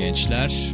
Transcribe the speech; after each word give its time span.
gençler. 0.00 0.72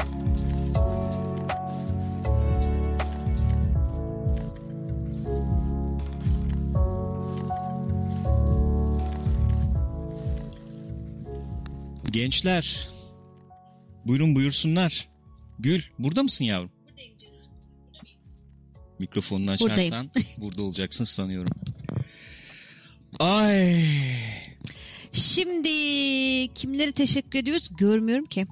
Gençler. 12.10 12.88
Buyurun 14.06 14.34
buyursunlar. 14.34 15.08
Gül 15.58 15.82
burada 15.98 16.22
mısın 16.22 16.44
yavrum? 16.44 16.70
Buradayım 16.88 17.16
canım. 17.18 17.36
Mikrofonunu 18.98 19.58
Buradayım. 19.60 19.94
açarsan 19.94 20.10
burada 20.38 20.62
olacaksın 20.62 21.04
sanıyorum. 21.04 21.54
Ay. 23.18 23.84
Şimdi 25.12 25.68
kimlere 26.54 26.92
teşekkür 26.92 27.38
ediyoruz 27.38 27.70
görmüyorum 27.78 28.24
ki. 28.24 28.46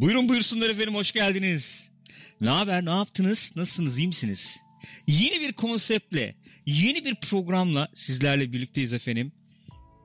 Buyurun 0.00 0.28
buyursunlar 0.28 0.70
efendim 0.70 0.94
hoş 0.94 1.12
geldiniz. 1.12 1.90
Ne 2.40 2.48
haber 2.50 2.84
ne 2.84 2.90
yaptınız 2.90 3.52
nasılsınız 3.56 3.98
iyi 3.98 4.06
misiniz? 4.08 4.58
Yeni 5.06 5.40
bir 5.40 5.52
konseptle 5.52 6.34
yeni 6.66 7.04
bir 7.04 7.14
programla 7.14 7.88
sizlerle 7.94 8.52
birlikteyiz 8.52 8.92
efendim. 8.92 9.32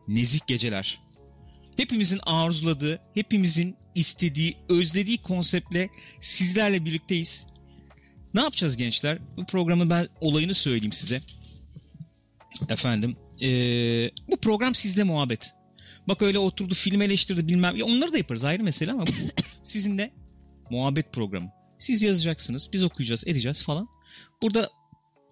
Nezik 0.07 0.47
geceler. 0.47 0.99
Hepimizin 1.77 2.19
arzuladığı, 2.23 3.01
hepimizin 3.13 3.75
istediği, 3.95 4.57
özlediği 4.69 5.17
konseptle 5.17 5.89
sizlerle 6.21 6.85
birlikteyiz. 6.85 7.45
Ne 8.33 8.41
yapacağız 8.41 8.77
gençler? 8.77 9.19
Bu 9.37 9.45
programın 9.45 9.89
ben 9.89 10.07
olayını 10.21 10.53
söyleyeyim 10.53 10.93
size. 10.93 11.21
Efendim, 12.69 13.17
eee, 13.39 14.11
bu 14.31 14.37
program 14.37 14.75
sizle 14.75 15.03
muhabbet. 15.03 15.56
Bak 16.07 16.21
öyle 16.21 16.39
oturdu 16.39 16.73
film 16.73 17.01
eleştirdi 17.01 17.47
bilmem. 17.47 17.75
Ya 17.75 17.85
onları 17.85 18.13
da 18.13 18.17
yaparız 18.17 18.43
ayrı 18.43 18.63
mesele 18.63 18.91
ama 18.91 19.07
bu 19.07 19.11
sizinle 19.63 20.13
muhabbet 20.69 21.13
programı. 21.13 21.49
Siz 21.79 22.01
yazacaksınız, 22.01 22.69
biz 22.73 22.83
okuyacağız, 22.83 23.27
edeceğiz 23.27 23.63
falan. 23.63 23.87
Burada 24.41 24.69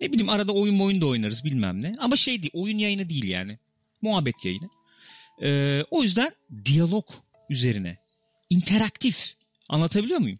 ne 0.01 0.13
bileyim 0.13 0.29
arada 0.29 0.51
oyun 0.51 0.79
oyun 0.79 1.01
da 1.01 1.05
oynarız 1.05 1.45
bilmem 1.45 1.83
ne. 1.83 1.95
Ama 1.99 2.15
şey 2.15 2.41
değil, 2.41 2.51
oyun 2.53 2.77
yayını 2.77 3.09
değil 3.09 3.23
yani. 3.27 3.59
Muhabbet 4.01 4.45
yayını. 4.45 4.69
Ee, 5.41 5.83
o 5.91 6.03
yüzden 6.03 6.31
diyalog 6.65 7.05
üzerine. 7.49 7.97
interaktif. 8.49 9.33
Anlatabiliyor 9.69 10.19
muyum? 10.19 10.39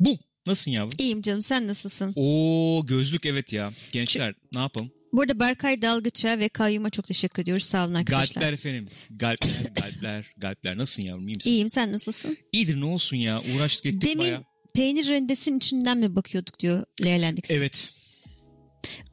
Bu. 0.00 0.18
Nasılsın 0.46 0.70
yavrum? 0.70 0.92
İyiyim 0.98 1.22
canım 1.22 1.42
sen 1.42 1.66
nasılsın? 1.68 2.12
Oo 2.16 2.86
gözlük 2.86 3.26
evet 3.26 3.52
ya. 3.52 3.72
Gençler 3.92 4.34
ne 4.52 4.58
yapalım? 4.58 4.90
Burada 5.16 5.40
Berkay 5.40 5.82
Dalgıç'a 5.82 6.38
ve 6.38 6.48
Kayyum'a 6.48 6.90
çok 6.90 7.06
teşekkür 7.06 7.42
ediyoruz. 7.42 7.64
Sağ 7.64 7.86
olun 7.86 7.94
arkadaşlar. 7.94 8.34
Galpler 8.40 8.52
efendim. 8.52 8.86
Galpler, 9.10 9.50
galpler, 9.74 10.34
galpler. 10.36 10.76
Nasılsın 10.76 11.02
yavrum? 11.02 11.28
İyi 11.28 11.34
misin? 11.34 11.50
İyiyim 11.50 11.68
sen 11.68 11.92
nasılsın? 11.92 12.36
İyidir 12.52 12.80
ne 12.80 12.84
olsun 12.84 13.16
ya. 13.16 13.42
Uğraştık 13.56 13.86
ettik 13.86 14.02
Demin 14.02 14.18
baya. 14.18 14.42
peynir 14.74 15.08
rendesinin 15.08 15.56
içinden 15.56 15.98
mi 15.98 16.16
bakıyorduk 16.16 16.60
diyor 16.60 16.84
Leğlendik. 17.04 17.50
Evet. 17.50 17.92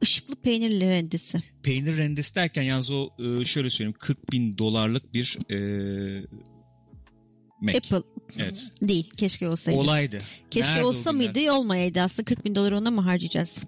Işıklı 0.02 0.36
peynir 0.36 0.80
rendesi. 0.80 1.42
Peynir 1.62 1.96
rendesi 1.96 2.34
derken 2.34 2.62
yalnız 2.62 2.90
o 2.90 3.10
e, 3.18 3.44
şöyle 3.44 3.70
söyleyeyim 3.70 3.96
40 3.98 4.32
bin 4.32 4.58
dolarlık 4.58 5.14
bir 5.14 5.38
e, 5.54 5.58
Mac. 7.60 7.78
Apple 7.78 8.02
Evet. 8.38 8.72
değil 8.82 9.10
keşke 9.16 9.48
olsaydı. 9.48 9.78
Olaydı. 9.78 10.18
keşke 10.50 10.72
Nerede 10.72 10.84
olsa 10.84 11.12
mıydı 11.12 11.52
olmayaydı 11.52 12.00
aslında 12.00 12.24
40 12.24 12.44
bin 12.44 12.54
doları 12.54 12.78
ona 12.78 12.90
mı 12.90 13.00
harcayacağız? 13.00 13.62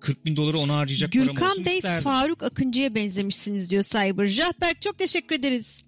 40 0.00 0.24
bin 0.24 0.36
doları 0.36 0.58
ona 0.58 0.76
harcayacak 0.76 1.12
param 1.12 1.26
Gürkan 1.26 1.50
olsun 1.50 1.64
Bey 1.64 1.76
isterdim. 1.76 2.04
Faruk 2.04 2.42
Akıncı'ya 2.42 2.94
benzemişsiniz 2.94 3.70
diyor 3.70 3.82
Cyber. 3.82 4.26
Jahberk 4.26 4.82
çok 4.82 4.98
teşekkür 4.98 5.36
ederiz. 5.36 5.82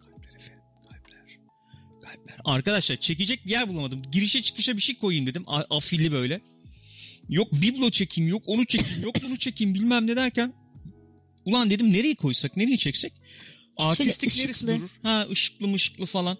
Arkadaşlar 2.44 2.96
çekecek 2.96 3.46
bir 3.46 3.50
yer 3.50 3.68
bulamadım. 3.68 4.02
Girişe 4.12 4.42
çıkışa 4.42 4.76
bir 4.76 4.82
şey 4.82 4.94
koyayım 4.98 5.26
dedim. 5.26 5.44
Afilli 5.46 6.12
böyle. 6.12 6.40
Yok 7.28 7.52
biblo 7.52 7.90
çekeyim, 7.90 8.30
yok 8.30 8.42
onu 8.46 8.64
çekeyim, 8.64 9.02
yok 9.02 9.14
bunu 9.22 9.36
çekeyim 9.36 9.74
bilmem 9.74 10.06
ne 10.06 10.16
derken. 10.16 10.52
Ulan 11.44 11.70
dedim 11.70 11.92
nereye 11.92 12.14
koysak, 12.14 12.56
nereye 12.56 12.76
çeksek? 12.76 13.12
Artistik 13.76 14.30
Şöyle 14.30 14.44
neresi 14.44 14.66
durur? 14.66 14.90
Ha 15.02 15.26
ışıklı 15.30 15.68
mışıklı 15.68 16.06
falan. 16.06 16.38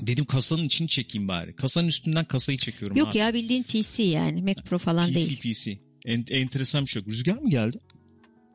Dedim 0.00 0.24
kasanın 0.24 0.64
içini 0.64 0.88
çekeyim 0.88 1.28
bari. 1.28 1.56
Kasanın 1.56 1.88
üstünden 1.88 2.24
kasayı 2.24 2.58
çekiyorum. 2.58 2.96
Yok 2.96 3.08
abi. 3.08 3.18
ya 3.18 3.34
bildiğin 3.34 3.62
PC 3.62 4.02
yani 4.02 4.42
Mac 4.42 4.62
Pro 4.62 4.78
falan 4.78 5.06
PC 5.06 5.14
değil. 5.14 5.40
PC. 5.40 5.87
En, 6.06 6.24
enteresan 6.30 6.84
bir 6.84 6.90
şey 6.90 7.02
yok. 7.02 7.08
Rüzgar 7.10 7.36
mı 7.38 7.50
geldi? 7.50 7.78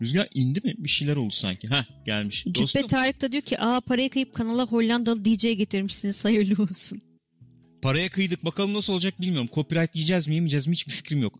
Rüzgar 0.01 0.27
indi 0.33 0.61
mi? 0.63 0.73
Bir 0.77 0.89
şeyler 0.89 1.15
oldu 1.15 1.31
sanki. 1.33 1.67
Ha 1.67 1.85
gelmiş. 2.05 2.43
Cübbe 2.43 2.59
Dostum 2.59 2.87
Tarık 2.87 3.21
da 3.21 3.31
diyor 3.31 3.43
ki 3.43 3.59
aa 3.59 3.81
parayı 3.81 4.09
kayıp 4.09 4.33
kanala 4.33 4.65
Hollandalı 4.67 5.25
DJ 5.25 5.41
getirmişsiniz 5.41 6.25
hayırlı 6.25 6.63
olsun. 6.63 6.99
paraya 7.81 8.09
kıydık 8.09 8.45
bakalım 8.45 8.73
nasıl 8.73 8.93
olacak 8.93 9.21
bilmiyorum. 9.21 9.49
Copyright 9.53 9.95
yiyeceğiz 9.95 10.27
mi 10.27 10.35
yemeyeceğiz 10.35 10.67
mi 10.67 10.73
hiçbir 10.73 10.91
fikrim 10.91 11.21
yok. 11.21 11.39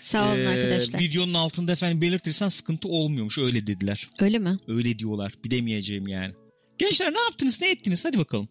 Sağ 0.00 0.28
olun 0.32 0.40
Ee, 0.40 0.48
arkadaşlar. 0.48 1.00
Videonun 1.00 1.34
altında 1.34 1.72
efendim 1.72 2.00
belirtirsen 2.02 2.48
sıkıntı 2.48 2.88
olmuyormuş 2.88 3.38
öyle 3.38 3.66
dediler. 3.66 4.08
Öyle 4.20 4.38
mi? 4.38 4.56
Öyle 4.68 4.98
diyorlar 4.98 5.32
bilemeyeceğim 5.44 6.08
yani. 6.08 6.34
Gençler 6.78 7.12
ne 7.12 7.20
yaptınız 7.20 7.60
ne 7.60 7.70
ettiniz 7.70 8.04
hadi 8.04 8.18
bakalım. 8.18 8.48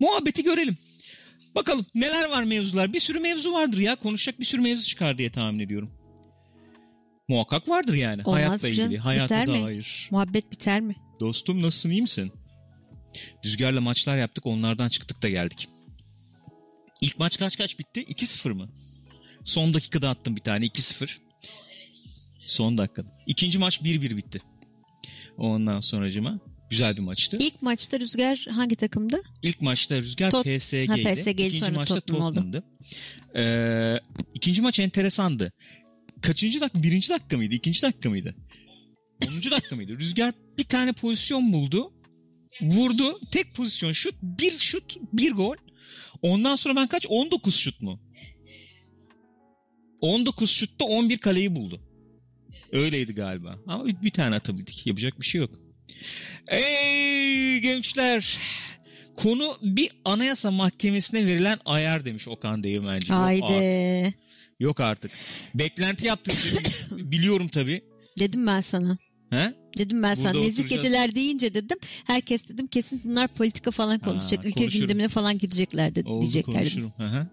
Muhabbeti 0.00 0.42
görelim. 0.42 0.76
Bakalım 1.54 1.86
neler 1.94 2.28
var 2.28 2.44
mevzular. 2.44 2.92
Bir 2.92 3.00
sürü 3.00 3.18
mevzu 3.18 3.52
vardır 3.52 3.78
ya. 3.78 3.96
Konuşacak 3.96 4.40
bir 4.40 4.44
sürü 4.44 4.60
mevzu 4.60 4.84
çıkar 4.86 5.18
diye 5.18 5.30
tahmin 5.30 5.58
ediyorum. 5.58 5.90
Muhakkak 7.28 7.68
vardır 7.68 7.94
yani. 7.94 8.22
Olmaz 8.24 8.38
Hayatla 8.38 8.68
mı 8.68 8.72
ilgili. 8.72 8.84
canım? 8.90 8.96
Hayata 9.00 9.42
Biter 9.42 9.46
mi? 9.56 9.62
dair. 9.64 10.08
Muhabbet 10.10 10.50
biter 10.52 10.80
mi? 10.80 10.96
Dostum 11.20 11.62
nasılsın 11.62 11.90
iyi 11.90 12.02
misin? 12.02 12.32
Rüzgarla 13.44 13.80
maçlar 13.80 14.16
yaptık 14.16 14.46
onlardan 14.46 14.88
çıktık 14.88 15.22
da 15.22 15.28
geldik. 15.28 15.68
İlk 17.00 17.18
maç 17.18 17.38
kaç 17.38 17.58
kaç 17.58 17.78
bitti? 17.78 18.00
2-0 18.04 18.52
mı? 18.54 18.68
Son 19.44 19.74
dakikada 19.74 20.08
attım 20.10 20.36
bir 20.36 20.40
tane 20.40 20.66
2-0. 20.66 21.16
Son 22.46 22.78
dakikada. 22.78 23.08
İkinci 23.26 23.58
maç 23.58 23.80
1-1 23.80 24.16
bitti. 24.16 24.40
Ondan 25.36 25.80
sonracıma 25.80 26.38
güzel 26.70 26.96
bir 26.96 27.02
maçtı. 27.02 27.36
İlk 27.40 27.62
maçta 27.62 28.00
Rüzgar 28.00 28.46
hangi 28.50 28.76
takımdı? 28.76 29.20
İlk 29.42 29.60
maçta 29.62 29.96
Rüzgar 29.96 30.30
Tot- 30.30 30.58
PSG'ydi. 30.58 30.86
Ha, 30.86 31.14
PSG 31.14 31.28
İkinci 31.40 31.70
maçta 31.72 31.94
Tottenham. 32.00 32.34
Tottenham'dı. 32.34 32.64
Ee, 33.36 34.00
ikinci 34.34 34.62
maç 34.62 34.78
enteresandı. 34.80 35.52
Kaçıncı 36.26 36.60
dakika? 36.60 36.82
Birinci 36.82 37.10
dakika 37.10 37.36
mıydı? 37.36 37.54
İkinci 37.54 37.82
dakika 37.82 38.10
mıydı? 38.10 38.34
Onuncu 39.28 39.50
dakika 39.50 39.76
mıydı? 39.76 39.98
Rüzgar 39.98 40.34
bir 40.58 40.64
tane 40.64 40.92
pozisyon 40.92 41.52
buldu. 41.52 41.92
Vurdu. 42.62 43.20
Tek 43.32 43.54
pozisyon 43.54 43.92
şut. 43.92 44.14
Bir 44.22 44.52
şut. 44.52 44.96
Bir 45.12 45.32
gol. 45.32 45.56
Ondan 46.22 46.56
sonra 46.56 46.76
ben 46.76 46.86
kaç? 46.86 47.06
19 47.08 47.56
şut 47.56 47.82
mu? 47.82 48.00
19 50.00 50.50
şutta 50.50 50.84
11 50.84 51.18
kaleyi 51.18 51.56
buldu. 51.56 51.80
Öyleydi 52.72 53.14
galiba. 53.14 53.58
Ama 53.66 53.86
bir, 53.86 54.02
bir 54.02 54.10
tane 54.10 54.34
atabildik. 54.34 54.86
Yapacak 54.86 55.20
bir 55.20 55.26
şey 55.26 55.40
yok. 55.40 55.50
Ey 56.48 57.58
gençler. 57.60 58.38
Konu 59.16 59.56
bir 59.62 59.90
anayasa 60.04 60.50
mahkemesine 60.50 61.26
verilen 61.26 61.58
ayar 61.64 62.04
demiş 62.04 62.28
Okan 62.28 62.62
Değirmenci. 62.62 63.12
Haydi. 63.12 64.14
Yok 64.60 64.80
artık. 64.80 65.10
Beklenti 65.54 66.06
yaptık. 66.06 66.36
Biliyorum 66.90 67.48
tabii. 67.48 67.82
Dedim 68.18 68.46
ben 68.46 68.60
sana. 68.60 68.98
He? 69.30 69.54
Dedim 69.78 70.02
ben 70.02 70.14
sana. 70.14 70.34
Burada 70.34 70.46
oturacağız. 70.46 70.68
geceler 70.68 71.14
deyince 71.14 71.54
dedim. 71.54 71.78
Herkes 72.04 72.48
dedim 72.48 72.66
kesin 72.66 73.00
bunlar 73.04 73.28
politika 73.28 73.70
falan 73.70 73.98
konuşacak. 73.98 74.44
Ülke 74.44 74.60
konuşurum. 74.60 74.80
gündemine 74.80 75.08
falan 75.08 75.38
gidecekler 75.38 75.94
de, 75.94 76.02
Oldu 76.04 76.20
diyecekler. 76.20 76.54
konuşurum. 76.54 76.92
Hı. 76.96 77.26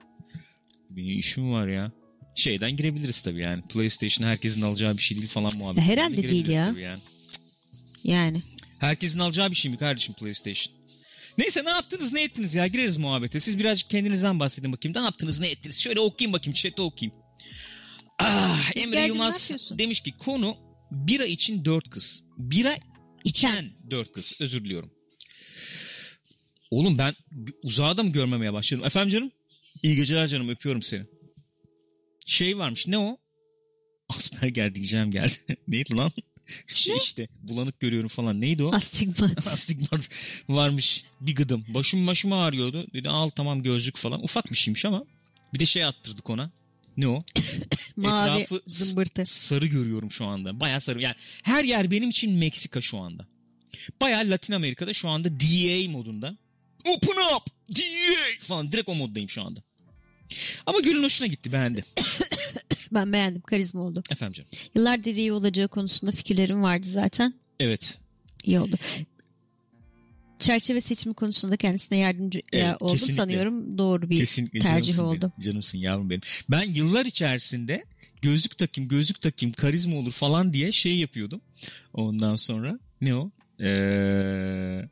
Benim 0.90 1.20
işim 1.20 1.52
var 1.52 1.68
ya. 1.68 1.92
Şeyden 2.36 2.78
girebiliriz 2.78 3.22
tabii 3.22 3.42
yani. 3.42 3.62
PlayStation 3.62 4.28
herkesin 4.28 4.62
alacağı 4.62 4.98
bir 4.98 5.02
şey 5.02 5.18
değil 5.18 5.28
falan 5.30 5.58
muhabbet. 5.58 5.84
Herhalde 5.84 6.30
değil 6.30 6.48
ya. 6.48 6.76
Yani. 6.80 7.00
Yani. 8.04 8.42
Herkesin 8.80 9.20
alacağı 9.20 9.52
bir 9.52 9.56
şey 9.56 9.72
mi 9.72 9.78
kardeşim 9.78 10.16
PlayStation? 10.16 10.76
Neyse 11.38 11.66
ne 11.66 11.70
yaptınız 11.70 12.14
ne 12.14 12.24
ettiniz 12.24 12.56
ya 12.56 12.68
gireriz 12.68 12.98
muhabbete. 12.98 13.40
Siz 13.40 13.60
birazcık 13.60 13.90
kendinizden 13.90 14.40
bahsedin 14.40 14.72
bakayım. 14.72 14.98
Ne 14.98 15.02
yaptınız 15.02 15.40
ne 15.40 15.48
ettiniz? 15.48 15.80
Şöyle 15.80 16.00
okuyayım 16.00 16.34
bakayım 16.34 16.54
chat'e 16.54 16.82
okuyayım. 16.82 17.18
Ah, 18.20 18.72
Emre 18.76 19.02
ne 19.02 19.08
Yılmaz 19.08 19.52
demiş 19.78 20.02
ki 20.02 20.18
konu 20.18 20.58
bira 20.92 21.26
için 21.26 21.66
dört 21.66 21.90
kız. 21.90 22.24
Bira 22.38 22.76
içen 23.24 23.72
dört 23.92 24.12
kız 24.12 24.34
özür 24.40 24.64
diliyorum. 24.66 24.94
Oğlum 26.72 26.98
ben 26.98 27.16
uzağa 27.64 27.98
da 27.98 28.04
mı 28.04 28.12
görmemeye 28.12 28.54
başladım? 28.54 28.86
Efendim 28.86 29.10
canım? 29.10 29.32
İyi 29.84 29.96
geceler 29.96 30.28
canım 30.28 30.50
öpüyorum 30.50 30.82
seni. 30.82 31.06
Şey 32.26 32.58
varmış 32.58 32.88
ne 32.88 32.98
o? 32.98 33.18
Asperger 34.10 34.76
diyeceğim 34.76 35.12
geldi. 35.12 35.34
Neydi 35.68 35.96
lan? 35.96 36.12
Şey 36.68 36.98
işte 36.98 37.28
bulanık 37.44 37.80
görüyorum 37.80 38.08
falan. 38.10 38.42
Neydi 38.42 38.64
o? 38.64 38.76
Astigmat. 38.76 39.38
Astigmat 39.48 40.10
varmış 40.50 41.04
bir 41.22 41.36
gıdım. 41.36 41.66
Başım 41.68 42.08
başım 42.08 42.34
ağrıyordu. 42.34 42.84
Dedi 42.94 43.10
al 43.10 43.30
tamam 43.30 43.64
gözlük 43.64 43.98
falan. 43.98 44.24
Ufak 44.24 44.52
bir 44.52 44.56
şeymiş 44.56 44.86
ama. 44.86 45.06
Bir 45.54 45.60
de 45.60 45.66
şey 45.66 45.86
attırdık 45.86 46.30
ona. 46.30 46.52
Ne 46.98 47.08
o? 47.08 47.20
Mavi 47.98 48.42
Etrafı 48.42 48.62
zımbırtı. 48.68 49.26
sarı 49.26 49.68
görüyorum 49.68 50.12
şu 50.12 50.26
anda. 50.26 50.60
Baya 50.60 50.80
sarı. 50.80 51.02
Yani 51.02 51.16
her 51.44 51.64
yer 51.64 51.92
benim 51.92 52.10
için 52.10 52.32
Meksika 52.32 52.82
şu 52.82 52.98
anda. 52.98 53.28
Baya 54.02 54.18
Latin 54.32 54.54
Amerika'da 54.54 54.94
şu 54.94 55.10
anda 55.10 55.40
DA 55.40 55.90
modunda. 55.92 56.38
Open 56.86 57.36
up! 57.36 57.48
DJ! 57.76 58.40
Falan 58.40 58.72
direkt 58.72 58.90
o 58.90 58.96
moddayım 58.96 59.30
şu 59.30 59.44
anda. 59.44 59.64
Ama 60.66 60.80
Gül'ün 60.80 61.04
hoşuna 61.04 61.28
gitti 61.28 61.52
beğendi. 61.52 61.86
Ben 62.94 63.14
beğendim. 63.14 63.42
Karizma 63.42 63.82
oldu. 63.82 64.04
Efendim 64.12 64.34
canım. 64.34 64.50
Yıllardır 64.76 65.16
iyi 65.16 65.32
olacağı 65.34 65.68
konusunda 65.68 66.12
fikirlerim 66.12 66.64
vardı 66.64 66.88
zaten. 66.90 67.34
Evet. 67.60 68.00
İyi 68.44 68.60
oldu. 68.60 68.76
Çerçeve 70.40 70.82
seçimi 70.82 71.14
konusunda 71.16 71.58
kendisine 71.58 71.98
yardımcı 71.98 72.42
Evet, 72.54 72.76
oldum 72.82 72.94
kesinlikle. 72.96 73.22
sanıyorum. 73.22 73.78
Doğru 73.78 74.10
bir 74.10 74.18
Kesinlikle 74.18 74.60
tercih 74.60 74.94
canımsın 74.96 75.18
oldu. 75.18 75.32
Benim. 75.38 75.50
Canımsın 75.52 75.78
yavrum 75.78 76.10
benim. 76.10 76.22
Ben 76.52 76.64
yıllar 76.64 77.06
içerisinde 77.06 77.86
gözlük 78.22 78.58
takayım 78.58 78.90
gözlük 78.90 79.22
takayım 79.22 79.54
karizma 79.54 79.98
olur 79.98 80.12
falan 80.12 80.54
diye 80.54 80.72
şey 80.72 80.98
yapıyordum. 80.98 81.42
Ondan 81.94 82.36
sonra 82.36 82.80
ne 83.02 83.16
o? 83.16 83.32
Ee, 83.64 84.90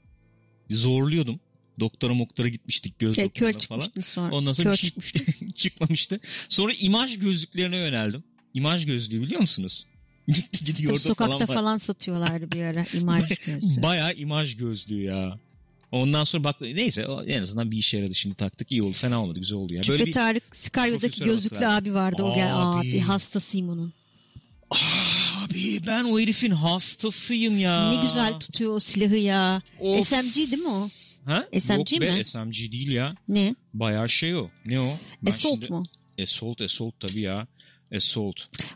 zorluyordum. 0.70 1.40
Doktora 1.82 2.14
moktora 2.14 2.48
gitmiştik 2.48 3.00
göz 3.00 3.16
Şey, 3.16 3.26
doktoruna 3.26 3.60
falan. 3.60 4.02
sonra. 4.02 4.36
Ondan 4.36 4.54
sonra 4.54 4.70
kör 4.70 4.78
çıkmıştı. 4.78 5.20
çıkmamıştı. 5.56 6.20
Sonra 6.50 6.74
imaj 6.74 7.20
gözlüklerine 7.20 7.78
yöneldim. 7.78 8.24
İmaj 8.54 8.86
gözlüğü 8.86 9.22
biliyor 9.22 9.42
musunuz? 9.42 9.88
Gitti 10.28 10.66
gidiyor 10.66 10.92
orada 10.92 11.00
sokakta 11.04 11.46
falan. 11.46 11.46
falan, 11.46 11.74
var. 11.74 11.80
satıyorlardı 11.80 12.52
bir 12.52 12.64
ara 12.64 12.86
imaj 12.94 13.30
gözü. 13.46 13.82
Bayağı 13.82 14.14
imaj 14.14 14.56
gözlüğü 14.56 15.04
ya. 15.04 15.40
Ondan 15.92 16.24
sonra 16.24 16.44
bak 16.44 16.62
neyse 16.62 17.08
en 17.28 17.42
azından 17.42 17.72
bir 17.72 17.78
işe 17.78 17.98
yaradı 17.98 18.16
şimdi 18.16 18.36
taktık 18.36 18.72
iyi 18.72 18.84
oldu 18.84 18.94
fena 18.94 19.24
olmadı 19.24 19.40
güzel 19.40 19.58
oldu 19.58 19.74
ya. 19.74 19.82
Böyle 19.90 19.98
Cübbe 19.98 20.06
bir 20.06 20.14
Tarık 20.14 20.56
Scario'daki 20.56 21.24
gözlüklü 21.24 21.68
abi 21.68 21.94
vardı. 21.94 22.24
O 22.24 22.36
gel 22.36 22.52
Abi. 22.56 22.90
abi 22.90 23.00
hastasıyım 23.00 23.70
onun. 23.70 23.94
Abi 24.72 25.82
ben 25.88 26.04
o 26.04 26.20
herifin 26.20 26.52
hastasıyım 26.52 27.60
ya. 27.60 27.90
Ne 27.90 28.02
güzel 28.02 28.40
tutuyor 28.40 28.76
o 28.76 28.80
silahı 28.80 29.16
ya. 29.16 29.62
Of. 29.80 30.08
SMG 30.08 30.36
değil 30.36 30.64
mi 30.64 30.68
o? 30.70 30.88
Ha? 31.26 31.48
SMG 31.60 31.92
Yok 31.92 32.02
be, 32.02 32.18
mi? 32.18 32.26
SMG 32.26 32.72
değil 32.72 32.92
ya. 32.92 33.16
Ne? 33.28 33.56
Bayağı 33.74 34.10
şey 34.10 34.36
o. 34.36 34.48
Ne 34.66 34.80
o? 34.80 34.98
Ben 35.22 35.32
Assault 35.32 35.60
şimdi- 35.60 35.72
mu? 35.72 35.84
Assault, 36.22 36.62
Assault 36.62 37.00
tabii 37.00 37.22
ya. 37.22 37.48
Assault. 37.96 38.36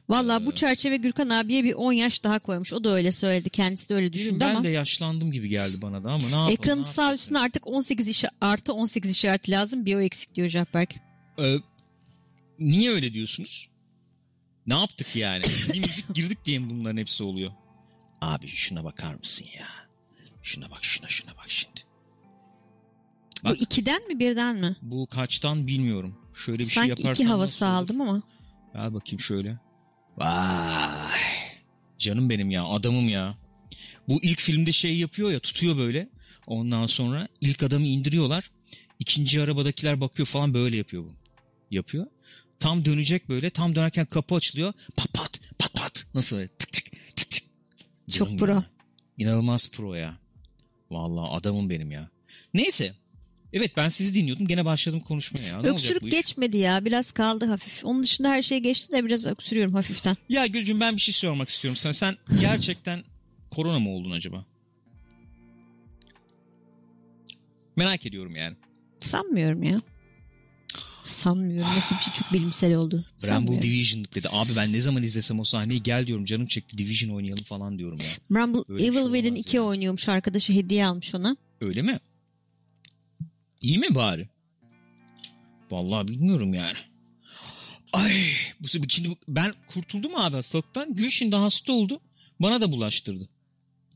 Valla 0.09 0.45
bu 0.45 0.51
çerçeve 0.51 0.97
Gürkan 0.97 1.29
abiye 1.29 1.63
bir 1.63 1.73
10 1.73 1.91
yaş 1.91 2.23
daha 2.23 2.39
koymuş. 2.39 2.73
O 2.73 2.83
da 2.83 2.89
öyle 2.89 3.11
söyledi. 3.11 3.49
Kendisi 3.49 3.89
de 3.89 3.95
öyle 3.95 4.13
düşündü 4.13 4.39
ben 4.39 4.55
ama. 4.55 4.63
de 4.63 4.69
yaşlandım 4.69 5.31
gibi 5.31 5.49
geldi 5.49 5.81
bana 5.81 6.03
da 6.03 6.09
ama 6.09 6.17
ne 6.17 6.23
yapalım. 6.23 6.51
Ekranın 6.51 6.81
ne 6.81 6.85
sağ 6.85 7.13
üstüne 7.13 7.39
artık 7.39 7.67
18 7.67 8.09
işi, 8.09 8.27
artı 8.41 8.73
18 8.73 9.11
işareti 9.11 9.51
lazım. 9.51 9.85
Bir 9.85 9.95
o 9.95 10.01
eksik 10.01 10.35
diyor 10.35 10.47
Japberk. 10.47 10.95
Ee, 11.39 11.55
niye 12.59 12.91
öyle 12.91 13.13
diyorsunuz? 13.13 13.69
Ne 14.67 14.73
yaptık 14.73 15.15
yani? 15.15 15.43
bir 15.73 15.79
müzik 15.79 16.15
girdik 16.15 16.45
diye 16.45 16.59
mi 16.59 16.69
bunların 16.69 16.97
hepsi 16.97 17.23
oluyor? 17.23 17.51
Abi 18.21 18.47
şuna 18.47 18.83
bakar 18.83 19.13
mısın 19.13 19.45
ya? 19.59 19.67
Şuna 20.43 20.71
bak 20.71 20.83
şuna 20.83 21.09
şuna 21.09 21.37
bak 21.37 21.45
şimdi. 21.49 21.84
Bu 23.43 23.49
Bak. 23.49 23.61
ikiden 23.61 24.07
mi 24.07 24.19
birden 24.19 24.55
mi? 24.55 24.75
Bu 24.81 25.07
kaçtan 25.07 25.67
bilmiyorum. 25.67 26.15
Şöyle 26.33 26.59
bir 26.59 26.63
şey 26.63 26.73
Sanki 26.73 26.89
yaparsam 26.89 27.13
iki 27.13 27.25
havası 27.25 27.67
aldım 27.67 28.01
ama. 28.01 28.21
Ver 28.75 28.93
bakayım 28.93 29.19
şöyle. 29.19 29.59
Vay. 30.17 31.09
Canım 31.97 32.29
benim 32.29 32.51
ya 32.51 32.65
adamım 32.65 33.09
ya. 33.09 33.37
Bu 34.09 34.23
ilk 34.23 34.39
filmde 34.39 34.71
şey 34.71 34.97
yapıyor 34.97 35.31
ya 35.31 35.39
tutuyor 35.39 35.77
böyle. 35.77 36.09
Ondan 36.47 36.87
sonra 36.87 37.27
ilk 37.41 37.63
adamı 37.63 37.85
indiriyorlar. 37.85 38.51
İkinci 38.99 39.41
arabadakiler 39.41 40.01
bakıyor 40.01 40.27
falan 40.27 40.53
böyle 40.53 40.77
yapıyor 40.77 41.03
bu. 41.03 41.11
Yapıyor. 41.71 42.05
Tam 42.59 42.85
dönecek 42.85 43.29
böyle. 43.29 43.49
Tam 43.49 43.75
dönerken 43.75 44.05
kapı 44.05 44.35
açılıyor. 44.35 44.73
Pat 44.97 45.13
pat 45.13 45.39
pat 45.59 45.73
pat. 45.73 46.05
Nasıl 46.13 46.35
öyle 46.37 46.47
tık 46.47 46.73
tık 46.73 46.85
tık 47.15 47.29
tık. 47.29 47.43
Çok 48.13 48.27
Canım 48.27 48.39
pro. 48.39 48.51
ya. 48.53 48.65
İnanılmaz 49.17 49.71
pro 49.71 49.93
ya. 49.95 50.17
Vallahi 50.91 51.29
adamım 51.37 51.69
benim 51.69 51.91
ya. 51.91 52.09
Neyse. 52.53 52.95
Evet 53.55 53.77
ben 53.77 53.89
sizi 53.89 54.13
dinliyordum. 54.13 54.47
Gene 54.47 54.65
başladım 54.65 54.99
konuşmaya 54.99 55.47
ya. 55.47 55.61
Ne 55.61 55.67
Öksürük 55.69 56.11
geçmedi 56.11 56.57
ya. 56.57 56.85
Biraz 56.85 57.11
kaldı 57.11 57.45
hafif. 57.45 57.85
Onun 57.85 58.03
dışında 58.03 58.29
her 58.29 58.41
şey 58.41 58.59
geçti 58.59 58.91
de 58.91 59.05
biraz 59.05 59.25
öksürüyorum 59.25 59.73
hafiften. 59.73 60.17
Ya 60.29 60.45
Gülcüm 60.47 60.79
ben 60.79 60.95
bir 60.95 61.01
şey 61.01 61.13
sormak 61.13 61.49
istiyorum 61.49 61.75
sana. 61.75 61.93
Sen 61.93 62.15
gerçekten 62.41 63.03
korona 63.49 63.79
mı 63.79 63.89
oldun 63.89 64.11
acaba? 64.11 64.45
Merak 67.75 68.05
ediyorum 68.05 68.35
yani. 68.35 68.55
Sanmıyorum 68.99 69.63
ya. 69.63 69.81
Sanmıyorum. 71.03 71.71
Nasıl 71.75 71.95
bir 71.95 72.01
şey 72.01 72.13
çok 72.13 72.33
bilimsel 72.33 72.73
oldu. 72.73 73.05
Bramble. 73.23 73.61
Division 73.61 74.05
dedi. 74.15 74.27
Abi 74.31 74.51
ben 74.55 74.73
ne 74.73 74.81
zaman 74.81 75.03
izlesem 75.03 75.39
o 75.39 75.43
sahneyi 75.43 75.83
gel 75.83 76.07
diyorum 76.07 76.25
canım 76.25 76.45
çekti 76.45 76.77
Division 76.77 77.15
oynayalım 77.15 77.43
falan 77.43 77.77
diyorum 77.77 77.97
ya. 77.99 78.35
Bramble 78.35 78.59
Öyle 78.69 78.79
şey 78.79 78.87
Evil 78.87 79.03
Within 79.05 79.23
olamaz 79.25 79.45
2 79.45 79.55
ya. 79.57 79.63
oynuyormuş. 79.63 80.09
Arkadaşı 80.09 80.53
hediye 80.53 80.85
almış 80.85 81.15
ona. 81.15 81.37
Öyle 81.61 81.81
mi? 81.81 81.99
İyi 83.65 83.77
mi 83.77 83.95
bari? 83.95 84.29
Vallahi 85.71 86.07
bilmiyorum 86.07 86.53
yani. 86.53 86.77
Ay 87.93 88.11
bu 88.59 88.67
şimdi 88.87 89.09
ben 89.27 89.53
kurtuldum 89.67 90.15
abi 90.15 90.35
hastalıktan. 90.35 90.95
Gül 90.95 91.09
şimdi 91.09 91.35
hasta 91.35 91.73
oldu. 91.73 91.99
Bana 92.39 92.61
da 92.61 92.71
bulaştırdı. 92.71 93.29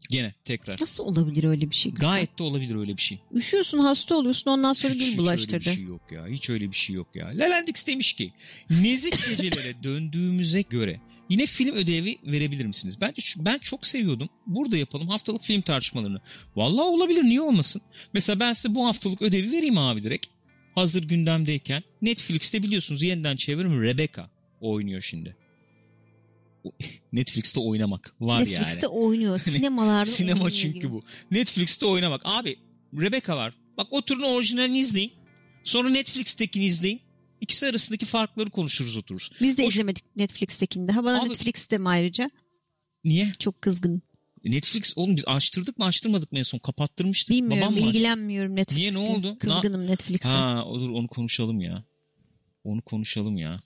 Gene 0.10 0.33
tekrar. 0.44 0.81
Nasıl 0.81 1.04
olabilir 1.04 1.44
öyle 1.44 1.69
bir 1.69 1.75
şey? 1.75 1.92
Gayet 1.94 2.39
de 2.39 2.44
olabilir 2.44 2.75
öyle 2.75 2.98
bir 2.98 3.01
şey. 3.01 3.19
Üşüyorsun 3.33 3.77
hasta 3.77 4.16
oluyorsun 4.16 4.51
ondan 4.51 4.74
sonra 4.74 4.94
Hiç- 4.94 5.00
gül 5.00 5.12
hiç 5.12 5.18
bulaştırdı. 5.18 5.56
öyle 5.56 5.66
bir 5.71 5.75
şey 5.75 5.83
yok 5.83 6.12
ya. 6.12 6.27
Hiç 6.27 6.50
öyle 6.50 6.71
bir 6.71 6.75
şey 6.75 6.95
yok 6.95 7.16
ya. 7.16 7.27
Lelendix 7.27 7.88
demiş 7.88 8.13
ki 8.13 8.33
nezik 8.69 9.13
gecelere 9.30 9.83
döndüğümüze 9.83 10.62
göre 10.62 11.01
yine 11.29 11.45
film 11.45 11.75
ödevi 11.75 12.17
verebilir 12.25 12.65
misiniz? 12.65 13.01
Bence 13.01 13.21
ben 13.37 13.57
çok 13.57 13.87
seviyordum. 13.87 14.29
Burada 14.45 14.77
yapalım 14.77 15.07
haftalık 15.07 15.43
film 15.43 15.61
tartışmalarını. 15.61 16.21
Vallahi 16.55 16.85
olabilir 16.85 17.23
niye 17.23 17.41
olmasın? 17.41 17.81
Mesela 18.13 18.39
ben 18.39 18.53
size 18.53 18.75
bu 18.75 18.87
haftalık 18.87 19.21
ödevi 19.21 19.51
vereyim 19.51 19.77
abi 19.77 20.03
direkt. 20.03 20.27
Hazır 20.75 21.03
gündemdeyken. 21.03 21.83
Netflix'te 22.01 22.63
biliyorsunuz 22.63 23.03
yeniden 23.03 23.35
çevrim 23.35 23.81
Rebecca 23.81 24.29
oynuyor 24.61 25.01
şimdi. 25.01 25.35
Netflix'te 27.13 27.59
oynamak 27.59 28.13
var 28.19 28.39
yani. 28.39 28.51
Netflix'te 28.51 28.87
oynuyor. 28.87 29.37
Sinemalarda 29.43 30.05
Sinema 30.05 30.51
çünkü 30.51 30.91
bu. 30.91 31.01
Netflix'te 31.31 31.85
oynamak. 31.85 32.21
Abi 32.25 32.55
Rebecca 32.93 33.37
var. 33.37 33.53
Bak 33.77 33.87
oturun 33.91 34.23
orijinalini 34.23 34.79
izleyin. 34.79 35.11
Sonra 35.63 35.89
Netflix'tekini 35.89 36.65
izleyin. 36.65 37.01
İkisi 37.41 37.65
arasındaki 37.65 38.06
farkları 38.06 38.50
konuşuruz 38.50 38.97
otururuz. 38.97 39.31
Biz 39.41 39.57
de 39.57 39.65
Hoş- 39.65 39.74
izlemedik 39.74 40.18
Netflix'tekinde. 40.18 40.91
Ha 40.91 41.03
bana 41.03 41.21
Abi- 41.21 41.30
Netflix'te 41.30 41.77
mi 41.77 41.89
ayrıca? 41.89 42.31
Niye? 43.03 43.31
Çok 43.39 43.62
kızgın. 43.62 44.01
Netflix 44.45 44.94
oğlum 44.97 45.15
biz 45.15 45.24
açtırdık 45.27 45.77
mı 45.77 45.86
açtırmadık 45.86 46.31
mı 46.31 46.39
en 46.39 46.44
son? 46.44 46.59
Kapattırmıştık. 46.59 47.36
Bilmiyorum 47.36 47.75
Babam 47.75 47.88
ilgilenmiyorum 47.88 48.56
Netflix'te. 48.56 48.81
Niye, 48.81 48.94
ne 48.94 49.12
oldu? 49.12 49.38
Kızgınım 49.39 49.88
Netflix'e. 49.88 50.30
Ha 50.30 50.65
olur 50.65 50.89
onu 50.89 51.07
konuşalım 51.07 51.62
ya. 51.62 51.83
Onu 52.63 52.81
konuşalım 52.81 53.37
ya. 53.37 53.59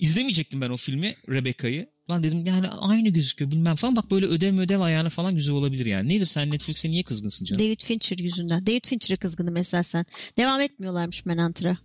İzlemeyecektim 0.00 0.60
ben 0.60 0.70
o 0.70 0.76
filmi 0.76 1.14
Rebecca'yı. 1.28 1.88
Lan 2.10 2.22
dedim 2.22 2.46
yani 2.46 2.68
aynı 2.68 3.08
gözüküyor 3.08 3.50
bilmem 3.50 3.76
falan. 3.76 3.96
Bak 3.96 4.10
böyle 4.10 4.26
ödev 4.26 4.58
ödev 4.58 4.80
ayağına 4.80 5.10
falan 5.10 5.34
güzel 5.34 5.54
olabilir 5.54 5.86
yani. 5.86 6.08
Nedir 6.08 6.26
sen 6.26 6.50
Netflix'e 6.50 6.90
niye 6.90 7.02
kızgınsın 7.02 7.44
canım? 7.44 7.62
David 7.62 7.80
Fincher 7.84 8.18
yüzünden. 8.18 8.66
David 8.66 8.84
Fincher'a 8.86 9.16
kızgınım 9.16 9.56
esasen. 9.56 10.04
Devam 10.36 10.60
etmiyorlarmış 10.60 11.26
Manhunter'a. 11.26 11.78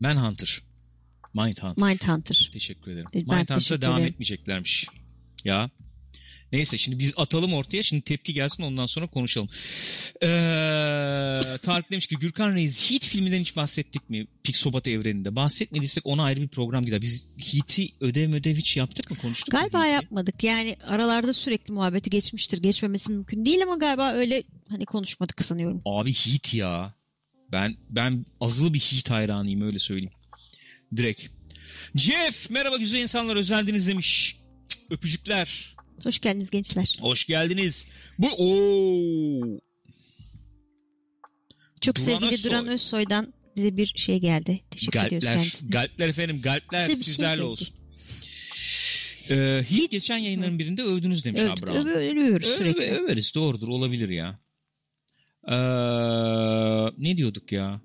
Manhunter. 0.00 0.62
Mindhunter. 1.34 1.88
Mindhunter. 1.88 2.50
Teşekkür 2.52 2.90
ederim. 2.90 3.06
Ben 3.14 3.22
Mindhunter'a 3.38 3.80
devam 3.80 3.96
ederim. 3.98 4.12
etmeyeceklermiş. 4.12 4.86
Ya. 5.44 5.70
Neyse 6.52 6.78
şimdi 6.78 6.98
biz 6.98 7.12
atalım 7.16 7.54
ortaya. 7.54 7.82
Şimdi 7.82 8.02
tepki 8.02 8.34
gelsin 8.34 8.62
ondan 8.62 8.86
sonra 8.86 9.06
konuşalım. 9.06 9.48
Ee, 10.22 10.26
Tarık 11.62 11.90
demiş 11.90 12.06
ki 12.06 12.16
Gürkan 12.16 12.54
Reis 12.54 12.90
Heat 12.90 13.04
filminden 13.04 13.38
hiç 13.40 13.56
bahsettik 13.56 14.10
mi? 14.10 14.26
Pixobat 14.44 14.88
evreninde. 14.88 15.36
Bahsetmediysek 15.36 16.06
ona 16.06 16.24
ayrı 16.24 16.40
bir 16.42 16.48
program 16.48 16.84
gider. 16.84 17.02
Biz 17.02 17.26
Heat'i 17.36 17.88
ödev 18.00 18.32
ödev 18.34 18.54
hiç 18.54 18.76
yaptık 18.76 19.10
mı? 19.10 19.16
Konuştuk 19.16 19.52
mu 19.54 19.58
Galiba 19.60 19.78
Heat'i? 19.84 19.94
yapmadık. 19.94 20.44
Yani 20.44 20.76
aralarda 20.86 21.32
sürekli 21.32 21.72
muhabbeti 21.72 22.10
geçmiştir. 22.10 22.62
Geçmemesi 22.62 23.12
mümkün 23.12 23.44
değil 23.44 23.62
ama 23.62 23.76
galiba 23.76 24.12
öyle 24.12 24.42
hani 24.68 24.84
konuşmadık 24.84 25.44
sanıyorum. 25.44 25.82
Abi 25.84 26.12
Heat 26.12 26.54
ya. 26.54 26.94
Ben 27.52 27.76
ben 27.90 28.26
azılı 28.40 28.74
bir 28.74 28.78
Heat 28.80 29.10
hayranıyım 29.10 29.62
öyle 29.62 29.78
söyleyeyim. 29.78 30.12
Direkt. 30.96 31.22
Jeff 31.94 32.50
merhaba 32.50 32.76
güzel 32.76 32.98
insanlar 33.02 33.36
özendiniz 33.36 33.88
demiş. 33.88 34.38
Öpücükler. 34.90 35.76
Hoş 36.02 36.18
geldiniz 36.18 36.50
gençler. 36.50 36.98
Hoş 37.00 37.24
geldiniz. 37.26 37.88
Bu 38.18 38.28
ooo. 38.28 39.60
Çok 41.80 41.96
Duran 41.96 42.04
sevgili 42.06 42.34
Özsoy. 42.34 42.50
Duran 42.50 42.66
Özsoy'dan 42.68 43.34
bize 43.56 43.76
bir 43.76 43.92
şey 43.96 44.18
geldi. 44.20 44.60
Teşekkür 44.70 44.98
ediyoruz 45.00 45.26
Galpler, 45.28 45.42
kendisine. 45.44 45.70
galpler 45.70 46.08
efendim, 46.08 46.40
galpler 46.42 46.86
Size 46.86 47.04
şey 47.04 47.12
sizlerle 47.12 47.34
geldi. 47.36 47.44
olsun. 47.50 47.68
Ee, 49.30 49.64
Heat 49.68 49.90
geçen 49.90 50.18
yayınların 50.18 50.58
birinde 50.58 50.82
övdünüz 50.82 51.24
demiş 51.24 51.40
Öv- 51.40 51.50
Abraham. 51.50 51.86
öv- 51.86 52.10
övüyoruz 52.10 52.46
sürekli. 52.48 52.82
överiz 52.90 53.34
doğrudur 53.34 53.68
olabilir 53.68 54.08
ya. 54.08 54.40
Ee, 55.48 55.54
ne 56.98 57.16
diyorduk 57.16 57.52
ya? 57.52 57.80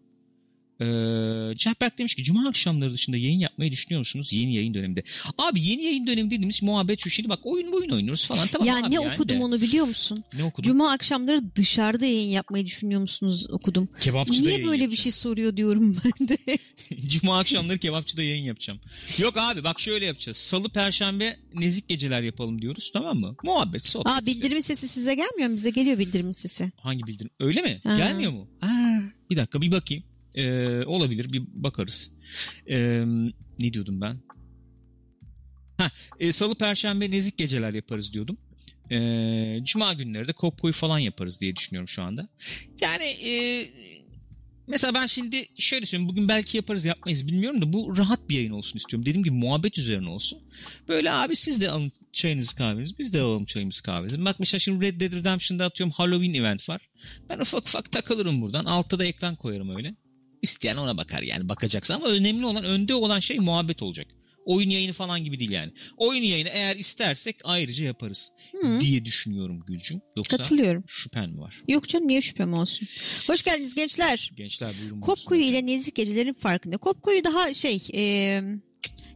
Ee, 0.83 1.55
Cahberk 1.55 1.97
demiş 1.97 2.15
ki 2.15 2.23
Cuma 2.23 2.47
akşamları 2.49 2.93
dışında 2.93 3.17
yayın 3.17 3.39
yapmayı 3.39 3.71
düşünüyor 3.71 3.99
musunuz 3.99 4.33
yeni 4.33 4.53
yayın 4.55 4.73
döneminde? 4.73 5.03
Abi 5.37 5.63
yeni 5.63 5.83
yayın 5.83 6.07
dönemi 6.07 6.31
dediğimiz 6.31 6.63
muhabbet 6.63 6.99
şu 6.99 7.09
şimdi 7.09 7.29
bak 7.29 7.39
oyun 7.43 7.71
oyun 7.71 7.89
oynuyoruz 7.89 8.25
falan. 8.25 8.47
Tamam 8.47 8.67
ya 8.67 8.75
abi 8.77 8.91
ne 8.91 8.95
yani 8.95 9.13
okudum 9.13 9.39
de. 9.39 9.43
onu 9.43 9.61
biliyor 9.61 9.85
musun? 9.85 10.23
Ne 10.33 10.43
okudun? 10.43 10.67
Cuma 10.69 10.91
akşamları 10.91 11.55
dışarıda 11.55 12.05
yayın 12.05 12.29
yapmayı 12.29 12.65
düşünüyor 12.65 13.01
musunuz 13.01 13.47
okudum. 13.49 13.89
Kebapçıda 13.99 14.47
Niye 14.47 14.57
böyle 14.57 14.77
bir 14.77 14.81
yapacağım. 14.81 14.95
şey 15.03 15.11
soruyor 15.11 15.57
diyorum 15.57 15.97
ben 16.19 16.27
de. 16.27 16.37
Cuma 17.07 17.39
akşamları 17.39 17.77
kebapçıda 17.77 18.23
yayın 18.23 18.43
yapacağım. 18.43 18.79
Yok 19.19 19.37
abi 19.37 19.63
bak 19.63 19.79
şöyle 19.79 20.05
yapacağız. 20.05 20.37
Salı 20.37 20.69
perşembe 20.69 21.37
nezik 21.53 21.87
geceler 21.89 22.21
yapalım 22.21 22.61
diyoruz 22.61 22.91
tamam 22.93 23.17
mı? 23.19 23.35
Muhabbet 23.43 23.85
sohbet. 23.85 24.07
Aa 24.11 24.19
işte. 24.19 24.25
bildirimin 24.25 24.61
sesi 24.61 24.87
size 24.87 25.15
gelmiyor 25.15 25.49
mu? 25.49 25.55
Bize 25.55 25.69
geliyor 25.69 25.99
bildirimin 25.99 26.31
sesi. 26.31 26.71
Hangi 26.77 27.07
bildirim? 27.07 27.31
Öyle 27.39 27.61
mi? 27.61 27.81
Ha. 27.83 27.97
Gelmiyor 27.97 28.31
mu? 28.31 28.47
Ha, 28.61 28.99
bir 29.29 29.37
dakika 29.37 29.61
bir 29.61 29.71
bakayım. 29.71 30.03
Ee, 30.35 30.83
olabilir 30.85 31.33
bir 31.33 31.43
bakarız. 31.47 32.13
Ee, 32.69 33.03
ne 33.59 33.73
diyordum 33.73 34.01
ben? 34.01 34.19
Ha, 35.77 35.91
e, 36.19 36.31
Salı 36.31 36.55
Perşembe 36.55 37.11
nezik 37.11 37.37
geceler 37.37 37.73
yaparız 37.73 38.13
diyordum. 38.13 38.37
Ee, 38.91 39.59
Cuma 39.63 39.93
günleri 39.93 40.27
de 40.27 40.33
kopkoyu 40.33 40.73
falan 40.73 40.99
yaparız 40.99 41.41
diye 41.41 41.55
düşünüyorum 41.55 41.87
şu 41.87 42.03
anda. 42.03 42.27
Yani 42.81 43.03
e, 43.05 43.65
mesela 44.67 44.93
ben 44.93 45.05
şimdi 45.05 45.45
şöyle 45.55 45.85
söyleyeyim. 45.85 46.09
Bugün 46.09 46.27
belki 46.27 46.57
yaparız 46.57 46.85
yapmayız 46.85 47.27
bilmiyorum 47.27 47.61
da 47.61 47.73
bu 47.73 47.97
rahat 47.97 48.29
bir 48.29 48.35
yayın 48.35 48.51
olsun 48.51 48.77
istiyorum. 48.77 49.05
Dediğim 49.05 49.23
gibi 49.23 49.35
muhabbet 49.35 49.77
üzerine 49.77 50.09
olsun. 50.09 50.39
Böyle 50.87 51.11
abi 51.11 51.35
siz 51.35 51.61
de 51.61 51.69
alın 51.69 51.91
çayınızı 52.13 52.55
kahvenizi 52.55 52.97
biz 52.99 53.13
de 53.13 53.21
alalım 53.21 53.45
çayımızı 53.45 53.83
kahvemizi. 53.83 54.25
Bak 54.25 54.39
mesela 54.39 54.59
şimdi 54.59 54.85
Red 54.85 55.01
Dead 55.01 55.13
Redemption'da 55.13 55.65
atıyorum 55.65 55.91
Halloween 55.91 56.33
event 56.33 56.69
var. 56.69 56.89
Ben 57.29 57.39
ufak 57.39 57.67
ufak 57.67 57.91
takılırım 57.91 58.41
buradan. 58.41 58.65
Altta 58.65 58.99
da 58.99 59.05
ekran 59.05 59.35
koyarım 59.35 59.75
öyle. 59.75 59.95
İsteyen 60.43 60.77
ona 60.77 60.97
bakar 60.97 61.21
yani 61.21 61.49
bakacaksa 61.49 61.95
ama 61.95 62.07
önemli 62.07 62.45
olan 62.45 62.63
önde 62.63 62.95
olan 62.95 63.19
şey 63.19 63.39
muhabbet 63.39 63.83
olacak. 63.83 64.07
Oyun 64.45 64.69
yayını 64.69 64.93
falan 64.93 65.23
gibi 65.23 65.39
değil 65.39 65.51
yani. 65.51 65.71
Oyun 65.97 66.21
yayını 66.23 66.49
eğer 66.49 66.75
istersek 66.75 67.35
ayrıca 67.43 67.85
yaparız 67.85 68.31
Hı. 68.61 68.79
diye 68.79 69.05
düşünüyorum 69.05 69.63
Gülcüm. 69.67 70.01
Yoksa 70.17 70.37
Katılıyorum. 70.37 70.83
şüphen 70.87 71.29
mi 71.29 71.39
var? 71.39 71.61
Yok 71.67 71.87
canım 71.87 72.07
niye 72.07 72.21
şüphem 72.21 72.53
olsun. 72.53 72.87
Hoş 73.33 73.43
geldiniz 73.43 73.75
gençler. 73.75 74.31
Gençler 74.35 74.71
buyurun. 74.81 74.99
Kopkoyu 74.99 75.41
ile 75.41 75.65
Nezik 75.65 75.95
Gecelerin 75.95 76.33
farkında. 76.33 76.77
Kopkoyu 76.77 77.23
daha 77.23 77.53
şey 77.53 77.79
e, 77.93 78.41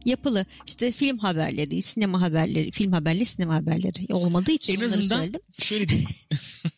yapılı. 0.04 0.46
İşte 0.66 0.92
film 0.92 1.18
haberleri, 1.18 1.82
sinema 1.82 2.20
haberleri, 2.20 2.70
film 2.70 2.92
haberleri, 2.92 3.26
sinema 3.26 3.54
haberleri 3.54 4.14
olmadığı 4.14 4.52
için 4.52 4.80
En 4.80 4.84
azından 4.86 5.18
söyledim. 5.18 5.40
şöyle 5.58 5.88
diyeyim. 5.88 6.08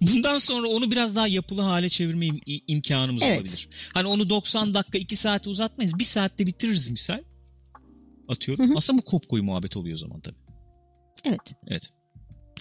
Bundan 0.00 0.38
sonra 0.38 0.68
onu 0.68 0.90
biraz 0.90 1.16
daha 1.16 1.28
yapılı 1.28 1.60
hale 1.60 1.88
çevirme 1.88 2.26
im- 2.26 2.62
imkanımız 2.66 3.22
Evet. 3.22 3.38
olabilir. 3.38 3.68
Hani 3.94 4.06
onu 4.08 4.30
90 4.30 4.74
dakika 4.74 4.98
2 4.98 5.16
saate 5.16 5.50
uzatmayız. 5.50 5.98
1 5.98 6.04
saatte 6.04 6.46
bitiririz 6.46 6.88
misal. 6.90 7.18
Atıyorum. 8.28 8.68
Hı 8.68 8.72
hı. 8.72 8.76
Aslında 8.76 8.98
bu 8.98 9.04
kopkoyu 9.04 9.42
muhabbet 9.42 9.76
oluyor 9.76 9.94
o 9.94 9.98
zaman 9.98 10.20
tabii. 10.20 10.36
Evet. 11.24 11.54
Evet. 11.68 11.88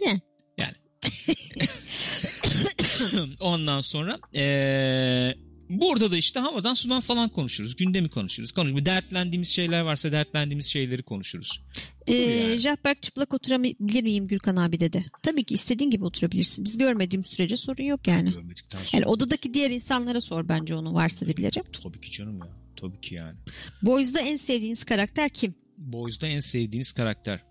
Yani. 0.06 0.22
Yani. 0.58 0.74
Ondan 3.40 3.82
sonra 3.82 4.20
eee, 4.34 5.38
burada 5.70 6.12
da 6.12 6.18
işte 6.18 6.40
havadan 6.40 6.74
sudan 6.74 7.02
falan 7.02 7.30
konuşuruz. 7.30 7.76
Gündemi 7.76 8.10
konuşuruz. 8.10 8.52
Konuş 8.52 8.86
dertlendiğimiz 8.86 9.50
şeyler 9.50 9.82
varsa 9.82 10.12
dertlendiğimiz 10.12 10.66
şeyleri 10.66 11.04
konuşuruz. 11.04 11.62
Ee, 12.08 12.14
yani. 12.16 12.60
Jahberk 12.60 13.02
çıplak 13.02 13.34
oturabilir 13.34 14.04
miyim 14.04 14.28
Gürkan 14.28 14.56
abi 14.56 14.80
dedi. 14.80 15.06
Tabii 15.24 15.44
ki 15.44 15.54
istediğin 15.54 15.90
gibi 15.90 16.06
oturabilirsin. 16.06 16.66
Biz 16.66 16.78
görmediğim 16.78 17.26
sürece 17.26 17.58
sorun 17.58 17.84
yok 17.84 18.08
yani. 18.08 18.32
Görmedikten 18.32 18.78
sonra. 18.78 18.90
Yani 18.94 19.06
odadaki 19.06 19.54
diğer 19.54 19.72
insanlara 19.72 20.22
sor 20.22 20.50
bence 20.50 20.76
onu 20.76 20.94
varsa 20.94 21.28
birileri. 21.28 21.64
Tabii 21.84 22.02
ki 22.02 22.12
canım 22.12 22.38
ya. 22.38 22.50
Tabii 22.76 23.02
ki 23.02 23.16
yani. 23.16 23.38
Boys'da 23.82 24.20
en 24.20 24.38
sevdiğiniz 24.38 24.84
karakter 24.84 25.30
kim? 25.30 25.56
Boys'da 25.78 26.28
en 26.28 26.40
sevdiğiniz 26.40 26.92
karakter. 26.92 27.44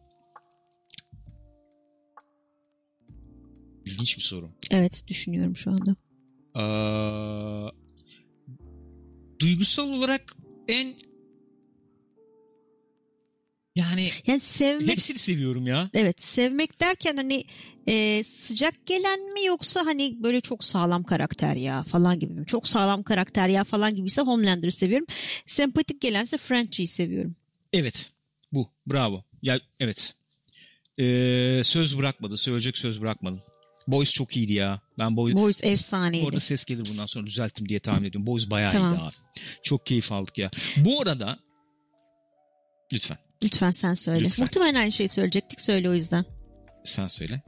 İlginç 3.87 4.17
bir 4.17 4.23
soru. 4.23 4.51
Evet 4.71 5.03
düşünüyorum 5.09 5.57
şu 5.57 5.71
anda. 5.71 5.97
Aa, 6.55 7.71
duygusal 9.41 9.91
olarak 9.91 10.37
en 10.69 10.95
yani 13.77 14.11
Yani 14.27 14.41
sevmek 14.41 14.89
hepsini 14.89 15.19
seviyorum 15.19 15.67
ya. 15.67 15.91
Evet 15.95 16.21
sevmek 16.21 16.81
derken 16.81 17.17
hani 17.17 17.45
e, 17.89 18.25
sıcak 18.25 18.87
gelen 18.87 19.33
mi 19.33 19.45
yoksa 19.45 19.87
hani 19.87 20.23
böyle 20.23 20.41
çok 20.41 20.65
sağlam 20.65 21.03
karakter 21.05 21.57
ya 21.57 21.83
falan 21.83 22.19
gibi 22.19 22.33
mi? 22.33 22.47
Çok 22.47 22.69
sağlam 22.69 23.03
karakter 23.03 23.49
ya 23.49 23.65
falan 23.65 23.95
gibiyse 23.95 24.23
Homelander'ı 24.23 24.73
seviyorum. 24.73 25.07
Sempatik 25.47 26.01
gelense 26.01 26.39
Frenchie'yi 26.39 26.87
seviyorum. 26.89 27.37
Evet. 27.73 28.11
Bu. 28.53 28.71
Bravo. 28.87 29.25
Ya 29.43 29.61
evet. 29.81 30.15
Ee, 30.99 31.63
söz 31.65 31.99
bırakmadı. 31.99 32.37
Söyleyecek 32.37 32.79
söz 32.79 33.01
bırakmadı. 33.03 33.43
Boys 33.89 34.13
çok 34.13 34.37
iyiydi 34.37 34.53
ya. 34.53 34.81
Ben 34.99 35.17
Boys 35.17 35.35
Boys 35.35 35.63
Bu 35.63 35.67
efsaneydi. 35.67 36.27
arada 36.27 36.41
ses 36.41 36.65
gelir 36.65 36.85
bundan 36.91 37.07
sonra 37.07 37.27
düzelttim 37.27 37.69
diye 37.69 37.81
tahmin 37.81 38.09
ediyorum. 38.09 38.27
Boys 38.27 38.51
bayağı 38.51 38.71
Tamam. 38.71 38.93
iyiydi 38.93 39.03
abi. 39.03 39.15
Çok 39.63 39.87
keyif 39.87 40.13
aldık 40.13 40.39
ya. 40.39 40.51
Bu 40.77 41.01
arada 41.01 41.39
lütfen 42.93 43.19
Lütfen 43.45 43.71
sen 43.71 43.95
söyle. 43.95 44.25
Lütfen. 44.25 44.43
Muhtemelen 44.45 44.75
aynı 44.75 44.93
şeyi 44.93 45.09
söyleyecektik 45.09 45.61
söyle 45.61 45.91
o 45.91 45.95
yüzden. 45.95 46.25
sen 46.85 47.07
söyle. 47.09 47.43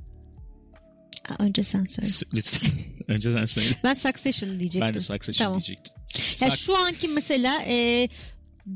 Aa, 1.28 1.34
Önce 1.44 1.62
sen 1.62 1.84
söyle. 1.84 2.08
S- 2.08 2.26
Lütfen. 2.34 2.70
Önce 3.08 3.32
sen 3.32 3.44
söyle. 3.44 3.68
Ben 3.84 3.94
Succession 3.94 4.50
diyecektim. 4.60 4.80
Ben 4.80 4.94
de 4.94 5.00
Succession 5.00 5.46
Tamam. 5.46 5.60
diyecektim. 5.60 5.92
Ya 6.40 6.48
Sak- 6.50 6.58
şu 6.58 6.76
anki 6.76 7.08
mesela 7.08 7.62
e, 7.66 8.08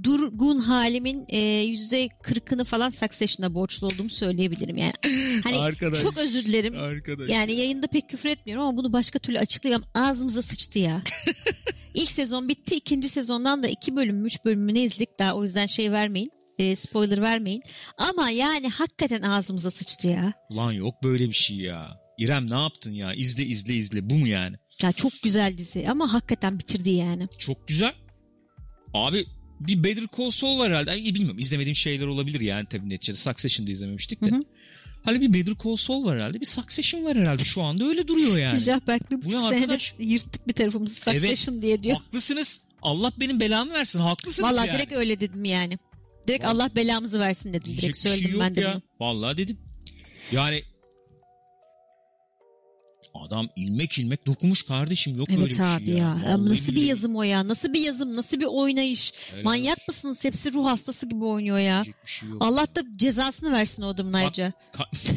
durgun 0.02 0.59
halimin 0.59 1.25
e, 1.28 1.38
yüzde 1.47 2.09
kırkını 2.23 2.64
falan 2.64 2.90
Succession'a 2.90 3.54
borçlu 3.54 3.87
olduğumu 3.87 4.11
söyleyebilirim. 4.11 4.76
Yani 4.76 4.92
hani 5.45 5.57
Arkadaş. 5.59 6.02
çok 6.02 6.16
özür 6.19 6.45
dilerim. 6.45 6.75
Arkadaş. 6.78 7.31
Yani 7.31 7.52
yayında 7.54 7.87
pek 7.87 8.09
küfür 8.09 8.28
etmiyorum 8.28 8.64
ama 8.66 8.76
bunu 8.76 8.92
başka 8.92 9.19
türlü 9.19 9.38
açıklayamam. 9.38 9.88
Ağzımıza 9.95 10.42
sıçtı 10.42 10.78
ya. 10.78 11.02
İlk 11.95 12.11
sezon 12.12 12.49
bitti. 12.49 12.75
ikinci 12.75 13.09
sezondan 13.09 13.62
da 13.62 13.69
iki 13.69 13.97
bölüm, 13.97 14.26
üç 14.26 14.45
bölümünü 14.45 14.78
izledik. 14.78 15.09
Daha 15.19 15.35
o 15.35 15.42
yüzden 15.45 15.66
şey 15.66 15.92
vermeyin. 15.92 16.31
E, 16.59 16.76
spoiler 16.76 17.23
vermeyin. 17.23 17.62
Ama 17.99 18.30
yani 18.30 18.68
hakikaten 18.68 19.23
ağzımıza 19.23 19.71
sıçtı 19.71 20.09
ya. 20.09 20.32
Ulan 20.50 20.73
yok 20.73 20.94
böyle 21.04 21.28
bir 21.28 21.32
şey 21.35 21.56
ya. 21.56 22.00
İrem 22.18 22.50
ne 22.50 22.54
yaptın 22.62 22.92
ya? 22.92 23.14
İzle 23.14 23.44
izle 23.44 23.75
izle. 23.75 24.11
Bu 24.11 24.14
mu 24.14 24.28
yani? 24.28 24.56
Ya 24.82 24.92
çok 24.92 25.12
güzel 25.23 25.59
dizi 25.59 25.90
ama 25.90 26.12
hakikaten 26.12 26.59
bitirdi 26.59 26.90
yani. 26.90 27.28
Çok 27.38 27.68
güzel. 27.68 27.94
Abi 28.94 29.26
bir 29.61 29.85
Better 29.85 30.04
Call 30.18 30.30
Saul 30.30 30.59
var 30.59 30.71
herhalde. 30.71 30.90
Ay, 30.90 31.04
bilmiyorum 31.04 31.38
izlemediğim 31.38 31.76
şeyler 31.76 32.06
olabilir 32.06 32.40
yani 32.40 32.66
tabii 32.71 32.88
neticede. 32.88 33.16
Succession'da 33.16 33.71
izlememiştik 33.71 34.21
de. 34.23 34.26
Hı 34.30 34.37
hı. 34.37 34.40
Hani 35.04 35.21
bir 35.21 35.32
Better 35.32 35.54
Call 35.64 35.76
Saul 35.76 36.04
var 36.04 36.18
herhalde. 36.18 36.40
Bir 36.40 36.47
Succession 36.47 37.04
var 37.04 37.16
herhalde. 37.18 37.44
Şu 37.44 37.62
anda 37.62 37.85
öyle 37.85 38.09
duruyor 38.09 38.38
yani. 38.38 38.59
Jahberk 38.59 39.11
bir 39.11 39.16
Bu 39.16 39.21
buçuk 39.25 39.35
ne 39.35 39.40
senedir 39.40 39.61
arkadaş? 39.62 39.94
yırttık 39.99 40.49
bir 40.49 40.52
tarafımızı 40.52 40.94
Succession 40.94 41.62
diye 41.62 41.82
diyor. 41.82 41.97
Haklısınız. 41.97 42.61
Allah 42.82 43.12
benim 43.21 43.40
belamı 43.40 43.73
versin. 43.73 43.99
Haklısınız 44.00 44.50
Vallahi 44.50 44.68
yani. 44.68 44.76
direkt 44.78 44.92
öyle 44.92 45.21
dedim 45.21 45.44
yani. 45.44 45.78
Direkt 46.29 46.45
Allah 46.45 46.71
belamızı 46.76 47.21
versin 47.21 47.49
dedim. 47.49 47.64
Diyecek 47.64 47.83
Direkt 47.83 47.97
bir 47.97 48.00
şey 48.02 48.11
söyledim 48.12 48.33
yok 48.33 48.41
ben 48.43 48.57
de 48.57 48.61
ya. 48.61 48.75
bunu. 48.75 48.83
Vallahi 49.09 49.37
dedim. 49.37 49.59
Yani 50.33 50.62
adam 53.14 53.49
ilmek 53.57 53.99
ilmek 53.99 54.26
dokumuş 54.26 54.62
kardeşim. 54.62 55.17
Yok 55.19 55.31
öyle 55.31 55.41
bir 55.41 55.47
Evet 55.47 55.57
şey 55.57 55.67
abi 55.67 55.91
ya. 55.91 56.19
Vallahi 56.25 56.49
Nasıl 56.50 56.69
bir 56.69 56.76
billahi. 56.76 56.87
yazım 56.88 57.17
o 57.17 57.23
ya? 57.23 57.49
Nasıl 57.49 57.73
bir 57.73 57.81
yazım? 57.81 58.17
Nasıl 58.17 58.41
bir 58.41 58.47
oynayış? 58.47 59.12
Helal 59.31 59.43
Manyak 59.43 59.79
olsun. 59.79 59.85
mısınız? 59.88 60.25
Hepsi 60.25 60.52
ruh 60.52 60.67
hastası 60.67 61.09
gibi 61.09 61.25
oynuyor 61.25 61.59
ya. 61.59 61.85
Diyecek 61.85 62.05
bir 62.05 62.11
şey 62.11 62.29
yok. 62.29 62.38
Allah 62.43 62.67
da 62.75 62.81
cezasını 62.97 63.52
versin 63.52 63.83
o 63.83 63.87
adamın 63.88 64.12
ayrıca. 64.12 64.52
Ka- 64.73 65.14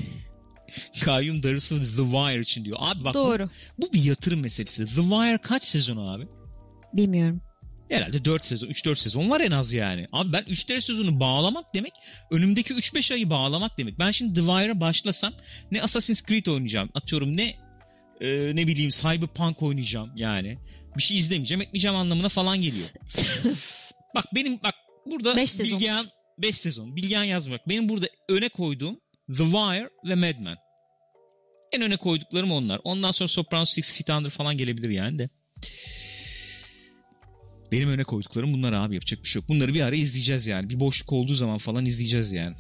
Kayyum 1.06 1.44
darısı 1.44 1.80
The 1.80 2.04
Wire 2.04 2.40
için 2.42 2.66
diyor. 2.66 2.78
Abi 2.80 3.04
bak 3.04 3.14
bu, 3.16 3.20
Doğru. 3.20 3.50
bu 3.78 3.94
bir 3.94 4.04
yatırım 4.04 4.42
meselesi. 4.42 4.86
The 4.86 5.02
Wire 5.02 5.38
kaç 5.38 5.64
sezon 5.64 5.98
abi? 5.98 6.28
Bilmiyorum. 6.94 7.42
Herhalde 7.90 8.26
4 8.26 8.46
sezon, 8.46 8.68
3-4 8.68 8.96
sezon 8.96 9.30
var 9.30 9.42
en 9.42 9.52
az 9.52 9.74
yani. 9.74 10.06
Abi 10.12 10.34
ben 10.34 10.44
3-4 10.44 10.82
sezonu 10.82 11.20
bağlamak 11.20 11.74
demek, 11.74 11.94
önümdeki 12.32 12.74
3-5 12.74 13.14
ayı 13.14 13.30
bağlamak 13.30 13.78
demek. 13.78 14.00
Ben 14.00 14.12
şimdi 14.12 14.34
The 14.34 14.42
Wire'a 14.42 14.80
başlasam 14.80 15.34
ne 15.72 15.82
Assassin's 15.84 16.26
Creed 16.26 16.46
oynayacağım, 16.46 16.90
atıyorum 16.94 17.38
ne 17.38 17.56
e, 18.22 18.52
ne 18.56 18.68
bileyim 18.68 18.90
Cyberpunk 18.90 19.62
oynayacağım 19.64 20.12
yani. 20.16 20.58
Bir 20.98 21.04
şey 21.04 21.18
izlemeyeceğim, 21.18 21.62
etmeyeceğim 21.62 21.98
anlamına 21.98 22.30
falan 22.30 22.62
geliyor. 22.62 22.88
bak 24.16 24.26
benim 24.36 24.60
bak 24.64 24.76
burada 25.06 25.36
Beş. 25.36 25.60
Bilgehan 25.60 26.06
5 26.38 26.58
sezon. 26.58 26.96
Bilgehan 26.96 27.24
yazmak. 27.24 27.70
Benim 27.70 27.90
burada 27.90 28.08
öne 28.30 28.50
koyduğum 28.50 29.00
The 29.28 29.44
Wire 29.44 29.90
ve 30.06 30.16
Mad 30.16 30.40
Men. 30.40 30.58
En 31.72 31.82
öne 31.82 31.98
koyduklarım 31.98 32.52
onlar. 32.52 32.82
Ondan 32.84 33.12
sonra 33.12 33.28
Sopranos 33.28 33.74
Six 33.74 33.94
Feet 33.94 34.10
Under 34.10 34.30
falan 34.30 34.58
gelebilir 34.58 34.90
yani 34.90 35.20
de. 35.20 35.30
Benim 37.76 37.90
öne 37.90 38.04
koyduklarım 38.04 38.54
bunlar 38.54 38.74
abi 38.74 38.94
yapacak 38.94 39.24
bir 39.24 39.28
şey 39.28 39.40
yok. 39.42 39.50
Bunları 39.50 39.74
bir 39.74 39.82
ara 39.82 39.96
izleyeceğiz 39.96 40.48
yani. 40.48 40.70
Bir 40.70 40.80
boşluk 40.80 41.14
olduğu 41.14 41.34
zaman 41.34 41.58
falan 41.58 41.86
izleyeceğiz 41.86 42.32
yani. 42.32 42.56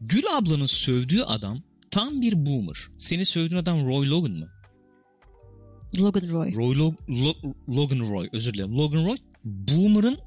Gül 0.00 0.22
ablanın 0.36 0.66
sövdüğü 0.66 1.22
adam 1.22 1.62
tam 1.90 2.20
bir 2.20 2.46
boomer. 2.46 2.76
Seni 2.98 3.26
sövdüğün 3.26 3.56
adam 3.56 3.86
Roy 3.86 4.08
Logan 4.10 4.32
mı? 4.32 4.48
Logan 6.00 6.30
Roy. 6.30 6.54
Roy 6.54 6.74
Lo- 6.76 6.94
Lo- 7.08 7.54
Logan 7.68 7.98
Roy 8.10 8.28
özür 8.32 8.54
dilerim. 8.54 8.78
Logan 8.78 9.04
Roy 9.04 9.16
Boomer'ın 9.44 10.18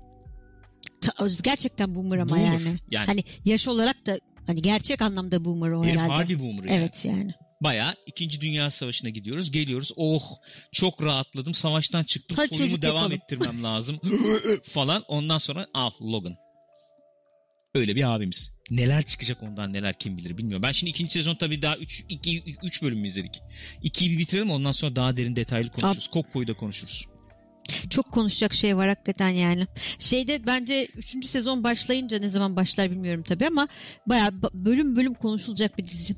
Ta- 1.02 1.28
gerçekten 1.44 1.96
boomer 1.96 2.18
ama 2.18 2.30
Boomer. 2.30 2.44
yani. 2.46 2.80
Yani- 2.92 3.06
Hani 3.06 3.24
yaş 3.46 3.68
olarak 3.68 4.06
da 4.06 4.20
hani 4.48 4.62
gerçek 4.62 5.02
anlamda 5.02 5.46
boomer 5.46 5.70
o 5.72 5.84
herif 5.84 5.96
herhalde. 6.00 6.14
harbi 6.14 6.40
Boomer 6.40 6.64
yani. 6.64 6.72
Evet 6.72 7.06
yani. 7.06 7.32
Bayağı 7.64 7.96
2. 8.06 8.42
Dünya 8.42 8.72
Savaşı'na 8.72 9.10
gidiyoruz. 9.10 9.52
Geliyoruz. 9.52 9.92
Oh 9.96 10.24
çok 10.72 11.04
rahatladım. 11.04 11.54
Savaştan 11.54 12.04
çıktım. 12.04 12.38
Hadi 12.38 12.56
Soyumu 12.56 12.82
devam 12.82 12.96
yapalım. 12.96 13.12
ettirmem 13.14 13.64
lazım. 13.64 14.00
falan. 14.64 15.04
Ondan 15.08 15.38
sonra 15.38 15.68
al 15.74 15.92
Logan. 16.02 16.36
Öyle 17.76 17.96
bir 17.96 18.16
abimiz. 18.16 18.58
Neler 18.72 19.04
çıkacak 19.04 19.44
ondan 19.44 19.74
neler 19.74 20.00
kim 20.00 20.18
bilir 20.18 20.38
bilmiyorum. 20.38 20.64
Ben 20.64 20.72
şimdi 20.72 20.90
ikinci 20.90 21.12
sezon 21.14 21.36
tabii 21.36 21.62
daha 21.62 21.78
3 21.78 22.06
2 22.10 22.44
3 22.64 22.82
bölüm 22.82 23.06
izledik. 23.06 23.42
2'yi 23.84 24.12
bir 24.12 24.18
bitirelim 24.18 24.52
ondan 24.52 24.72
sonra 24.72 24.96
daha 24.96 25.18
derin 25.18 25.36
detaylı 25.36 25.70
konuşuruz. 25.72 26.08
Kokko'yu 26.08 26.48
da 26.48 26.54
konuşuruz. 26.54 27.06
Çok 27.90 28.12
konuşacak 28.12 28.54
şey 28.54 28.78
var 28.78 28.90
hakikaten 28.90 29.30
yani. 29.30 29.68
Şeyde 30.00 30.46
bence 30.46 30.88
3. 30.98 31.26
sezon 31.26 31.64
başlayınca 31.64 32.20
ne 32.20 32.30
zaman 32.30 32.56
başlar 32.56 32.92
bilmiyorum 32.92 33.24
tabii 33.28 33.48
ama 33.48 33.68
bayağı 34.08 34.30
ba- 34.30 34.66
bölüm 34.66 34.96
bölüm 34.96 35.14
konuşulacak 35.14 35.78
bir 35.78 35.84
dizi 35.84 36.16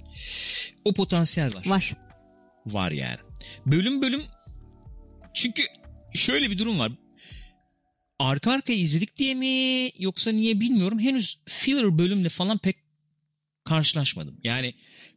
O 0.86 0.94
potansiyel 0.94 1.56
var. 1.56 1.66
var. 1.66 1.96
Var 2.66 2.92
yani. 2.92 3.18
Bölüm 3.66 4.02
bölüm 4.02 4.22
çünkü 5.34 5.64
şöyle 6.14 6.50
bir 6.52 6.58
durum 6.58 6.80
var. 6.80 6.92
Arka 8.20 8.52
arkaya 8.52 8.80
izledik 8.80 9.18
diye 9.18 9.34
mi 9.36 9.92
yoksa 10.00 10.32
niye 10.32 10.60
bilmiyorum. 10.60 11.00
Henüz 11.00 11.38
filler 11.46 11.98
bölümle 11.98 12.30
falan 12.30 12.58
pek 12.58 12.75
karşılaşmadım. 13.66 14.40
Yani 14.44 14.74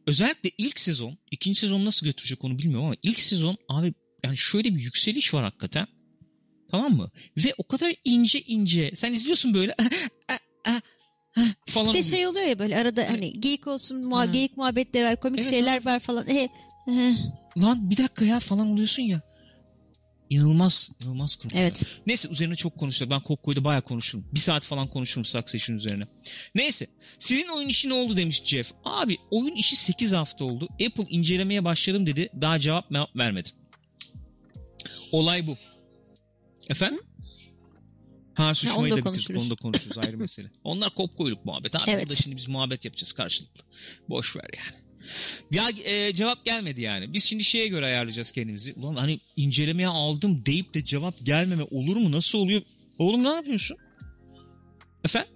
özellikle 0.07 0.51
ilk 0.57 0.79
sezon, 0.79 1.17
ikinci 1.31 1.59
sezon 1.59 1.85
nasıl 1.85 2.05
götürecek 2.05 2.43
onu 2.43 2.59
bilmiyorum 2.59 2.85
ama 2.85 2.95
ilk 3.03 3.21
sezon 3.21 3.57
abi 3.69 3.93
yani 4.25 4.37
şöyle 4.37 4.75
bir 4.75 4.79
yükseliş 4.81 5.33
var 5.33 5.43
hakikaten. 5.43 5.87
Tamam 6.71 6.93
mı? 6.93 7.11
Ve 7.37 7.53
o 7.57 7.63
kadar 7.67 7.93
ince 8.03 8.41
ince. 8.41 8.91
Sen 8.95 9.13
izliyorsun 9.13 9.53
böyle 9.53 9.75
falan. 11.65 11.93
Bir 11.93 11.99
de 11.99 12.03
şey 12.03 12.27
oluyor 12.27 12.45
ya 12.45 12.59
böyle 12.59 12.77
arada 12.77 13.07
hani 13.09 13.39
geyik 13.39 13.67
olsun, 13.67 14.03
muha- 14.03 14.17
Ha. 14.17 14.25
geyik 14.25 14.57
muhabbetleri 14.57 15.05
var, 15.05 15.19
komik 15.19 15.39
Evet, 15.39 15.49
şeyler 15.49 15.85
var 15.85 15.99
falan. 15.99 16.27
E, 16.29 16.49
e, 16.87 17.13
Lan 17.61 17.89
bir 17.89 17.97
dakika 17.97 18.25
ya 18.25 18.39
falan 18.39 18.67
oluyorsun 18.67 19.01
ya. 19.03 19.21
İnanılmaz, 20.29 20.91
inanılmaz 21.01 21.35
konuşuyor. 21.35 21.63
evet. 21.63 21.83
Neyse 22.07 22.29
üzerine 22.29 22.55
çok 22.55 22.77
konuşulur. 22.77 23.09
Ben 23.09 23.21
Kokko'yu 23.23 23.63
bayağı 23.63 23.81
konuşurum. 23.81 24.25
Bir 24.33 24.39
saat 24.39 24.65
falan 24.65 24.87
konuşurum 24.87 25.25
Succession 25.25 25.75
üzerine. 25.77 26.03
Neyse. 26.55 26.87
Sizin 27.19 27.47
oyun 27.47 27.67
işi 27.69 27.89
ne 27.89 27.93
oldu 27.93 28.17
demiş 28.17 28.41
Jeff. 28.45 28.71
Abi 28.85 29.17
oyun 29.31 29.55
işi 29.55 29.75
8 29.75 30.11
hafta 30.13 30.45
oldu. 30.45 30.67
Apple 30.73 31.05
incelemeye 31.09 31.63
başladım 31.65 32.05
dedi. 32.05 32.29
Daha 32.41 32.59
cevap 32.59 32.91
me- 32.91 33.17
vermedi. 33.17 33.49
Olay 35.11 35.47
bu. 35.47 35.57
Efendim? 36.69 37.01
Ha 38.33 38.55
suçmayı 38.55 38.93
onu 38.93 39.01
da 39.01 39.05
da 39.05 39.13
bitirdik. 39.13 39.41
Onu 39.41 39.49
da 39.49 39.55
konuşuruz 39.55 39.97
ayrı 39.97 40.17
mesele. 40.17 40.47
Onlar 40.63 40.95
kopkoyluk 40.95 41.45
muhabbet. 41.45 41.75
Abi 41.75 41.83
Evet. 41.87 42.01
burada 42.01 42.15
şimdi 42.15 42.37
biz 42.37 42.47
muhabbet 42.47 42.85
yapacağız 42.85 43.13
karşılıklı. 43.13 43.63
Boş 44.09 44.35
ver 44.35 44.49
yani. 44.57 44.79
Ya 45.51 45.69
e, 45.85 46.13
cevap 46.13 46.45
gelmedi 46.45 46.81
yani. 46.81 47.13
Biz 47.13 47.23
şimdi 47.23 47.43
şeye 47.43 47.67
göre 47.67 47.85
ayarlayacağız 47.85 48.31
kendimizi. 48.31 48.73
Ulan 48.73 48.95
hani 48.95 49.19
incelemeye 49.35 49.87
aldım 49.87 50.45
deyip 50.45 50.73
de 50.73 50.83
cevap 50.83 51.25
gelmeme 51.25 51.63
olur 51.63 51.95
mu? 51.95 52.11
Nasıl 52.11 52.37
oluyor? 52.37 52.61
Oğlum 52.99 53.23
ne 53.23 53.29
yapıyorsun? 53.29 53.77
Efendim? 55.03 55.31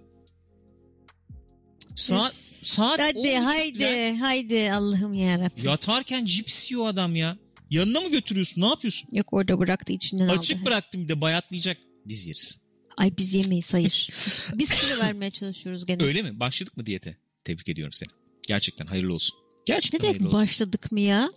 Saat 1.94 2.34
saat 2.64 3.00
Hadi 3.00 3.18
10.30 3.18 3.38
haydi 3.38 4.16
haydi 4.16 4.72
Allah'ım 4.72 5.14
yarabbim. 5.14 5.64
Yatarken 5.64 6.24
cips 6.24 6.70
yiyor 6.70 6.88
adam 6.88 7.16
ya. 7.16 7.38
Yanına 7.70 8.00
mı 8.00 8.10
götürüyorsun? 8.10 8.62
Ne 8.62 8.66
yapıyorsun? 8.66 9.08
Yok 9.12 9.32
orada 9.32 9.58
bıraktı 9.58 9.92
içinden 9.92 10.28
aldı. 10.28 10.38
Açık 10.38 10.64
bıraktım 10.66 11.04
bir 11.04 11.08
de 11.08 11.20
bayatlayacak. 11.20 11.76
Biz 12.06 12.26
yeriz. 12.26 12.58
Ay 12.96 13.16
biz 13.18 13.34
yemeyiz 13.34 13.74
hayır. 13.74 14.08
biz 14.58 14.70
kilo 14.70 14.98
vermeye 15.00 15.30
çalışıyoruz 15.30 15.84
gene. 15.84 16.02
Öyle 16.02 16.22
mi? 16.22 16.40
Başladık 16.40 16.76
mı 16.76 16.86
diyete? 16.86 17.16
Tebrik 17.44 17.68
ediyorum 17.68 17.92
seni. 17.92 18.08
Gerçekten 18.46 18.86
hayırlı 18.86 19.14
olsun. 19.14 19.38
Gerçekten 19.66 20.00
demek 20.00 20.10
hayırlı 20.14 20.28
olsun. 20.28 20.40
başladık 20.40 20.92
mı 20.92 21.00
ya? 21.00 21.30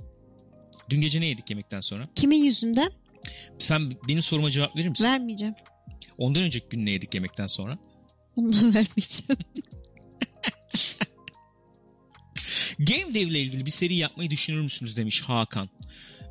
Dün 0.90 1.02
gece 1.02 1.22
ne 1.22 1.26
yedik 1.26 1.50
yemekten 1.50 1.82
sonra? 1.82 2.10
Kimin 2.16 2.44
yüzünden? 2.44 2.92
Sen 3.60 3.92
benim 4.08 4.22
soruma 4.22 4.52
cevap 4.52 4.76
verir 4.76 4.90
misin? 4.90 5.04
Vermeyeceğim. 5.04 5.56
Ondan 6.18 6.44
önceki 6.44 6.70
gün 6.70 6.86
ne 6.86 6.92
yedik 6.92 7.14
yemekten 7.14 7.48
sonra? 7.48 7.78
Onu 8.36 8.50
da 8.54 8.56
vermeyeceğim. 8.62 9.38
Game 12.80 13.14
Dev 13.14 13.28
ile 13.28 13.42
ilgili 13.42 13.66
bir 13.66 13.72
seri 13.72 13.96
yapmayı 13.96 14.30
düşünür 14.30 14.62
müsünüz 14.62 14.98
demiş 14.98 15.22
Hakan. 15.22 15.70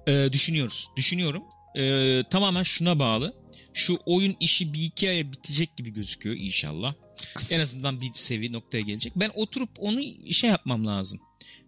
Ee, 0.07 0.29
düşünüyoruz. 0.33 0.89
Düşünüyorum. 0.97 1.43
Ee, 1.77 2.23
tamamen 2.31 2.63
şuna 2.63 2.99
bağlı. 2.99 3.35
Şu 3.75 3.99
oyun 4.07 4.37
işi 4.41 4.75
bir 4.75 4.83
iki 4.83 5.09
aya 5.09 5.33
bitecek 5.33 5.77
gibi 5.77 5.93
gözüküyor 5.93 6.37
inşallah. 6.37 6.95
En 7.51 7.61
azından 7.61 8.01
bir 8.01 8.11
seviye 8.15 8.53
noktaya 8.53 8.81
gelecek. 8.81 9.13
Ben 9.17 9.31
oturup 9.35 9.71
onu 9.79 10.01
şey 10.33 10.51
yapmam 10.51 10.87
lazım. 10.87 11.21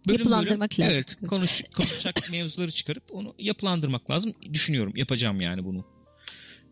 Yapılandırmak 0.09 0.81
lazım. 0.81 0.94
Evet 0.94 1.16
konuş, 1.29 1.62
konuşacak 1.77 2.31
mevzuları 2.31 2.70
çıkarıp 2.70 3.05
onu 3.12 3.35
yapılandırmak 3.38 4.11
lazım. 4.11 4.35
Düşünüyorum 4.53 4.92
yapacağım 4.96 5.40
yani 5.40 5.64
bunu. 5.64 5.85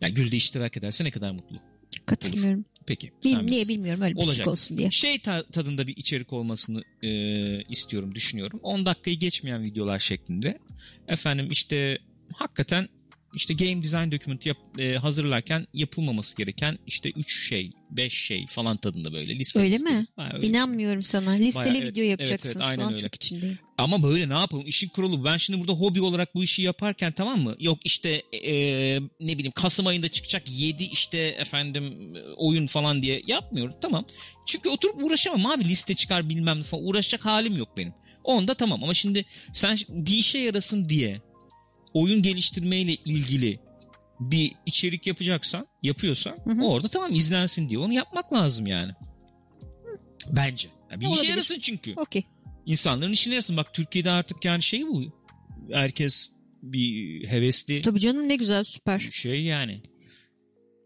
Ya 0.01 0.09
Gül 0.09 0.31
de 0.31 0.35
iştirak 0.35 0.77
ederse 0.77 1.03
ne 1.03 1.11
kadar 1.11 1.31
mutlu. 1.31 1.57
Katılmıyorum. 2.07 2.65
Peki. 2.85 3.11
Bil, 3.23 3.37
niye 3.37 3.67
bilmiyorum 3.67 4.01
öyle 4.01 4.15
bir 4.15 4.21
Olacak. 4.21 4.47
olsun 4.47 4.77
diye. 4.77 4.91
Şey 4.91 5.19
ta- 5.19 5.43
tadında 5.43 5.87
bir 5.87 5.97
içerik 5.97 6.33
olmasını 6.33 6.83
e, 7.03 7.09
istiyorum, 7.63 8.15
düşünüyorum. 8.15 8.59
10 8.63 8.85
dakikayı 8.85 9.19
geçmeyen 9.19 9.63
videolar 9.63 9.99
şeklinde. 9.99 10.59
Efendim 11.07 11.47
işte 11.51 11.97
hakikaten 12.33 12.87
işte 13.37 13.53
game 13.53 13.83
design 13.83 14.11
document 14.11 14.45
yap, 14.45 14.57
e, 14.77 14.95
hazırlarken 14.95 15.67
yapılmaması 15.73 16.37
gereken 16.37 16.77
işte 16.87 17.09
3 17.09 17.47
şey, 17.47 17.69
5 17.91 18.13
şey 18.13 18.47
falan 18.47 18.77
tadında 18.77 19.13
böyle 19.13 19.35
liste. 19.39 19.59
Öyle 19.59 19.73
liste. 19.73 19.89
mi? 19.89 20.05
Ha, 20.15 20.29
öyle. 20.33 20.47
İnanmıyorum 20.47 21.01
sana. 21.01 21.31
Listeli 21.31 21.65
Bayağı 21.65 21.77
evet, 21.77 21.91
video 21.91 22.03
yapacaksın. 22.03 22.47
evet, 22.47 22.57
evet, 22.57 22.67
aynen 22.67 22.81
Şu 22.81 22.87
an 22.87 22.91
öyle. 22.91 23.01
çok 23.01 23.15
içindeyim. 23.15 23.59
Ama 23.77 24.03
böyle 24.03 24.29
ne 24.29 24.33
yapalım? 24.33 24.67
İşin 24.67 24.89
kurulu. 24.89 25.25
Ben 25.25 25.37
şimdi 25.37 25.59
burada 25.59 25.73
hobi 25.73 26.01
olarak 26.01 26.35
bu 26.35 26.43
işi 26.43 26.61
yaparken 26.61 27.11
tamam 27.11 27.41
mı? 27.41 27.55
Yok 27.59 27.79
işte 27.83 28.23
e, 28.33 28.53
ne 28.99 29.37
bileyim 29.37 29.51
Kasım 29.51 29.87
ayında 29.87 30.09
çıkacak 30.09 30.43
7 30.49 30.83
işte 30.83 31.17
efendim 31.17 32.15
e, 32.15 32.19
oyun 32.21 32.67
falan 32.67 33.03
diye 33.03 33.21
yapmıyoruz. 33.27 33.75
Tamam. 33.81 34.05
Çünkü 34.45 34.69
oturup 34.69 35.03
uğraşamam 35.03 35.45
abi 35.45 35.65
liste 35.65 35.95
çıkar 35.95 36.29
bilmem 36.29 36.57
ne 36.57 36.63
falan. 36.63 36.87
Uğraşacak 36.87 37.25
halim 37.25 37.57
yok 37.57 37.77
benim. 37.77 37.93
Onda 38.23 38.53
tamam 38.53 38.83
ama 38.83 38.93
şimdi 38.93 39.25
sen 39.53 39.77
bir 39.89 40.17
işe 40.17 40.37
yarasın 40.37 40.89
diye 40.89 41.21
oyun 41.93 42.21
geliştirmeyle 42.21 42.91
ilgili 42.95 43.59
bir 44.19 44.51
içerik 44.65 45.07
yapacaksan, 45.07 45.67
yapıyorsan 45.83 46.37
Hı 46.43 46.51
hı. 46.53 46.63
orada 46.63 46.87
tamam 46.87 47.15
izlensin 47.15 47.69
diye 47.69 47.79
onu 47.79 47.93
yapmak 47.93 48.33
lazım 48.33 48.67
yani. 48.67 48.91
Bence. 50.31 50.69
Ya 50.91 50.99
bir 51.01 51.07
işe 51.07 51.27
yarasın 51.27 51.59
çünkü. 51.59 51.93
Okey. 51.97 52.23
İnsanların 52.65 53.11
işine 53.11 53.33
yarasın. 53.33 53.57
Bak 53.57 53.73
Türkiye'de 53.73 54.11
artık 54.11 54.45
yani 54.45 54.61
şey 54.61 54.87
bu. 54.87 55.03
Herkes 55.71 56.31
bir 56.63 57.27
hevesli 57.27 57.81
Tabii 57.81 57.99
canım 57.99 58.29
ne 58.29 58.35
güzel 58.35 58.63
süper. 58.63 58.99
şey 59.11 59.43
yani. 59.43 59.79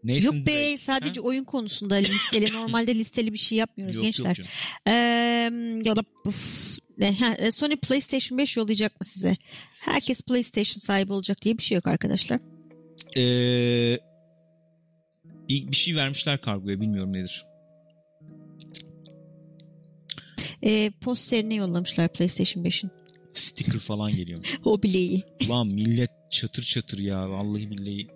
Nathan 0.04 0.36
Yok 0.36 0.46
be 0.46 0.76
sadece 0.76 1.20
Ha? 1.20 1.26
oyun 1.26 1.44
konusunda 1.44 1.94
listeli. 1.94 2.52
Normalde 2.52 2.94
listeli 2.94 3.32
bir 3.32 3.38
şey 3.38 3.58
yapmıyoruz 3.58 3.96
Yok, 3.96 4.04
gençler. 4.04 4.26
yok 4.28 4.36
canım. 4.36 4.50
Ee, 4.86 4.92
ya 5.88 5.96
da- 5.96 6.02
uf, 6.24 6.78
ne, 6.98 7.12
ha, 7.16 7.52
Sony 7.52 7.76
PlayStation 7.76 8.38
5 8.38 8.56
yollayacak 8.56 9.00
mı 9.00 9.06
size? 9.06 9.36
Herkes 9.80 10.22
PlayStation 10.22 10.78
sahibi 10.80 11.12
olacak 11.12 11.42
diye 11.42 11.58
bir 11.58 11.62
şey 11.62 11.74
yok 11.74 11.86
arkadaşlar. 11.86 12.40
Ee, 13.16 13.98
bir 15.48 15.68
bir 15.72 15.76
şey 15.76 15.96
vermişler 15.96 16.40
kargoya 16.40 16.80
bilmiyorum 16.80 17.12
nedir. 17.12 17.46
Ee, 20.64 20.90
posterini 21.00 21.56
yollamışlar 21.56 22.08
PlayStation 22.12 22.64
5'in. 22.64 22.90
Sticker 23.34 23.78
falan 23.78 24.16
geliyor. 24.16 24.38
O 24.64 24.82
bile 24.82 24.98
iyi. 24.98 25.22
Ulan 25.48 25.66
millet 25.66 26.10
çatır 26.30 26.62
çatır 26.62 26.98
ya. 26.98 27.30
Vallahi 27.30 27.70
billahi 27.70 28.08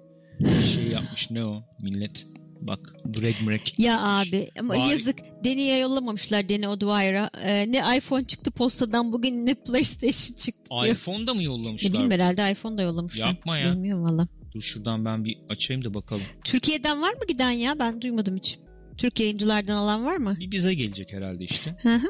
yapmış. 1.06 1.30
Ne 1.30 1.44
o? 1.44 1.62
Millet 1.82 2.26
bak 2.60 2.94
break 3.04 3.46
break. 3.46 3.78
Ya 3.78 4.02
abi 4.02 4.50
ama 4.58 4.74
Bari- 4.74 4.90
yazık. 4.90 5.16
Deni'ye 5.44 5.78
yollamamışlar 5.78 6.48
Deni 6.48 6.68
O'Dwyer'a. 6.68 7.30
Ee, 7.42 7.72
ne 7.72 7.96
iPhone 7.98 8.24
çıktı 8.24 8.50
postadan 8.50 9.12
bugün 9.12 9.46
ne 9.46 9.54
PlayStation 9.54 10.36
çıktı 10.36 10.70
diyor. 10.70 10.86
iPhone'da 10.86 11.34
mı 11.34 11.40
Ne 11.40 11.44
yollamışlar? 11.44 11.92
bileyim 11.92 12.10
herhalde 12.10 12.52
iPhone 12.52 12.78
da 12.78 12.82
yollamışlar. 12.82 13.28
Yapma 13.28 13.58
ya. 13.58 13.72
Bilmiyorum 13.72 14.04
valla. 14.04 14.28
Dur 14.54 14.60
şuradan 14.62 15.04
ben 15.04 15.24
bir 15.24 15.38
açayım 15.48 15.84
da 15.84 15.94
bakalım. 15.94 16.22
Türkiye'den 16.44 17.02
var 17.02 17.12
mı 17.12 17.20
giden 17.28 17.50
ya? 17.50 17.78
Ben 17.78 18.00
duymadım 18.00 18.36
hiç. 18.36 18.58
Türk 18.98 19.20
yayıncılardan 19.20 19.76
alan 19.76 20.04
var 20.04 20.16
mı? 20.16 20.36
Bir 20.40 20.50
bize 20.50 20.74
gelecek 20.74 21.12
herhalde 21.12 21.44
işte. 21.44 21.76
Hı 21.82 21.94
hı. 21.94 22.06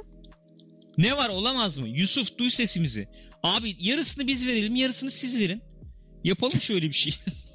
Ne 0.98 1.16
var 1.16 1.28
olamaz 1.28 1.78
mı? 1.78 1.88
Yusuf 1.88 2.38
duy 2.38 2.50
sesimizi. 2.50 3.08
Abi 3.42 3.76
yarısını 3.80 4.26
biz 4.26 4.46
verelim 4.46 4.76
yarısını 4.76 5.10
siz 5.10 5.40
verin. 5.40 5.62
Yapalım 6.24 6.60
şöyle 6.60 6.86
bir 6.88 6.92
şey. 6.94 7.14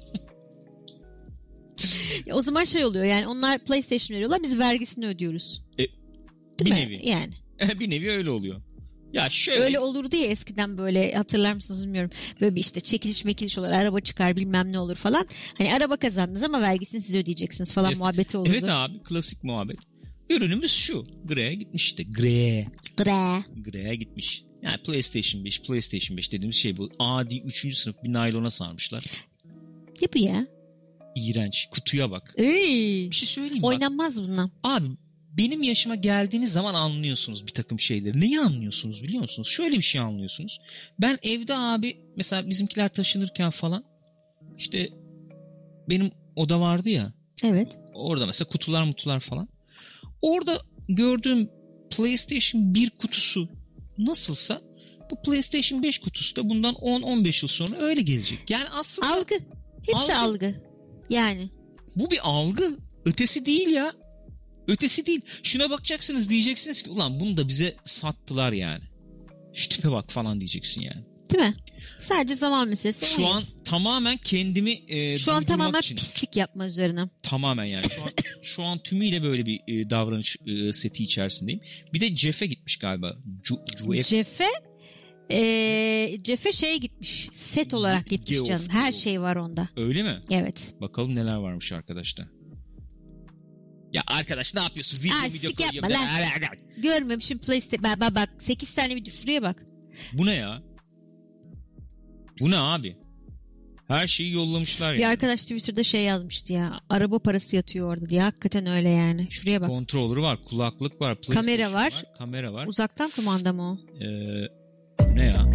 O 2.34 2.42
zaman 2.42 2.64
şey 2.64 2.84
oluyor 2.84 3.04
yani 3.04 3.26
onlar 3.26 3.58
PlayStation 3.58 4.14
veriyorlar 4.14 4.42
biz 4.42 4.58
vergisini 4.58 5.06
ödüyoruz. 5.06 5.62
E, 5.78 5.86
bir 6.64 6.70
mi? 6.70 6.76
nevi. 6.76 7.08
Yani. 7.08 7.32
bir 7.80 7.90
nevi 7.90 8.10
öyle 8.10 8.30
oluyor. 8.30 8.62
Ya 9.12 9.30
şöyle 9.30 9.64
Öyle 9.64 9.78
olurdu 9.78 10.16
ya 10.16 10.26
eskiden 10.26 10.78
böyle 10.78 11.12
hatırlar 11.14 11.52
mısınız 11.52 11.86
bilmiyorum. 11.86 12.10
Böyle 12.40 12.54
bir 12.54 12.60
işte 12.60 12.80
çekiliş 12.80 13.24
mekiliş 13.24 13.58
olur 13.58 13.66
araba 13.66 14.00
çıkar 14.00 14.36
bilmem 14.36 14.72
ne 14.72 14.78
olur 14.78 14.96
falan. 14.96 15.26
Hani 15.58 15.74
araba 15.74 15.96
kazandınız 15.96 16.42
ama 16.42 16.60
vergisini 16.60 17.00
siz 17.00 17.14
ödeyeceksiniz 17.14 17.72
falan 17.72 17.88
Evet. 17.90 17.98
muhabbeti 17.98 18.36
olurdu. 18.36 18.50
Evet 18.52 18.68
abi 18.68 19.02
klasik 19.02 19.44
muhabbet. 19.44 19.76
Ürünümüz 20.30 20.72
şu. 20.72 21.06
Gre'ye 21.24 21.54
gitmiş 21.54 21.84
işte. 21.84 22.02
Gre. 22.02 22.66
Bre. 22.98 23.44
Gre'ye 23.62 23.94
gitmiş. 23.94 24.44
Yani 24.62 24.78
PlayStation 24.82 25.44
5, 25.44 25.62
PlayStation 25.62 26.16
5 26.16 26.32
dediğimiz 26.32 26.56
şey 26.56 26.76
bu. 26.76 26.90
Adi 26.98 27.40
3. 27.40 27.76
sınıf 27.76 27.96
bir 28.04 28.12
naylona 28.12 28.50
sarmışlar. 28.50 29.04
Ne 30.02 30.08
bu 30.14 30.18
ya? 30.18 30.46
İğrenç. 31.16 31.68
Kutuya 31.70 32.10
bak. 32.10 32.34
Ey. 32.36 33.10
Bir 33.10 33.14
şey 33.16 33.28
söyleyeyim 33.28 33.62
bak. 33.62 33.68
Oynanmaz 33.68 34.22
bundan. 34.22 34.50
Abi 34.64 34.86
benim 35.38 35.62
yaşıma 35.62 35.94
geldiğiniz 35.94 36.52
zaman 36.52 36.74
anlıyorsunuz 36.74 37.46
bir 37.46 37.52
takım 37.52 37.80
şeyleri. 37.80 38.20
Neyi 38.20 38.40
anlıyorsunuz 38.40 39.02
biliyor 39.02 39.22
musunuz? 39.22 39.48
Şöyle 39.48 39.76
bir 39.76 39.82
şey 39.82 40.00
anlıyorsunuz. 40.00 40.58
Ben 41.00 41.18
evde 41.22 41.54
abi 41.56 42.00
mesela 42.16 42.48
bizimkiler 42.48 42.88
taşınırken 42.88 43.50
falan 43.50 43.84
işte 44.58 44.90
benim 45.88 46.10
oda 46.36 46.60
vardı 46.60 46.88
ya 46.88 47.12
Evet. 47.44 47.78
orada 47.94 48.26
mesela 48.26 48.48
kutular 48.48 48.82
mutular 48.82 49.20
falan. 49.20 49.48
Orada 50.22 50.58
gördüğüm 50.88 51.48
PlayStation 51.90 52.74
1 52.74 52.90
kutusu 52.90 53.48
nasılsa 53.98 54.60
bu 55.10 55.22
PlayStation 55.22 55.82
5 55.82 55.98
kutusu 55.98 56.36
da 56.36 56.50
bundan 56.50 56.74
10-15 56.74 57.44
yıl 57.44 57.48
sonra 57.48 57.76
öyle 57.80 58.02
gelecek. 58.02 58.50
Yani 58.50 58.64
aslında 58.72 59.08
Algı. 59.14 59.34
Hepsi 59.86 60.14
Algı. 60.14 60.18
algı. 60.18 60.71
Yani. 61.12 61.48
bu 61.96 62.10
bir 62.10 62.20
algı. 62.22 62.78
Ötesi 63.04 63.46
değil 63.46 63.68
ya. 63.68 63.92
Ötesi 64.68 65.06
değil. 65.06 65.20
Şuna 65.42 65.70
bakacaksınız 65.70 66.28
diyeceksiniz 66.28 66.82
ki 66.82 66.90
ulan 66.90 67.20
bunu 67.20 67.36
da 67.36 67.48
bize 67.48 67.74
sattılar 67.84 68.52
yani. 68.52 68.84
Şu 69.54 69.68
tipe 69.68 69.90
bak 69.90 70.12
falan 70.12 70.40
diyeceksin 70.40 70.80
yani. 70.80 71.04
Değil 71.32 71.44
mi? 71.44 71.56
Sadece 71.98 72.34
zaman 72.34 72.68
meselesi. 72.68 73.06
Şu 73.06 73.26
an 73.26 73.42
tamamen 73.64 74.16
kendimi 74.16 74.82
e, 74.88 75.18
şu 75.18 75.32
an 75.32 75.44
tamamen 75.44 75.80
için. 75.80 75.96
pislik 75.96 76.36
yapma 76.36 76.66
üzerine. 76.66 77.08
Tamamen 77.22 77.64
yani. 77.64 77.84
Şu 77.96 78.02
an, 78.02 78.10
şu 78.42 78.62
an 78.62 78.78
tümüyle 78.78 79.22
böyle 79.22 79.46
bir 79.46 79.60
e, 79.68 79.90
davranış 79.90 80.36
e, 80.46 80.72
seti 80.72 81.04
içerisindeyim. 81.04 81.60
Bir 81.94 82.00
de 82.00 82.16
Jeff'e 82.16 82.46
gitmiş 82.46 82.76
galiba. 82.76 83.16
Cu, 83.42 83.54
Cu- 83.54 83.96
Eee 85.32 86.18
Cefe 86.22 86.52
şeye 86.52 86.76
gitmiş. 86.76 87.28
Set 87.32 87.74
olarak 87.74 88.06
gitmiş 88.06 88.42
canım. 88.42 88.66
Her 88.70 88.92
şey 88.92 89.20
var 89.20 89.36
onda. 89.36 89.68
Öyle 89.76 90.02
mi? 90.02 90.20
Evet. 90.30 90.74
Bakalım 90.80 91.14
neler 91.14 91.36
varmış 91.36 91.72
arkadaşta. 91.72 92.28
Ya 93.92 94.02
arkadaş 94.06 94.54
ne 94.54 94.60
yapıyorsun? 94.62 94.98
Video 95.04 95.16
Aa, 95.18 95.32
video 95.32 95.52
koyuyorum. 95.54 95.90
yapma 95.90 95.90
lan. 95.90 96.56
Görmemişim 96.82 97.38
PlayStation. 97.38 97.84
Bak 97.84 98.00
bak, 98.00 98.14
bak 98.14 98.28
8 98.42 98.74
tane 98.74 98.96
bir 98.96 99.10
şuraya 99.10 99.42
bak. 99.42 99.66
Bu 100.12 100.26
ne 100.26 100.34
ya? 100.34 100.62
Bu 102.40 102.50
ne 102.50 102.56
abi? 102.58 102.96
Her 103.88 104.06
şeyi 104.06 104.32
yollamışlar 104.32 104.94
Bir 104.94 104.98
ya. 105.00 105.08
arkadaş 105.08 105.40
Twitter'da 105.42 105.82
şey 105.84 106.02
yazmıştı 106.04 106.52
ya. 106.52 106.80
Araba 106.88 107.18
parası 107.18 107.56
yatıyor 107.56 107.92
orada 107.92 108.08
diye. 108.08 108.22
Hakikaten 108.22 108.66
öyle 108.66 108.88
yani. 108.90 109.26
Şuraya 109.30 109.60
bak. 109.60 109.68
Kontrolörü 109.68 110.20
var, 110.22 110.44
kulaklık 110.44 111.00
var, 111.00 111.18
Kamera 111.32 111.72
var. 111.72 112.04
kamera 112.18 112.52
var. 112.52 112.66
Uzaktan 112.66 113.10
kumanda 113.10 113.52
mı 113.52 113.62
o? 113.72 113.78
Ee, 114.04 114.61
ne 115.14 115.24
ya? 115.24 115.46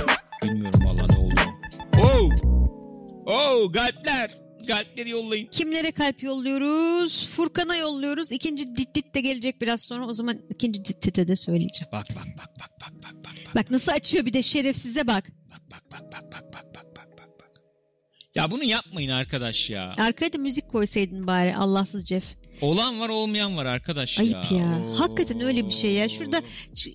Bilmiyorum 0.44 0.80
valla 0.86 1.08
ne 1.08 1.18
olduğunu. 1.18 1.60
Oh! 2.02 2.30
Oh 3.26 3.72
kalpler! 3.74 4.38
Kalpleri 4.68 5.10
yollayın. 5.10 5.48
Kimlere 5.48 5.92
kalp 5.92 6.24
yolluyoruz? 6.24 7.30
Furkan'a 7.30 7.76
yolluyoruz. 7.76 8.32
İkinci 8.32 8.76
dit 8.76 8.96
dit 8.96 9.16
de 9.16 9.22
gelecek 9.22 9.62
biraz 9.62 9.82
sonra. 9.82 10.06
O 10.06 10.14
zaman 10.14 10.40
ikinci 10.50 10.86
dit 10.86 11.02
dite 11.02 11.28
de 11.28 11.36
söyleyeceğim. 11.36 11.90
Bak 11.92 12.06
bak 12.16 12.26
bak 12.38 12.50
bak 12.60 12.82
bak 12.82 12.94
bak 13.04 13.04
bak 13.04 13.26
bak. 13.26 13.56
Bak 13.56 13.72
nasıl 13.72 13.92
açıyor 13.92 14.26
bir 14.26 14.34
de 14.34 14.42
şerefsize 14.42 15.08
bak. 15.08 15.32
Bak 15.52 15.62
bak 15.72 15.84
bak 15.92 16.12
bak 16.12 16.24
bak 16.34 16.54
bak 16.54 16.76
bak 16.76 16.96
bak 16.96 17.18
bak 17.18 17.40
bak. 17.40 17.62
Ya 18.36 18.52
bunu 18.52 18.64
yapmayın 18.64 19.10
arkadaş 19.10 19.70
ya. 19.70 19.92
Arkaya 19.98 20.34
da 20.34 20.38
müzik 20.38 20.70
koysaydın 20.70 21.28
bari 21.28 21.56
Allahsız 21.56 22.06
Jeff. 22.06 22.36
Olan 22.62 23.00
var 23.00 23.10
olmayan 23.10 23.58
var 23.58 23.66
arkadaş 23.66 24.20
Ayıp 24.20 24.52
ya. 24.52 24.58
ya. 24.58 24.82
Oo. 24.86 25.00
Hakikaten 25.00 25.42
öyle 25.42 25.66
bir 25.66 25.72
şey 25.72 25.92
ya. 25.92 26.10
Şurada 26.10 26.42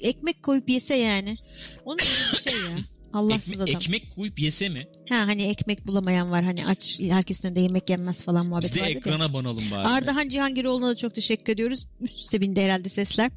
ekmek 0.03 0.43
koyup 0.43 0.69
yese 0.69 0.95
yani. 0.95 1.37
Onun 1.85 1.99
öyle 1.99 2.11
bir 2.45 2.51
şey 2.51 2.61
ya. 2.61 2.77
Allahsız 3.13 3.53
Ekme- 3.53 3.63
adam. 3.63 3.83
ekmek 3.83 4.15
koyup 4.15 4.39
yese 4.39 4.69
mi? 4.69 4.89
Ha 5.09 5.17
hani 5.17 5.43
ekmek 5.43 5.87
bulamayan 5.87 6.31
var. 6.31 6.45
Hani 6.45 6.67
aç 6.67 7.01
herkesin 7.01 7.49
önünde 7.49 7.61
yemek 7.61 7.91
yenmez 7.91 8.23
falan 8.23 8.43
Biz 8.43 8.49
muhabbeti 8.49 8.75
de 8.75 8.81
ekrana 8.81 9.33
banalım 9.33 9.65
bari. 9.71 9.89
Ardahan 9.89 10.29
Cihangiroğlu'na 10.29 10.89
da 10.89 10.97
çok 10.97 11.15
teşekkür 11.15 11.53
ediyoruz. 11.53 11.87
Üst 12.01 12.19
üste 12.19 12.41
bindi 12.41 12.61
herhalde 12.61 12.89
sesler. 12.89 13.31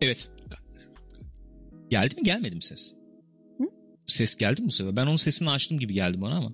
Evet. 0.00 0.28
Geldi 1.90 2.14
mi 2.16 2.22
gelmedi 2.22 2.56
mi 2.56 2.62
ses? 2.62 2.92
Hı? 3.58 3.64
Ses 4.06 4.36
geldi 4.36 4.62
mi 4.62 4.68
bu 4.68 4.72
sefer? 4.72 4.96
Ben 4.96 5.06
onun 5.06 5.16
sesini 5.16 5.50
açtım 5.50 5.78
gibi 5.78 5.94
geldi 5.94 6.20
bana 6.20 6.36
ama. 6.36 6.52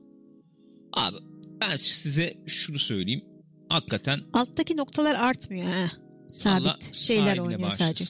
Abi 0.92 1.16
ben 1.60 1.76
size 1.76 2.34
şunu 2.46 2.78
söyleyeyim. 2.78 3.24
Hakikaten 3.68 4.18
Alttaki 4.32 4.76
noktalar 4.76 5.14
artmıyor. 5.14 5.66
Ha. 5.66 5.90
Sabit 6.32 6.66
Allah 6.66 6.78
şeyler 6.92 7.38
oynuyor 7.38 7.62
bağışlasın. 7.62 7.84
sadece. 7.84 8.04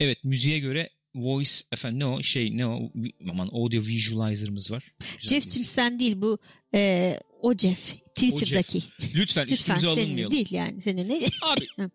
Evet 0.00 0.24
müziğe 0.24 0.58
göre 0.58 0.90
voice 1.14 1.50
efendim 1.72 1.98
ne 2.00 2.06
o 2.06 2.22
şey 2.22 2.56
ne 2.56 2.66
o 2.66 2.92
aman 3.30 3.48
audio 3.48 3.80
visualizer'ımız 3.80 4.70
var. 4.70 4.92
Müzik. 5.32 5.66
sen 5.66 5.98
değil 5.98 6.14
bu 6.16 6.38
e, 6.74 7.20
o 7.42 7.54
Jeff 7.54 7.94
Twitter'daki. 8.14 8.82
Lütfen 9.00 9.14
Lütfen 9.14 9.46
üstümüze 9.48 9.86
alınmayalım. 9.88 10.32
değil 10.32 10.48
yani. 10.52 10.80
Senin 10.80 11.08
ne? 11.08 11.14
Abi 11.42 11.90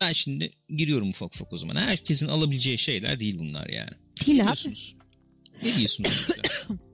ben 0.00 0.12
şimdi 0.12 0.52
giriyorum 0.76 1.08
ufak 1.08 1.34
ufak 1.34 1.52
o 1.52 1.58
zaman. 1.58 1.76
Herkesin 1.76 2.28
alabileceği 2.28 2.78
şeyler 2.78 3.20
değil 3.20 3.38
bunlar 3.38 3.68
yani. 3.68 3.90
Değil 4.26 4.38
Ne 4.38 4.42
abi. 4.42 4.46
diyorsunuz? 4.46 4.96
Ne 5.62 5.76
diyorsunuz? 5.76 6.28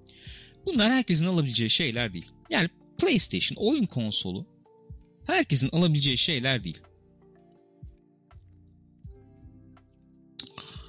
bunlar 0.67 0.93
herkesin 0.93 1.25
alabileceği 1.27 1.71
şeyler 1.71 2.13
değil. 2.15 2.29
Yani 2.51 2.69
PlayStation 2.99 3.57
oyun 3.57 3.87
konsolu 3.87 4.47
herkesin 5.27 5.69
alabileceği 5.73 6.19
şeyler 6.19 6.65
değil. 6.65 6.79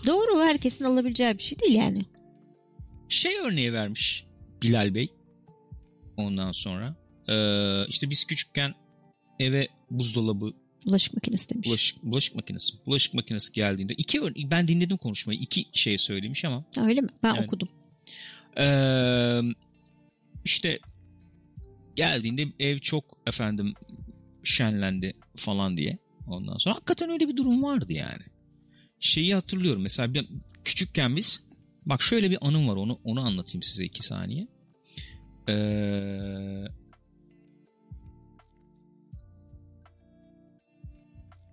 Doğru 0.05 0.43
herkesin 0.43 0.85
alabileceği 0.85 1.37
bir 1.37 1.43
şey 1.43 1.59
değil 1.59 1.73
yani. 1.75 2.05
Şey 3.09 3.37
örneği 3.39 3.73
vermiş 3.73 4.25
Bilal 4.63 4.95
Bey. 4.95 5.13
Ondan 6.17 6.51
sonra 6.51 6.95
ee, 7.27 7.85
işte 7.87 8.09
biz 8.09 8.25
küçükken 8.25 8.73
eve 9.39 9.67
buzdolabı, 9.91 10.53
Bulaşık 10.85 11.13
makinesi 11.13 11.49
demiş. 11.53 11.67
bulaşık, 11.69 12.03
bulaşık 12.03 12.35
makinesi, 12.35 12.73
bulaşık 12.85 13.13
makinesi 13.13 13.53
geldiğinde 13.53 13.93
iki 13.93 14.19
örne- 14.21 14.51
ben 14.51 14.67
dinledim 14.67 14.97
konuşmayı 14.97 15.39
iki 15.39 15.65
şey 15.73 15.97
söylemiş 15.97 16.45
ama 16.45 16.63
öyle 16.81 17.01
mi? 17.01 17.09
Ben 17.23 17.33
Yani- 17.35 17.43
okudum. 17.45 17.69
Ee, 18.57 19.41
işte 20.45 20.79
geldiğinde 21.95 22.45
ev 22.59 22.77
çok 22.77 23.17
efendim 23.27 23.73
şenlendi 24.45 25.13
falan 25.35 25.77
diye. 25.77 25.97
Ondan 26.27 26.57
sonra 26.57 26.75
hakikaten 26.75 27.09
öyle 27.09 27.27
bir 27.27 27.37
durum 27.37 27.63
vardı 27.63 27.93
yani. 27.93 28.23
Şeyi 28.99 29.33
hatırlıyorum 29.35 29.83
mesela 29.83 30.15
ben 30.15 30.23
küçükken 30.63 31.15
biz 31.15 31.41
bak 31.85 32.01
şöyle 32.01 32.31
bir 32.31 32.37
anım 32.41 32.67
var 32.67 32.75
onu 32.75 32.99
onu 33.03 33.21
anlatayım 33.21 33.63
size 33.63 33.85
iki 33.85 34.03
saniye. 34.03 34.47
Ee, 35.49 36.65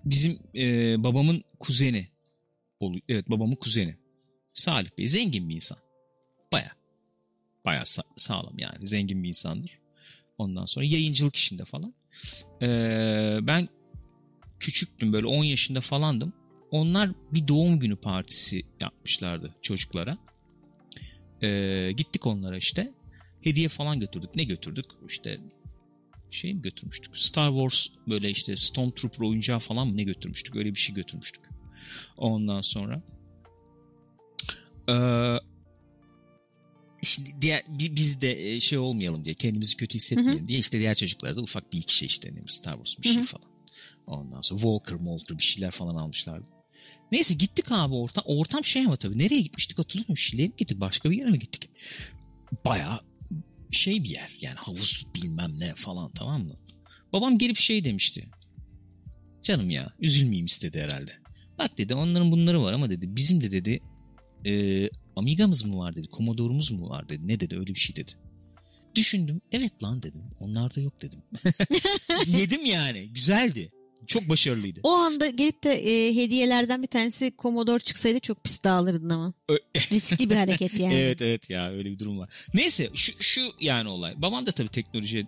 bizim 0.05 0.39
e, 0.55 0.95
babamın 1.05 1.45
kuzeni. 1.61 2.09
Evet 3.09 3.31
babamın 3.31 3.57
kuzeni. 3.57 3.97
Salih 4.55 4.91
Bey 4.99 5.09
zengin 5.09 5.49
bir 5.49 5.55
insan. 5.55 5.79
Baya 6.53 6.73
baya 7.65 7.83
sa- 7.83 8.13
sağlam 8.17 8.59
yani 8.59 8.87
zengin 8.87 9.23
bir 9.23 9.29
insandır. 9.29 9.79
Ondan 10.39 10.67
sonra 10.67 10.85
yayıncılık 10.85 11.37
işinde 11.37 11.65
falan. 11.65 11.95
Ee, 12.63 13.39
ben 13.43 13.69
küçüktüm 14.61 15.13
böyle 15.13 15.27
10 15.27 15.45
yaşında 15.45 15.81
falandım. 15.81 16.33
Onlar 16.71 17.11
bir 17.33 17.49
doğum 17.49 17.79
günü 17.79 17.97
partisi 17.97 18.63
yapmışlardı 18.81 19.55
çocuklara. 19.63 20.19
Ee, 21.43 21.93
gittik 21.97 22.27
onlara 22.27 22.57
işte. 22.57 22.93
Hediye 23.41 23.69
falan 23.69 24.01
götürdük. 24.01 24.37
Ne 24.37 24.45
götürdük? 24.45 24.87
İşte 25.09 25.41
şey 26.31 26.55
mi 26.55 26.63
götürmüştük? 26.63 27.19
Star 27.19 27.49
Wars 27.49 27.87
böyle 28.09 28.31
işte 28.31 28.57
Stormtrooper 28.57 29.27
oyuncağı 29.27 29.59
falan 29.59 29.89
mı 29.89 29.97
ne 29.97 30.03
götürmüştük? 30.03 30.57
Öyle 30.57 30.71
bir 30.75 30.79
şey 30.79 30.95
götürmüştük. 30.95 31.45
Ondan 32.17 32.61
sonra 32.61 33.03
ee, 34.89 35.37
şimdi 37.03 37.31
diğer 37.41 37.63
bi- 37.69 37.97
biz 37.97 38.21
de 38.21 38.53
e, 38.55 38.61
şey 38.61 38.79
olmayalım 38.79 39.25
diye 39.25 39.35
kendimizi 39.35 39.77
kötü 39.77 39.95
hissetmeyelim 39.95 40.49
diye 40.49 40.59
işte 40.59 40.79
diğer 40.79 40.95
çocuklara 40.95 41.37
da 41.37 41.43
ufak 41.43 41.73
bir 41.73 41.79
iki 41.79 41.97
şey 41.97 42.07
işte 42.07 42.35
ne 42.35 42.41
Star 42.47 42.73
Wars 42.75 42.99
bir 43.03 43.09
Hı 43.09 43.15
şey 43.15 43.23
falan. 43.23 43.49
Ondan 44.07 44.41
sonra 44.41 44.61
Walker, 44.61 44.97
Molker 44.97 45.39
bir 45.39 45.43
şeyler 45.43 45.71
falan 45.71 45.95
almışlardı. 45.97 46.47
Neyse 47.13 47.35
gittik 47.35 47.67
abi 47.71 47.95
ortam. 47.95 48.25
Ortam 48.27 48.65
şey 48.65 48.83
ama 48.83 48.97
tabii. 48.97 49.19
Nereye 49.19 49.41
gitmiştik 49.41 49.79
hatırlıyor 49.79 50.09
musun? 50.09 50.23
Şile'ye 50.23 50.49
mi 50.49 50.55
gittik? 50.57 50.81
Başka 50.81 51.11
bir 51.11 51.19
yere 51.19 51.31
mi 51.31 51.39
gittik? 51.39 51.71
Baya 52.65 53.01
şey 53.71 54.05
bir 54.05 54.09
yer. 54.09 54.37
Yani 54.41 54.57
havuz 54.57 55.07
bilmem 55.15 55.61
ne 55.61 55.75
falan 55.75 56.13
tamam 56.13 56.43
mı? 56.45 56.57
Babam 57.13 57.39
gelip 57.39 57.57
şey 57.57 57.85
demişti. 57.85 58.29
Canım 59.43 59.71
ya 59.71 59.93
üzülmeyeyim 60.01 60.47
istedi 60.47 60.81
herhalde. 60.81 61.13
Bak 61.59 61.79
dedi 61.79 61.95
onların 61.95 62.31
bunları 62.33 62.63
var 62.63 62.73
ama 62.73 62.91
dedi 62.91 63.17
bizim 63.17 63.41
de 63.41 63.53
dedi 63.53 63.81
e, 64.45 64.53
Amiga'mız 65.17 65.65
mı 65.65 65.79
var 65.79 65.97
dedi. 65.97 66.09
Commodore'umuz 66.17 66.71
mu 66.71 66.89
var 66.89 67.09
dedi. 67.09 67.29
Ne 67.29 67.41
dedi 67.41 67.59
öyle 67.59 67.75
bir 67.75 67.81
şey 67.81 67.97
dedi. 67.97 68.13
Düşündüm 68.95 69.41
evet 69.53 69.83
lan 69.83 70.03
dedim. 70.03 70.23
Onlarda 70.41 70.81
yok 70.81 71.03
dedim. 71.03 71.23
Yedim 72.39 72.65
yani 72.65 73.09
güzeldi. 73.09 73.73
Çok 74.07 74.29
başarılıydı. 74.29 74.81
O 74.83 74.91
anda 74.91 75.29
gelip 75.29 75.65
de 75.65 75.73
e, 75.73 76.15
hediyelerden 76.15 76.83
bir 76.83 76.87
tanesi 76.87 77.33
Commodore 77.39 77.79
çıksaydı 77.83 78.21
çok 78.21 78.45
pis 78.45 78.65
dağılırdın 78.65 79.11
ama. 79.11 79.33
Riskli 79.77 80.31
bir 80.31 80.37
hareket 80.37 80.75
yani. 80.75 80.95
evet 80.95 81.23
evet 81.23 81.51
ya 81.51 81.71
öyle 81.71 81.91
bir 81.91 81.99
durum 81.99 82.19
var. 82.19 82.47
Neyse 82.55 82.91
şu, 82.95 83.13
şu 83.23 83.41
yani 83.61 83.89
olay. 83.89 84.15
Babam 84.17 84.47
da 84.47 84.53
tabii 84.53 84.69
teknolojiye 84.69 85.27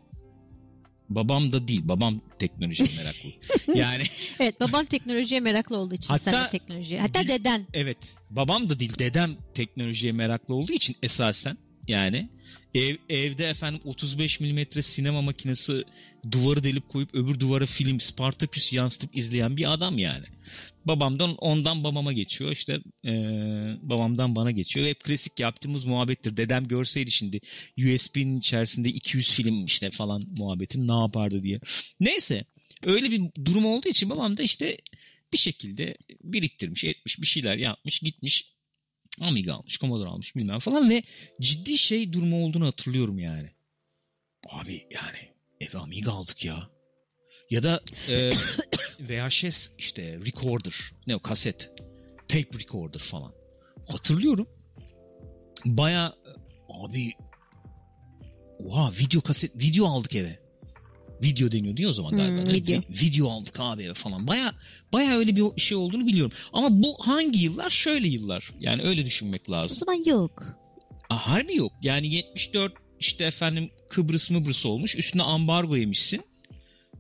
Babam 1.08 1.52
da 1.52 1.68
değil. 1.68 1.80
Babam 1.84 2.20
teknolojiye 2.38 2.88
meraklı. 2.96 3.28
yani 3.80 4.02
Evet 4.40 4.60
baban 4.60 4.84
teknolojiye 4.84 5.40
meraklı 5.40 5.76
olduğu 5.76 5.94
için 5.94 6.08
Hatta- 6.08 6.30
sen 6.30 6.44
de 6.44 6.50
teknolojiye. 6.50 7.00
Hatta 7.00 7.28
deden. 7.28 7.66
evet. 7.72 8.14
Babam 8.30 8.70
da 8.70 8.78
değil. 8.78 8.98
Dedem 8.98 9.36
teknolojiye 9.54 10.12
meraklı 10.12 10.54
olduğu 10.54 10.72
için 10.72 10.96
esasen 11.02 11.56
yani 11.88 12.28
ev, 12.74 12.96
evde 13.08 13.48
efendim 13.48 13.80
35 13.84 14.40
milimetre 14.40 14.82
sinema 14.82 15.22
makinesi 15.22 15.84
duvarı 16.32 16.64
delip 16.64 16.88
koyup 16.88 17.14
öbür 17.14 17.40
duvara 17.40 17.66
film 17.66 18.00
Spartaküs 18.00 18.72
yansıtıp 18.72 19.16
izleyen 19.16 19.56
bir 19.56 19.72
adam 19.72 19.98
yani. 19.98 20.24
Babamdan 20.84 21.34
ondan 21.36 21.84
babama 21.84 22.12
geçiyor 22.12 22.52
işte 22.52 22.80
eee, 23.02 23.76
babamdan 23.82 24.36
bana 24.36 24.50
geçiyor. 24.50 24.86
Hep 24.86 25.04
klasik 25.04 25.40
yaptığımız 25.40 25.84
muhabbettir. 25.84 26.36
Dedem 26.36 26.68
görseydi 26.68 27.10
şimdi 27.10 27.40
USB'nin 27.78 28.38
içerisinde 28.38 28.88
200 28.88 29.30
film 29.34 29.64
işte 29.64 29.90
falan 29.90 30.24
muhabbetin 30.38 30.88
ne 30.88 30.92
yapardı 30.92 31.42
diye. 31.42 31.60
Neyse 32.00 32.44
öyle 32.82 33.10
bir 33.10 33.20
durum 33.44 33.64
olduğu 33.64 33.88
için 33.88 34.10
babam 34.10 34.36
da 34.36 34.42
işte 34.42 34.78
bir 35.32 35.38
şekilde 35.38 35.96
biriktirmiş 36.24 36.84
etmiş 36.84 37.20
bir 37.20 37.26
şeyler 37.26 37.56
yapmış 37.56 37.98
gitmiş 37.98 38.53
Amiga 39.20 39.54
almış 39.54 39.78
Commodore 39.78 40.08
almış 40.08 40.36
bilmem 40.36 40.58
falan 40.58 40.90
ve 40.90 41.02
ciddi 41.40 41.78
şey 41.78 42.12
durumu 42.12 42.44
olduğunu 42.44 42.66
hatırlıyorum 42.66 43.18
yani. 43.18 43.50
Abi 44.50 44.86
yani 44.90 45.34
eve 45.60 45.78
Amiga 45.78 46.12
aldık 46.12 46.44
ya. 46.44 46.70
Ya 47.50 47.62
da 47.62 47.80
e, 48.08 48.30
VHS 49.00 49.74
işte 49.78 50.18
recorder 50.26 50.74
ne 51.06 51.16
o 51.16 51.20
kaset 51.20 51.70
tape 52.28 52.58
recorder 52.58 52.98
falan. 53.00 53.32
Hatırlıyorum. 53.88 54.48
Baya 55.64 56.14
abi 56.68 57.12
oha 58.58 58.92
video 58.92 59.20
kaset 59.20 59.56
video 59.56 59.86
aldık 59.86 60.14
eve. 60.14 60.43
Video 61.22 61.52
deniyor 61.52 61.76
diyor 61.76 61.90
o 61.90 61.92
zaman 61.92 62.16
galiba. 62.16 62.44
Hmm, 62.46 62.52
video. 62.54 62.76
Vi- 62.80 63.02
video 63.02 63.30
aldık 63.30 63.54
abi 63.60 63.94
falan. 63.94 64.26
Baya 64.26 64.52
baya 64.92 65.16
öyle 65.18 65.36
bir 65.36 65.60
şey 65.60 65.76
olduğunu 65.76 66.06
biliyorum. 66.06 66.32
Ama 66.52 66.68
bu 66.82 66.96
hangi 67.00 67.38
yıllar? 67.38 67.70
Şöyle 67.70 68.08
yıllar. 68.08 68.50
Yani 68.60 68.82
öyle 68.82 69.04
düşünmek 69.06 69.48
O 69.48 69.52
lazım. 69.52 69.78
zaman 69.78 70.04
yok. 70.04 70.42
Aa, 71.10 71.16
harbi 71.26 71.56
yok. 71.56 71.72
Yani 71.82 72.14
74 72.14 72.72
işte 73.00 73.24
efendim 73.24 73.70
Kıbrıs 73.90 74.30
Mıbrıs 74.30 74.66
olmuş. 74.66 74.96
Üstüne 74.96 75.22
ambargo 75.22 75.76
yemişsin. 75.76 76.22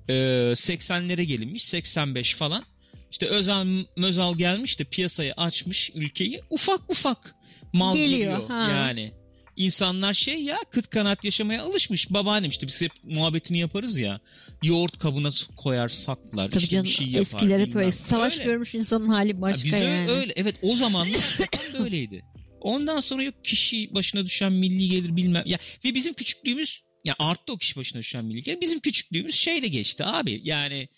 Ee, 0.08 0.12
80'lere 0.54 1.22
gelinmiş. 1.22 1.62
85 1.62 2.34
falan. 2.34 2.64
İşte 3.10 3.26
Özal 3.26 3.66
Mözal 3.96 4.38
gelmiş 4.38 4.78
de 4.78 4.84
piyasayı 4.84 5.32
açmış 5.36 5.90
ülkeyi. 5.94 6.40
Ufak 6.50 6.90
ufak 6.90 7.34
mal 7.72 7.94
Geliyor, 7.94 8.18
geliyor. 8.18 8.48
ha. 8.48 8.70
Yani. 8.70 9.12
İnsanlar 9.56 10.14
şey 10.14 10.42
ya 10.42 10.58
kıt 10.70 10.90
kanat 10.90 11.24
yaşamaya 11.24 11.62
alışmış. 11.62 12.10
Babaannem 12.10 12.50
işte 12.50 12.66
biz 12.66 12.80
hep 12.80 12.92
muhabbetini 13.04 13.58
yaparız 13.58 13.98
ya. 13.98 14.20
Yoğurt 14.62 14.98
kabına 14.98 15.30
koyar 15.56 15.88
saklar. 15.88 16.48
Tabii 16.48 16.58
işte 16.58 16.68
canım 16.70 16.84
bir 16.84 16.90
şey 16.90 17.06
yapar. 17.06 17.20
eskiler 17.20 17.60
hep 17.60 17.76
öyle. 17.76 17.92
Savaş 17.92 18.34
Öyle. 18.34 18.44
görmüş 18.44 18.74
insanın 18.74 19.08
hali 19.08 19.40
başka 19.40 19.68
Ya 19.68 19.72
biz 19.72 19.80
öyle, 19.80 19.90
yani. 19.90 20.10
öyle 20.10 20.32
evet 20.36 20.54
o 20.62 20.76
zamanlar 20.76 21.38
böyleydi. 21.78 22.24
Ondan 22.60 23.00
sonra 23.00 23.22
yok 23.22 23.44
kişi 23.44 23.94
başına 23.94 24.26
düşen 24.26 24.52
milli 24.52 24.88
gelir 24.88 25.16
bilmem. 25.16 25.42
Ya 25.46 25.58
ve 25.84 25.94
bizim 25.94 26.14
küçüklüğümüz 26.14 26.82
ya 27.04 27.14
arttı 27.18 27.52
o 27.52 27.56
kişi 27.58 27.76
başına 27.76 28.00
düşen 28.00 28.24
milli 28.24 28.42
gelir. 28.42 28.60
Bizim 28.60 28.80
küçüklüğümüz 28.80 29.34
şeyle 29.34 29.68
geçti 29.68 30.04
abi. 30.04 30.40
Yani 30.44 30.88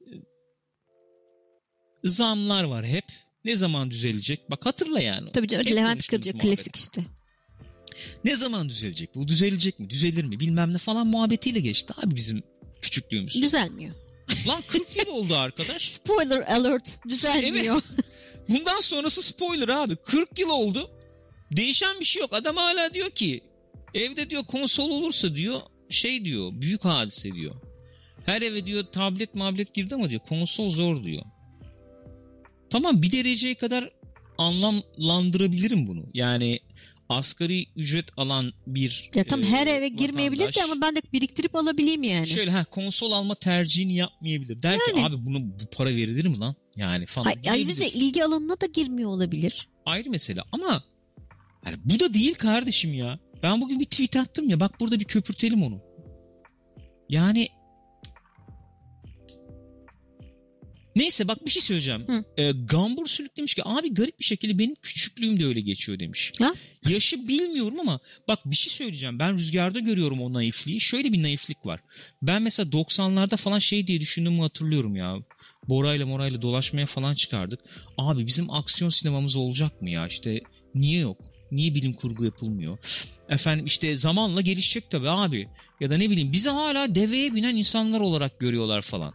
e, 0.00 0.12
zamlar 2.04 2.64
var 2.64 2.86
hep. 2.86 3.04
Ne 3.44 3.56
zaman 3.56 3.90
düzelecek? 3.90 4.50
Bak 4.50 4.66
hatırla 4.66 5.00
yani. 5.00 5.26
Tabii 5.28 5.48
canım 5.48 5.66
Hep 5.66 5.76
Levent 5.76 6.06
Kırcı 6.06 6.38
klasik 6.38 6.76
işte. 6.76 7.04
Ne 8.24 8.36
zaman 8.36 8.68
düzelecek? 8.68 9.14
Bu 9.14 9.28
düzelecek 9.28 9.80
mi? 9.80 9.90
Düzelir 9.90 10.24
mi? 10.24 10.40
Bilmem 10.40 10.72
ne 10.72 10.78
falan 10.78 11.06
muhabbetiyle 11.06 11.60
geçti 11.60 11.94
abi 11.96 12.16
bizim 12.16 12.42
küçüklüğümüz. 12.82 13.42
Düzelmiyor. 13.42 13.94
Lan 14.46 14.62
40 14.68 14.96
yıl 14.96 15.06
oldu 15.14 15.36
arkadaş. 15.36 15.82
Spoiler 15.90 16.40
alert 16.40 16.98
düzelmiyor. 17.08 17.82
Bundan 18.48 18.80
sonrası 18.80 19.22
spoiler 19.22 19.68
abi. 19.68 19.96
40 19.96 20.38
yıl 20.38 20.50
oldu. 20.50 20.90
Değişen 21.52 22.00
bir 22.00 22.04
şey 22.04 22.20
yok. 22.20 22.32
Adam 22.32 22.56
hala 22.56 22.94
diyor 22.94 23.10
ki 23.10 23.40
evde 23.94 24.30
diyor 24.30 24.44
konsol 24.44 24.90
olursa 24.90 25.36
diyor 25.36 25.60
şey 25.88 26.24
diyor 26.24 26.52
büyük 26.52 26.84
hadise 26.84 27.34
diyor. 27.34 27.54
Her 28.26 28.42
eve 28.42 28.66
diyor 28.66 28.84
tablet 28.92 29.34
mablet 29.34 29.74
girdi 29.74 29.94
ama 29.94 30.10
diyor 30.10 30.20
konsol 30.28 30.70
zor 30.70 31.04
diyor. 31.04 31.22
Tamam 32.70 33.02
bir 33.02 33.12
dereceye 33.12 33.54
kadar 33.54 33.90
anlamlandırabilirim 34.38 35.86
bunu. 35.86 36.04
Yani 36.14 36.60
asgari 37.08 37.66
ücret 37.76 38.06
alan 38.16 38.52
bir 38.66 39.10
Ya 39.14 39.24
tam 39.24 39.42
e, 39.42 39.46
her 39.46 39.66
eve 39.66 39.88
girmeyebilir 39.88 40.54
de 40.54 40.62
ama 40.64 40.80
ben 40.82 40.96
de 40.96 41.00
biriktirip 41.12 41.54
alabileyim 41.54 42.02
yani. 42.02 42.26
Şöyle 42.26 42.50
ha 42.50 42.64
konsol 42.64 43.12
alma 43.12 43.34
tercihini 43.34 43.94
yapmayabilir. 43.94 44.62
Der 44.62 44.74
ki 44.74 44.80
Yani. 44.96 45.04
abi 45.06 45.26
bunu 45.26 45.40
bu 45.42 45.66
para 45.76 45.88
verilir 45.90 46.26
mi 46.26 46.38
lan? 46.38 46.54
Yani 46.76 47.06
falan. 47.06 47.32
Diyebilir. 47.32 47.50
ayrıca 47.50 47.86
ilgi 47.86 48.24
alanına 48.24 48.60
da 48.60 48.66
girmiyor 48.66 49.10
olabilir. 49.10 49.68
ayrı 49.86 50.10
mesele 50.10 50.40
ama 50.52 50.84
yani 51.66 51.76
bu 51.84 52.00
da 52.00 52.14
değil 52.14 52.34
kardeşim 52.34 52.94
ya. 52.94 53.18
Ben 53.42 53.60
bugün 53.60 53.80
bir 53.80 53.84
tweet 53.84 54.16
attım 54.16 54.48
ya 54.48 54.60
bak 54.60 54.80
burada 54.80 55.00
bir 55.00 55.04
köpürtelim 55.04 55.62
onu. 55.62 55.80
Yani 57.08 57.48
Neyse 60.96 61.28
bak 61.28 61.46
bir 61.46 61.50
şey 61.50 61.62
söyleyeceğim. 61.62 62.04
Hı. 62.08 62.24
Ee, 62.36 62.52
Gambur 62.52 63.06
Sülük 63.06 63.36
demiş 63.36 63.54
ki 63.54 63.62
abi 63.64 63.94
garip 63.94 64.18
bir 64.18 64.24
şekilde 64.24 64.58
benim 64.58 64.74
küçüklüğüm 64.74 65.40
de 65.40 65.46
öyle 65.46 65.60
geçiyor 65.60 65.98
demiş. 65.98 66.32
Ha? 66.38 66.54
Yaşı 66.88 67.28
bilmiyorum 67.28 67.80
ama 67.80 68.00
bak 68.28 68.38
bir 68.44 68.56
şey 68.56 68.72
söyleyeceğim. 68.72 69.18
Ben 69.18 69.32
rüzgarda 69.34 69.78
görüyorum 69.80 70.20
o 70.20 70.32
naifliği. 70.32 70.80
Şöyle 70.80 71.12
bir 71.12 71.22
naiflik 71.22 71.66
var. 71.66 71.80
Ben 72.22 72.42
mesela 72.42 72.70
90'larda 72.70 73.36
falan 73.36 73.58
şey 73.58 73.86
diye 73.86 74.00
düşündüğümü 74.00 74.40
hatırlıyorum 74.40 74.96
ya. 74.96 75.16
Bora'yla 75.68 76.06
Mora'yla 76.06 76.42
dolaşmaya 76.42 76.86
falan 76.86 77.14
çıkardık. 77.14 77.60
Abi 77.98 78.26
bizim 78.26 78.50
aksiyon 78.50 78.90
sinemamız 78.90 79.36
olacak 79.36 79.82
mı 79.82 79.90
ya? 79.90 80.06
İşte 80.06 80.40
niye 80.74 81.00
yok? 81.00 81.18
Niye 81.52 81.74
bilim 81.74 81.92
kurgu 81.92 82.24
yapılmıyor? 82.24 82.78
Efendim 83.28 83.66
işte 83.66 83.96
zamanla 83.96 84.40
gelişecek 84.40 84.90
tabii 84.90 85.10
abi. 85.10 85.48
Ya 85.80 85.90
da 85.90 85.96
ne 85.96 86.10
bileyim 86.10 86.32
bizi 86.32 86.50
hala 86.50 86.94
deveye 86.94 87.34
binen 87.34 87.56
insanlar 87.56 88.00
olarak 88.00 88.40
görüyorlar 88.40 88.82
falan. 88.82 89.14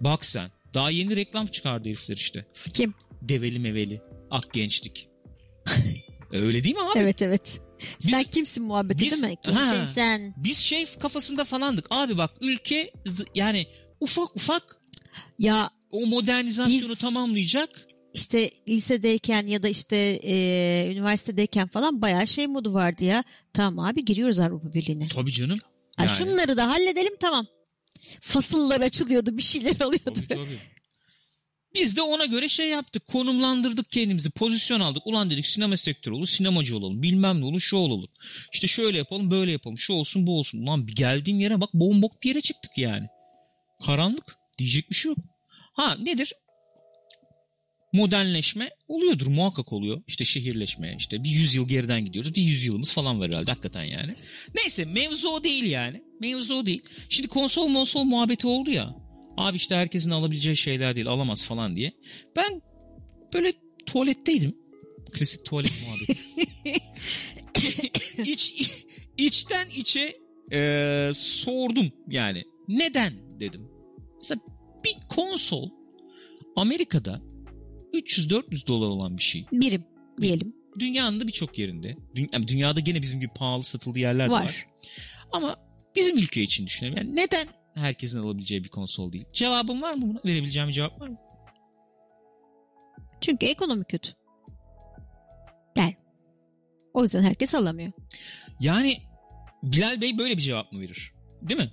Bak 0.00 0.24
sen. 0.24 0.50
Daha 0.74 0.90
yeni 0.90 1.16
reklam 1.16 1.46
çıkardı 1.46 1.88
herifler 1.88 2.16
işte. 2.16 2.46
Kim? 2.74 2.94
Develi 3.22 3.58
meveli. 3.58 4.00
Ak 4.30 4.52
gençlik. 4.52 5.08
E, 6.32 6.38
Öyle 6.40 6.64
değil 6.64 6.74
mi 6.74 6.80
abi? 6.82 6.98
Evet 6.98 7.22
evet. 7.22 7.60
Sen 7.98 8.20
Biz- 8.20 8.30
kimsin 8.30 8.64
muhabbeti 8.64 9.04
biz- 9.04 9.10
değil 9.10 9.22
mi? 9.22 9.36
Kimsin 9.42 9.58
Ha. 9.60 9.86
sen? 9.86 10.34
Biz 10.36 10.58
şey 10.58 10.86
kafasında 10.86 11.44
falandık. 11.44 11.86
Abi 11.90 12.18
bak 12.18 12.30
ülke 12.40 12.92
yani 13.34 13.66
ufak 14.00 14.36
ufak 14.36 14.80
Ya 15.38 15.70
o 15.90 16.06
modernizasyonu 16.06 16.90
Biz- 16.92 16.98
tamamlayacak. 16.98 17.68
işte 18.14 18.50
lisedeyken 18.68 19.46
ya 19.46 19.62
da 19.62 19.68
işte 19.68 19.96
e, 20.24 20.34
üniversitedeyken 20.92 21.68
falan 21.68 22.02
bayağı 22.02 22.26
şey 22.26 22.46
modu 22.46 22.74
vardı 22.74 23.04
ya. 23.04 23.24
Tamam 23.52 23.84
abi 23.86 24.04
giriyoruz 24.04 24.38
Avrupa 24.38 24.72
Birliği'ne. 24.72 25.08
Tabii 25.08 25.32
canım. 25.32 25.58
Ha, 25.96 26.04
Yani. 26.04 26.16
Şunları 26.16 26.56
da 26.56 26.68
halledelim 26.70 27.12
tamam. 27.20 27.46
Fasıllar 28.20 28.80
açılıyordu 28.80 29.36
bir 29.36 29.42
şeyler 29.42 29.80
alıyordu. 29.80 30.12
Tabii, 30.14 30.28
tabii. 30.28 30.58
Biz 31.74 31.96
de 31.96 32.02
ona 32.02 32.24
göre 32.24 32.48
şey 32.48 32.68
yaptık. 32.68 33.06
Konumlandırdık 33.06 33.92
kendimizi. 33.92 34.30
Pozisyon 34.30 34.80
aldık. 34.80 35.06
Ulan 35.06 35.30
dedik 35.30 35.46
sinema 35.46 35.76
sektörü 35.76 36.14
olur. 36.14 36.26
Sinemacı 36.26 36.76
olalım. 36.76 37.02
Bilmem 37.02 37.40
ne 37.40 37.44
olur. 37.44 37.60
Şu 37.60 37.76
olalım. 37.76 38.08
İşte 38.52 38.66
şöyle 38.66 38.98
yapalım. 38.98 39.30
Böyle 39.30 39.52
yapalım. 39.52 39.78
Şu 39.78 39.92
olsun 39.92 40.26
bu 40.26 40.38
olsun. 40.38 40.62
Ulan 40.62 40.86
bir 40.86 40.94
geldiğim 40.94 41.40
yere 41.40 41.60
bak. 41.60 41.74
Bombok 41.74 42.22
bir 42.22 42.28
yere 42.28 42.40
çıktık 42.40 42.78
yani. 42.78 43.06
Karanlık. 43.86 44.36
Diyecek 44.58 44.90
bir 44.90 44.94
şey 44.94 45.08
yok. 45.08 45.18
Ha 45.72 45.96
nedir? 46.02 46.32
Modernleşme 47.92 48.70
oluyordur. 48.88 49.26
Muhakkak 49.26 49.72
oluyor. 49.72 50.02
İşte 50.06 50.24
şehirleşme. 50.24 50.94
işte 50.98 51.24
bir 51.24 51.30
yüzyıl 51.30 51.68
geriden 51.68 52.04
gidiyoruz. 52.04 52.34
Bir 52.34 52.42
yüzyılımız 52.42 52.92
falan 52.92 53.20
var 53.20 53.28
herhalde. 53.28 53.50
Hakikaten 53.50 53.82
yani. 53.82 54.14
Neyse 54.54 54.84
mevzu 54.84 55.28
o 55.28 55.44
değil 55.44 55.64
yani. 55.64 56.02
Mevzu 56.20 56.54
o 56.54 56.66
değil. 56.66 56.82
Şimdi 57.08 57.28
konsol 57.28 57.68
monsol 57.68 58.04
muhabbeti 58.04 58.46
oldu 58.46 58.70
ya. 58.70 58.96
Abi 59.36 59.56
işte 59.56 59.74
herkesin 59.74 60.10
alabileceği 60.10 60.56
şeyler 60.56 60.94
değil 60.94 61.06
alamaz 61.06 61.44
falan 61.44 61.76
diye. 61.76 61.92
Ben 62.36 62.62
böyle 63.34 63.52
tuvaletteydim. 63.86 64.56
Klasik 65.12 65.44
tuvalet 65.44 65.72
muhabbeti. 65.86 66.20
İç, 68.30 68.54
içten 69.18 69.68
içe 69.76 70.16
e, 70.52 71.10
sordum 71.14 71.92
yani. 72.08 72.44
Neden 72.68 73.40
dedim. 73.40 73.68
Mesela 74.16 74.40
bir 74.84 74.96
konsol 75.08 75.68
Amerika'da 76.56 77.22
300-400 77.94 78.66
dolar 78.66 78.88
olan 78.88 79.16
bir 79.16 79.22
şey. 79.22 79.46
Birim. 79.52 79.84
diyelim. 80.20 80.56
Dünyanın 80.78 81.20
da 81.20 81.26
birçok 81.26 81.58
yerinde. 81.58 81.96
Dü- 82.14 82.48
dünyada 82.48 82.80
gene 82.80 83.02
bizim 83.02 83.20
gibi 83.20 83.32
pahalı 83.32 83.64
satıldığı 83.64 83.98
yerler 83.98 84.26
var. 84.26 84.44
Var. 84.44 84.66
Ama 85.32 85.56
bizim 85.96 86.18
ülke 86.18 86.42
için 86.42 86.66
düşünelim. 86.66 86.96
Yani 86.96 87.16
neden 87.16 87.48
herkesin 87.74 88.18
alabileceği 88.18 88.64
bir 88.64 88.68
konsol 88.68 89.12
değil? 89.12 89.24
Cevabın 89.32 89.82
var 89.82 89.94
mı 89.94 90.02
buna? 90.02 90.20
Verebileceğim 90.24 90.68
bir 90.68 90.72
cevap 90.74 91.00
var 91.00 91.08
mı? 91.08 91.16
Çünkü 93.20 93.46
ekonomi 93.46 93.84
kötü. 93.84 94.12
Yani. 95.76 95.96
O 96.94 97.02
yüzden 97.02 97.22
herkes 97.22 97.54
alamıyor. 97.54 97.92
Yani 98.60 98.98
Bilal 99.62 100.00
Bey 100.00 100.18
böyle 100.18 100.36
bir 100.36 100.42
cevap 100.42 100.72
mı 100.72 100.80
verir? 100.80 101.12
Değil 101.42 101.60
mi? 101.60 101.70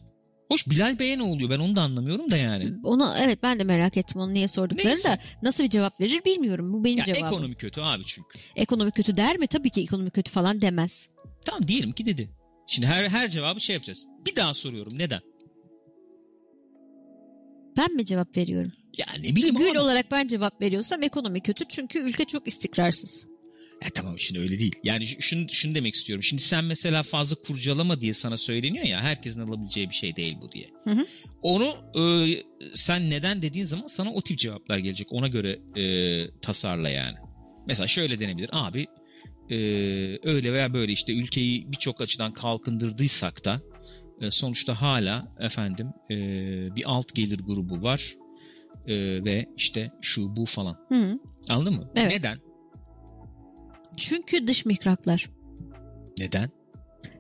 Hoş 0.52 0.70
Bilal 0.70 1.00
Bey'e 1.00 1.18
ne 1.18 1.24
oluyor? 1.24 1.50
Ben 1.50 1.60
onu 1.60 1.76
da 1.76 1.82
anlamıyorum 1.82 2.32
da 2.32 2.38
yani. 2.38 2.74
Onu 2.84 3.14
evet 3.20 3.40
ben 3.44 3.60
de 3.60 3.64
merak 3.64 3.98
ettim 3.98 4.22
onu 4.22 4.34
niye 4.34 4.48
sorduklarını 4.48 4.90
Neyse. 4.90 5.10
da 5.10 5.20
nasıl 5.44 5.64
bir 5.64 5.70
cevap 5.70 6.02
verir 6.02 6.26
bilmiyorum. 6.26 6.74
Bu 6.74 6.84
benim 6.84 6.98
Ya 6.98 7.06
cevabım. 7.06 7.26
ekonomi 7.28 7.56
kötü 7.56 7.82
abi 7.82 8.04
çünkü. 8.06 8.40
Ekonomi 8.56 8.92
kötü 8.92 9.18
der 9.18 9.38
mi? 9.38 9.48
Tabii 9.48 9.70
ki 9.70 9.82
ekonomi 9.82 10.10
kötü 10.10 10.32
falan 10.32 10.62
demez. 10.62 11.10
Tamam 11.46 11.68
diyelim 11.68 11.92
ki 11.92 12.06
dedi. 12.06 12.30
Şimdi 12.68 12.88
her 12.88 13.04
her 13.10 13.30
cevabı 13.30 13.60
şey 13.60 13.74
yapacağız. 13.74 14.06
Bir 14.26 14.36
daha 14.36 14.54
soruyorum. 14.54 14.98
Neden? 14.98 15.20
Ben 17.78 17.96
mi 17.96 18.06
cevap 18.06 18.38
veriyorum? 18.38 18.72
Ya 18.98 19.06
ne 19.20 19.36
bileyim 19.36 19.56
Gül 19.56 19.72
abi. 19.72 19.80
olarak 19.80 20.12
ben 20.12 20.28
cevap 20.28 20.62
veriyorsam 20.62 21.04
ekonomi 21.04 21.42
kötü 21.42 21.66
çünkü 21.70 22.00
ülke 22.00 22.26
çok 22.26 22.48
istikrarsız. 22.48 23.28
Ya 23.84 23.90
tamam 23.94 24.20
şimdi 24.20 24.40
öyle 24.40 24.60
değil. 24.60 24.76
Yani 24.84 25.08
şunu, 25.08 25.50
şunu 25.50 25.76
demek 25.76 25.96
istiyorum. 25.96 26.24
Şimdi 26.24 26.42
sen 26.42 26.63
mesela 26.66 27.04
fazla 27.04 27.36
kurcalama 27.36 28.02
diye 28.02 28.13
sana 28.13 28.38
söyleniyor 28.38 28.86
ya 28.86 29.02
herkesin 29.02 29.42
alabileceği 29.42 29.90
bir 29.90 29.96
şey 29.96 30.16
değil 30.16 30.38
bu 30.42 30.52
diye. 30.52 30.70
Hı 30.84 30.90
hı. 30.92 31.06
Onu 31.42 31.68
e, 31.96 32.04
sen 32.74 33.10
neden 33.10 33.42
dediğin 33.42 33.66
zaman 33.66 33.88
sana 33.88 34.13
o 34.13 34.22
tip 34.22 34.38
cevaplar 34.40 34.78
gelecek. 34.78 35.08
Ona 35.12 35.28
göre 35.28 35.60
e, 35.82 35.86
tasarla 36.42 36.90
yani. 36.90 37.16
Mesela 37.68 37.88
şöyle 37.88 38.20
denebilir. 38.20 38.50
Abi 38.54 38.86
e, 39.50 39.56
öyle 40.30 40.54
veya 40.54 40.74
böyle 40.74 40.92
işte 40.92 41.13
ülkeyi 41.13 41.72
birçok 41.72 42.02
açıdan 42.02 42.32
kalkındırdıysak 42.34 43.46
da 43.46 43.62
e, 44.22 44.32
sonuçta 44.32 44.82
hala 44.82 45.36
efendim 45.40 45.88
e, 46.12 46.16
bir 46.76 46.84
alt 46.86 47.16
gelir 47.16 47.40
grubu 47.40 47.84
var 47.84 48.16
E, 48.88 48.96
ve 49.26 49.46
işte 49.58 49.92
şu 50.02 50.36
bu 50.36 50.46
falan. 50.46 50.78
Hı. 50.90 51.20
Anladın 51.50 51.74
mı? 51.74 51.92
Evet. 51.96 52.12
Neden? 52.12 52.38
Çünkü 53.98 54.48
dış 54.48 54.66
mihraklar. 54.66 55.30
Neden? 56.20 56.50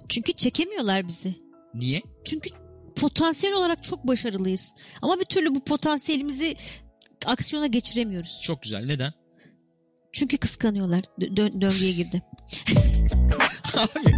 Çünkü 0.09 0.33
çekemiyorlar 0.33 1.07
bizi. 1.07 1.35
Niye? 1.73 2.01
Çünkü 2.25 2.49
potansiyel 2.95 3.55
olarak 3.55 3.83
çok 3.83 4.07
başarılıyız. 4.07 4.73
Ama 5.01 5.19
bir 5.19 5.25
türlü 5.25 5.55
bu 5.55 5.63
potansiyelimizi 5.63 6.55
aksiyona 7.25 7.67
geçiremiyoruz. 7.67 8.39
Çok 8.43 8.61
güzel. 8.63 8.85
Neden? 8.85 9.13
Çünkü 10.13 10.37
kıskanıyorlar. 10.37 11.03
Dö- 11.19 11.35
dö- 11.37 11.61
döngüye 11.61 11.91
girdi. 11.91 12.21
abi 13.77 14.03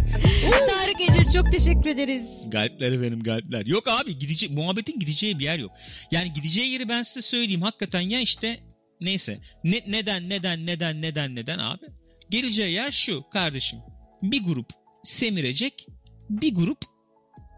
Tarık 0.70 1.00
Ecir 1.00 1.32
çok 1.32 1.52
teşekkür 1.52 1.86
ederiz. 1.90 2.50
galpler 2.50 3.02
benim 3.02 3.22
galpler. 3.22 3.66
Yok 3.66 3.88
abi 3.88 4.18
gidece 4.18 4.48
muhabbetin 4.48 4.98
gideceği 5.00 5.38
bir 5.38 5.44
yer 5.44 5.58
yok. 5.58 5.72
Yani 6.10 6.32
gideceği 6.32 6.72
yeri 6.72 6.88
ben 6.88 7.02
size 7.02 7.22
söyleyeyim. 7.22 7.62
Hakikaten 7.62 8.00
ya 8.00 8.20
işte 8.20 8.60
neyse. 9.00 9.40
Ne, 9.64 9.82
neden 9.86 10.28
neden 10.28 10.66
neden 10.66 11.02
neden 11.02 11.34
neden 11.36 11.58
abi? 11.58 11.86
Geleceği 12.30 12.72
yer 12.72 12.90
şu 12.90 13.24
kardeşim. 13.30 13.78
Bir 14.22 14.44
grup 14.44 14.66
semirecek. 15.04 15.86
Bir 16.30 16.54
grup 16.54 16.78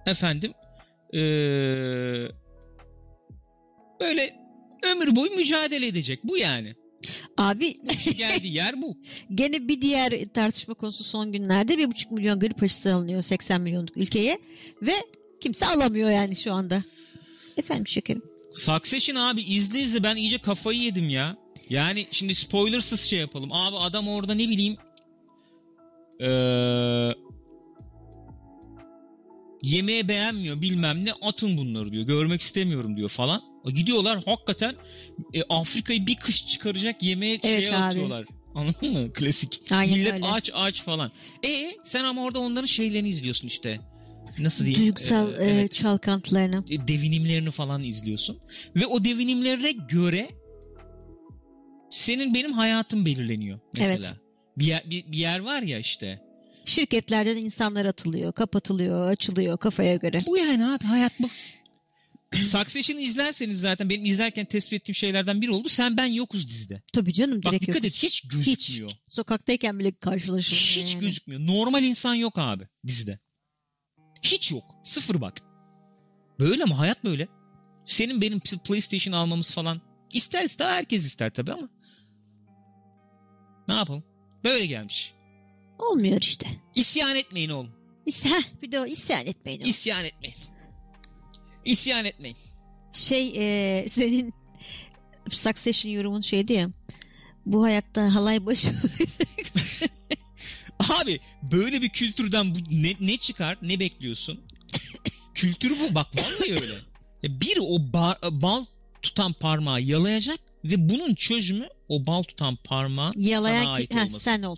efendim 0.06 0.52
ee, 1.14 1.18
böyle 4.00 4.36
ömür 4.82 5.16
boyu 5.16 5.36
mücadele 5.36 5.86
edecek. 5.86 6.20
Bu 6.24 6.38
yani. 6.38 6.74
Abi 7.38 7.76
Geldiği 8.16 8.54
yer 8.54 8.82
bu. 8.82 8.98
gene 9.34 9.68
bir 9.68 9.80
diğer 9.80 10.24
tartışma 10.34 10.74
konusu 10.74 11.04
son 11.04 11.32
günlerde 11.32 11.78
bir 11.78 11.90
buçuk 11.90 12.12
milyon 12.12 12.40
grip 12.40 12.62
aşısı 12.62 12.94
alınıyor 12.94 13.22
80 13.22 13.60
milyonluk 13.60 13.96
ülkeye 13.96 14.38
ve 14.82 14.92
kimse 15.40 15.66
alamıyor 15.66 16.10
yani 16.10 16.36
şu 16.36 16.52
anda. 16.52 16.84
Efendim 17.56 17.86
şekerim. 17.86 18.22
Succession 18.54 19.16
abi 19.16 19.42
izle 19.42 19.78
izle 19.78 20.02
ben 20.02 20.16
iyice 20.16 20.38
kafayı 20.38 20.80
yedim 20.80 21.08
ya. 21.08 21.36
Yani 21.70 22.06
şimdi 22.10 22.34
spoilersız 22.34 23.00
şey 23.00 23.18
yapalım. 23.18 23.52
Abi 23.52 23.76
adam 23.76 24.08
orada 24.08 24.34
ne 24.34 24.48
bileyim 24.48 24.76
eee 26.20 27.14
yemeği 29.62 30.08
beğenmiyor 30.08 30.60
bilmem 30.60 31.04
ne 31.04 31.12
atın 31.12 31.56
bunları 31.56 31.92
diyor. 31.92 32.04
Görmek 32.06 32.40
istemiyorum 32.40 32.96
diyor 32.96 33.08
falan. 33.08 33.42
Gidiyorlar 33.74 34.22
hakikaten 34.24 34.74
e, 35.34 35.42
Afrika'yı 35.42 36.06
bir 36.06 36.16
kış 36.16 36.46
çıkaracak 36.46 37.02
yemeğe 37.02 37.32
Evet 37.32 37.42
şeye 37.44 37.68
abi. 37.76 37.84
atıyorlar. 37.84 38.26
Anladın 38.54 38.92
mı? 38.92 39.12
Klasik. 39.12 39.60
Aynen 39.72 39.98
Millet 39.98 40.12
öyle. 40.12 40.26
aç 40.26 40.50
aç 40.54 40.82
falan. 40.82 41.12
E 41.46 41.72
sen 41.84 42.04
ama 42.04 42.24
orada 42.24 42.38
onların 42.40 42.66
şeylerini 42.66 43.08
izliyorsun 43.08 43.48
işte. 43.48 43.80
Nasıl 44.38 44.64
diyeyim? 44.66 44.82
Duygusal 44.86 45.32
Ee, 45.32 45.36
evet 45.44 45.72
çalkantılarına. 45.72 46.64
e, 46.70 46.88
devinimlerini 46.88 47.50
falan 47.50 47.82
izliyorsun. 47.82 48.38
Ve 48.76 48.86
o 48.86 49.04
devinimlerine 49.04 49.72
göre 49.72 50.28
senin 51.92 52.34
benim 52.34 52.52
hayatım 52.52 53.06
belirleniyor 53.06 53.60
mesela. 53.76 54.08
Evet. 54.08 54.16
Bir, 54.58 54.66
yer, 54.66 54.90
bir, 54.90 55.12
bir 55.12 55.18
yer 55.18 55.38
var 55.38 55.62
ya 55.62 55.78
işte. 55.78 56.22
Şirketlerden 56.64 57.36
insanlar 57.36 57.84
atılıyor, 57.84 58.32
kapatılıyor, 58.32 59.10
açılıyor 59.10 59.58
kafaya 59.58 59.96
göre. 59.96 60.18
Bu 60.26 60.36
yani 60.36 60.66
abi 60.66 60.84
hayat 60.84 61.12
bu. 61.20 61.28
Succession'ı 62.36 63.00
izlerseniz 63.00 63.60
zaten 63.60 63.90
benim 63.90 64.06
izlerken 64.06 64.44
tespit 64.44 64.80
ettiğim 64.80 64.94
şeylerden 64.94 65.40
biri 65.40 65.50
oldu. 65.50 65.68
Sen 65.68 65.96
ben 65.96 66.06
yokuz 66.06 66.48
dizide. 66.48 66.82
Tabii 66.92 67.12
canım 67.12 67.40
Bak 67.44 67.52
direkt 67.52 67.62
dikkat 67.62 67.84
yokuz. 67.84 67.88
et 67.88 68.02
hiç 68.02 68.28
gözükmüyor. 68.28 68.90
Hiç. 68.90 68.96
Sokaktayken 69.08 69.78
bile 69.78 69.92
karşılaşılıyor. 69.92 70.86
Hiç 70.86 70.94
yani. 70.94 71.00
gözükmüyor. 71.00 71.40
Normal 71.46 71.84
insan 71.84 72.14
yok 72.14 72.38
abi 72.38 72.68
dizide. 72.86 73.18
Hiç 74.22 74.50
yok. 74.50 74.64
Sıfır 74.84 75.20
bak. 75.20 75.42
Böyle 76.40 76.64
mi? 76.64 76.74
Hayat 76.74 77.04
böyle. 77.04 77.28
Senin 77.86 78.20
benim 78.20 78.40
PlayStation 78.40 79.14
almamız 79.14 79.50
falan. 79.50 79.80
İster 80.12 80.44
ister 80.44 80.70
herkes 80.70 81.06
ister 81.06 81.30
tabii 81.30 81.52
ama. 81.52 81.68
Ne 83.72 83.78
yapalım? 83.78 84.04
Böyle 84.44 84.66
gelmiş. 84.66 85.12
Olmuyor 85.78 86.20
işte. 86.20 86.46
İsyan 86.74 87.16
etmeyin 87.16 87.50
oğlum. 87.50 87.70
İs 88.06 88.24
Heh, 88.24 88.42
bir 88.62 88.72
de 88.72 88.80
o 88.80 88.86
isyan 88.86 89.26
etmeyin. 89.26 89.60
o. 89.60 89.64
İsyan 89.64 90.04
etmeyin. 90.04 90.36
İsyan 91.64 92.04
etmeyin. 92.04 92.36
Şey 92.92 93.32
e, 93.36 93.88
senin 93.88 94.34
Succession 95.30 95.92
yorumun 95.92 96.20
şeydi 96.20 96.52
ya. 96.52 96.70
Bu 97.46 97.62
hayatta 97.64 98.14
halay 98.14 98.46
başı 98.46 98.68
Abi 101.02 101.20
böyle 101.52 101.82
bir 101.82 101.88
kültürden 101.88 102.54
bu 102.54 102.58
ne, 102.70 102.92
ne 103.00 103.16
çıkar? 103.16 103.58
Ne 103.62 103.80
bekliyorsun? 103.80 104.40
Kültür 105.34 105.70
bu. 105.70 105.94
Bak 105.94 106.06
vallahi 106.16 106.52
öyle. 106.52 106.74
Ya 107.22 107.40
Biri 107.40 107.60
o 107.60 107.76
ba- 107.78 108.42
bal 108.42 108.64
tutan 109.02 109.32
parmağı 109.32 109.80
yalayacak 109.82 110.38
ve 110.64 110.88
bunun 110.88 111.14
çözümü 111.14 111.68
o 111.88 112.06
bal 112.06 112.22
tutan 112.22 112.56
parmağın 112.64 113.10
sana 113.10 113.28
yalayan 113.28 113.66
ait 113.66 113.88
ki, 113.88 113.94
Heh, 113.96 114.06
olması. 114.06 114.24
sen 114.24 114.42
ol. 114.42 114.56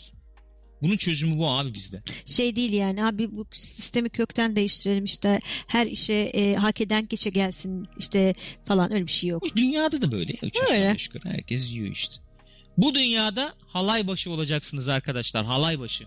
Bunun 0.83 0.97
çözümü 0.97 1.39
bu 1.39 1.49
abi 1.51 1.75
bizde. 1.75 2.03
Şey 2.25 2.57
değil 2.57 2.73
yani 2.73 3.05
abi 3.05 3.35
bu 3.35 3.47
sistemi 3.53 4.09
kökten 4.09 4.57
değiştirelim 4.57 5.05
işte 5.05 5.41
her 5.67 5.87
işe 5.87 6.13
e, 6.15 6.55
hak 6.55 6.81
eden 6.81 7.07
kişi 7.07 7.33
gelsin 7.33 7.89
işte 7.99 8.35
falan 8.65 8.93
öyle 8.93 9.07
bir 9.07 9.13
şey 9.13 9.31
yok. 9.31 9.57
Dünyada 9.57 10.03
da 10.03 10.13
böyle. 10.13 10.33
Üç 10.43 10.57
Öyle. 10.71 10.97
yukarı. 11.15 11.33
Herkes 11.35 11.73
yiyor 11.73 11.91
işte. 11.91 12.17
Bu 12.79 12.95
dünyada 12.95 13.55
halay 13.67 14.07
başı 14.07 14.31
olacaksınız 14.31 14.89
arkadaşlar. 14.89 15.45
Halay 15.45 15.79
başı. 15.81 16.05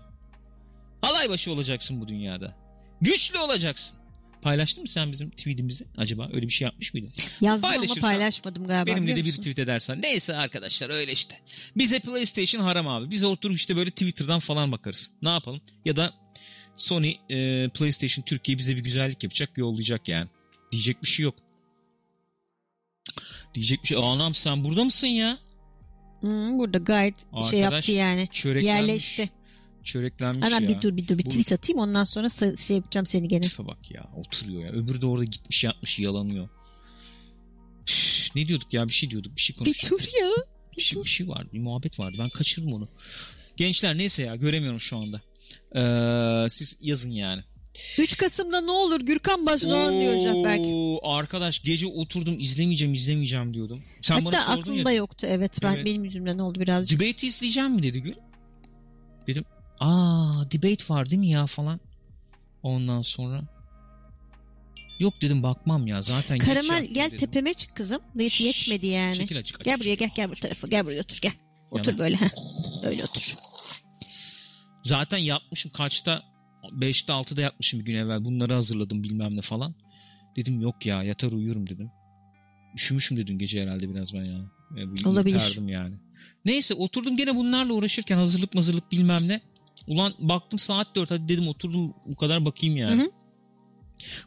Halay 1.00 1.28
başı 1.30 1.52
olacaksın 1.52 2.00
bu 2.00 2.08
dünyada. 2.08 2.56
Güçlü 3.00 3.38
olacaksın. 3.38 3.98
Paylaştın 4.42 4.82
mı 4.82 4.88
sen 4.88 5.12
bizim 5.12 5.30
tweetimizi? 5.30 5.86
Acaba 5.96 6.28
öyle 6.32 6.46
bir 6.46 6.52
şey 6.52 6.64
yapmış 6.66 6.94
mıydın? 6.94 7.12
Yazdım 7.40 7.70
ama 7.70 7.94
paylaşmadım 8.00 8.66
galiba. 8.66 8.86
Benimle 8.86 9.16
de 9.16 9.24
bir 9.24 9.32
tweet 9.32 9.58
edersen. 9.58 10.02
Neyse 10.02 10.36
arkadaşlar 10.36 10.90
öyle 10.90 11.12
işte. 11.12 11.40
Bize 11.76 12.00
PlayStation 12.00 12.62
haram 12.62 12.88
abi. 12.88 13.10
Biz 13.10 13.24
oturup 13.24 13.56
işte 13.56 13.76
böyle 13.76 13.90
Twitter'dan 13.90 14.38
falan 14.38 14.72
bakarız. 14.72 15.10
Ne 15.22 15.28
yapalım? 15.28 15.60
Ya 15.84 15.96
da 15.96 16.14
Sony 16.76 17.14
e, 17.30 17.68
PlayStation 17.68 18.24
Türkiye 18.24 18.58
bize 18.58 18.76
bir 18.76 18.84
güzellik 18.84 19.22
yapacak 19.22 19.58
yollayacak 19.58 20.08
yani. 20.08 20.28
Diyecek 20.72 21.02
bir 21.02 21.08
şey 21.08 21.24
yok. 21.24 21.34
Diyecek 23.54 23.82
bir 23.82 23.88
şey. 23.88 23.98
Anam 24.02 24.34
sen 24.34 24.64
burada 24.64 24.84
mısın 24.84 25.06
ya? 25.06 25.38
Hı, 26.20 26.50
burada 26.52 26.78
gayet 26.78 27.18
şey 27.50 27.64
Arkadaş, 27.64 27.88
yaptı 27.88 27.92
yani. 27.92 28.28
Yerleşti. 28.44 29.30
Çöreklenmiş 29.92 30.44
Hemen 30.46 30.60
ya. 30.60 30.68
bir 30.68 30.80
dur 30.82 30.96
bir 30.96 31.08
dur 31.08 31.18
bir 31.18 31.24
Bu- 31.24 31.28
tweet 31.28 31.52
atayım 31.52 31.78
ondan 31.80 32.04
sonra 32.04 32.28
şey 32.56 32.76
yapacağım 32.76 33.06
seni 33.06 33.28
gene. 33.28 33.44
Tipe 33.44 33.66
bak 33.66 33.90
ya 33.90 34.04
oturuyor 34.16 34.62
ya. 34.64 34.70
Öbürü 34.72 35.00
de 35.00 35.06
orada 35.06 35.24
gitmiş 35.24 35.64
yatmış 35.64 35.98
yalanıyor. 35.98 36.48
Üf, 37.88 38.28
ne 38.36 38.48
diyorduk 38.48 38.74
ya 38.74 38.88
bir 38.88 38.92
şey 38.92 39.10
diyorduk 39.10 39.36
bir 39.36 39.40
şey 39.40 39.54
Bir 39.54 39.58
konuşuyorduk. 39.58 40.00
dur 40.00 40.20
ya. 40.22 40.30
Bir 40.78 40.82
şey, 40.82 41.02
bir 41.02 41.08
şey 41.08 41.28
vardı 41.28 41.48
bir 41.52 41.58
muhabbet 41.58 41.98
vardı 42.00 42.16
ben 42.18 42.28
kaçırdım 42.28 42.72
onu. 42.72 42.88
Gençler 43.56 43.98
neyse 43.98 44.22
ya 44.22 44.36
göremiyorum 44.36 44.80
şu 44.80 44.96
anda. 44.96 45.20
Ee, 45.76 46.50
siz 46.50 46.78
yazın 46.82 47.10
yani. 47.10 47.42
3 47.98 48.16
Kasım'da 48.16 48.60
ne 48.60 48.70
olur 48.70 49.00
Gürkan 49.00 49.46
Başdoğan 49.46 50.00
diyor. 50.00 50.14
Oo, 50.58 51.12
Arkadaş 51.12 51.62
gece 51.62 51.86
oturdum 51.86 52.40
izlemeyeceğim 52.40 52.94
izlemeyeceğim 52.94 53.54
diyordum. 53.54 53.82
Sen 54.00 54.24
bana 54.24 54.38
Hatta 54.40 54.52
sordun 54.56 54.60
aklımda 54.72 54.90
ya. 54.90 54.96
yoktu 54.96 55.26
evet 55.30 55.58
ben 55.62 55.74
Evet. 55.74 55.86
benim 55.86 56.04
yüzümden 56.04 56.38
oldu 56.38 56.60
birazcık. 56.60 57.00
Debate'i 57.00 57.26
izleyeceğim 57.28 57.70
mi 57.74 57.82
dedi 57.82 58.02
Gül. 58.02 58.14
Dedim 59.26 59.44
aa 59.80 60.44
debate 60.52 60.84
var 60.94 61.10
değil 61.10 61.20
mi 61.20 61.28
ya 61.28 61.46
falan. 61.46 61.80
Ondan 62.62 63.02
sonra 63.02 63.42
yok 65.00 65.14
dedim 65.22 65.42
bakmam 65.42 65.86
ya 65.86 66.02
zaten 66.02 66.38
Karamel 66.38 66.86
gel 66.92 67.06
dedim. 67.06 67.18
tepeme 67.18 67.54
çık 67.54 67.76
kızım. 67.76 68.00
Yet, 68.18 68.40
yetmedi 68.40 68.86
yani. 68.86 69.14
Çekil 69.16 69.38
açık, 69.38 69.56
açık, 69.56 69.64
Gel 69.64 69.80
buraya 69.80 69.94
gel 69.94 70.10
gel 70.16 70.30
bu 70.30 70.34
tarafa 70.34 70.68
gel 70.68 70.84
buraya 70.86 71.00
otur 71.00 71.18
gel. 71.22 71.32
Otur 71.70 71.86
Yana. 71.92 71.98
böyle 71.98 72.16
ha. 72.16 72.26
Öyle 72.82 73.04
otur. 73.04 73.36
Zaten 74.84 75.18
yapmışım 75.18 75.70
kaçta 75.72 76.22
5'te 76.80 77.12
6'da 77.12 77.42
yapmışım 77.42 77.80
bir 77.80 77.84
gün 77.84 77.94
evvel 77.94 78.24
bunları 78.24 78.54
hazırladım 78.54 79.02
bilmem 79.02 79.36
ne 79.36 79.40
falan. 79.40 79.74
Dedim 80.36 80.60
yok 80.60 80.86
ya 80.86 81.02
yatar 81.02 81.32
uyurum 81.32 81.66
dedim. 81.66 81.90
Üşümüşüm 82.76 83.16
dedim 83.16 83.38
gece 83.38 83.62
herhalde 83.62 83.88
biraz 83.94 84.14
ben 84.14 84.24
ya. 84.24 84.38
Olabilir. 85.04 85.68
yani. 85.68 85.94
Neyse 86.44 86.74
oturdum 86.74 87.16
gene 87.16 87.36
bunlarla 87.36 87.72
uğraşırken 87.72 88.16
hazırlık 88.16 88.54
mazırlık 88.54 88.92
bilmem 88.92 89.28
ne. 89.28 89.40
Ulan 89.86 90.14
baktım 90.18 90.58
saat 90.58 90.96
4 90.96 91.10
hadi 91.10 91.28
dedim 91.28 91.48
oturdum 91.48 91.94
bu 92.06 92.16
kadar 92.16 92.46
bakayım 92.46 92.76
yani. 92.76 93.00
Hı 93.00 93.04
hı. 93.04 93.10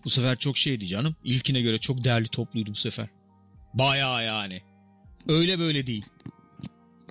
Bu 0.05 0.09
sefer 0.09 0.37
çok 0.37 0.57
şeydi 0.57 0.87
canım. 0.87 1.15
İlkine 1.23 1.61
göre 1.61 1.77
çok 1.77 2.03
değerli 2.03 2.27
topluydu 2.27 2.71
bu 2.71 2.75
sefer. 2.75 3.07
Bayağı 3.73 4.25
yani. 4.25 4.61
Öyle 5.27 5.59
böyle 5.59 5.87
değil. 5.87 6.05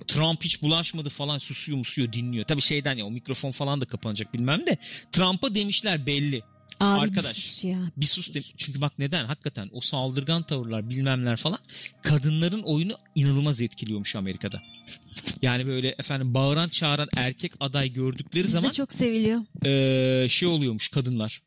Trump 0.07 0.43
hiç 0.43 0.61
bulaşmadı 0.61 1.09
falan 1.09 1.37
susuyor 1.37 1.77
musuyor 1.77 2.13
dinliyor. 2.13 2.45
Tabii 2.45 2.61
şeyden 2.61 2.97
ya 2.97 3.05
o 3.05 3.11
mikrofon 3.11 3.51
falan 3.51 3.81
da 3.81 3.85
kapanacak 3.85 4.33
bilmem 4.33 4.67
de. 4.67 4.77
Trump'a 5.11 5.55
demişler 5.55 6.05
belli. 6.05 6.41
Abi 6.79 6.99
Arkadaş. 7.01 7.35
bir 7.37 7.41
sus 7.41 7.63
ya. 7.63 7.77
Bir 7.97 8.05
sus 8.05 8.33
de- 8.33 8.41
çünkü 8.57 8.81
bak 8.81 8.99
neden 8.99 9.25
hakikaten 9.25 9.69
o 9.73 9.81
saldırgan 9.81 10.43
tavırlar 10.43 10.89
bilmemler 10.89 11.37
falan 11.37 11.59
kadınların 12.01 12.61
oyunu 12.61 12.93
inanılmaz 13.15 13.61
etkiliyormuş 13.61 14.15
Amerika'da. 14.15 14.61
Yani 15.41 15.67
böyle 15.67 15.95
efendim 15.99 16.33
bağıran 16.33 16.69
çağıran 16.69 17.09
erkek 17.17 17.51
aday 17.59 17.93
gördükleri 17.93 18.43
Bizde 18.43 18.53
zaman 18.53 18.69
çok 18.69 18.93
seviliyor. 18.93 19.41
eee, 19.65 20.29
şey 20.29 20.47
oluyormuş 20.47 20.89
kadınlar. 20.89 21.41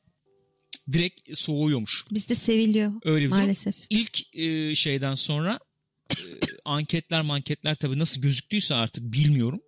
Direkt 0.93 1.39
soğuyormuş. 1.39 2.05
Bizde 2.11 2.35
seviliyor 2.35 2.93
Öyle 3.05 3.25
bir 3.27 3.31
durum. 3.31 3.41
maalesef. 3.43 3.75
İlk 3.91 4.37
e, 4.37 4.75
şeyden 4.75 5.15
sonra 5.15 5.59
e, 6.13 6.19
anketler 6.65 7.23
manketler 7.23 7.75
tabii 7.75 7.99
nasıl 7.99 8.21
gözüktüyse 8.23 8.75
artık 8.75 9.13
bilmiyorum. 9.13 9.61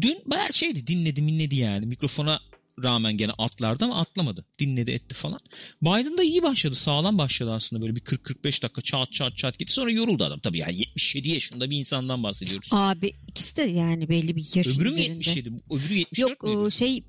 Dün 0.00 0.18
bayağı 0.26 0.52
şeydi 0.52 0.86
dinledi 0.86 1.22
minledi 1.22 1.56
yani. 1.56 1.86
Mikrofona 1.86 2.40
rağmen 2.82 3.16
gene 3.16 3.32
atlardı 3.38 3.84
ama 3.84 4.00
atlamadı. 4.00 4.44
Dinledi 4.58 4.90
etti 4.90 5.14
falan. 5.14 5.40
Biden 5.82 6.18
da 6.18 6.22
iyi 6.22 6.42
başladı. 6.42 6.74
Sağlam 6.74 7.18
başladı 7.18 7.50
aslında 7.54 7.82
böyle 7.82 7.96
bir 7.96 8.00
40-45 8.00 8.62
dakika 8.62 8.80
çat 8.82 9.12
çat 9.12 9.36
çat 9.36 9.58
gitti. 9.58 9.72
Sonra 9.72 9.90
yoruldu 9.90 10.24
adam. 10.24 10.40
Tabii 10.40 10.58
yani 10.58 10.78
77 10.78 11.28
yaşında 11.28 11.70
bir 11.70 11.78
insandan 11.78 12.22
bahsediyoruz. 12.22 12.68
Abi 12.72 13.12
ikisi 13.28 13.56
de 13.56 13.62
yani 13.62 14.08
belli 14.08 14.36
bir 14.36 14.48
yaş 14.54 14.66
Öbürü 14.66 14.88
mü 14.88 14.90
üzerinde. 14.90 15.12
77? 15.12 15.50
Öbürü 15.70 15.94
74 15.94 16.18
Yok 16.18 16.42
müydü? 16.42 16.56
o 16.56 16.70
şey 16.70 17.04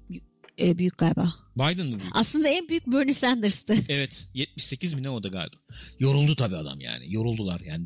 e, 0.59 0.77
büyük 0.77 0.97
galiba. 0.97 1.33
Biden 1.55 1.87
mı 1.87 1.99
büyük? 1.99 2.11
Aslında 2.15 2.47
en 2.47 2.69
büyük 2.69 2.87
Bernie 2.87 3.13
Sanders'tı. 3.13 3.75
Evet 3.89 4.27
78 4.33 4.93
mi 4.93 5.03
ne 5.03 5.09
o 5.09 5.23
da 5.23 5.27
galiba. 5.27 5.57
Yoruldu 5.99 6.35
tabii 6.35 6.55
adam 6.57 6.79
yani. 6.81 7.13
Yoruldular 7.13 7.59
yani. 7.59 7.85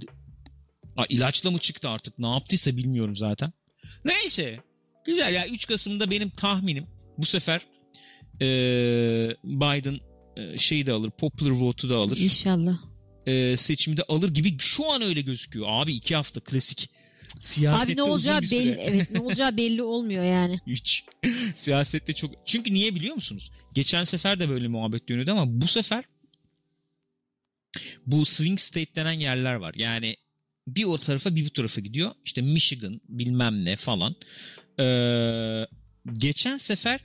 Ha, 0.95 1.05
ilaçla 1.09 1.51
mı 1.51 1.59
çıktı 1.59 1.89
artık 1.89 2.19
ne 2.19 2.27
yaptıysa 2.27 2.77
bilmiyorum 2.77 3.17
zaten. 3.17 3.53
Neyse. 4.05 4.59
Güzel 5.05 5.33
ya 5.33 5.47
3 5.47 5.67
Kasım'da 5.67 6.11
benim 6.11 6.29
tahminim 6.29 6.85
bu 7.17 7.25
sefer 7.25 7.61
eee, 8.41 9.35
Biden 9.43 9.99
eee, 10.37 10.57
şeyi 10.57 10.85
de 10.85 10.91
alır. 10.91 11.11
Popular 11.11 11.51
vote'u 11.51 11.89
da 11.89 11.97
alır. 11.97 12.17
İnşallah. 12.17 12.77
Eee, 13.27 13.57
seçimi 13.57 13.97
de 13.97 14.03
alır 14.03 14.29
gibi 14.33 14.55
şu 14.59 14.91
an 14.91 15.01
öyle 15.01 15.21
gözüküyor. 15.21 15.65
Abi 15.69 15.93
iki 15.93 16.15
hafta 16.15 16.39
klasik. 16.39 16.89
Siyasette 17.39 17.91
Abi 17.91 17.97
ne 17.97 18.03
olacağı 18.03 18.41
belli 18.41 18.69
evet 18.69 19.11
ne 19.11 19.19
olacağı 19.21 19.57
belli 19.57 19.83
olmuyor 19.83 20.23
yani. 20.23 20.59
Hiç. 20.67 21.05
Siyasette 21.55 22.13
çok... 22.13 22.31
Çünkü 22.45 22.73
niye 22.73 22.95
biliyor 22.95 23.15
musunuz? 23.15 23.51
Geçen 23.73 24.03
sefer 24.03 24.39
de 24.39 24.49
böyle 24.49 24.67
muhabbet 24.67 25.09
dönüyordu 25.09 25.31
ama 25.31 25.61
bu 25.61 25.67
sefer 25.67 26.03
bu 28.05 28.25
swing 28.25 28.59
state 28.59 28.95
denen 28.95 29.19
yerler 29.19 29.53
var. 29.55 29.73
Yani 29.77 30.15
bir 30.67 30.83
o 30.83 30.97
tarafa 30.97 31.35
bir 31.35 31.45
bu 31.45 31.49
tarafa 31.49 31.81
gidiyor. 31.81 32.11
İşte 32.25 32.41
Michigan 32.41 33.01
bilmem 33.09 33.65
ne 33.65 33.75
falan. 33.75 34.15
Ee, 34.79 34.83
geçen 36.13 36.57
sefer 36.57 36.99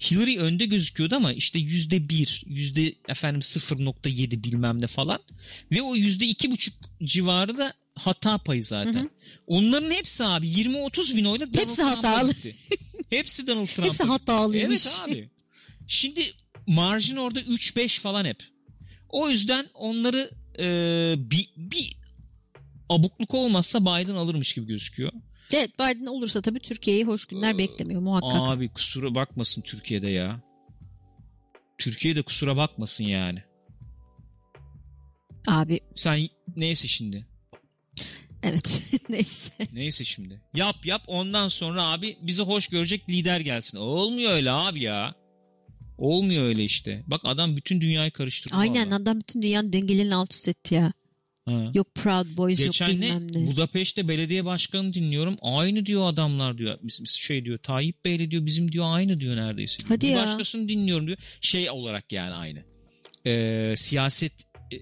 Hillary 0.00 0.38
önde 0.38 0.66
gözüküyordu 0.66 1.16
ama 1.16 1.32
işte 1.32 1.58
yüzde 1.58 2.08
bir, 2.08 2.42
yüzde 2.46 2.94
efendim 3.08 3.40
0.7 3.40 4.44
bilmem 4.44 4.80
ne 4.80 4.86
falan. 4.86 5.18
Ve 5.72 5.82
o 5.82 5.96
yüzde 5.96 6.26
iki 6.26 6.50
buçuk 6.50 6.74
civarı 7.04 7.58
da 7.58 7.72
hata 7.94 8.38
payı 8.38 8.64
zaten. 8.64 8.92
Hı 8.92 9.04
hı. 9.04 9.08
Onların 9.46 9.90
hepsi 9.90 10.24
abi 10.24 10.46
20-30 10.48 11.16
bin 11.16 11.24
oyla 11.24 11.52
Donald 11.52 11.62
Hepsi 11.62 11.76
Trump'a 11.76 11.96
hatalı. 11.96 12.32
gitti. 12.32 12.54
Hepsi 13.10 13.46
Donald 13.46 13.66
Trump'a 13.66 13.84
Hepsi 13.90 14.04
hatalıymış. 14.04 14.86
Evet 14.86 15.02
abi. 15.04 15.28
Şimdi 15.86 16.32
marjin 16.66 17.16
orada 17.16 17.40
3-5 17.40 18.00
falan 18.00 18.24
hep. 18.24 18.42
O 19.08 19.30
yüzden 19.30 19.66
onları 19.74 20.30
e, 20.58 21.14
bir, 21.18 21.50
bir 21.56 21.96
abukluk 22.88 23.34
olmazsa 23.34 23.80
Biden 23.80 24.14
alırmış 24.14 24.54
gibi 24.54 24.66
gözüküyor. 24.66 25.12
Evet 25.54 25.78
Biden 25.78 26.06
olursa 26.06 26.42
tabii 26.42 26.58
Türkiye'yi 26.60 27.04
hoş 27.04 27.26
günler 27.26 27.58
beklemiyor 27.58 28.00
muhakkak. 28.00 28.48
Abi 28.48 28.68
kusura 28.68 29.14
bakmasın 29.14 29.62
Türkiye'de 29.62 30.08
ya. 30.08 30.40
Türkiye'de 31.78 32.22
kusura 32.22 32.56
bakmasın 32.56 33.04
yani. 33.04 33.42
Abi 35.46 35.80
Sen 35.94 36.20
neyse 36.56 36.88
şimdi. 36.88 37.26
evet 38.42 38.82
neyse. 39.08 39.52
Neyse 39.72 40.04
şimdi. 40.04 40.42
Yap 40.54 40.86
yap 40.86 41.02
ondan 41.06 41.48
sonra 41.48 41.82
abi 41.92 42.18
bizi 42.22 42.42
hoş 42.42 42.68
görecek 42.68 43.10
lider 43.10 43.40
gelsin. 43.40 43.78
Olmuyor 43.78 44.32
öyle 44.32 44.50
abi 44.50 44.82
ya. 44.82 45.14
Olmuyor 45.98 46.44
öyle 46.44 46.64
işte. 46.64 47.04
Bak 47.06 47.20
adam 47.24 47.56
bütün 47.56 47.80
dünyayı 47.80 48.10
karıştırdı. 48.10 48.54
Aynen 48.56 48.86
vallahi. 48.86 49.02
adam 49.02 49.18
bütün 49.20 49.42
dünyanın 49.42 49.72
dengelerini 49.72 50.14
alt 50.14 50.32
üst 50.34 50.48
etti 50.48 50.74
ya. 50.74 50.92
Ha. 51.48 51.70
Yok 51.74 51.94
Proud 51.94 52.36
Boys 52.36 52.58
Geçen 52.58 52.88
yok 52.88 52.96
bilmem 53.02 53.26
ne. 53.34 53.46
Budapeşte 53.46 54.08
belediye 54.08 54.44
başkanı 54.44 54.94
dinliyorum. 54.94 55.36
Aynı 55.42 55.86
diyor 55.86 56.08
adamlar 56.12 56.58
diyor. 56.58 56.78
Şey 57.06 57.44
diyor. 57.44 57.58
Tayyip 57.58 58.04
Bey'le 58.04 58.30
diyor 58.30 58.46
bizim 58.46 58.72
diyor 58.72 58.84
aynı 58.88 59.20
diyor 59.20 59.36
neredeyse. 59.36 59.78
diyor. 59.78 59.88
Hadi 59.88 60.06
Bir 60.06 60.12
ya. 60.12 60.22
Başkasını 60.22 60.68
dinliyorum 60.68 61.06
diyor. 61.06 61.18
Şey 61.40 61.70
olarak 61.70 62.12
yani 62.12 62.34
aynı. 62.34 62.62
Ee, 63.26 63.74
siyaset 63.76 64.32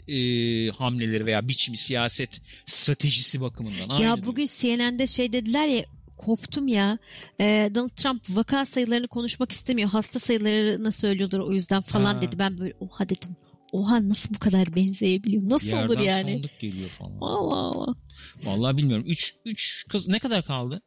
e, 0.09 0.15
e, 0.17 0.71
hamleleri 0.71 1.27
veya 1.27 1.49
biçimi 1.49 1.77
siyaset 1.77 2.41
stratejisi 2.67 3.41
bakımından. 3.41 3.89
Aynı 3.89 4.03
Ya 4.05 4.15
diyor. 4.15 4.27
bugün 4.27 4.49
CNN'de 4.59 5.07
şey 5.07 5.33
dediler 5.33 5.69
ya 5.69 5.85
koptum 6.17 6.69
ya. 6.69 6.99
Ee, 7.41 7.71
Donald 7.75 7.91
Trump 7.91 8.23
vaka 8.29 8.65
sayılarını 8.65 9.09
konuşmak 9.09 9.53
istemiyor. 9.53 9.89
Hasta 9.91 10.19
sayılarını 10.19 10.93
söylüyorlar 10.93 11.39
o 11.39 11.53
yüzden 11.53 11.81
falan 11.83 12.15
Ha. 12.15 12.23
dedi. 12.23 12.39
Ben 12.39 12.59
böyle 12.59 12.75
oha 12.81 13.09
dedim. 13.09 13.37
Oha 13.73 14.09
nasıl 14.09 14.35
bu 14.35 14.39
kadar 14.39 14.77
benzeyebiliyor? 14.77 15.43
Nasıl 15.51 15.69
Yerden 15.77 15.95
olur 15.95 15.99
yani? 16.03 16.33
tanıdık 16.33 16.61
geliyor 16.61 16.89
falan. 16.89 17.19
Allah 17.21 17.57
Allah. 17.57 17.95
Vallahi 18.45 18.77
bilmiyorum. 18.77 19.05
3 19.09 19.35
3 19.45 19.87
ne 20.07 20.19
kadar 20.19 20.45
kaldı? 20.45 20.83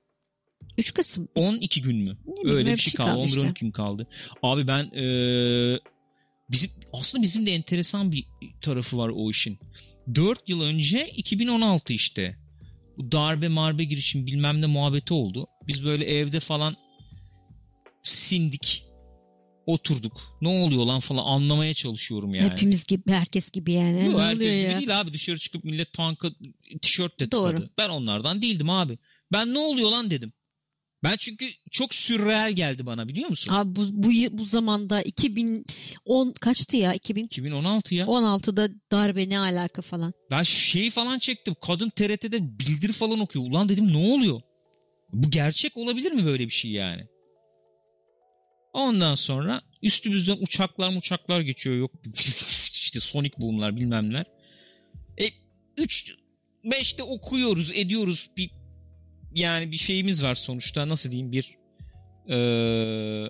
3 0.77 0.93
Kasım. 0.93 1.27
12 1.35 1.81
gün 1.81 1.97
mü? 1.97 2.17
bileyim, 2.27 2.57
Öyle 2.57 2.71
bir 2.73 2.77
şey 2.77 2.91
şey 2.91 2.97
kaldı. 2.97 3.07
kaldı 3.09 3.19
11 3.19 3.27
işte. 3.29 3.41
12 3.41 3.59
gün 3.65 3.71
kaldı. 3.71 4.07
Abi 4.43 4.67
ben 4.67 4.83
eee, 4.83 5.79
bizim 6.51 6.71
aslında 6.93 7.23
bizim 7.23 7.45
de 7.45 7.51
enteresan 7.51 8.11
bir 8.11 8.25
tarafı 8.61 8.97
var 8.97 9.11
o 9.15 9.29
işin. 9.31 9.59
4 10.15 10.49
yıl 10.49 10.61
önce 10.61 11.07
2016 11.15 11.93
işte. 11.93 12.37
Bu 12.97 13.11
darbe 13.11 13.47
marbe 13.47 13.83
girişim 13.83 14.27
bilmem 14.27 14.61
ne 14.61 14.65
muhabbeti 14.65 15.13
oldu. 15.13 15.47
Biz 15.67 15.85
böyle 15.85 16.05
evde 16.05 16.39
falan 16.39 16.75
sindik. 18.03 18.85
Oturduk. 19.65 20.21
Ne 20.41 20.47
oluyor 20.47 20.85
lan 20.85 20.99
falan 20.99 21.23
anlamaya 21.25 21.73
çalışıyorum 21.73 22.33
yani. 22.33 22.51
Hepimiz 22.51 22.87
gibi 22.87 23.11
herkes 23.11 23.51
gibi 23.51 23.71
yani. 23.71 24.05
Yok, 24.05 24.15
ne 24.15 24.21
herkes 24.21 24.55
gibi 24.55 24.63
ya? 24.63 24.77
değil 24.77 24.99
abi. 24.99 25.13
Dışarı 25.13 25.37
çıkıp 25.37 25.63
millet 25.63 25.93
tanka 25.93 26.31
tişört 26.81 27.19
de 27.19 27.31
Doğru. 27.31 27.51
tıkadı. 27.51 27.69
Ben 27.77 27.89
onlardan 27.89 28.41
değildim 28.41 28.69
abi. 28.69 28.97
Ben 29.31 29.53
ne 29.53 29.57
oluyor 29.57 29.91
lan 29.91 30.11
dedim. 30.11 30.33
Ben 31.03 31.15
çünkü 31.19 31.45
çok 31.71 31.93
sürreel 31.93 32.53
geldi 32.53 32.85
bana 32.85 33.07
biliyor 33.07 33.29
musun? 33.29 33.53
Abi 33.53 33.75
bu, 33.75 33.81
bu, 33.93 34.11
bu 34.31 34.45
zamanda 34.45 35.01
2010 35.01 36.31
kaçtı 36.31 36.77
ya? 36.77 36.93
2016 36.93 37.95
ya. 37.95 38.05
2016'da 38.05 38.69
darbe 38.91 39.29
ne 39.29 39.39
alaka 39.39 39.81
falan. 39.81 40.13
Ben 40.31 40.43
şeyi 40.43 40.91
falan 40.91 41.19
çektim. 41.19 41.55
Kadın 41.61 41.89
TRT'de 41.89 42.59
bildiri 42.59 42.91
falan 42.91 43.19
okuyor. 43.19 43.45
Ulan 43.45 43.69
dedim 43.69 43.93
ne 43.93 44.13
oluyor? 44.13 44.41
Bu 45.13 45.31
gerçek 45.31 45.77
olabilir 45.77 46.11
mi 46.11 46.25
böyle 46.25 46.45
bir 46.45 46.53
şey 46.53 46.71
yani? 46.71 47.07
Ondan 48.73 49.15
sonra 49.15 49.61
üstümüzden 49.81 50.37
uçaklar 50.41 50.97
uçaklar 50.97 51.41
geçiyor. 51.41 51.75
Yok 51.75 51.91
işte 52.71 52.99
Sonic 52.99 53.33
boom'lar 53.41 53.75
bilmem 53.75 54.09
neler. 54.09 54.25
E 55.17 55.25
3 55.77 56.15
5'te 56.65 57.03
okuyoruz, 57.03 57.71
ediyoruz. 57.71 58.29
Bir 58.37 58.51
yani 59.35 59.71
bir 59.71 59.77
şeyimiz 59.77 60.23
var 60.23 60.35
sonuçta. 60.35 60.89
Nasıl 60.89 61.11
diyeyim 61.11 61.31
bir 61.31 61.57
eee 62.27 63.29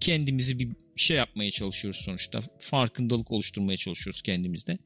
kendimizi 0.00 0.58
bir 0.58 0.76
şey 0.96 1.16
yapmaya 1.16 1.50
çalışıyoruz 1.50 2.00
sonuçta. 2.00 2.40
Farkındalık 2.58 3.32
oluşturmaya 3.32 3.76
çalışıyoruz 3.76 4.22
kendimizde. 4.22 4.78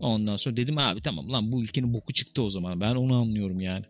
Ondan 0.00 0.36
sonra 0.36 0.56
dedim 0.56 0.78
abi 0.78 1.00
tamam 1.00 1.32
lan 1.32 1.52
bu 1.52 1.62
ülkenin 1.62 1.94
boku 1.94 2.12
çıktı 2.12 2.42
o 2.42 2.50
zaman. 2.50 2.80
Ben 2.80 2.94
onu 2.94 3.16
anlıyorum 3.16 3.60
yani. 3.60 3.84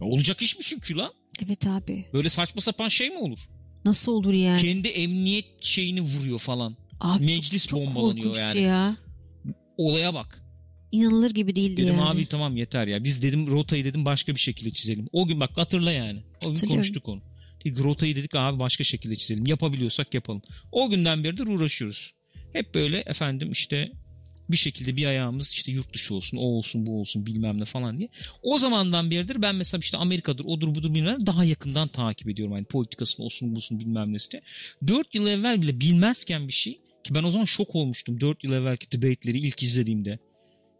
Ya 0.00 0.06
Olacak 0.06 0.42
iş 0.42 0.58
mi 0.58 0.64
çünkü 0.64 0.96
lan? 0.96 1.12
Evet 1.46 1.66
abi. 1.66 2.04
Böyle 2.12 2.28
saçma 2.28 2.60
sapan 2.60 2.88
şey 2.88 3.10
mi 3.10 3.18
olur? 3.18 3.38
Nasıl 3.84 4.12
olur 4.12 4.32
yani? 4.32 4.62
Kendi 4.62 4.88
emniyet 4.88 5.46
şeyini 5.60 6.00
vuruyor 6.00 6.38
falan. 6.38 6.76
Abi 7.00 7.24
Meclis 7.24 7.66
çok 7.66 7.80
bombalanıyor 7.80 8.26
korkunçtu 8.26 8.58
yani. 8.58 8.60
ya. 8.60 8.96
Olaya 9.76 10.14
bak. 10.14 10.42
İnanılır 10.92 11.30
gibi 11.30 11.56
değildi 11.56 11.82
Dedim 11.82 11.94
yani. 11.94 12.08
abi 12.08 12.26
tamam 12.26 12.56
yeter 12.56 12.86
ya. 12.86 13.04
Biz 13.04 13.22
dedim 13.22 13.46
rotayı 13.50 13.84
dedim 13.84 14.04
başka 14.04 14.34
bir 14.34 14.40
şekilde 14.40 14.70
çizelim. 14.70 15.08
O 15.12 15.26
gün 15.26 15.40
bak 15.40 15.50
hatırla 15.56 15.92
yani. 15.92 16.22
O 16.46 16.54
gün 16.54 16.68
konuştuk 16.68 17.08
onu. 17.08 17.22
Dedik, 17.64 17.78
rotayı 17.78 18.16
dedik 18.16 18.34
abi 18.34 18.58
başka 18.60 18.84
şekilde 18.84 19.16
çizelim. 19.16 19.46
Yapabiliyorsak 19.46 20.14
yapalım. 20.14 20.42
O 20.72 20.90
günden 20.90 21.24
beridir 21.24 21.46
uğraşıyoruz. 21.46 22.12
Hep 22.52 22.74
böyle 22.74 22.98
efendim 22.98 23.52
işte 23.52 23.92
bir 24.52 24.56
şekilde 24.56 24.96
bir 24.96 25.06
ayağımız 25.06 25.52
işte 25.52 25.72
yurt 25.72 25.94
dışı 25.94 26.14
olsun, 26.14 26.36
o 26.36 26.40
olsun, 26.40 26.86
bu 26.86 27.00
olsun 27.00 27.26
bilmem 27.26 27.60
ne 27.60 27.64
falan 27.64 27.98
diye. 27.98 28.08
O 28.42 28.58
zamandan 28.58 29.10
beridir 29.10 29.42
ben 29.42 29.54
mesela 29.54 29.80
işte 29.80 29.96
Amerika'dır, 29.96 30.44
odur 30.44 30.74
budur 30.74 30.94
bilmem 30.94 31.16
ne 31.20 31.26
daha 31.26 31.44
yakından 31.44 31.88
takip 31.88 32.28
ediyorum. 32.28 32.54
Yani 32.54 32.64
politikasını 32.64 33.26
olsun, 33.26 33.54
busun 33.54 33.80
bilmem 33.80 34.12
nesi 34.12 34.32
de. 34.32 34.42
4 34.86 35.14
yıl 35.14 35.26
evvel 35.26 35.62
bile 35.62 35.80
bilmezken 35.80 36.48
bir 36.48 36.52
şey 36.52 36.80
ki 37.04 37.14
ben 37.14 37.22
o 37.22 37.30
zaman 37.30 37.44
şok 37.44 37.74
olmuştum. 37.74 38.20
4 38.20 38.44
yıl 38.44 38.52
evvelki 38.52 38.92
debate'leri 38.92 39.38
ilk 39.38 39.62
izlediğimde 39.62 40.18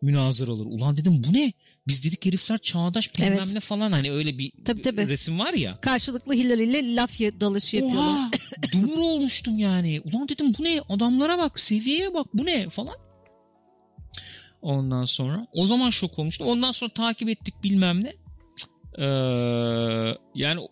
münazaraları. 0.03 0.69
Ulan 0.69 0.97
dedim 0.97 1.25
bu 1.29 1.33
ne? 1.33 1.53
Biz 1.89 2.05
dedik 2.05 2.27
herifler 2.27 2.59
çağdaş 2.59 3.15
bilmem 3.15 3.33
Evet. 3.33 3.53
ne 3.53 3.61
falan 3.61 3.93
hani 3.93 4.13
öyle 4.13 4.39
bir 4.39 4.53
Tabii, 4.65 4.83
tabii. 4.83 5.09
resim 5.09 5.39
var 5.39 5.53
ya. 5.53 5.79
Karşılıklı 5.81 6.35
Hillary 6.35 6.65
ile 6.65 6.95
laf 6.97 7.21
dalışı 7.21 7.77
yapıyorlar. 7.77 8.11
Oha! 8.11 8.31
Dumur 8.73 8.99
olmuştum 8.99 9.59
yani. 9.59 10.01
Ulan 10.05 10.29
dedim 10.29 10.55
bu 10.59 10.65
ne? 10.65 10.81
Adamlara 10.89 11.39
bak, 11.39 11.61
seviyeye 11.61 12.15
bak 12.15 12.27
bu 12.35 12.47
ne 12.47 12.69
falan. 12.69 12.95
Ondan 14.63 15.05
sonra 15.05 15.47
o 15.53 15.67
zaman 15.67 15.91
şok 15.91 16.19
olmuştum. 16.19 16.47
Ondan 16.47 16.73
sonra 16.73 16.93
takip 16.93 17.29
ettik 17.29 17.55
bilmem 17.65 18.05
ne. 18.05 18.15
Ee, 18.99 19.05
yani 20.35 20.69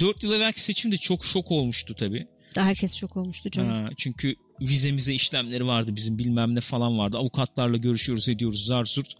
4 0.00 0.22
yıl 0.22 0.32
evvelki 0.32 0.60
seçimde 0.62 0.96
çok 0.96 1.24
şok 1.24 1.50
olmuştu 1.50 1.94
tabii. 1.94 2.26
Herkes 2.56 2.96
çok 2.96 3.16
olmuştu 3.16 3.50
canım. 3.50 3.70
Ha, 3.70 3.88
çünkü 3.96 4.34
vizemize 4.60 5.14
işlemleri 5.14 5.66
vardı 5.66 5.96
bizim 5.96 6.18
bilmem 6.18 6.54
ne 6.54 6.60
falan 6.60 6.98
vardı. 6.98 7.16
Avukatlarla 7.18 7.76
görüşüyoruz 7.76 8.28
ediyoruz 8.28 8.66
zar 8.66 8.84
zurt. 8.84 9.14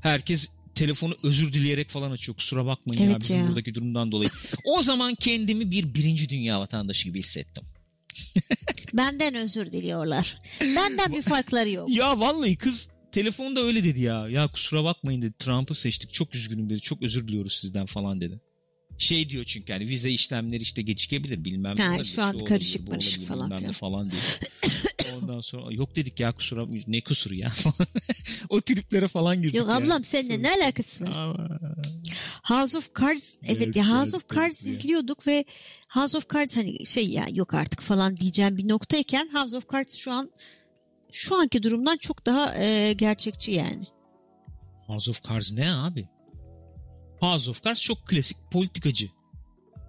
Herkes 0.00 0.48
telefonu 0.74 1.14
özür 1.22 1.52
dileyerek 1.52 1.90
falan 1.90 2.10
açıyor. 2.10 2.36
Kusura 2.36 2.66
bakmayın 2.66 3.02
ya 3.04 3.10
Evet 3.10 3.20
bizim 3.20 3.40
ya. 3.40 3.48
buradaki 3.48 3.74
durumdan 3.74 4.12
dolayı. 4.12 4.30
o 4.64 4.82
zaman 4.82 5.14
kendimi 5.14 5.70
bir 5.70 5.94
birinci 5.94 6.28
dünya 6.28 6.60
vatandaşı 6.60 7.04
gibi 7.04 7.18
hissettim. 7.18 7.64
Benden 8.92 9.34
özür 9.34 9.72
diliyorlar. 9.72 10.38
Benden 10.60 11.12
bir 11.12 11.22
farkları 11.22 11.70
yok. 11.70 11.90
Ya 11.92 12.20
vallahi 12.20 12.56
kız 12.56 12.88
telefonda 13.12 13.60
öyle 13.60 13.84
dedi 13.84 14.00
ya. 14.00 14.28
Ya 14.28 14.48
kusura 14.48 14.84
bakmayın 14.84 15.22
dedi. 15.22 15.34
Trump'ı 15.38 15.74
seçtik. 15.74 16.12
Çok 16.12 16.34
üzgünüm 16.34 16.70
dedi. 16.70 16.80
Çok 16.80 17.02
özür 17.02 17.28
diliyoruz 17.28 17.52
sizden 17.52 17.86
falan 17.86 18.20
dedi. 18.20 18.40
Şey 18.98 19.30
diyor 19.30 19.44
çünkü 19.44 19.72
hani 19.72 19.88
vize 19.88 20.10
işlemleri 20.10 20.62
işte 20.62 20.82
gecikebilir 20.82 21.44
bilmem 21.44 21.74
ne 21.78 21.88
olabilir, 21.88 22.04
şu 22.04 22.22
an 22.22 22.28
olabilir, 22.34 22.44
karışık 22.48 22.86
bu 22.86 22.90
barışık 22.90 23.20
olabilir, 23.20 23.28
falan 23.28 23.50
bilmem 23.50 23.56
ne 23.68 23.72
filan. 23.72 23.72
falan 23.72 24.10
diyor. 24.10 24.38
Ondan 25.22 25.40
sonra 25.40 25.72
yok 25.72 25.96
dedik 25.96 26.20
ya 26.20 26.32
kusura 26.32 26.66
ne 26.86 27.00
kusuru 27.00 27.34
ya 27.34 27.50
falan. 27.54 27.88
o 28.48 28.60
triplere 28.60 29.08
falan 29.08 29.42
girdik 29.42 29.54
Yok 29.54 29.68
ya. 29.68 29.74
ablam 29.74 30.04
seninle 30.04 30.42
ne 30.42 30.50
alakası 30.50 31.04
var? 31.04 31.10
Ama- 31.10 31.58
House 32.42 32.78
of 32.78 32.94
Cards 33.00 33.38
evet 33.46 33.62
Evet, 33.62 33.76
ya 33.76 33.88
House 33.88 34.02
evet, 34.02 34.14
of 34.14 34.36
Cards 34.36 34.66
izliyorduk 34.66 35.26
ve 35.26 35.44
House 35.88 36.18
of 36.18 36.30
Cards 36.34 36.56
hani 36.56 36.86
şey 36.86 37.08
ya 37.08 37.26
yok 37.32 37.54
artık 37.54 37.80
falan 37.80 38.16
diyeceğim 38.16 38.56
bir 38.56 38.68
noktayken 38.68 39.28
House 39.32 39.56
of 39.56 39.72
Cards 39.72 39.96
şu 39.96 40.12
an 40.12 40.30
şu 41.12 41.40
anki 41.40 41.62
durumdan 41.62 41.96
çok 41.96 42.26
daha 42.26 42.54
e, 42.56 42.92
gerçekçi 42.92 43.52
yani. 43.52 43.86
House 44.86 45.10
of 45.10 45.28
Cards 45.28 45.52
ne 45.52 45.72
abi? 45.74 46.08
House 47.20 47.50
of 47.50 47.64
Cards 47.64 47.82
çok 47.82 48.06
klasik 48.06 48.36
politikacı. 48.52 49.08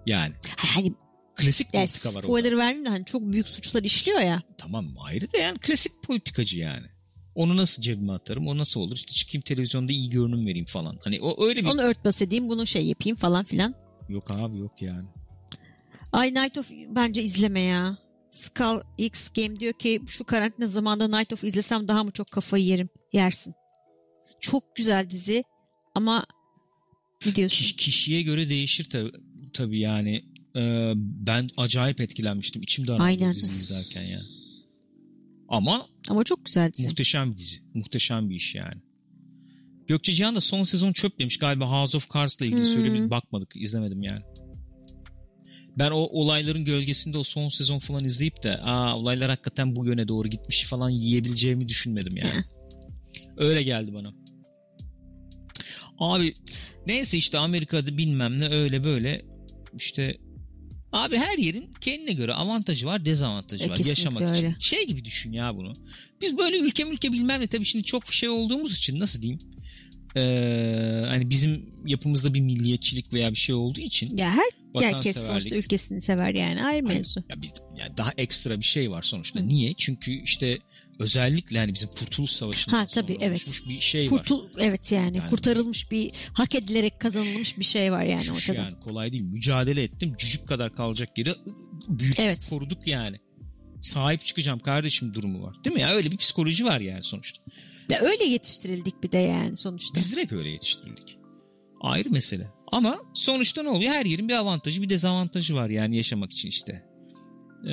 Yani 0.05 0.33
Hani 0.57 0.93
klasik 1.35 1.73
yani 1.73 1.85
politika 1.85 2.09
var 2.09 2.13
orada. 2.15 2.27
spoiler 2.27 2.57
vermeyeyim 2.57 2.85
de 2.85 2.89
hani 2.89 3.05
çok 3.05 3.21
büyük 3.21 3.47
suçlar 3.47 3.83
işliyor 3.83 4.19
ya. 4.19 4.41
Tamam 4.57 4.87
ayrı 4.99 5.33
da 5.33 5.37
yani 5.37 5.57
klasik 5.59 6.03
politikacı 6.03 6.59
yani. 6.59 6.87
Onu 7.35 7.57
nasıl 7.57 7.81
cebime 7.81 8.13
atarım? 8.13 8.47
O 8.47 8.57
nasıl 8.57 8.79
olur? 8.81 8.95
İşte 8.95 9.13
çıkayım 9.13 9.41
televizyonda 9.41 9.91
iyi 9.91 10.09
görünüm 10.09 10.45
vereyim 10.45 10.65
falan. 10.65 10.99
Hani 11.03 11.21
o 11.21 11.45
öyle 11.47 11.61
bir... 11.61 11.67
Onu 11.67 11.81
örtbas 11.81 12.21
edeyim 12.21 12.49
bunu 12.49 12.65
şey 12.65 12.85
yapayım 12.85 13.15
falan 13.17 13.45
filan. 13.45 13.75
Yok 14.09 14.31
abi 14.31 14.57
yok 14.57 14.81
yani. 14.81 15.07
Ay 16.11 16.33
Night 16.33 16.57
of 16.57 16.71
bence 16.89 17.23
izleme 17.23 17.59
ya. 17.59 17.97
Skull 18.31 18.81
X 18.97 19.29
Game 19.29 19.59
diyor 19.59 19.73
ki 19.73 20.01
şu 20.07 20.23
karantina 20.23 20.67
zamanında 20.67 21.17
Night 21.17 21.33
of 21.33 21.43
izlesem 21.43 21.87
daha 21.87 22.03
mı 22.03 22.11
çok 22.11 22.31
kafayı 22.31 22.65
yerim? 22.65 22.89
Yersin. 23.13 23.53
Çok 24.41 24.75
güzel 24.75 25.09
dizi 25.09 25.43
ama 25.95 26.25
ne 27.25 27.35
diyorsun? 27.35 27.57
Kiş- 27.57 27.75
kişiye 27.75 28.21
göre 28.21 28.49
değişir 28.49 28.89
tabii, 28.89 29.11
tabii 29.53 29.79
yani. 29.79 30.25
Ee, 30.55 30.93
ben 30.95 31.49
acayip 31.57 32.01
etkilenmiştim. 32.01 32.61
İçim 32.61 32.87
daraldı 32.87 33.33
diziyi 33.35 33.51
izlerken 33.51 34.01
yani. 34.03 34.23
Ama 35.49 35.85
Ama 36.09 36.23
çok 36.23 36.45
güzel 36.45 36.73
dizi. 36.73 36.87
muhteşem 36.87 37.31
bir 37.31 37.37
dizi. 37.37 37.57
Muhteşem 37.73 38.29
bir 38.29 38.35
iş 38.35 38.55
yani. 38.55 38.81
Gökçe 39.87 40.13
Cihan 40.13 40.35
da 40.35 40.41
son 40.41 40.63
sezon 40.63 40.93
çöp 40.93 41.19
demiş. 41.19 41.37
Galiba 41.37 41.71
House 41.71 41.97
of 41.97 42.09
Cards'la 42.13 42.45
ilgili 42.45 42.59
Hmm. 42.59 42.65
söylemiş. 42.67 43.09
Bakmadık, 43.09 43.49
izlemedim 43.55 44.03
yani. 44.03 44.21
Ben 45.79 45.91
o 45.91 45.97
olayların 45.97 46.65
gölgesinde 46.65 47.17
o 47.17 47.23
son 47.23 47.49
sezon 47.49 47.79
falan 47.79 48.05
izleyip 48.05 48.43
de 48.43 48.57
aa 48.57 48.97
olaylar 48.97 49.29
hakikaten 49.29 49.75
bu 49.75 49.85
yöne 49.85 50.07
doğru 50.07 50.27
gitmiş 50.27 50.63
falan 50.63 50.89
yiyebileceğimi 50.89 51.67
düşünmedim 51.67 52.17
yani. 52.17 52.43
Öyle 53.37 53.63
geldi 53.63 53.93
bana. 53.93 54.13
Abi 55.99 56.33
neyse 56.87 57.17
işte 57.17 57.37
Amerika'da 57.37 57.97
bilmem 57.97 58.39
ne 58.39 58.49
öyle 58.49 58.83
böyle 58.83 59.25
işte 59.77 60.17
abi 60.91 61.17
her 61.17 61.37
yerin 61.37 61.73
kendine 61.81 62.13
göre 62.13 62.33
avantajı 62.33 62.85
var 62.85 63.05
dezavantajı 63.05 63.63
E, 63.63 63.69
var 63.69 63.77
yaşamak 63.77 64.21
için. 64.21 64.33
öyle. 64.33 64.55
Şey 64.59 64.87
gibi 64.87 65.05
düşün 65.05 65.31
ya 65.31 65.57
bunu. 65.57 65.73
Biz 66.21 66.37
böyle 66.37 66.57
ülke 66.57 66.83
ülke 66.83 67.11
bilmem 67.11 67.41
ne 67.41 67.47
tabii 67.47 67.65
şimdi 67.65 67.83
çok 67.83 68.13
şey 68.13 68.29
olduğumuz 68.29 68.77
için 68.77 68.99
nasıl 68.99 69.21
diyeyim 69.21 69.39
ee, 70.15 71.03
hani 71.07 71.29
bizim 71.29 71.73
yapımızda 71.85 72.33
bir 72.33 72.39
milliyetçilik 72.39 73.13
veya 73.13 73.31
bir 73.31 73.37
şey 73.37 73.55
olduğu 73.55 73.79
için 73.79 74.17
Ya 74.17 74.29
her 74.31 74.58
herkes 74.79 75.27
sonuçta 75.27 75.55
ülkesini 75.55 76.01
sever 76.01 76.33
yani 76.33 76.63
ayrı 76.65 76.83
mevzu. 76.83 77.23
Ya 77.29 77.41
biz 77.41 77.53
yani 77.77 77.97
daha 77.97 78.11
ekstra 78.17 78.59
bir 78.59 78.65
şey 78.65 78.91
var 78.91 79.01
sonuçta. 79.01 79.39
Hı. 79.39 79.47
Niye? 79.47 79.73
Çünkü 79.77 80.11
işte 80.23 80.57
özellikle 80.99 81.59
hani 81.59 81.73
bizim 81.73 81.89
Kurtuluş 81.89 82.31
Savaşı'ndan 82.31 82.77
Ha, 82.77 82.87
tabii, 82.87 83.13
sonra 83.13 83.25
evet. 83.25 83.37
oluşmuş 83.37 83.69
bir 83.69 83.79
şey 83.79 84.05
var. 84.05 84.09
Kurtul 84.09 84.49
evet 84.59 84.91
yani, 84.91 85.17
Yani- 85.17 85.29
kurtarılmış 85.29 85.91
bir 85.91 86.11
hak 86.33 86.55
edilerek 86.55 86.99
kazanılmış 86.99 87.57
bir 87.57 87.63
şey 87.63 87.91
var 87.91 88.03
yani 88.03 88.31
ortada. 88.31 88.57
yani 88.57 88.79
kolay 88.79 89.13
değil. 89.13 89.23
Mücadele 89.23 89.83
ettim. 89.83 90.15
Cücük 90.17 90.47
kadar 90.47 90.75
kalacak 90.75 91.17
yeri 91.17 91.33
büyük 91.87 92.19
Evet. 92.19 92.47
koruduk 92.49 92.87
yani. 92.87 93.17
Sahip 93.81 94.25
çıkacağım 94.25 94.59
kardeşim 94.59 95.13
durumu 95.13 95.43
var. 95.43 95.55
Değil 95.63 95.73
mi 95.73 95.81
ya? 95.81 95.89
Öyle 95.93 96.11
bir 96.11 96.17
psikoloji 96.17 96.65
var 96.65 96.79
yani 96.79 97.03
sonuçta. 97.03 97.43
Ya 97.89 97.99
öyle 97.99 98.23
yetiştirildik 98.25 99.03
bir 99.03 99.11
de 99.11 99.17
yani 99.17 99.57
sonuçta. 99.57 99.95
Biz 99.99 100.11
direkt 100.11 100.33
öyle 100.33 100.49
yetiştirildik. 100.49 101.17
Ayrı 101.81 102.09
mesele. 102.09 102.47
Ama 102.71 102.97
sonuçta 103.13 103.63
ne 103.63 103.69
oluyor? 103.69 103.93
Her 103.93 104.05
yerin 104.05 104.27
bir 104.27 104.33
avantajı 104.33 104.81
bir 104.81 104.89
dezavantajı 104.89 105.55
var 105.55 105.69
yani 105.69 105.97
yaşamak 105.97 106.31
için 106.31 106.49
işte. 106.49 106.85
Ee, 107.65 107.71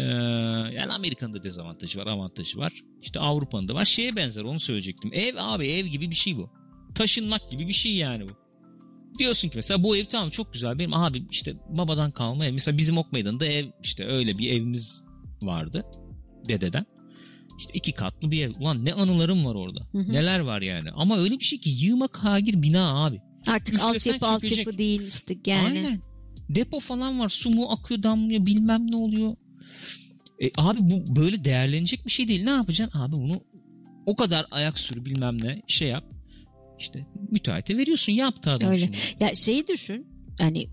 yani 0.76 0.92
Amerika'nın 0.92 1.34
da 1.34 1.42
dezavantajı 1.42 1.99
var, 1.99 2.07
avantajı 2.07 2.59
var. 2.59 2.72
İşte 3.03 3.20
Avrupa'nın 3.20 3.68
da 3.68 3.74
var. 3.74 3.84
Şeye 3.84 4.16
benzer 4.16 4.42
onu 4.42 4.61
söyleyecektim. 4.61 5.11
Ev 5.14 5.34
abi 5.38 5.66
ev 5.66 5.86
gibi 5.86 6.11
bir 6.11 6.16
şey 6.16 6.36
bu. 6.36 6.51
Taşınmak 6.94 7.51
gibi 7.51 7.68
bir 7.68 7.72
şey 7.72 7.94
yani 7.94 8.24
bu. 8.28 8.32
Diyorsun 9.18 9.49
ki 9.49 9.53
mesela 9.57 9.82
bu 9.82 9.97
ev 9.97 10.05
tamam 10.05 10.30
çok 10.30 10.53
güzel. 10.53 10.78
Benim 10.78 10.94
abi 10.94 11.26
işte 11.30 11.55
babadan 11.68 12.11
kalma 12.11 12.44
ev. 12.44 12.53
Mesela 12.53 12.78
bizim 12.78 12.99
Ok 12.99 13.12
Meydanı'nda 13.12 13.47
ev 13.47 13.66
işte 13.82 14.07
öyle 14.07 14.38
bir 14.38 14.53
evimiz 14.53 15.05
vardı. 15.42 15.84
Dededen. 16.49 16.86
İşte 17.59 17.72
iki 17.74 17.92
katlı 17.92 18.30
bir 18.30 18.42
ev. 18.42 18.53
Ulan 18.61 18.84
ne 18.84 18.94
anılarım 18.94 19.44
var 19.44 19.55
orada. 19.55 19.80
Hı 19.92 19.99
hı. 19.99 20.12
Neler 20.12 20.40
var 20.40 20.62
yani. 20.62 20.90
Ama 20.90 21.18
öyle 21.18 21.38
bir 21.38 21.44
şey 21.44 21.61
ki 21.61 21.70
yığma 21.70 22.09
kagir 22.09 22.62
bina 22.62 23.05
abi. 23.05 23.20
Artık 23.49 23.82
altyapı 23.82 24.26
altyapı 24.26 24.78
değil 24.78 25.03
işte 25.03 25.36
yani. 25.47 25.78
Aynen. 25.78 26.01
Depo 26.49 26.80
falan 26.80 27.20
var. 27.20 27.28
Su 27.28 27.51
mu 27.51 27.70
akıyor 27.70 28.03
damlıyor 28.03 28.47
bilmem 28.47 28.90
ne 28.90 28.97
oluyor. 28.97 29.36
E, 30.42 30.51
abi 30.57 30.78
bu 30.80 31.16
böyle 31.16 31.44
değerlenecek 31.44 32.07
bir 32.07 32.11
şey 32.11 32.28
değil. 32.28 32.44
Ne 32.44 32.51
yapacaksın? 32.51 32.99
Abi 32.99 33.12
bunu 33.12 33.40
o 34.07 34.16
kadar 34.16 34.47
ayak 34.51 34.78
sürü 34.78 35.05
bilmem 35.05 35.42
ne 35.42 35.62
şey 35.66 35.88
yap. 35.88 36.05
İşte 36.78 37.07
müteahhite 37.30 37.76
veriyorsun. 37.76 38.12
Yaptı 38.12 38.51
adam 38.51 38.70
Öyle. 38.70 38.84
şimdi. 38.84 39.24
Ya 39.24 39.34
şeyi 39.34 39.66
düşün 39.66 40.07
yani 40.40 40.68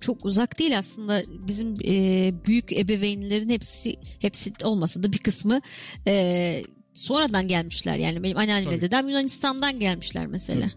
çok 0.00 0.24
uzak 0.24 0.58
değil 0.58 0.78
aslında 0.78 1.22
bizim 1.48 1.76
e, 1.84 2.32
büyük 2.44 2.72
ebeveynlerin 2.72 3.48
hepsi 3.48 3.96
hepsi 4.20 4.52
olmasa 4.64 5.02
da 5.02 5.12
bir 5.12 5.18
kısmı 5.18 5.60
e, 6.06 6.62
sonradan 6.92 7.48
gelmişler 7.48 7.96
yani 7.96 8.22
benim 8.22 8.36
anneannem 8.36 8.66
ve 8.66 8.76
Tabii. 8.76 8.80
dedem 8.86 9.08
Yunanistan'dan 9.08 9.80
gelmişler 9.80 10.26
mesela. 10.26 10.70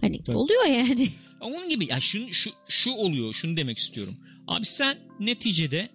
Hani 0.00 0.22
Tabii. 0.22 0.36
oluyor 0.36 0.64
yani. 0.64 1.08
Onun 1.40 1.68
gibi 1.70 1.86
ya 1.86 2.00
şunu, 2.00 2.34
şu, 2.34 2.50
şu 2.68 2.90
oluyor. 2.90 3.34
Şunu 3.34 3.56
demek 3.56 3.78
istiyorum. 3.78 4.14
Abi 4.46 4.66
sen 4.66 4.98
neticede 5.20 5.90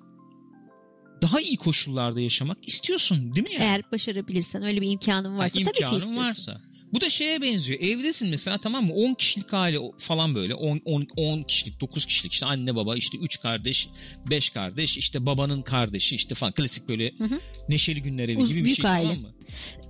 daha 1.21 1.41
iyi 1.41 1.57
koşullarda 1.57 2.21
yaşamak 2.21 2.67
istiyorsun 2.67 3.35
değil 3.35 3.49
mi 3.49 3.53
yani? 3.55 3.63
Eğer 3.63 3.91
başarabilirsen 3.91 4.63
öyle 4.63 4.81
bir 4.81 4.91
imkanın 4.91 5.37
varsa 5.37 5.59
Ha, 5.59 5.63
tabii 5.63 5.73
ki 5.73 5.81
imkanın 5.81 5.99
istiyorsun. 5.99 6.25
varsa. 6.25 6.61
Bu 6.93 7.01
da 7.01 7.09
şeye 7.09 7.41
benziyor. 7.41 7.79
Evdesin 7.79 8.29
mesela 8.29 8.57
tamam 8.57 8.85
mı? 8.85 8.93
10 8.93 9.13
kişilik 9.13 9.53
aile 9.53 9.77
falan 9.97 10.35
böyle. 10.35 10.55
10, 10.55 10.81
10, 10.85 11.07
10 11.15 11.43
kişilik, 11.43 11.81
9 11.81 12.05
kişilik 12.05 12.33
işte 12.33 12.45
anne 12.45 12.75
baba 12.75 12.95
işte 12.95 13.17
3 13.17 13.41
kardeş, 13.41 13.89
5 14.29 14.49
kardeş 14.49 14.97
işte 14.97 15.25
babanın 15.25 15.61
kardeşi 15.61 16.15
işte 16.15 16.35
falan 16.35 16.53
klasik 16.53 16.89
böyle 16.89 17.11
Hı 17.17 17.23
hı. 17.23 17.39
neşeli 17.69 18.01
günler 18.01 18.29
evi 18.29 18.37
Uz- 18.39 18.49
gibi 18.49 18.65
bir 18.65 18.75
şey 18.75 18.85
aile. 18.91 19.03
tamam 19.07 19.21
mı? 19.21 19.33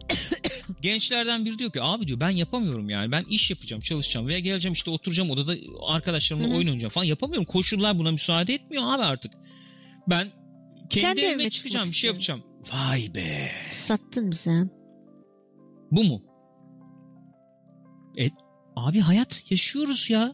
Gençlerden 0.82 1.46
biri 1.46 1.60
diyor 1.60 1.72
ki 1.72 1.82
abi 1.82 2.08
diyor 2.08 2.20
ben 2.20 2.30
yapamıyorum 2.30 2.90
yani 2.90 3.12
ben 3.12 3.24
iş 3.24 3.52
yapacağım 3.52 3.82
çalışacağım 3.82 4.28
veya 4.28 4.40
geleceğim 4.40 4.74
işte 4.74 4.92
oturacağım 4.92 5.30
odada 5.30 5.56
arkadaşlarımla 5.88 6.48
Hı 6.48 6.52
hı. 6.52 6.56
oyun 6.56 6.68
oynayacağım 6.68 6.92
falan 6.92 7.06
yapamıyorum 7.06 7.46
koşullar 7.46 8.00
buna 8.00 8.12
müsaade 8.12 8.54
etmiyor 8.54 8.84
abi 8.86 9.04
artık. 9.04 9.34
Ben 10.10 10.28
kendi, 10.90 11.06
Kendi 11.06 11.22
evime 11.22 11.50
çıkacağım 11.50 11.88
bir 11.88 11.92
şey 11.92 12.08
yapacağım. 12.08 12.44
Vay 12.74 13.16
be. 13.16 13.52
Sattın 13.72 14.32
bize. 14.32 14.64
Bu 15.92 16.04
mu? 16.04 16.24
E, 18.20 18.30
abi 18.76 19.00
hayat 19.00 19.52
yaşıyoruz 19.52 20.10
ya. 20.10 20.34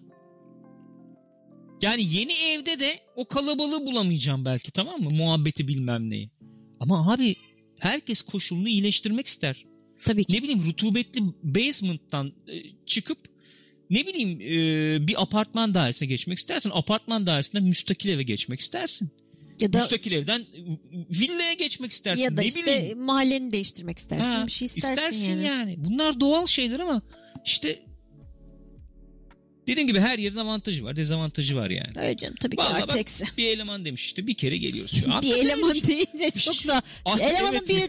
Yani 1.82 2.14
yeni 2.14 2.34
evde 2.34 2.80
de 2.80 3.00
o 3.16 3.28
kalabalığı 3.28 3.86
bulamayacağım 3.86 4.46
belki 4.46 4.72
tamam 4.72 5.02
mı? 5.02 5.10
Muhabbeti 5.10 5.68
bilmem 5.68 6.10
neyi. 6.10 6.32
Ama 6.80 7.14
abi 7.14 7.36
herkes 7.80 8.22
koşulunu 8.22 8.70
iyileştirmek 8.70 9.28
ister. 9.28 9.66
Tabii 10.06 10.24
ki. 10.24 10.36
Ne 10.36 10.44
bileyim 10.44 10.66
rutubetli 10.66 11.22
basement'tan 11.44 12.34
e, 12.48 12.54
çıkıp 12.86 13.18
ne 13.90 14.08
bileyim 14.08 14.42
e, 14.42 15.08
bir 15.08 15.22
apartman 15.22 15.74
dairesine 15.74 16.08
geçmek 16.08 16.38
istersin. 16.38 16.72
Apartman 16.74 17.26
dairesinden 17.28 17.64
müstakil 17.64 18.10
eve 18.10 18.24
geçmek 18.24 18.60
istersin. 18.60 19.12
Ya 19.60 19.74
da 19.74 19.78
müstakil 19.78 20.12
evden 20.12 20.46
villaya 20.94 21.54
geçmek 21.54 21.92
istersin. 21.92 22.24
ya 22.24 22.38
da 22.38 22.42
ne 22.42 22.48
işte 22.48 22.62
bileyim. 22.62 23.00
mahalleni 23.00 23.52
değiştirmek 23.52 23.98
istersin. 23.98 24.30
Ha, 24.30 24.48
bir 24.48 24.52
şey 24.52 24.66
istersin, 24.66 25.42
yani. 25.42 25.76
Bunlar 25.78 26.20
doğal 26.20 26.48
şeyler 26.48 26.80
ama 26.80 27.02
işte 27.46 27.80
dediğim 29.68 29.88
gibi 29.88 30.00
her 30.00 30.20
yerin 30.20 30.36
avantajı 30.36 30.84
var, 30.84 30.96
dezavantajı 30.96 31.56
var 31.56 31.70
yani. 31.70 31.94
Öyle 31.96 32.16
canım 32.16 32.36
tabii 32.42 32.56
ki 32.56 32.64
Vallahi 32.64 32.84
artı. 32.84 33.38
Bir 33.38 33.48
eleman 33.48 33.86
demiş 33.86 34.06
işte 34.06 34.28
bir 34.28 34.34
kere 34.34 34.58
geliyoruz 34.58 35.00
şu 35.02 35.14
an. 35.14 35.22
Bir 35.22 35.36
eleman 35.46 35.74
deyince 35.74 36.32
çok 36.40 36.68
da 36.68 36.82
elemanın 37.20 37.68
biri 37.68 37.88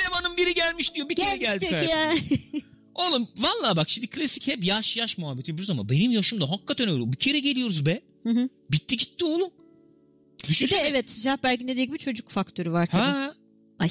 Elemanın 0.00 0.36
biri 0.36 0.54
gelmiş 0.54 0.94
diyor 0.94 1.08
bir 1.08 1.16
kere 1.16 1.36
gelmiş 1.36 1.68
ki 1.68 1.76
hayatım. 1.76 2.18
ya. 2.52 2.60
Oğlum 2.94 3.28
vallahi 3.38 3.76
bak 3.76 3.88
şimdi 3.90 4.06
klasik 4.06 4.46
hep 4.46 4.64
yaş 4.64 4.96
yaş 4.96 5.18
muhabbeti 5.18 5.50
yapıyoruz 5.50 5.70
ama 5.70 5.88
benim 5.88 6.10
yaşımda 6.12 6.50
hakikaten 6.50 6.88
öyle. 6.88 7.12
Bir 7.12 7.16
kere 7.16 7.40
geliyoruz 7.40 7.86
be. 7.86 8.00
Hı 8.22 8.30
hı. 8.30 8.48
Bitti 8.70 8.96
gitti 8.96 9.24
oğlum. 9.24 9.50
Bir 9.50 10.44
de 10.44 10.48
Düşünsene. 10.48 10.80
evet 10.88 11.10
Şahberg'in 11.22 11.68
dediği 11.68 11.86
gibi 11.86 11.98
çocuk 11.98 12.28
faktörü 12.30 12.72
var 12.72 12.86
tabii. 12.86 13.02
Ha. 13.02 13.34
Ay, 13.78 13.90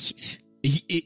E, 0.64 0.68
e, 0.98 1.02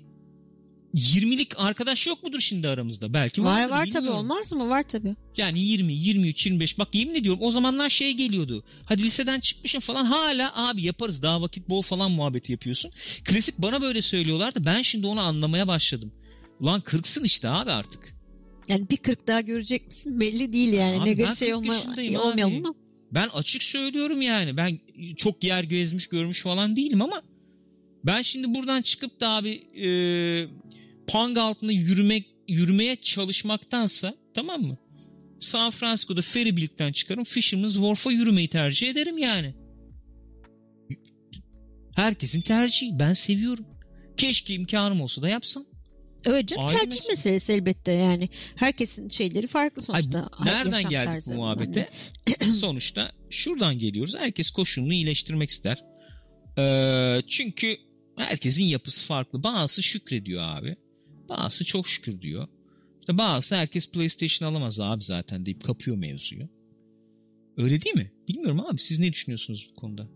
20'lik 0.93 1.59
arkadaş 1.59 2.07
yok 2.07 2.23
mudur 2.23 2.39
şimdi 2.39 2.67
aramızda? 2.67 3.13
Belki 3.13 3.43
var 3.43 3.61
vardır, 3.61 3.71
var 3.71 3.89
tabii 3.93 4.09
olmaz 4.09 4.53
mı? 4.53 4.69
Var 4.69 4.83
tabii. 4.83 5.15
Yani 5.37 5.61
20, 5.61 5.93
23, 5.93 6.45
25 6.45 6.79
bak 6.79 6.95
yemin 6.95 7.15
ediyorum 7.15 7.41
o 7.43 7.51
zamanlar 7.51 7.89
şey 7.89 8.13
geliyordu. 8.13 8.63
Hadi 8.85 9.03
liseden 9.03 9.39
çıkmışım 9.39 9.81
falan 9.81 10.05
hala 10.05 10.69
abi 10.69 10.81
yaparız 10.81 11.21
daha 11.21 11.41
vakit 11.41 11.69
bol 11.69 11.81
falan 11.81 12.11
muhabbeti 12.11 12.51
yapıyorsun. 12.51 12.91
Klasik 13.25 13.57
bana 13.57 13.81
böyle 13.81 14.01
söylüyorlardı 14.01 14.65
ben 14.65 14.81
şimdi 14.81 15.07
onu 15.07 15.21
anlamaya 15.21 15.67
başladım. 15.67 16.11
Ulan 16.59 16.81
kırksın 16.81 17.23
işte 17.23 17.49
abi 17.49 17.71
artık. 17.71 18.15
Yani 18.69 18.89
bir 18.89 18.97
40 18.97 19.27
daha 19.27 19.41
görecek 19.41 19.85
misin 19.85 20.19
belli 20.19 20.53
değil 20.53 20.73
yani. 20.73 21.01
Abi 21.01 21.09
ne 21.09 21.35
şey 21.35 21.47
40 21.47 21.57
olma, 21.57 21.73
yaşındayım 21.73 22.15
abi. 22.15 22.21
olmayalım 22.21 22.65
ama. 22.65 22.75
Ben 23.11 23.27
açık 23.27 23.63
söylüyorum 23.63 24.21
yani 24.21 24.57
ben 24.57 24.79
çok 25.15 25.43
yer 25.43 25.63
gezmiş 25.63 26.07
görmüş 26.07 26.43
falan 26.43 26.75
değilim 26.75 27.01
ama 27.01 27.21
ben 28.05 28.21
şimdi 28.21 28.53
buradan 28.53 28.81
çıkıp 28.81 29.21
da 29.21 29.29
abi 29.29 29.49
e, 29.75 29.87
pang 31.11 31.37
altında 31.37 31.71
yürümek 31.71 32.27
yürümeye 32.47 32.95
çalışmaktansa 33.01 34.15
tamam 34.35 34.61
mı? 34.61 34.77
San 35.39 35.71
Francisco'da 35.71 36.21
Ferrybilt'ten 36.21 36.91
çıkarım 36.91 37.23
Fisherman's 37.23 37.73
Wharf'a 37.73 38.11
yürümeyi 38.11 38.47
tercih 38.47 38.89
ederim 38.89 39.17
yani. 39.17 39.55
Herkesin 41.95 42.41
tercihi. 42.41 42.99
Ben 42.99 43.13
seviyorum. 43.13 43.65
Keşke 44.17 44.53
imkanım 44.53 45.01
olsa 45.01 45.21
da 45.21 45.29
yapsam. 45.29 45.65
Öyle 46.25 46.45
canım 46.45 46.65
Ayrı 46.65 46.77
tercih 46.79 46.97
mesele. 46.97 47.09
meselesi 47.11 47.53
elbette 47.53 47.91
yani. 47.91 48.29
Herkesin 48.55 49.07
şeyleri 49.09 49.47
farklı 49.47 49.81
Ay, 49.93 50.01
sonuçta. 50.01 50.29
bu- 50.39 50.45
nereden 50.45 50.89
geldik 50.89 51.23
bu 51.27 51.33
muhabbete? 51.33 51.89
Sonuçta 52.53 53.11
şuradan 53.29 53.79
geliyoruz. 53.79 54.15
Herkes 54.17 54.49
koşulunu 54.49 54.93
iyileştirmek 54.93 55.49
ister. 55.49 55.83
Ee, 56.57 57.21
çünkü 57.27 57.77
herkesin 58.17 58.63
yapısı 58.63 59.01
farklı. 59.01 59.43
Bazısı 59.43 59.83
şükrediyor 59.83 60.43
abi. 60.45 60.75
Bazısı 61.29 61.65
çok 61.65 61.87
şükür 61.87 62.21
diyor. 62.21 62.47
İşte 62.99 63.17
bazısı 63.17 63.55
herkes 63.55 63.91
PlayStation 63.91 64.51
alamaz 64.51 64.79
abi 64.79 65.03
zaten 65.03 65.45
deyip 65.45 65.63
kapıyor 65.63 65.97
mevzuyu. 65.97 66.49
Öyle 67.57 67.81
değil 67.81 67.95
mi? 67.95 68.11
Bilmiyorum 68.27 68.65
abi. 68.65 68.81
Siz 68.81 68.99
ne 68.99 69.13
düşünüyorsunuz 69.13 69.69
bu 69.71 69.75
konuda? 69.79 70.07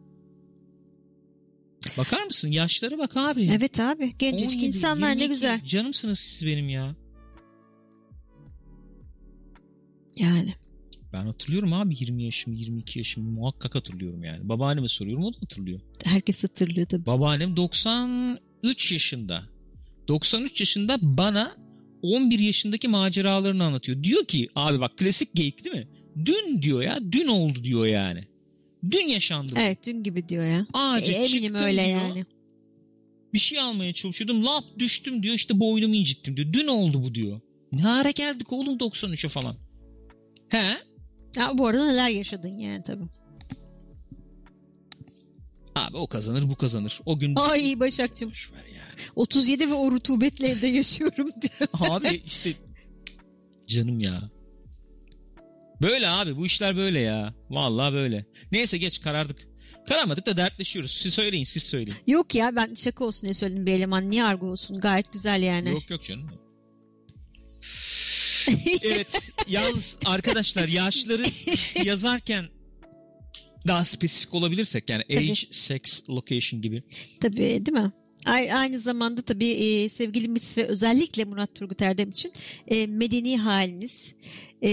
Bakar 1.98 2.24
mısın? 2.24 2.52
Yaşlara 2.52 2.98
bak 2.98 3.18
abi. 3.18 3.50
Evet 3.52 3.80
abi 3.80 4.14
gencecik 4.20 4.58
17, 4.58 4.66
insanlar 4.66 5.10
ne 5.10 5.22
22. 5.22 5.30
güzel. 5.30 5.66
Canımsınız 5.66 6.20
siz 6.20 6.48
benim 6.48 6.70
ya. 6.70 6.96
Yani. 10.18 10.54
Ben 11.14 11.26
hatırlıyorum 11.26 11.74
abi 11.74 11.96
20 12.00 12.24
yaşım, 12.24 12.54
22 12.54 13.00
yaşım 13.00 13.24
muhakkak 13.24 13.76
hatırlıyorum 13.76 14.24
yani. 14.24 14.50
Babaanneme 14.50 14.88
soruyorum 14.88 15.24
o 15.24 15.34
da 15.34 15.38
hatırlıyor. 15.42 15.80
Herkes 16.06 16.44
hatırlıyor 16.44 16.88
tabii. 16.88 17.06
Babaannem 17.06 17.58
93 17.58 18.92
yaşında. 18.92 19.53
93 20.08 20.60
yaşında 20.60 20.98
bana 21.02 21.52
11 22.02 22.40
yaşındaki 22.40 22.88
maceralarını 22.88 23.64
anlatıyor. 23.64 24.04
Diyor 24.04 24.26
ki 24.26 24.48
abi 24.56 24.80
bak 24.80 24.98
klasik 24.98 25.34
geyik 25.36 25.64
değil 25.66 25.76
mi? 25.76 25.88
Dün 26.26 26.62
diyor 26.62 26.82
ya 26.82 27.00
dün 27.12 27.28
oldu 27.28 27.64
diyor 27.64 27.86
yani. 27.86 28.28
Dün 28.92 29.08
yaşandı. 29.08 29.52
bu. 29.56 29.60
Evet 29.60 29.88
dün 29.88 30.04
gibi 30.04 30.30
diyor 30.30 30.46
ya. 30.48 30.68
Ağaca 30.74 31.14
E, 31.14 31.16
eminim 31.16 31.56
öyle 31.56 31.86
diyor. 31.86 32.02
yani. 32.02 32.26
Bir 33.34 33.40
şey 33.40 33.60
almaya 33.60 33.94
çalışıyordum. 33.94 34.46
Lap 34.46 34.64
düştüm 34.80 35.24
diyor 35.24 35.36
işte 35.36 35.60
boynumu 35.60 35.96
incittim 35.96 36.38
diyor. 36.38 36.54
Dün 36.54 36.68
oldu 36.68 37.04
bu 37.04 37.16
diyor. 37.16 37.42
Ne 37.72 37.88
ara 37.88 38.12
geldik 38.12 38.54
oğlum 38.54 38.78
93'e 38.78 39.30
falan. 39.30 39.56
He? 40.50 40.64
Ya 41.38 41.52
bu 41.58 41.68
arada 41.68 41.86
neler 41.86 42.10
yaşadın 42.10 42.58
yani 42.58 42.84
tabii. 42.84 43.04
Abi 45.76 45.98
o 45.98 46.08
kazanır 46.08 46.50
bu 46.50 46.56
kazanır. 46.56 47.00
O 47.06 47.20
gün 47.20 47.36
Ay 47.36 47.80
Başakçım 47.80 48.32
yani. 48.54 49.02
37 49.16 49.70
ve 49.70 49.74
o 49.74 49.92
rutubetli 49.92 50.46
evde 50.46 50.68
yaşıyorum 50.68 51.30
diyor. 51.42 51.70
Abi 51.74 52.22
işte 52.26 52.54
canım 53.68 54.00
ya. 54.00 54.30
Böyle 55.82 56.10
abi 56.10 56.38
bu 56.38 56.46
işler 56.46 56.76
böyle 56.78 57.00
ya. 57.00 57.34
Vallahi 57.50 57.94
böyle. 57.94 58.26
Neyse 58.52 58.78
geç 58.78 59.02
karardık. 59.02 59.48
Kararmadık 59.88 60.26
da 60.26 60.38
dertleşiyoruz. 60.38 60.92
Siz 60.92 61.14
söyleyin 61.14 61.44
siz 61.44 61.64
söyleyin. 61.64 61.98
Yok 62.08 62.36
ya 62.36 62.56
ben 62.56 62.74
şaka 62.74 63.06
olsun 63.06 63.22
diye 63.22 63.34
söyledim 63.34 63.66
bir 63.66 63.72
eleman. 63.72 64.10
Niye 64.10 64.24
argo 64.24 64.48
olsun? 64.48 64.80
Gayet 64.80 65.14
güzel 65.14 65.42
yani. 65.44 65.70
Yok 65.70 65.90
yok 65.90 66.04
canım. 66.04 66.30
evet 68.84 69.32
yalnız 69.48 69.98
arkadaşlar 70.06 70.68
yaşları 70.68 71.26
yazarken 71.84 72.46
daha 73.68 73.86
spesifik 73.86 74.34
olabilirsek 74.34 74.90
yani 74.90 75.04
Tabii. 75.04 75.18
age, 75.18 75.42
sex, 75.52 76.10
location 76.10 76.62
gibi. 76.62 76.84
Tabii 77.22 77.38
değil 77.38 77.78
mi? 77.78 77.92
Aynı 78.26 78.80
zamanda 78.80 79.22
tabii 79.22 79.50
e, 79.50 79.90
sevgili 79.90 80.28
Mis 80.28 80.58
ve 80.58 80.66
özellikle 80.66 81.26
Murat 81.26 81.56
Turgut 81.56 81.82
Erdem 81.82 82.10
için 82.10 82.32
e, 82.68 82.88
medeni 82.88 83.38
haliniz, 83.38 84.16
e, 84.64 84.70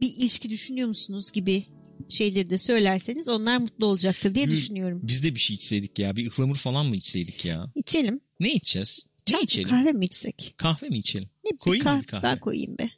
bir 0.00 0.14
ilişki 0.16 0.50
düşünüyor 0.50 0.88
musunuz 0.88 1.32
gibi 1.32 1.64
şeyleri 2.08 2.50
de 2.50 2.58
söylerseniz 2.58 3.28
onlar 3.28 3.58
mutlu 3.58 3.86
olacaktır 3.86 4.34
diye 4.34 4.44
Gül, 4.44 4.52
düşünüyorum. 4.52 5.00
Biz 5.02 5.22
de 5.22 5.34
bir 5.34 5.40
şey 5.40 5.54
içseydik 5.56 5.98
ya. 5.98 6.16
Bir 6.16 6.26
ıhlamur 6.26 6.56
falan 6.56 6.86
mı 6.86 6.96
içseydik 6.96 7.44
ya? 7.44 7.72
İçelim. 7.74 8.20
Ne 8.40 8.52
içeceğiz? 8.52 9.06
Ne 9.30 9.40
içelim? 9.40 9.68
Kahve 9.68 9.92
mi 9.92 10.04
içsek? 10.04 10.54
Kahve 10.56 10.88
mi 10.88 10.98
içelim? 10.98 11.28
Ne, 11.44 11.56
Koyayım 11.56 11.84
kahve, 11.84 12.02
bir 12.02 12.06
kahve? 12.06 12.22
Ben 12.22 12.40
koyayım 12.40 12.78
be. 12.78 12.90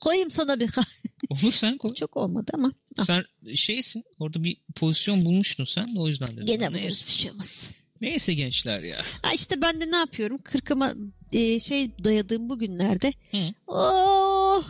Koyayım 0.00 0.30
sana 0.30 0.60
bir. 0.60 0.70
Olur 1.30 1.52
sen 1.52 1.78
koy. 1.78 1.94
Çok 1.94 2.16
olmadı 2.16 2.50
ama. 2.54 2.72
Sen 3.02 3.24
şeysin 3.54 4.04
orada 4.18 4.44
bir 4.44 4.56
pozisyon 4.74 5.24
bulmuştun 5.24 5.64
sen 5.64 5.94
de 5.94 5.98
o 6.00 6.08
yüzden 6.08 6.28
dedim. 6.28 6.46
Gene 6.46 6.74
buluruz 6.74 7.04
bir 7.08 7.12
şey 7.12 7.30
olmaz. 7.30 7.70
neyse 8.00 8.34
gençler 8.34 8.82
ya. 8.82 9.02
Ha 9.22 9.32
işte 9.34 9.62
ben 9.62 9.80
de 9.80 9.90
ne 9.90 9.96
yapıyorum? 9.96 10.38
Kırkıma 10.44 10.94
e, 11.32 11.60
şey 11.60 11.90
dayadığım 12.04 12.48
bu 12.48 12.58
günlerde. 12.58 13.12
Hı. 13.30 13.54
Oh! 13.66 14.64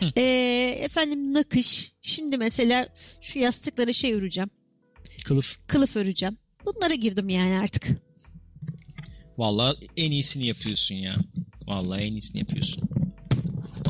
Hı. 0.00 0.12
E, 0.16 0.22
efendim 0.80 1.34
nakış. 1.34 1.92
Şimdi 2.02 2.38
mesela 2.38 2.88
şu 3.20 3.38
yastıklara 3.38 3.92
şey 3.92 4.12
öreceğim. 4.12 4.50
Kılıf. 5.24 5.56
Kılıf 5.66 5.96
öreceğim. 5.96 6.38
Bunlara 6.66 6.94
girdim 6.94 7.28
yani 7.28 7.58
artık. 7.60 7.88
Vallahi 9.38 9.76
en 9.96 10.10
iyisini 10.10 10.46
yapıyorsun 10.46 10.94
ya. 10.94 11.14
Vallahi 11.66 12.00
en 12.02 12.12
iyisini 12.12 12.38
yapıyorsun. 12.38 12.88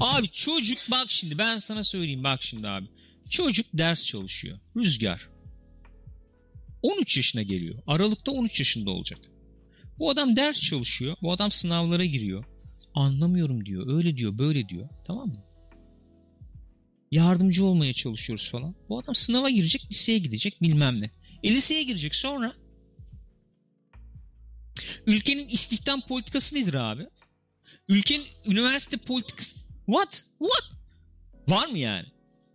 Abi 0.01 0.28
çocuk 0.28 0.78
bak 0.90 1.11
şimdi 1.11 1.38
ben 1.38 1.59
sana 1.59 1.84
söyleyeyim 1.84 2.24
bak 2.24 2.42
şimdi 2.42 2.68
abi. 2.68 2.86
Çocuk 3.28 3.66
ders 3.74 4.05
çalışıyor. 4.07 4.59
Rüzgar. 4.76 5.28
13 6.82 7.16
yaşına 7.16 7.42
geliyor. 7.42 7.82
Aralıkta 7.86 8.32
13 8.32 8.59
yaşında 8.59 8.90
olacak. 8.90 9.20
Bu 9.98 10.11
adam 10.11 10.36
ders 10.36 10.61
çalışıyor. 10.61 11.16
Bu 11.22 11.32
adam 11.32 11.51
sınavlara 11.51 12.05
giriyor. 12.05 12.44
Anlamıyorum 12.94 13.66
diyor. 13.66 13.96
Öyle 13.96 14.16
diyor, 14.16 14.38
böyle 14.38 14.68
diyor. 14.68 14.88
Tamam 15.07 15.28
mı? 15.28 15.44
Yardımcı 17.11 17.64
olmaya 17.64 17.92
çalışıyoruz 17.92 18.51
falan. 18.51 18.74
Bu 18.88 18.98
adam 18.98 19.14
sınava 19.14 19.51
girecek, 19.51 19.86
liseye 19.90 20.18
gidecek 20.18 20.62
bilmem 20.62 20.98
ne. 21.03 21.11
E 21.42 21.51
liseye 21.51 21.82
girecek 21.82 22.14
sonra 22.14 22.53
ülkenin 25.07 25.48
istihdam 25.48 26.01
politikası 26.01 26.57
nedir 26.57 26.74
abi? 26.74 27.07
Ülkenin 27.88 28.26
üniversite 28.46 28.96
politikası 28.96 29.59
what? 29.91 30.24
What? 30.38 30.70
Var 31.49 31.66
mı 31.66 31.78
yani? 31.78 32.07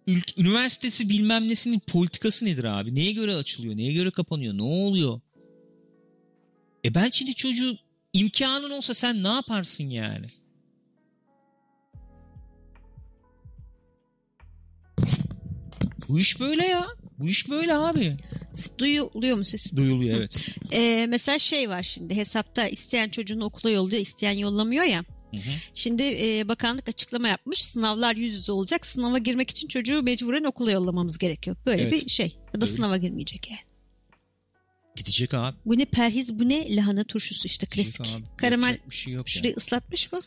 Ülke, 0.08 0.42
üniversitesi 0.42 1.10
bilmem 1.10 1.50
nesinin 1.50 1.80
politikası 1.80 2.46
nedir 2.46 2.64
abi? 2.64 2.96
Neye 2.96 3.12
göre 3.12 3.36
açılıyor? 3.36 3.78
Neye 3.78 3.94
göre 3.94 4.12
kapanıyor? 4.12 4.58
Ne 4.58 4.64
oluyor? 4.64 5.22
E 6.86 6.96
ben 6.96 7.10
şimdi 7.10 7.36
çocuğu 7.36 7.78
imkanın 8.14 8.70
olsa 8.70 8.94
sen 8.94 9.24
ne 9.24 9.28
yaparsın 9.28 9.84
yani? 9.84 10.26
Bu 16.10 16.20
iş 16.20 16.40
böyle 16.40 16.66
ya. 16.66 16.88
Bu 17.20 17.28
iş 17.28 17.50
böyle 17.50 17.76
abi. 17.76 18.18
Duyuluyor 18.78 19.38
mu 19.38 19.46
sesim? 19.46 19.78
Duyuluyor 19.78 20.18
evet. 20.20 20.46
Ee, 20.72 21.06
mesela 21.10 21.40
şey 21.40 21.70
var 21.70 21.84
şimdi 21.84 22.16
hesapta 22.16 22.68
isteyen 22.68 23.10
çocuğunu 23.10 23.46
okula 23.46 23.72
yolluyor 23.72 24.02
isteyen 24.02 24.32
yollamıyor 24.38 24.84
ya. 24.84 25.04
Hı 25.38 25.42
hı. 25.42 25.54
Şimdi 25.74 26.04
e, 26.04 26.48
bakanlık 26.48 26.90
açıklama 26.90 27.28
yapmış 27.28 27.64
sınavlar 27.64 28.16
yüz 28.16 28.34
yüze 28.34 28.52
olacak 28.52 28.86
sınava 28.86 29.18
girmek 29.18 29.50
için 29.50 29.68
çocuğu 29.68 30.04
mecburen 30.04 30.44
okula 30.44 30.72
yollamamız 30.72 31.18
gerekiyor. 31.18 31.58
Böyle 31.66 31.82
Evet. 31.82 31.92
bir 31.94 32.10
şey 32.10 32.38
ya 32.54 32.62
da 32.62 32.66
Öyle. 32.66 32.76
sınava 32.76 32.98
girmeyecek 32.98 33.50
yani. 33.52 33.60
Gidecek 34.96 35.34
abi. 35.34 35.58
Bu 35.66 35.78
ne 35.78 35.86
perhiz 35.86 36.40
bu 36.40 36.50
ne 36.50 36.76
lahana 36.76 37.04
turşusu 37.04 37.46
işte 37.48 37.66
klasik. 37.68 38.02
abi. 38.06 38.24
Karamel 38.38 38.78
bir 38.90 38.96
şey 38.96 39.14
yok 39.14 39.28
yani. 39.28 39.34
şurayı 39.38 39.56
ıslatmış 39.56 40.12
mı? 40.12 40.22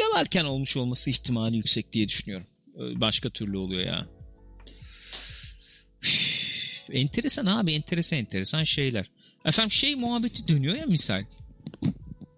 yalarken 0.00 0.44
olmuş 0.44 0.76
olması 0.76 1.10
ihtimali 1.10 1.56
yüksek 1.56 1.92
diye 1.92 2.08
düşünüyorum. 2.08 2.46
Ö- 2.76 3.00
Başka 3.00 3.30
türlü 3.30 3.56
oluyor 3.56 3.86
ya. 3.86 4.06
Üf, 6.02 6.84
enteresan 6.92 7.46
abi 7.46 7.72
enteresan 7.74 8.18
enteresan 8.18 8.64
şeyler. 8.64 9.10
Efendim 9.44 9.70
şey 9.70 9.94
muhabbeti 9.94 10.48
dönüyor 10.48 10.74
ya 10.76 10.86
misal. 10.86 11.24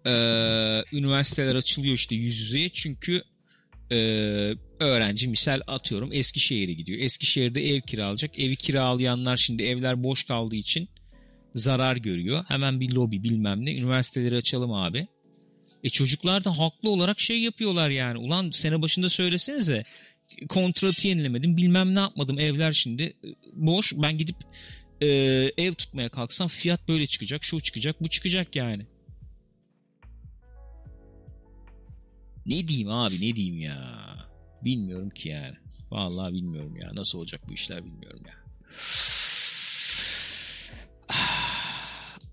Ee, 0.07 0.85
üniversiteler 0.93 1.55
açılıyor 1.55 1.95
işte 1.95 2.15
yüz 2.15 2.41
yüzeye 2.41 2.69
çünkü 2.69 3.23
e, 3.91 3.97
öğrenci 4.81 5.29
misal 5.29 5.61
atıyorum 5.67 6.13
Eskişehir'e 6.13 6.73
gidiyor. 6.73 6.99
Eskişehir'de 6.99 7.69
ev 7.69 7.81
kiralayacak. 7.81 8.39
Evi 8.39 8.57
kiralayanlar 8.57 9.37
şimdi 9.37 9.63
evler 9.63 10.05
boş 10.05 10.25
kaldığı 10.25 10.57
için 10.57 10.89
zarar 11.55 11.97
görüyor. 11.97 12.45
Hemen 12.49 12.81
bir 12.81 12.93
lobi 12.93 13.23
bilmem 13.23 13.65
ne. 13.65 13.75
Üniversiteleri 13.79 14.37
açalım 14.37 14.73
abi. 14.73 15.07
E 15.85 15.89
çocuklar 15.89 16.45
da 16.45 16.59
haklı 16.59 16.91
olarak 16.91 17.21
şey 17.21 17.41
yapıyorlar 17.41 17.91
yani. 17.91 18.19
Ulan 18.19 18.51
sene 18.51 18.83
başında 18.83 19.09
söylesenize 19.09 19.85
kontratı 20.49 21.09
yenilemedim 21.09 21.57
bilmem 21.57 21.95
ne 21.95 21.99
yapmadım 21.99 22.39
evler 22.39 22.73
şimdi 22.73 23.03
e, 23.03 23.29
boş. 23.53 23.93
Ben 23.97 24.19
gidip 24.19 24.37
e, 25.01 25.07
ev 25.57 25.75
tutmaya 25.75 26.09
kalksam 26.09 26.49
fiyat 26.49 26.89
böyle 26.89 27.07
çıkacak 27.07 27.45
şu 27.45 27.61
çıkacak 27.61 28.03
bu 28.03 28.09
çıkacak 28.09 28.57
yani. 28.57 28.87
Ne 32.47 32.69
diyeyim 32.69 32.91
abi 32.91 33.15
ne 33.15 33.37
diyeyim 33.37 33.61
ya. 33.61 34.05
Bilmiyorum 34.65 35.11
ki 35.11 35.29
yani. 35.29 35.57
Vallahi 35.91 36.33
bilmiyorum 36.33 36.77
ya. 36.77 36.91
Nasıl 36.95 37.19
olacak 37.19 37.41
bu 37.49 37.53
işler 37.53 37.85
bilmiyorum 37.85 38.23
ya. 38.27 38.35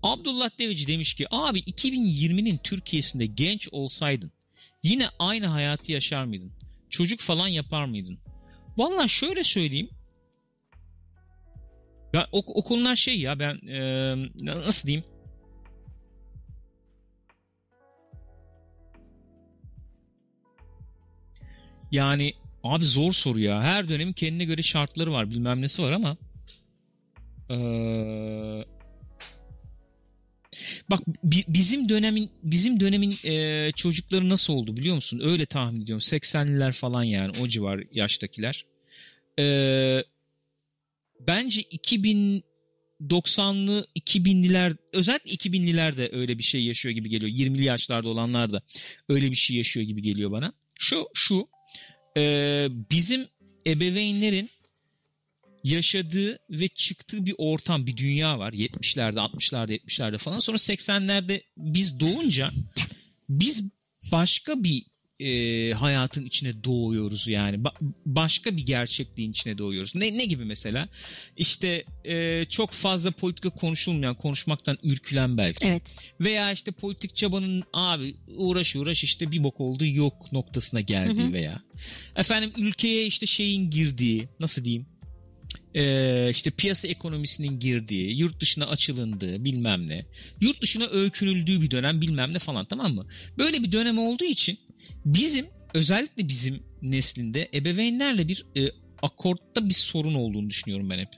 Abdullah 0.02 0.50
Deveci 0.58 0.86
demiş 0.86 1.14
ki 1.14 1.26
abi 1.30 1.60
2020'nin 1.60 2.56
Türkiye'sinde 2.56 3.26
genç 3.26 3.68
olsaydın 3.72 4.32
yine 4.82 5.06
aynı 5.18 5.46
hayatı 5.46 5.92
yaşar 5.92 6.24
mıydın? 6.24 6.52
Çocuk 6.90 7.20
falan 7.20 7.48
yapar 7.48 7.84
mıydın? 7.84 8.18
Vallahi 8.76 9.08
şöyle 9.08 9.44
söyleyeyim. 9.44 9.90
Ya 12.12 12.28
o, 12.32 12.38
o 12.38 12.64
konular 12.64 12.96
şey 12.96 13.20
ya 13.20 13.38
ben 13.38 13.66
e, 13.68 14.14
nasıl 14.42 14.88
diyeyim? 14.88 15.11
Yani 21.92 22.34
abi 22.64 22.84
zor 22.84 23.12
soru 23.12 23.40
ya. 23.40 23.62
Her 23.62 23.88
dönemin 23.88 24.12
kendine 24.12 24.44
göre 24.44 24.62
şartları 24.62 25.12
var 25.12 25.30
bilmem 25.30 25.62
nesi 25.62 25.82
var 25.82 25.92
ama 25.92 26.16
eee 27.50 28.64
Bak 30.90 31.00
bi- 31.24 31.44
bizim 31.48 31.88
dönemin 31.88 32.30
bizim 32.42 32.80
dönemin 32.80 33.14
e, 33.24 33.70
çocukları 33.76 34.28
nasıl 34.28 34.52
oldu 34.52 34.76
biliyor 34.76 34.94
musun? 34.94 35.20
Öyle 35.24 35.46
tahmin 35.46 35.80
ediyorum. 35.82 36.00
80'liler 36.00 36.72
falan 36.72 37.02
yani 37.02 37.32
o 37.40 37.48
civar 37.48 37.84
yaştakiler. 37.92 38.66
E, 39.38 39.44
bence 41.20 41.60
2090'lı 41.62 43.86
2000'liler 43.96 44.76
özellikle 44.92 45.30
2000'liler 45.30 45.96
de 45.96 46.10
öyle 46.12 46.38
bir 46.38 46.42
şey 46.42 46.64
yaşıyor 46.64 46.94
gibi 46.94 47.08
geliyor. 47.08 47.30
20'li 47.32 47.64
yaşlarda 47.64 48.08
olanlar 48.08 48.52
da 48.52 48.62
öyle 49.08 49.30
bir 49.30 49.36
şey 49.36 49.56
yaşıyor 49.56 49.86
gibi 49.86 50.02
geliyor 50.02 50.30
bana. 50.30 50.52
Şu 50.78 51.06
şu 51.14 51.48
e, 52.16 52.68
bizim 52.90 53.28
ebeveynlerin 53.66 54.50
yaşadığı 55.64 56.38
ve 56.50 56.68
çıktığı 56.68 57.26
bir 57.26 57.34
ortam, 57.38 57.86
bir 57.86 57.96
dünya 57.96 58.38
var. 58.38 58.52
70'lerde, 58.52 59.18
60'larda, 59.18 59.72
70'lerde 59.72 60.18
falan. 60.18 60.38
Sonra 60.38 60.56
80'lerde 60.56 61.42
biz 61.56 62.00
doğunca 62.00 62.50
biz 63.28 63.72
başka 64.12 64.64
bir 64.64 64.84
e, 65.20 65.72
hayatın 65.72 66.24
içine 66.24 66.64
doğuyoruz 66.64 67.28
yani. 67.28 67.56
Ba- 67.56 67.92
başka 68.06 68.56
bir 68.56 68.66
gerçekliğin 68.66 69.30
içine 69.30 69.58
doğuyoruz. 69.58 69.94
Ne, 69.94 70.18
ne 70.18 70.24
gibi 70.24 70.44
mesela? 70.44 70.88
İşte 71.36 71.84
e, 72.04 72.44
çok 72.44 72.70
fazla 72.70 73.10
politika 73.10 73.50
konuşulmayan, 73.50 74.14
konuşmaktan 74.14 74.78
ürkülen 74.82 75.36
belki. 75.36 75.66
Evet. 75.66 75.96
Veya 76.20 76.52
işte 76.52 76.70
politik 76.72 77.16
çabanın 77.16 77.62
abi 77.72 78.14
uğraş 78.36 78.76
uğraş 78.76 79.04
işte 79.04 79.32
bir 79.32 79.42
bok 79.42 79.60
olduğu 79.60 79.86
yok 79.86 80.32
noktasına 80.32 80.80
geldiği 80.80 81.24
Hı 81.24 81.28
hı. 81.28 81.32
veya 81.32 81.62
efendim 82.16 82.52
ülkeye 82.58 83.06
işte 83.06 83.26
şeyin 83.26 83.70
girdiği 83.70 84.28
nasıl 84.40 84.64
diyeyim 84.64 84.86
Ee, 85.74 86.28
işte 86.30 86.50
piyasa 86.50 86.88
ekonomisinin 86.88 87.60
girdiği, 87.60 88.18
yurt 88.18 88.40
dışına 88.40 88.66
açılındığı 88.66 89.44
bilmem 89.44 89.90
ne, 89.90 90.06
yurt 90.40 90.62
dışına 90.62 90.86
öykünüldüğü 90.86 91.60
bir 91.62 91.70
dönem 91.70 92.00
bilmem 92.00 92.32
ne 92.32 92.38
falan 92.38 92.64
tamam 92.66 92.94
mı? 92.94 93.06
Böyle 93.38 93.62
bir 93.62 93.72
dönem 93.72 93.98
olduğu 93.98 94.24
için 94.24 94.58
bizim 95.04 95.46
özellikle 95.74 96.28
bizim 96.28 96.62
neslinde 96.82 97.48
ebeveynlerle 97.54 98.28
bir 98.28 98.46
e, 98.56 98.72
akortta 99.02 99.68
bir 99.68 99.74
sorun 99.74 100.14
olduğunu 100.14 100.50
düşünüyorum 100.50 100.90
ben 100.90 100.98
hep. 100.98 101.08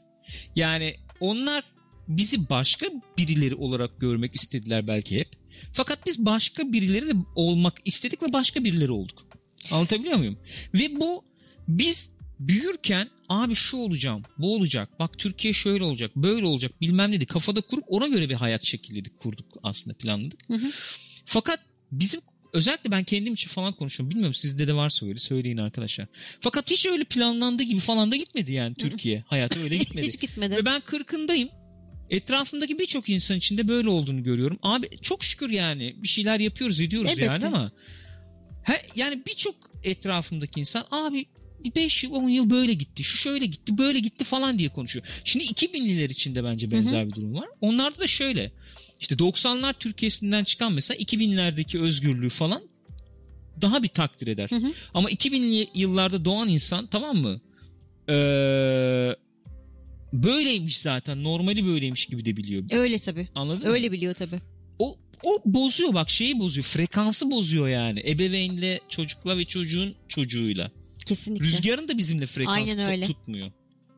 Yani 0.57 0.95
onlar 1.21 1.65
bizi 2.09 2.49
başka 2.49 2.87
birileri 3.19 3.55
olarak 3.55 4.01
görmek 4.01 4.35
istediler 4.35 4.87
belki 4.87 5.19
hep. 5.19 5.29
Fakat 5.73 6.07
biz 6.07 6.19
başka 6.19 6.73
birileri 6.73 7.13
olmak 7.35 7.75
istedik 7.85 8.23
ve 8.23 8.33
başka 8.33 8.65
birileri 8.65 8.93
olduk. 8.93 9.27
Anlatabiliyor 9.71 10.17
muyum? 10.17 10.39
Ve 10.75 11.01
bu 11.01 11.25
biz 11.69 12.15
büyürken 12.41 13.11
abi 13.29 13.55
şu 13.55 13.77
olacağım, 13.77 14.23
bu 14.39 14.55
olacak, 14.55 14.99
bak 14.99 15.19
Türkiye 15.19 15.53
şöyle 15.53 15.85
olacak, 15.85 16.17
böyle 16.17 16.47
olacak 16.47 16.81
bilmem 16.81 17.11
ne 17.11 17.17
dedi. 17.17 17.27
Kafada 17.27 17.61
kurup 17.61 17.85
ona 17.89 18.07
göre 18.07 18.29
bir 18.29 18.35
hayat 18.35 18.65
şekilledik, 18.65 19.19
kurduk 19.19 19.47
aslında 19.63 19.97
planladık. 19.97 20.41
Hı 20.49 20.55
hı. 20.55 20.71
Fakat 21.27 21.61
bizim 21.93 22.21
özellikle 22.55 22.91
ben 22.91 23.05
kendim 23.05 23.35
için 23.35 23.49
falan 23.49 23.73
konuşuyorum. 23.73 24.11
Bilmiyorum 24.11 24.35
sizde 24.35 24.69
de 24.69 24.75
varsa 24.75 25.07
öyle 25.07 25.19
söyleyin 25.19 25.59
arkadaşlar. 25.59 26.07
Fakat 26.41 26.71
hiç 26.71 26.87
öyle 26.87 27.05
planlandığı 27.05 27.63
gibi 27.63 27.81
falan 27.81 28.13
da 28.13 28.17
gitmedi 28.17 28.53
yani 28.53 28.75
Türkiye. 28.75 29.21
Hayatı 29.27 29.63
öyle 29.63 29.77
gitmedi. 29.77 30.07
Hiç 30.07 30.21
gitmedi. 30.21 30.57
Ve 30.57 30.65
ben 30.65 30.81
kırkındayım. 30.81 31.49
Etrafımdaki 32.11 32.79
birçok 32.79 33.09
insan 33.09 33.37
içinde 33.37 33.69
böyle 33.69 33.89
olduğunu 33.89 34.23
görüyorum. 34.23 34.59
Abi 34.63 34.89
çok 35.03 35.25
şükür 35.25 35.51
yani 35.51 35.95
bir 36.03 36.09
şeyler 36.09 36.41
yapıyoruz 36.41 36.81
ediyoruz 36.81 37.11
Elbette. 37.11 37.27
yani 37.27 37.47
ama 37.47 37.73
he, 38.63 38.83
yani 38.97 39.23
birçok 39.27 39.55
etrafımdaki 39.85 40.61
insan 40.61 40.85
abi 40.91 41.27
bir 41.65 41.75
5 41.75 42.05
yıl 42.05 42.13
10 42.13 42.29
yıl 42.29 42.51
böyle 42.51 42.75
gitti 42.75 43.05
şu 43.05 43.17
şöyle 43.17 43.47
gitti 43.47 43.79
böyle 43.79 43.99
gitti 43.99 44.25
falan 44.25 44.59
diye 44.59 44.69
konuşuyor. 44.69 45.07
Şimdi 45.25 45.45
2000'liler 45.45 46.11
içinde 46.11 46.45
bence 46.45 46.71
benzer 46.71 47.09
bir 47.09 47.15
durum 47.15 47.35
var. 47.35 47.49
Onlarda 47.61 47.99
da 47.99 48.07
şöyle 48.07 48.53
işte 49.05 49.15
90'lar 49.15 49.75
Türkiye'sinden 49.81 50.45
çıkan 50.45 50.73
mesela 50.73 50.99
2000'lerdeki 50.99 51.81
özgürlüğü 51.81 52.29
falan 52.29 52.63
daha 53.63 53.83
bir 53.83 53.89
takdir 53.89 54.27
eder. 54.27 54.51
Hı 54.51 54.57
hı. 54.57 54.71
Ama 54.95 55.11
2000'li 55.11 55.69
yıllarda 55.75 56.25
doğan 56.25 56.49
insan 56.49 56.87
tamam 56.87 57.17
mı? 57.17 57.41
Ee, 58.09 58.13
böyleymiş 60.13 60.79
zaten. 60.79 61.25
Normali 61.25 61.67
böyleymiş 61.67 62.07
gibi 62.07 62.25
de 62.25 62.37
biliyor. 62.37 62.65
Öyle 62.73 62.99
tabii. 62.99 63.29
Anladın 63.35 63.63
mı? 63.63 63.69
Öyle 63.75 63.93
biliyor 63.93 64.15
tabii. 64.15 64.41
O, 64.79 64.99
o 65.23 65.43
bozuyor 65.45 65.95
bak 65.95 66.11
şeyi 66.11 66.39
bozuyor. 66.39 66.65
Frekansı 66.65 67.31
bozuyor 67.31 67.69
yani. 67.69 68.03
Ebeveynle 68.07 68.81
çocukla 68.89 69.39
ve 69.39 69.45
çocuğun 69.45 69.95
çocuğuyla. 70.09 70.71
Kesinlikle. 71.07 71.45
Rüzgarın 71.45 71.89
da 71.89 71.99
bizimle 71.99 72.27
frekansı 72.27 72.61
Aynen 72.61 72.91
öyle. 72.91 73.07
tutmuyor. 73.07 73.53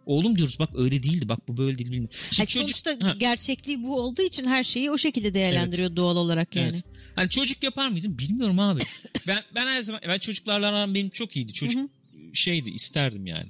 Oğlum 0.06 0.36
diyoruz 0.38 0.58
bak 0.58 0.70
öyle 0.74 1.02
değildi 1.02 1.28
bak 1.28 1.48
bu 1.48 1.56
böyle 1.56 1.78
değil 1.78 1.90
bilmiyorum. 1.92 2.16
Şimdi 2.30 2.36
Hayır, 2.36 2.48
çocuk- 2.48 2.76
sonuçta 2.76 3.06
Ha. 3.08 3.14
gerçekliği 3.18 3.82
bu 3.82 4.00
olduğu 4.00 4.22
için 4.22 4.44
her 4.44 4.64
şeyi 4.64 4.90
o 4.90 4.98
şekilde 4.98 5.34
değerlendiriyor 5.34 5.96
doğal 5.96 6.16
olarak 6.16 6.56
yani. 6.56 6.68
Evet. 6.74 6.84
Hani 7.16 7.30
çocuk 7.30 7.62
yapar 7.62 7.88
mıydım 7.88 8.18
bilmiyorum 8.18 8.60
abi. 8.60 8.80
ben 9.26 9.42
ben 9.54 9.66
her 9.66 9.82
zaman 9.82 10.00
ben 10.08 10.18
çocuklarla 10.18 10.66
aram 10.68 10.94
benim 10.94 11.10
çok 11.10 11.36
iyiydi. 11.36 11.52
Çocuk 11.52 11.76
Hı 11.80 11.84
hı. 11.84 11.88
şeydi 12.34 12.70
isterdim 12.70 13.26
yani. 13.26 13.48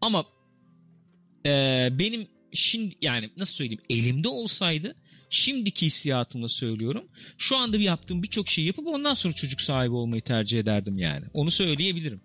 Ama 0.00 0.24
e, 1.46 1.50
benim 1.98 2.26
şimdi 2.52 2.94
yani 3.02 3.30
nasıl 3.36 3.54
söyleyeyim 3.54 3.82
elimde 3.90 4.28
olsaydı 4.28 4.94
şimdiki 5.30 5.86
hissiyatımla 5.86 6.48
söylüyorum. 6.48 7.04
Şu 7.38 7.56
anda 7.56 7.78
bir 7.78 7.84
yaptığım 7.84 8.22
birçok 8.22 8.48
şeyi 8.48 8.66
yapıp 8.66 8.86
ondan 8.86 9.14
sonra 9.14 9.34
çocuk 9.34 9.60
sahibi 9.60 9.94
olmayı 9.94 10.22
tercih 10.22 10.58
ederdim 10.58 10.98
yani. 10.98 11.24
Onu 11.32 11.50
söyleyebilirim. 11.50 12.20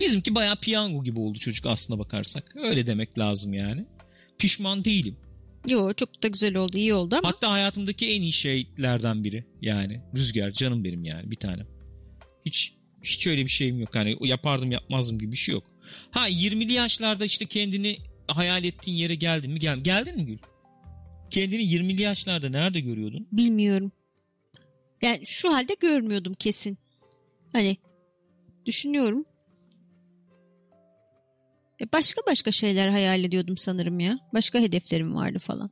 Bizimki 0.00 0.34
bayağı 0.34 0.56
piyango 0.56 1.04
gibi 1.04 1.20
oldu 1.20 1.38
çocuk 1.38 1.66
aslına 1.66 1.98
bakarsak. 1.98 2.54
Öyle 2.56 2.86
demek 2.86 3.18
lazım 3.18 3.52
yani. 3.54 3.86
Pişman 4.38 4.84
değilim. 4.84 5.16
Yo 5.66 5.92
çok 5.92 6.22
da 6.22 6.28
güzel 6.28 6.56
oldu 6.56 6.78
iyi 6.78 6.94
oldu 6.94 7.16
ama. 7.18 7.28
Hatta 7.28 7.50
hayatımdaki 7.50 8.06
en 8.06 8.22
iyi 8.22 8.32
şeylerden 8.32 9.24
biri 9.24 9.44
yani. 9.62 10.00
Rüzgar 10.16 10.50
canım 10.50 10.84
benim 10.84 11.04
yani 11.04 11.30
bir 11.30 11.36
tane. 11.36 11.62
Hiç 12.46 12.74
hiç 13.02 13.26
öyle 13.26 13.42
bir 13.42 13.50
şeyim 13.50 13.80
yok. 13.80 13.94
Yani 13.94 14.16
yapardım 14.20 14.72
yapmazdım 14.72 15.18
gibi 15.18 15.32
bir 15.32 15.36
şey 15.36 15.52
yok. 15.52 15.64
Ha 16.10 16.28
20'li 16.28 16.72
yaşlarda 16.72 17.24
işte 17.24 17.46
kendini 17.46 17.98
hayal 18.28 18.64
ettiğin 18.64 18.96
yere 18.96 19.14
geldin 19.14 19.50
mi? 19.52 19.58
Gel, 19.58 19.78
geldin 19.78 20.16
mi 20.16 20.26
Gül? 20.26 20.38
Kendini 21.30 21.62
20'li 21.62 22.02
yaşlarda 22.02 22.48
nerede 22.48 22.80
görüyordun? 22.80 23.28
Bilmiyorum. 23.32 23.92
Yani 25.02 25.26
şu 25.26 25.54
halde 25.54 25.76
görmüyordum 25.80 26.34
kesin. 26.34 26.78
Hani 27.52 27.76
düşünüyorum. 28.66 29.24
E 31.80 31.92
başka 31.92 32.20
başka 32.26 32.52
şeyler 32.52 32.88
hayal 32.88 33.24
ediyordum 33.24 33.56
sanırım 33.56 34.00
ya. 34.00 34.18
Başka 34.34 34.58
hedeflerim 34.58 35.14
vardı 35.14 35.38
falan. 35.38 35.70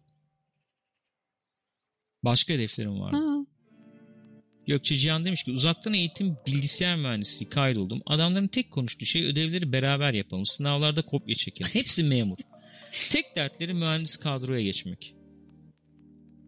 Başka 2.25 2.53
hedeflerim 2.53 3.01
var. 3.01 3.13
Ha. 3.13 3.37
Gökçe 4.67 4.97
Cihan 4.97 5.25
demiş 5.25 5.45
ki 5.45 5.51
uzaktan 5.51 5.95
eğitim 5.95 6.37
bilgisayar 6.47 6.97
mühendisliği 6.97 7.51
kaydoldum. 7.51 8.03
Adamların 8.07 8.49
tek 8.49 8.71
konuştuğu 8.71 9.05
şey 9.05 9.25
ödevleri 9.25 9.73
beraber 9.73 10.13
yapalım. 10.13 10.47
Sınavlarda 10.47 11.03
kopya 11.03 11.35
çekelim. 11.35 11.71
Hepsi 11.73 12.05
memur. 12.05 12.37
tek 13.11 13.37
dertleri 13.37 13.75
mühendis 13.75 14.17
kadroya 14.17 14.63
geçmek. 14.63 15.15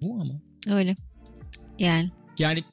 Bu 0.03 0.21
ama. 0.21 0.41
Öyle. 0.67 0.97
Yani. 1.79 2.11
Yani 2.39 2.65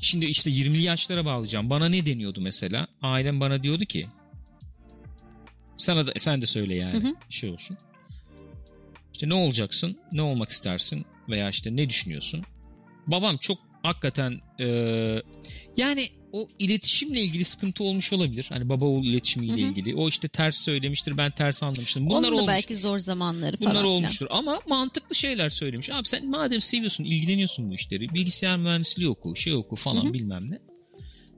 şimdi 0.00 0.24
işte 0.24 0.50
20'li 0.50 0.82
yaşlara 0.82 1.24
bağlayacağım. 1.24 1.70
Bana 1.70 1.88
ne 1.88 2.06
deniyordu 2.06 2.40
mesela? 2.40 2.86
Ailem 3.02 3.40
bana 3.40 3.62
diyordu 3.62 3.84
ki 3.84 4.06
sana 5.76 6.06
da 6.06 6.12
sen 6.18 6.42
de 6.42 6.46
söyle 6.46 6.74
yani 6.74 6.94
Hı 7.02 7.08
hı. 7.08 7.14
şey 7.30 7.50
olsun. 7.50 7.76
İşte 9.12 9.28
ne 9.28 9.34
olacaksın? 9.34 9.98
Ne 10.12 10.22
olmak 10.22 10.48
istersin? 10.48 11.06
Veya 11.28 11.50
işte 11.50 11.76
ne 11.76 11.88
düşünüyorsun? 11.88 12.44
Babam 13.06 13.36
çok 13.36 13.58
hakikaten 13.82 14.40
e, 14.60 14.66
yani 15.76 16.08
o 16.32 16.48
iletişimle 16.58 17.20
ilgili 17.20 17.44
sıkıntı 17.44 17.84
olmuş 17.84 18.12
olabilir. 18.12 18.46
Hani 18.48 18.68
baba 18.68 18.84
oğul 18.84 19.04
iletişimiyle 19.04 19.62
Hı 19.62 19.66
hı. 19.66 19.70
ilgili. 19.70 19.94
O 19.94 20.08
işte 20.08 20.28
ters 20.28 20.58
söylemiştir 20.58 21.16
ben 21.18 21.30
ters 21.30 21.62
anlamıştım. 21.62 22.10
Bunlar 22.10 22.28
olmuştur. 22.28 22.48
belki 22.48 22.76
zor 22.76 22.98
zamanları 22.98 23.56
falan. 23.56 23.70
Bunlar 23.72 23.84
olmuştur 23.84 24.26
ama 24.30 24.60
mantıklı 24.68 25.14
şeyler 25.14 25.50
söylemiş. 25.50 25.90
Abi 25.90 26.08
sen 26.08 26.26
madem 26.26 26.60
seviyorsun, 26.60 27.04
ilgileniyorsun 27.04 27.70
bu 27.70 27.74
işleri. 27.74 28.14
Bilgisayar 28.14 28.56
mühendisliği 28.56 29.08
oku, 29.08 29.36
şey 29.36 29.54
oku 29.54 29.76
falan 29.76 30.04
Hı 30.04 30.08
hı. 30.08 30.12
bilmem 30.12 30.50
ne. 30.50 30.58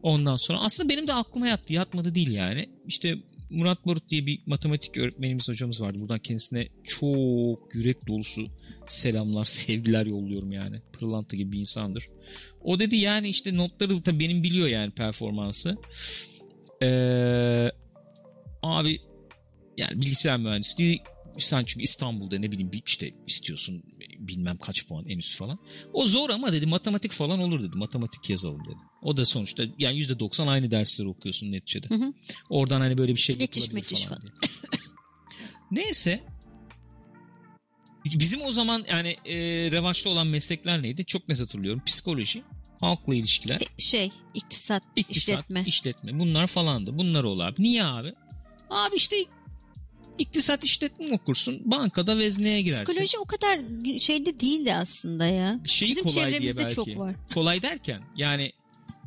Ondan 0.02 0.36
sonra 0.36 0.58
aslında 0.60 0.88
benim 0.88 1.06
de 1.06 1.14
aklıma 1.14 1.48
yattı. 1.48 1.72
Yatmadı 1.72 2.14
değil 2.14 2.30
yani. 2.30 2.68
İşte 2.86 3.16
Murat 3.50 3.86
Barut 3.86 4.10
diye 4.10 4.26
bir 4.26 4.40
matematik 4.46 4.96
öğretmenimiz 4.96 5.48
hocamız 5.48 5.80
vardı. 5.80 6.00
Buradan 6.00 6.18
kendisine 6.18 6.68
çok 6.84 7.74
yürek 7.74 8.08
dolusu 8.08 8.46
selamlar, 8.86 9.44
sevgiler 9.64 10.06
yolluyorum 10.06 10.52
yani. 10.52 10.80
Pırlanta 10.92 11.36
gibi 11.36 11.52
bir 11.52 11.58
insandır. 11.58 12.08
O 12.60 12.78
dedi 12.80 12.96
yani 12.96 13.28
işte 13.28 13.56
notları 13.56 14.02
tabii 14.02 14.20
benim 14.20 14.42
biliyor 14.42 14.68
yani 14.68 14.90
performansı. 14.90 15.76
Ee, 16.82 17.70
abi 18.62 19.00
yani 19.76 20.02
bilgisayar 20.02 20.38
mühendisliği 20.38 21.02
sen 21.38 21.64
çünkü 21.64 21.84
İstanbul'da 21.84 22.38
ne 22.38 22.52
bileyim 22.52 22.72
bir 22.72 22.82
işte 22.86 23.10
istiyorsun 23.26 23.82
bilmem 24.18 24.56
kaç 24.58 24.86
puan 24.86 25.04
en 25.08 25.18
üst 25.18 25.36
falan. 25.36 25.58
O 25.92 26.04
zor 26.04 26.30
ama 26.30 26.52
dedi 26.52 26.66
matematik 26.66 27.12
falan 27.12 27.38
olur 27.40 27.62
dedi. 27.62 27.76
Matematik 27.78 28.30
yazalım 28.30 28.64
dedi. 28.64 28.76
O 29.02 29.16
da 29.16 29.24
sonuçta 29.24 29.64
yani 29.78 29.98
%90 30.02 30.48
aynı 30.50 30.70
dersleri 30.70 31.08
okuyorsun 31.08 31.52
neticede. 31.52 31.88
Hı 31.88 31.94
hı. 31.94 32.12
Oradan 32.50 32.80
hani 32.80 32.98
böyle 32.98 33.14
bir 33.14 33.20
şey 33.20 33.36
Geçiş 33.38 33.72
meçiş 33.72 34.04
falan 34.04 34.22
diye. 34.22 34.32
Neyse. 35.70 36.20
Bizim 38.04 38.42
o 38.42 38.52
zaman 38.52 38.84
yani 38.88 39.16
e, 39.24 39.36
revaçta 39.72 40.10
olan 40.10 40.26
meslekler 40.26 40.82
neydi? 40.82 41.04
Çok 41.04 41.28
net 41.28 41.40
hatırlıyorum. 41.40 41.82
Psikoloji, 41.86 42.42
halkla 42.80 43.14
ilişkiler, 43.14 43.60
E, 43.60 43.82
şey 43.82 44.10
iktisat, 44.34 44.82
İktisat, 44.96 45.28
işletme. 45.38 45.62
işletme. 45.66 46.18
Bunlar 46.18 46.46
falandı. 46.46 46.98
Bunlar 46.98 47.24
ol 47.24 47.40
abi. 47.40 47.62
Niye 47.62 47.84
abi? 47.84 48.14
Abi 48.70 48.96
işte 48.96 49.16
iktisat 50.18 50.64
işletme 50.64 51.12
okursun. 51.12 51.60
Bankada 51.64 52.18
vezneye 52.18 52.62
girersin. 52.62 52.84
Psikoloji 52.84 53.18
o 53.18 53.24
kadar 53.24 53.60
şeyde 54.00 54.40
değildi 54.40 54.74
aslında 54.74 55.26
ya. 55.26 55.60
Şeyi 55.64 55.90
Bizim 55.90 56.04
kolay 56.04 56.14
diye 56.14 56.26
çevremizde 56.30 56.60
belki. 56.60 56.74
çok 56.74 56.88
var. 56.88 57.14
Kolay 57.34 57.62
derken 57.62 58.02
yani 58.16 58.52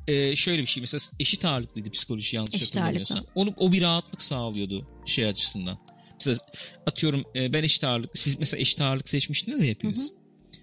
e, 0.08 0.36
şöyle 0.36 0.62
bir 0.62 0.68
şey 0.68 0.82
mesela 0.82 1.00
eşit 1.20 1.46
ağırlıklıydı 1.46 1.90
psikoloji 1.90 2.36
yanlış 2.36 2.56
Eşit 2.56 2.76
hatırlamıyorsam. 2.76 3.26
Onu, 3.36 3.54
o 3.58 3.72
bir 3.72 3.82
rahatlık 3.82 4.22
sağlıyordu 4.22 4.88
şey 5.06 5.26
açısından. 5.26 5.78
Mesela 6.20 6.38
atıyorum 6.86 7.24
e, 7.36 7.54
ben 7.54 7.64
eşit 7.64 7.84
ağırlık 7.84 8.18
siz 8.18 8.40
mesela 8.40 8.62
eşit 8.62 8.82
ağırlık 8.82 9.10
seçmiştiniz 9.10 9.64
ya 9.64 9.70
hepiniz. 9.70 10.14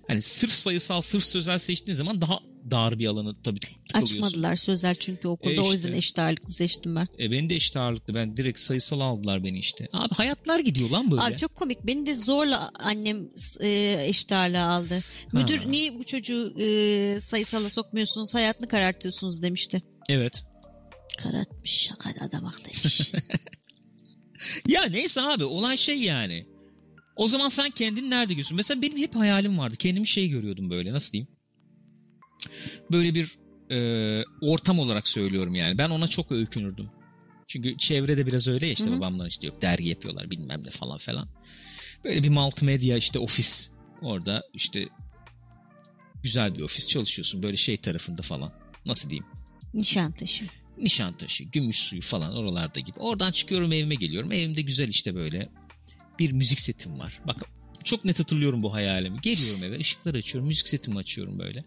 Hani 0.08 0.22
sırf 0.22 0.52
sayısal 0.52 1.00
sırf 1.00 1.24
sözel 1.24 1.58
seçtiğiniz 1.58 1.98
zaman 1.98 2.20
daha 2.20 2.40
dar 2.70 2.98
bir 2.98 3.06
alanı 3.06 3.42
tabii. 3.42 3.58
Açmadılar 3.94 4.56
sözel 4.56 4.94
çünkü 4.94 5.28
okulda 5.28 5.52
E 5.54 5.60
o 5.60 5.62
işte. 5.62 5.72
yüzden 5.74 5.92
eşit 5.92 6.18
ağırlıklı 6.18 6.52
seçtim 6.52 6.96
ben. 6.96 7.08
E, 7.18 7.30
beni 7.30 7.50
de 7.50 7.54
eşit 7.54 7.76
ağırlıklı. 7.76 8.14
Ben 8.14 8.36
direkt 8.36 8.60
sayısal 8.60 9.00
aldılar 9.00 9.44
beni 9.44 9.58
işte. 9.58 9.88
Abi 9.92 10.14
hayatlar 10.14 10.58
gidiyor 10.60 10.90
lan 10.90 11.10
böyle. 11.10 11.22
Abi 11.22 11.36
çok 11.36 11.54
komik. 11.54 11.86
Beni 11.86 12.06
de 12.06 12.14
zorla 12.14 12.70
annem 12.78 13.28
e, 13.60 13.96
eşit 14.06 14.32
ağırlığa 14.32 14.68
aldı. 14.68 15.00
Müdür 15.32 15.58
Ha. 15.58 15.68
niye 15.68 15.98
bu 15.98 16.04
çocuğu 16.04 16.54
e, 16.60 17.20
sayısala 17.20 17.70
sokmuyorsunuz 17.70 18.34
hayatını 18.34 18.68
karartıyorsunuz 18.68 19.42
demişti. 19.42 19.82
Evet. 20.08 20.44
Karartmış 21.22 21.70
şaka 21.70 22.10
adam 22.26 22.44
haklıymış. 22.44 23.12
Ya 24.68 24.84
neyse 24.84 25.20
abi 25.20 25.44
olay 25.44 25.76
şey 25.76 25.98
yani. 25.98 26.46
O 27.16 27.28
zaman 27.28 27.48
sen 27.48 27.70
kendini 27.70 28.10
nerede 28.10 28.32
görüyorsun? 28.32 28.56
Mesela 28.56 28.82
benim 28.82 28.98
hep 28.98 29.16
hayalim 29.16 29.58
vardı. 29.58 29.76
Kendimi 29.78 30.06
şey 30.06 30.28
görüyordum 30.28 30.70
böyle 30.70 30.92
nasıl 30.92 31.12
diyeyim? 31.12 31.28
Böyle 32.92 33.14
bir 33.14 33.38
e, 33.70 34.24
ortam 34.40 34.78
olarak 34.78 35.08
söylüyorum 35.08 35.54
yani. 35.54 35.78
Ben 35.78 35.90
ona 35.90 36.08
çok 36.08 36.32
öykünürdüm. 36.32 36.90
Çünkü 37.46 37.76
çevrede 37.76 38.26
biraz 38.26 38.48
öyle 38.48 38.66
ya 38.66 38.72
işte 38.72 38.92
babamlar 38.92 39.26
işte 39.26 39.46
yok 39.46 39.62
dergi 39.62 39.88
yapıyorlar 39.88 40.30
bilmem 40.30 40.64
ne 40.64 40.70
falan 40.70 40.98
falan. 40.98 41.28
Böyle 42.04 42.22
bir 42.22 42.28
multimedya 42.28 42.96
işte 42.96 43.18
ofis. 43.18 43.72
Orada 44.02 44.42
işte 44.54 44.88
güzel 46.22 46.54
bir 46.54 46.62
ofis 46.62 46.86
çalışıyorsun 46.86 47.42
böyle 47.42 47.56
şey 47.56 47.76
tarafında 47.76 48.22
falan. 48.22 48.52
Nasıl 48.86 49.10
diyeyim? 49.10 49.26
Nişantaşı. 49.74 50.44
Nişantaşı, 50.78 51.44
Gümüşsuyu 51.44 52.02
falan 52.02 52.36
oralarda 52.36 52.80
gibi. 52.80 52.98
Oradan 52.98 53.32
çıkıyorum 53.32 53.72
evime 53.72 53.94
geliyorum. 53.94 54.32
Evimde 54.32 54.62
güzel 54.62 54.88
işte 54.88 55.14
böyle 55.14 55.48
bir 56.18 56.32
müzik 56.32 56.60
setim 56.60 56.98
var. 56.98 57.20
Bak 57.26 57.36
çok 57.84 58.04
net 58.04 58.20
hatırlıyorum 58.20 58.62
bu 58.62 58.74
hayalimi. 58.74 59.20
Geliyorum 59.20 59.64
eve 59.64 59.78
ışıkları 59.78 60.16
açıyorum 60.16 60.48
müzik 60.48 60.68
setimi 60.68 60.98
açıyorum 60.98 61.38
böyle. 61.38 61.64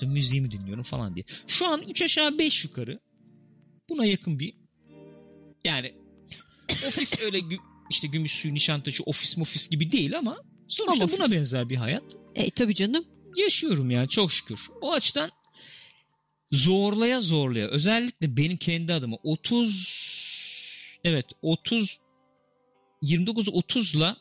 Da 0.00 0.06
müziğimi 0.06 0.50
dinliyorum 0.50 0.82
falan 0.82 1.14
diye. 1.14 1.24
Şu 1.46 1.66
an 1.66 1.82
3 1.88 2.02
aşağı 2.02 2.38
5 2.38 2.64
yukarı 2.64 3.00
buna 3.88 4.06
yakın 4.06 4.38
bir 4.38 4.54
yani 5.64 5.94
ofis 6.88 7.20
öyle 7.22 7.38
gü- 7.38 7.58
işte 7.90 8.08
Gümüşsuyu, 8.08 8.54
Nişantaşı 8.54 9.02
ofis 9.02 9.38
ofis 9.38 9.68
gibi 9.70 9.92
değil 9.92 10.18
ama 10.18 10.36
sonuçta 10.68 11.04
Home 11.04 11.12
buna 11.12 11.24
office. 11.24 11.38
benzer 11.38 11.68
bir 11.70 11.76
hayat 11.76 12.02
E 12.34 12.50
tabii 12.50 12.74
canım. 12.74 13.04
yaşıyorum 13.36 13.90
yani 13.90 14.08
çok 14.08 14.32
şükür. 14.32 14.60
O 14.80 14.92
açıdan 14.92 15.30
zorlaya 16.52 17.20
zorlaya 17.22 17.68
özellikle 17.68 18.36
benim 18.36 18.56
kendi 18.56 18.92
adıma 18.92 19.16
30 19.22 20.98
evet 21.04 21.26
30 21.42 21.98
29 23.02 23.48
30'la 23.48 24.16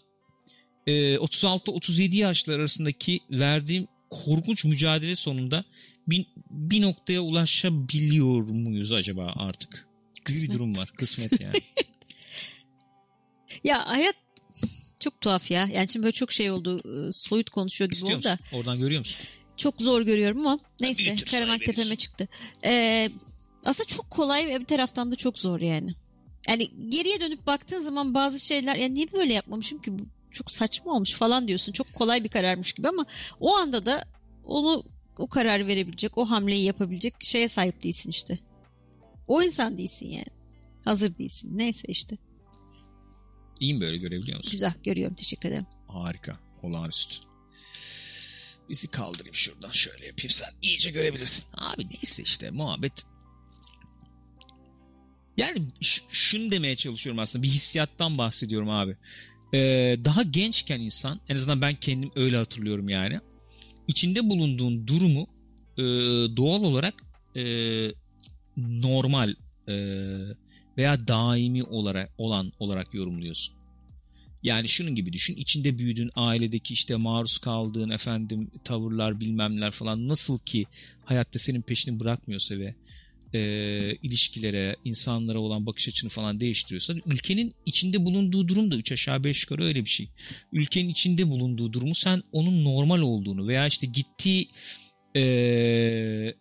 e, 0.88 1.18
36 1.18 1.72
37 1.72 2.18
yaşlar 2.18 2.60
arasındaki 2.60 3.20
verdiğim 3.32 3.88
korkunç 4.26 4.66
mücadele 4.66 5.16
sonunda 5.16 5.66
bir, 6.08 6.26
bir 6.50 6.82
noktaya 6.82 7.22
ulaşabiliyor 7.22 8.42
muyuz 8.44 8.92
acaba 8.92 9.34
artık? 9.36 9.88
Gibi 10.16 10.28
bir 10.28 10.34
Kısmet. 10.34 10.54
durum 10.54 10.78
var. 10.78 10.92
Kısmet 10.98 11.42
yani. 11.42 11.54
Ya 13.64 13.88
hayat 13.88 14.16
çok 15.02 15.22
tuhaf 15.22 15.52
ya. 15.52 15.70
Yani 15.74 15.88
şimdi 15.88 16.04
böyle 16.04 16.12
çok 16.14 16.32
şey 16.32 16.52
oldu. 16.52 16.82
e, 17.10 17.12
Soyut 17.12 17.50
konuşuyor 17.50 17.90
gibi 17.90 17.96
İstiyor 17.96 18.18
oldu 18.18 18.24
da. 18.26 18.32
musun? 18.32 18.58
Oradan 18.58 18.80
görüyor 18.80 19.00
musun? 19.00 19.28
Çok 19.58 19.82
zor 19.82 20.02
görüyorum 20.02 20.40
ama 20.48 20.60
neyse 20.82 21.06
verir. 21.06 21.60
tepeme 21.66 21.96
çıktı. 21.96 22.28
Ee, 22.66 23.10
aslında 23.66 23.88
çok 23.88 24.10
kolay 24.10 24.48
ve 24.48 24.60
bir 24.60 24.66
taraftan 24.66 25.12
da 25.12 25.16
çok 25.16 25.40
zor 25.40 25.62
yani. 25.62 25.94
Yani 26.50 26.90
geriye 26.90 27.22
dönüp 27.22 27.48
baktığın 27.48 27.82
zaman 27.82 28.14
bazı 28.14 28.40
şeyler 28.40 28.76
ya 28.76 28.88
niye 28.88 29.12
böyle 29.12 29.34
yapmamışım 29.34 29.82
ki 29.82 30.00
bu 30.00 30.04
çok 30.34 30.52
saçma 30.52 30.94
olmuş 30.94 31.14
falan 31.14 31.48
diyorsun. 31.48 31.72
Çok 31.72 31.94
kolay 31.94 32.24
bir 32.24 32.30
kararmış 32.30 32.74
gibi 32.74 32.88
ama 32.88 33.06
o 33.40 33.56
anda 33.56 33.86
da 33.86 34.04
onu 34.46 34.84
o 35.18 35.28
karar 35.28 35.68
verebilecek, 35.68 36.18
o 36.18 36.30
hamleyi 36.30 36.64
yapabilecek 36.64 37.14
şeye 37.20 37.48
sahip 37.48 37.84
değilsin 37.84 38.10
işte. 38.10 38.40
O 39.28 39.44
insan 39.44 39.78
değilsin 39.78 40.08
yani. 40.08 40.26
Hazır 40.86 41.18
değilsin. 41.18 41.58
Neyse 41.58 41.88
işte. 41.88 42.18
İyi 43.60 43.74
mi 43.74 43.82
böyle 43.82 43.98
görebiliyor 43.98 44.38
musun? 44.38 44.52
Güzel 44.52 44.74
görüyorum. 44.84 45.16
Teşekkür 45.16 45.50
ederim. 45.50 45.66
Harika. 45.88 46.40
Olağanüstü. 46.64 47.16
Bizi 48.70 48.92
kaldırayım 48.92 49.36
şuradan 49.36 49.72
şöyle 49.72 50.06
yapayım 50.06 50.30
sen 50.30 50.50
iyice 50.62 50.92
görebilirsin. 50.92 51.46
Abi 51.54 51.86
neyse 51.90 52.24
işte 52.24 52.52
muhabbet. 52.52 52.94
Yani 55.38 55.68
şunu 56.12 56.52
demeye 56.52 56.76
çalışıyorum 56.76 57.20
aslında 57.20 57.44
bir 57.44 57.48
hissiyattan 57.48 58.18
bahsediyorum 58.18 58.70
abi. 58.70 58.98
Ee, 59.54 59.98
daha 60.06 60.22
gençken 60.24 60.80
insan 60.80 61.20
en 61.30 61.36
azından 61.36 61.62
ben 61.62 61.76
kendim 61.76 62.12
öyle 62.16 62.38
hatırlıyorum 62.38 62.90
yani. 62.90 63.20
İçinde 63.88 64.30
bulunduğun 64.30 64.88
durumu 64.88 65.28
e, 65.78 65.84
doğal 66.38 66.64
olarak 66.64 66.94
e, 67.36 67.44
normal 68.58 69.36
e, 69.68 69.76
veya 70.78 71.08
daimi 71.08 71.64
olarak 71.64 72.12
olan 72.18 72.52
olarak 72.60 72.94
yorumluyorsun. 72.94 73.56
Yani 74.44 74.70
şunun 74.70 74.96
gibi 74.96 75.14
düşün. 75.14 75.36
içinde 75.36 75.80
büyüdüğün 75.80 76.12
ailedeki 76.16 76.74
işte 76.74 76.96
maruz 76.96 77.38
kaldığın 77.38 77.90
efendim 77.90 78.52
tavırlar 78.64 79.20
bilmemler 79.20 79.72
falan 79.72 80.08
nasıl 80.08 80.40
ki 80.40 80.66
hayatta 81.06 81.40
senin 81.40 81.62
peşini 81.62 82.00
bırakmıyorsa 82.00 82.58
ve 82.58 82.76
e, 83.34 83.40
ilişkilere, 84.04 84.76
insanlara 84.86 85.40
olan 85.40 85.66
bakış 85.66 85.88
açını 85.88 86.10
falan 86.10 86.40
değiştiriyorsa 86.40 86.94
ülkenin 87.06 87.54
içinde 87.66 88.06
bulunduğu 88.06 88.48
durum 88.48 88.72
da 88.72 88.76
3 88.76 88.92
aşağı 88.92 89.24
5 89.24 89.44
yukarı 89.44 89.64
öyle 89.64 89.86
bir 89.86 89.90
şey. 89.90 90.10
Ülkenin 90.52 90.90
içinde 90.90 91.30
bulunduğu 91.30 91.74
durumu 91.74 91.96
sen 91.96 92.22
onun 92.32 92.64
normal 92.64 93.00
olduğunu 93.00 93.48
veya 93.48 93.68
işte 93.68 93.88
gittiği 93.88 94.50
e, 95.16 95.22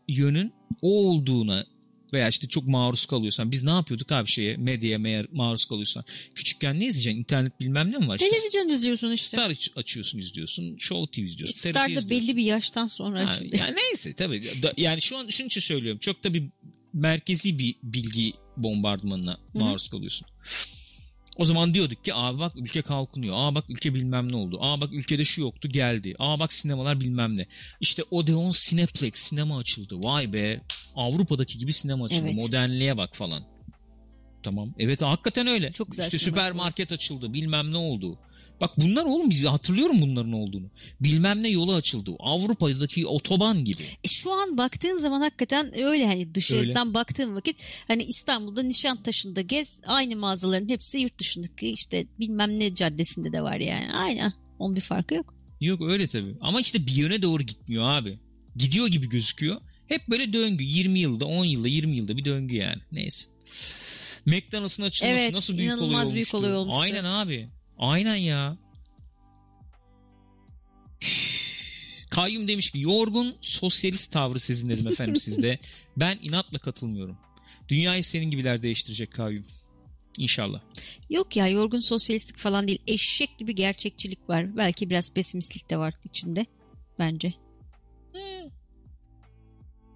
yönün 0.09 0.53
o 0.83 1.09
olduğuna 1.11 1.67
veya 2.13 2.29
işte 2.29 2.49
çok 2.49 2.67
maruz 2.69 3.07
kalıyorsan 3.07 3.51
biz 3.51 3.63
ne 3.65 3.71
yapıyorduk 3.71 4.13
abi 4.13 4.29
şeye 4.29 4.57
medyaya 4.57 4.99
meğer 4.99 5.27
maruz 5.33 5.65
kalıyorsan 5.65 6.05
küçükken 6.35 6.81
ne 6.81 6.87
izleyeceksin 6.87 7.19
internet 7.21 7.61
bilmem 7.61 7.93
ne 7.93 7.99
mi 7.99 8.09
var 8.09 8.17
işte 8.19 8.29
Televizyon 8.31 8.69
izliyorsun 8.69 9.13
işte. 9.13 9.37
Star 9.37 9.51
aç- 9.51 9.71
açıyorsun 9.77 10.19
izliyorsun 10.19 10.77
Show 10.79 11.11
TV 11.13 11.25
izliyorsun 11.27 11.55
Star 11.71 11.75
da 11.75 11.87
izliyorsun. 11.87 12.11
belli 12.11 12.37
bir 12.37 12.43
yaştan 12.43 12.87
sonra 12.87 13.21
Ha, 13.21 13.29
açıldı. 13.29 13.57
yani 13.57 13.75
neyse 13.77 14.15
tabii 14.15 14.43
yani 14.77 15.01
şu 15.03 15.17
an 15.19 15.29
şunun 15.29 15.47
için 15.49 15.61
söylüyorum 15.61 15.99
çok 15.99 16.25
da 16.25 16.35
bir 16.35 16.43
merkezi 16.93 17.59
bir 17.59 17.77
bilgi 17.83 18.33
bombardımanına 18.57 19.39
maruz 19.55 19.89
kalıyorsun. 19.89 20.27
O 21.37 21.45
zaman 21.45 21.75
diyorduk 21.75 22.05
ki 22.05 22.15
aa 22.15 22.39
bak 22.39 22.53
ülke 22.57 22.83
kalkınıyor. 22.83 23.35
Aa 23.39 23.55
bak 23.55 23.65
ülke 23.69 23.95
bilmem 23.95 24.33
ne 24.33 24.37
oldu. 24.37 24.59
Aa 24.61 24.81
bak 24.81 24.93
ülkede 24.93 25.25
şu 25.25 25.41
yoktu 25.41 25.69
geldi. 25.69 26.15
Aa 26.19 26.41
bak 26.41 26.53
sinemalar 26.53 27.01
bilmem 27.01 27.37
ne. 27.37 27.47
İşte 27.81 28.03
Odeon 28.11 28.51
Cineplex 28.51 29.15
sinema 29.15 29.59
açıldı. 29.59 30.03
Vay 30.03 30.33
be. 30.33 30.61
Avrupa'daki 30.95 31.59
gibi 31.59 31.73
sinema 31.73 32.05
açıldı. 32.05 32.21
Evet. 32.25 32.35
Modernliğe 32.35 32.97
bak 32.97 33.17
falan. 33.17 33.43
Tamam. 34.43 34.75
Evet 34.79 35.03
hakikaten 35.03 35.47
öyle. 35.47 35.73
Çok 35.73 35.91
güzel 35.91 36.05
İşte 36.05 36.19
süpermarket 36.19 36.93
açıldı. 36.93 37.33
Bilmem 37.33 37.73
ne 37.73 37.77
oldu. 37.77 38.19
Bak 38.63 38.71
bunlar 38.81 39.05
oğlum 39.05 39.31
biz 39.31 39.45
hatırlıyorum 39.45 40.03
bunların 40.03 40.33
olduğunu. 40.33 40.71
Bilmem 41.01 41.43
ne 41.43 41.49
yolu 41.49 41.75
açıldı. 41.75 42.11
Avrupa'daki 42.19 43.07
otoban 43.07 43.65
gibi. 43.65 43.83
E, 44.05 44.09
şu 44.09 44.33
an 44.33 44.59
baktığın 44.59 44.99
zaman 44.99 45.21
hakikaten 45.21 45.79
öyle 45.79 46.07
hani 46.07 46.35
dışarıdan 46.35 46.95
baktığın 46.95 47.35
vakit 47.35 47.63
hani 47.89 48.05
İstanbul'da 48.05 48.63
Nişantaşı'nda 48.63 49.41
gez 49.41 49.81
aynı 49.87 50.17
mağazaların 50.17 50.69
hepsi 50.69 50.99
yurt 50.99 51.19
dışındaki 51.19 51.71
işte 51.71 52.07
bilmem 52.21 52.61
ne 52.61 52.75
caddesinde 52.75 53.33
de 53.33 53.43
var 53.43 53.57
yani. 53.61 53.93
Aynı. 53.93 54.33
Onun 54.59 54.77
bir 54.77 54.81
farkı 54.81 55.15
yok. 55.15 55.35
Yok 55.61 55.83
öyle 55.83 56.09
tabii. 56.09 56.37
Ama 56.41 56.61
işte 56.61 56.87
bir 56.87 56.93
yöne 56.93 57.23
doğru 57.23 57.43
gitmiyor 57.43 57.85
abi. 57.85 58.19
Gidiyor 58.57 58.89
gibi 58.89 59.09
gözüküyor. 59.09 59.61
Hep 59.89 60.09
böyle 60.09 60.33
döngü. 60.33 60.65
20 60.65 60.99
yılda, 60.99 61.25
10 61.25 61.45
yılda, 61.45 61.69
20 61.69 61.97
yılda 61.97 62.17
bir 62.17 62.25
döngü 62.25 62.57
yani. 62.57 62.83
Neyse. 62.93 63.27
McDonald's'ın 64.27 64.83
açılması 64.83 65.21
Evet, 65.21 65.33
nasıl 65.33 65.59
büyük 65.59 65.83
olay 65.83 65.97
olmuştu. 65.97 66.15
büyük 66.15 66.35
olay 66.35 66.57
olmuştu. 66.57 66.81
Aynen 66.81 67.05
abi. 67.05 67.51
Aynen 67.79 68.17
ya. 68.17 68.57
Kayyum 72.11 72.49
demiş 72.49 72.71
ki 72.71 72.81
yorgun 72.81 73.37
sosyalist 73.41 74.13
tavrı 74.13 74.41
sizin 74.41 74.69
dedim 74.69 74.89
efendim 74.89 75.17
sizde. 75.17 75.59
Ben 75.97 76.19
inatla 76.23 76.59
katılmıyorum. 76.59 77.17
Dünyayı 77.69 78.05
senin 78.05 78.31
gibiler 78.31 78.63
değiştirecek 78.63 79.13
Kayyum. 79.13 79.45
İnşallah. 80.19 80.61
Yok 81.11 81.37
ya 81.37 81.49
yorgun 81.49 81.81
sosyalistlik 81.81 82.39
falan 82.39 82.69
değil. 82.69 82.79
Eşek 82.87 83.39
gibi 83.39 83.55
gerçekçilik 83.55 84.29
var. 84.29 84.57
Belki 84.57 84.91
biraz 84.91 85.15
pesimistlik 85.15 85.71
de 85.71 85.77
var 85.77 85.95
içinde. 86.05 86.47
Bence. 86.99 87.35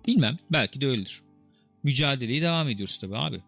Bilmem. 0.06 0.38
Belki 0.52 0.80
de 0.80 0.86
öyledir. 0.86 1.22
Mücadeleyi 1.82 2.42
devam 2.42 2.68
ediyoruz 2.68 2.98
tabii 2.98 3.16
abi. 3.16 3.42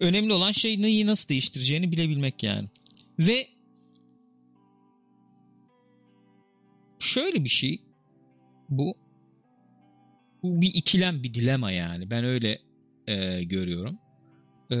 Önemli 0.00 0.32
olan 0.32 0.52
şey 0.52 0.82
neyi 0.82 1.06
nasıl 1.06 1.28
değiştireceğini 1.28 1.92
bilebilmek 1.92 2.42
yani. 2.42 2.68
Ve 3.18 3.48
şöyle 7.06 7.44
bir 7.44 7.48
şey 7.48 7.80
bu 8.68 8.96
bu 10.42 10.60
bir 10.60 10.74
ikilem 10.74 11.22
bir 11.22 11.34
dilema 11.34 11.70
yani. 11.70 12.10
Ben 12.10 12.24
öyle 12.24 12.58
e, 13.06 13.44
görüyorum. 13.44 13.98
E, 14.70 14.76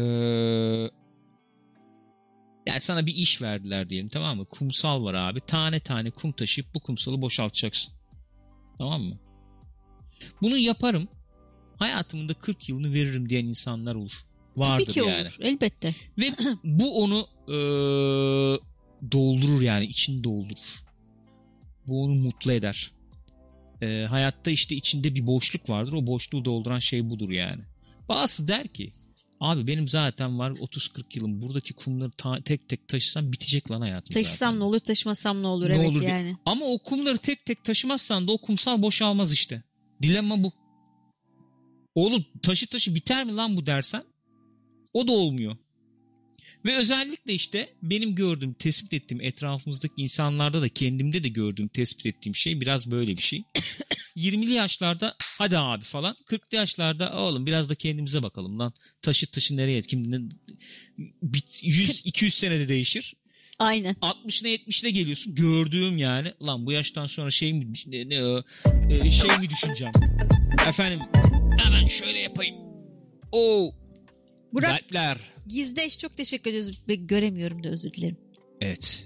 yani 2.66 2.80
sana 2.80 3.06
bir 3.06 3.14
iş 3.14 3.42
verdiler 3.42 3.90
diyelim 3.90 4.08
tamam 4.08 4.36
mı? 4.36 4.44
Kumsal 4.44 5.04
var 5.04 5.14
abi. 5.14 5.40
Tane 5.40 5.80
tane 5.80 6.10
kum 6.10 6.32
taşıyıp 6.32 6.74
bu 6.74 6.80
kumsalı 6.80 7.22
boşaltacaksın. 7.22 7.94
Tamam 8.78 9.02
mı? 9.02 9.18
Bunu 10.42 10.58
yaparım. 10.58 11.08
Hayatımın 11.78 12.28
da 12.28 12.34
40 12.34 12.68
yılını 12.68 12.94
veririm 12.94 13.28
diyen 13.28 13.44
insanlar 13.44 13.94
olur. 13.94 14.26
Vardır 14.56 14.84
Tabii 14.84 14.92
ki 14.92 14.98
yani. 14.98 15.20
olur. 15.20 15.36
Elbette. 15.40 15.94
Ve 16.18 16.30
bu 16.64 17.02
onu 17.02 17.26
e, 17.48 17.56
doldurur 19.12 19.62
yani 19.62 19.84
içini 19.84 20.24
doldurur. 20.24 20.85
Bu 21.88 22.02
onu 22.04 22.14
mutlu 22.14 22.52
eder. 22.52 22.92
E, 23.82 24.06
hayatta 24.10 24.50
işte 24.50 24.74
içinde 24.76 25.14
bir 25.14 25.26
boşluk 25.26 25.70
vardır. 25.70 25.92
O 25.92 26.06
boşluğu 26.06 26.44
dolduran 26.44 26.78
şey 26.78 27.10
budur 27.10 27.30
yani. 27.30 27.62
Bazısı 28.08 28.48
der 28.48 28.68
ki 28.68 28.92
abi 29.40 29.66
benim 29.66 29.88
zaten 29.88 30.38
var 30.38 30.50
30-40 30.50 31.04
yılım 31.16 31.42
buradaki 31.42 31.74
kumları 31.74 32.10
ta- 32.10 32.40
tek 32.40 32.68
tek 32.68 32.88
taşısam 32.88 33.32
bitecek 33.32 33.70
lan 33.70 33.80
hayatım 33.80 34.14
Taşısam 34.14 34.48
zaten. 34.48 34.60
ne 34.60 34.64
olur 34.64 34.78
taşımasam 34.80 35.42
ne 35.42 35.46
olur. 35.46 35.70
Ne 35.70 35.74
evet 35.74 35.88
olur 35.88 36.00
diye- 36.00 36.10
yani. 36.10 36.36
Ama 36.46 36.66
o 36.66 36.78
kumları 36.78 37.18
tek 37.18 37.44
tek 37.46 37.64
taşımazsan 37.64 38.28
da 38.28 38.32
o 38.32 38.38
kumsal 38.38 38.82
boşalmaz 38.82 39.32
işte. 39.32 39.62
Dilemma 40.02 40.42
bu. 40.42 40.52
Oğlum 41.94 42.24
taşı 42.42 42.66
taşı 42.66 42.94
biter 42.94 43.24
mi 43.24 43.34
lan 43.36 43.56
bu 43.56 43.66
dersen 43.66 44.02
o 44.92 45.08
da 45.08 45.12
olmuyor. 45.12 45.56
Ve 46.66 46.76
özellikle 46.76 47.32
işte 47.34 47.68
benim 47.82 48.14
gördüğüm, 48.14 48.54
tespit 48.54 48.92
ettiğim 48.94 49.20
etrafımızdaki 49.20 49.94
insanlarda 49.96 50.62
da 50.62 50.68
kendimde 50.68 51.24
de 51.24 51.28
gördüğüm, 51.28 51.68
tespit 51.68 52.06
ettiğim 52.06 52.34
şey 52.34 52.60
biraz 52.60 52.90
böyle 52.90 53.10
bir 53.10 53.22
şey. 53.22 53.42
20'li 54.16 54.52
yaşlarda 54.52 55.16
hadi 55.38 55.58
abi 55.58 55.84
falan. 55.84 56.16
40'lı 56.26 56.56
yaşlarda 56.56 57.12
oğlum 57.12 57.46
biraz 57.46 57.68
da 57.68 57.74
kendimize 57.74 58.22
bakalım 58.22 58.58
lan. 58.58 58.72
Taşı 59.02 59.30
taşı 59.30 59.56
nereye? 59.56 59.82
Kim, 59.82 60.10
ne- 60.10 60.30
bit- 61.22 61.64
100-200 61.64 62.30
senede 62.30 62.68
değişir. 62.68 63.14
Aynen. 63.58 63.94
60'ına 63.94 64.48
70'ine 64.48 64.88
geliyorsun. 64.88 65.34
Gördüğüm 65.34 65.98
yani. 65.98 66.32
Lan 66.42 66.66
bu 66.66 66.72
yaştan 66.72 67.06
sonra 67.06 67.30
şey 67.30 67.52
mi 67.52 67.72
ne, 67.86 68.08
ne, 68.08 68.42
e, 68.94 69.10
şey 69.10 69.38
mi 69.38 69.50
düşüneceğim? 69.50 69.92
Efendim 70.68 71.00
hemen 71.58 71.86
şöyle 71.86 72.18
yapayım. 72.18 72.56
Oo 73.32 73.85
Burak 74.56 74.70
kalpler. 74.70 75.18
Gizdeş 75.46 75.98
çok 75.98 76.16
teşekkür 76.16 76.50
ediyoruz. 76.50 76.80
Ben 76.88 77.06
göremiyorum 77.06 77.64
da 77.64 77.68
özür 77.68 77.92
dilerim. 77.92 78.16
Evet. 78.60 79.04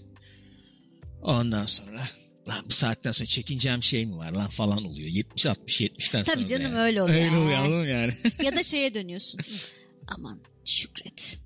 Ondan 1.23 1.67
sonra 1.67 2.09
lan 2.49 2.65
bu 2.67 2.73
saatten 2.75 3.11
sonra 3.13 3.27
çekineceğim 3.27 3.83
şey 3.83 4.07
mi 4.07 4.17
var 4.17 4.33
lan 4.33 4.49
falan 4.49 4.85
oluyor. 4.85 5.09
70 5.09 5.47
60 5.47 5.81
70'ten 5.81 6.23
sonra. 6.23 6.35
Tabii 6.37 6.47
canım 6.47 6.63
yani. 6.73 6.79
öyle 6.79 7.03
oluyor. 7.03 7.19
Öyle 7.19 7.37
oluyor 7.37 7.85
yani? 7.85 8.13
ya 8.45 8.57
da 8.57 8.63
şeye 8.63 8.95
dönüyorsun. 8.95 9.41
Aman 10.07 10.41
şükret. 10.65 11.41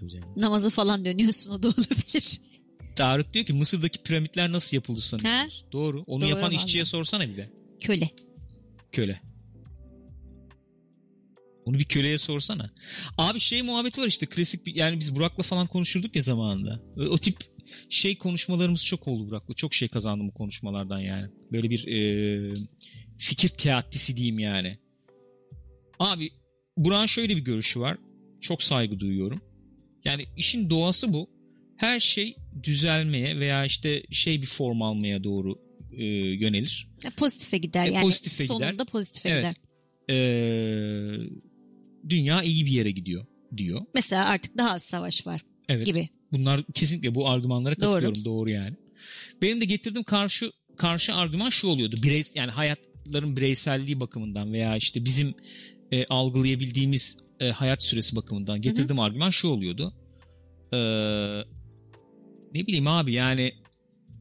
Tabii 0.00 0.10
canım. 0.10 0.28
Namazı 0.36 0.70
falan 0.70 1.04
dönüyorsun 1.04 1.50
o 1.50 1.62
da 1.62 1.68
olabilir. 1.68 2.40
Tarık 2.96 3.34
diyor 3.34 3.46
ki 3.46 3.52
Mısır'daki 3.52 4.02
piramitler 4.02 4.52
nasıl 4.52 4.76
yapıldı 4.76 5.00
sanıyorsunuz? 5.00 5.64
Doğru. 5.72 6.04
Onu 6.06 6.22
Doğru 6.22 6.30
yapan 6.30 6.42
vallahi. 6.42 6.56
işçiye 6.56 6.84
sorsana 6.84 7.28
bir 7.28 7.36
de. 7.36 7.50
Köle. 7.80 8.10
Köle. 8.92 9.20
Onu 11.66 11.78
bir 11.78 11.84
köleye 11.84 12.18
sorsana. 12.18 12.70
Abi 13.18 13.40
şey 13.40 13.62
muhabbeti 13.62 14.00
var 14.00 14.06
işte 14.06 14.26
klasik 14.26 14.66
bir, 14.66 14.74
yani 14.74 15.00
biz 15.00 15.16
Burak'la 15.16 15.42
falan 15.42 15.66
konuşurduk 15.66 16.16
ya 16.16 16.22
zamanında. 16.22 16.80
O, 16.96 17.00
o 17.00 17.18
tip 17.18 17.36
şey 17.90 18.18
konuşmalarımız 18.18 18.84
çok 18.86 19.08
oldu 19.08 19.30
Burak'la. 19.30 19.54
Çok 19.54 19.74
şey 19.74 19.88
kazandım 19.88 20.28
bu 20.28 20.34
konuşmalardan 20.34 20.98
yani. 20.98 21.30
Böyle 21.52 21.70
bir 21.70 21.86
e, 21.86 22.54
fikir 23.18 23.48
teatisi 23.48 24.16
diyeyim 24.16 24.38
yani. 24.38 24.78
Abi 25.98 26.30
Burak'ın 26.76 27.06
şöyle 27.06 27.36
bir 27.36 27.42
görüşü 27.42 27.80
var. 27.80 27.96
Çok 28.40 28.62
saygı 28.62 29.00
duyuyorum. 29.00 29.40
Yani 30.04 30.26
işin 30.36 30.70
doğası 30.70 31.12
bu. 31.12 31.30
Her 31.76 32.00
şey 32.00 32.36
düzelmeye 32.62 33.40
veya 33.40 33.64
işte 33.64 34.02
şey 34.10 34.42
bir 34.42 34.46
form 34.46 34.82
almaya 34.82 35.24
doğru 35.24 35.58
e, 35.92 36.04
yönelir. 36.14 36.88
Pozitife 37.16 37.58
gider 37.58 37.86
E, 37.86 37.90
yani 37.92 38.02
pozitife 38.02 38.44
gider. 38.44 38.54
sonunda 38.54 38.84
pozitife 38.84 39.28
Evet. 39.28 39.42
gider. 39.42 39.54
Ee, 40.10 41.18
dünya 42.08 42.42
iyi 42.42 42.66
bir 42.66 42.70
yere 42.70 42.90
gidiyor 42.90 43.26
diyor. 43.56 43.80
Mesela 43.94 44.24
artık 44.24 44.58
daha 44.58 44.70
az 44.70 44.82
savaş 44.82 45.26
var 45.26 45.40
Evet. 45.68 45.86
gibi. 45.86 46.08
Bunlar 46.32 46.62
kesinlikle 46.74 47.14
bu 47.14 47.28
argümanlara 47.28 47.80
Doğru. 47.80 47.90
katılıyorum 47.90 48.24
doğru, 48.24 48.50
yani. 48.50 48.74
Benim 49.42 49.60
de 49.60 49.64
getirdiğim 49.64 50.04
karşı 50.04 50.52
karşı 50.76 51.14
argüman 51.14 51.50
şu 51.50 51.68
oluyordu. 51.68 51.96
Birey 52.02 52.22
yani 52.34 52.50
hayatların 52.50 53.36
bireyselliği 53.36 54.00
bakımından 54.00 54.52
veya 54.52 54.76
işte 54.76 55.04
bizim 55.04 55.34
e, 55.92 56.06
algılayabildiğimiz 56.06 57.18
e, 57.40 57.50
hayat 57.50 57.82
süresi 57.82 58.16
bakımından 58.16 58.60
getirdiğim 58.60 59.00
argüman 59.00 59.30
şu 59.30 59.48
oluyordu. 59.48 59.94
Ee, 60.72 60.78
ne 62.54 62.66
bileyim 62.66 62.86
abi 62.86 63.14
yani 63.14 63.52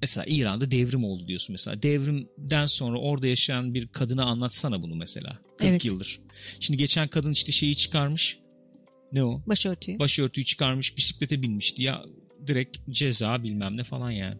mesela 0.06 0.26
İran'da 0.28 0.72
devrim 0.72 1.04
oldu 1.04 1.28
diyorsun 1.28 1.54
mesela. 1.54 1.84
Devrimden 1.84 2.66
sonra 2.66 2.98
orada 3.00 3.28
yaşayan 3.28 3.74
bir 3.74 3.88
kadına 3.88 4.24
anlatsana 4.26 4.82
bunu 4.82 4.96
mesela. 4.96 5.40
40 5.58 5.70
Evet. 5.70 5.86
yıldır. 5.86 6.20
Şimdi 6.60 6.78
geçen 6.78 7.08
kadın 7.08 7.32
işte 7.32 7.52
şeyi 7.52 7.76
çıkarmış. 7.76 8.40
Ne 9.12 9.24
o? 9.24 9.42
Başörtüyü. 9.48 10.00
başörtüyü 10.00 10.46
çıkarmış 10.46 10.98
bisiklete 10.98 11.42
binmişti 11.42 11.84
ya 11.84 12.04
direkt 12.48 12.78
ceza 12.90 13.44
bilmem 13.44 13.78
ne 13.78 13.84
falan 13.84 14.12
yani. 14.12 14.38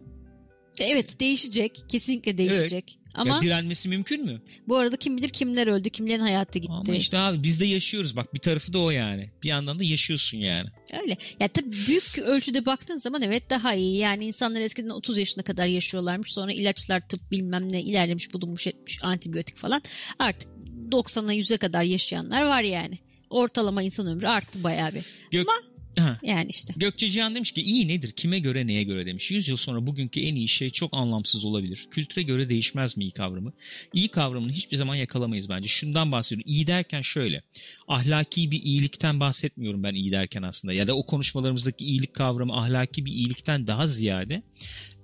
Evet 0.80 1.20
değişecek. 1.20 1.78
Kesinlikle 1.88 2.38
değişecek. 2.38 2.98
Ama 3.14 3.34
Ya 3.34 3.40
direnmesi 3.42 3.88
mümkün 3.88 4.24
mü? 4.24 4.42
bu 4.68 4.76
arada 4.76 4.96
kim 4.96 5.16
bilir 5.16 5.28
kimler 5.28 5.66
öldü, 5.66 5.90
kimlerin 5.90 6.20
hayatı 6.20 6.58
gitti. 6.58 6.72
Ama 6.72 6.94
işte 6.96 7.18
abi 7.18 7.42
biz 7.42 7.60
de 7.60 7.66
yaşıyoruz 7.66 8.16
bak 8.16 8.34
bir 8.34 8.38
tarafı 8.38 8.72
da 8.72 8.78
o 8.78 8.90
yani. 8.90 9.30
Bir 9.42 9.48
yandan 9.48 9.78
da 9.78 9.84
yaşıyorsun 9.84 10.38
yani. 10.38 10.68
Öyle. 10.94 11.16
Ya 11.40 11.48
tabii 11.48 11.72
büyük 11.86 12.18
ölçüde 12.18 12.66
baktığın 12.66 12.98
zaman 12.98 13.22
evet 13.22 13.50
daha 13.50 13.74
iyi. 13.74 13.98
Yani 13.98 14.24
insanlar 14.26 14.60
eskiden 14.60 14.88
30 14.88 15.18
yaşına 15.18 15.44
kadar 15.44 15.66
yaşıyorlarmış. 15.66 16.32
Sonra 16.32 16.52
ilaçlar 16.52 17.08
tıp 17.08 17.30
bilmem 17.30 17.72
ne 17.72 17.82
ilerlemiş 17.82 18.34
bulunmuş 18.34 18.66
etmiş 18.66 18.98
antibiyotik 19.02 19.56
falan. 19.56 19.82
Artık 20.18 20.48
90'a 20.90 21.34
100'e 21.34 21.56
kadar 21.56 21.82
yaşayanlar 21.82 22.42
var 22.42 22.62
yani. 22.62 22.98
Ortalama 23.30 23.82
insan 23.82 24.06
ömrü 24.06 24.26
arttı 24.26 24.64
bayağı 24.64 24.94
bir. 24.94 25.04
Gök... 25.30 25.48
Ama- 25.48 25.75
Ha. 25.98 26.18
Yani 26.22 26.46
işte. 26.48 26.74
Gökçe 26.76 27.08
Cihan 27.08 27.34
demiş 27.34 27.52
ki 27.52 27.62
iyi 27.62 27.88
nedir 27.88 28.12
kime 28.12 28.38
göre 28.38 28.66
neye 28.66 28.82
göre 28.82 29.06
demiş. 29.06 29.30
100 29.30 29.48
yıl 29.48 29.56
sonra 29.56 29.86
bugünkü 29.86 30.20
en 30.20 30.34
iyi 30.34 30.48
şey 30.48 30.70
çok 30.70 30.94
anlamsız 30.94 31.44
olabilir. 31.44 31.86
Kültüre 31.90 32.22
göre 32.22 32.48
değişmez 32.48 32.96
mi 32.96 33.04
iyi 33.04 33.10
kavramı? 33.10 33.52
İyi 33.94 34.08
kavramını 34.08 34.52
hiçbir 34.52 34.76
zaman 34.76 34.94
yakalamayız 34.94 35.48
bence. 35.48 35.68
Şundan 35.68 36.12
bahsediyorum. 36.12 36.52
İyi 36.52 36.66
derken 36.66 37.02
şöyle. 37.02 37.42
Ahlaki 37.88 38.50
bir 38.50 38.62
iyilikten 38.62 39.20
bahsetmiyorum 39.20 39.82
ben 39.82 39.94
iyi 39.94 40.12
derken 40.12 40.42
aslında. 40.42 40.74
Ya 40.74 40.86
da 40.86 40.96
o 40.96 41.06
konuşmalarımızdaki 41.06 41.84
iyilik 41.84 42.14
kavramı 42.14 42.56
ahlaki 42.56 43.06
bir 43.06 43.12
iyilikten 43.12 43.66
daha 43.66 43.86
ziyade 43.86 44.42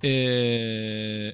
ee, 0.04 1.32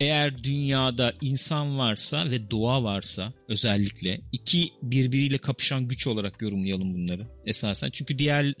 eğer 0.00 0.44
dünyada 0.44 1.12
insan 1.20 1.78
varsa 1.78 2.30
ve 2.30 2.50
doğa 2.50 2.84
varsa 2.84 3.32
özellikle 3.48 4.20
iki 4.32 4.72
birbiriyle 4.82 5.38
kapışan 5.38 5.88
güç 5.88 6.06
olarak 6.06 6.42
yorumlayalım 6.42 6.94
bunları 6.94 7.26
esasen. 7.46 7.90
Çünkü 7.90 8.18
diğer 8.18 8.54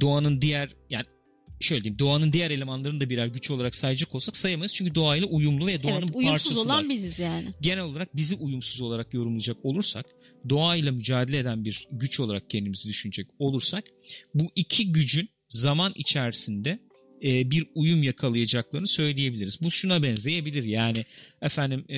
doğanın 0.00 0.40
diğer 0.40 0.70
yani 0.90 1.04
şöyle 1.60 1.84
diyeyim 1.84 1.98
doğanın 1.98 2.32
diğer 2.32 2.50
elemanlarını 2.50 3.00
da 3.00 3.10
birer 3.10 3.26
güç 3.26 3.50
olarak 3.50 3.74
sayacak 3.74 4.14
olsak 4.14 4.36
sayamayız. 4.36 4.74
Çünkü 4.74 4.94
doğayla 4.94 5.26
uyumlu 5.26 5.66
ve 5.66 5.82
doğanın 5.82 6.02
evet 6.02 6.16
uyumsuz 6.16 6.54
parçasılar. 6.54 6.64
olan 6.64 6.88
biziz 6.88 7.18
yani. 7.18 7.46
Genel 7.60 7.84
olarak 7.84 8.16
bizi 8.16 8.34
uyumsuz 8.34 8.80
olarak 8.80 9.14
yorumlayacak 9.14 9.64
olursak 9.64 10.06
doğayla 10.48 10.92
mücadele 10.92 11.38
eden 11.38 11.64
bir 11.64 11.88
güç 11.92 12.20
olarak 12.20 12.50
kendimizi 12.50 12.88
düşünecek 12.88 13.26
olursak 13.38 13.84
bu 14.34 14.50
iki 14.54 14.92
gücün 14.92 15.28
zaman 15.48 15.92
içerisinde 15.94 16.78
e, 17.24 17.50
bir 17.50 17.66
uyum 17.74 18.02
yakalayacaklarını 18.02 18.86
söyleyebiliriz. 18.86 19.58
Bu 19.62 19.70
şuna 19.70 20.02
benzeyebilir 20.02 20.64
yani 20.64 21.04
efendim 21.42 21.84
e, 21.90 21.96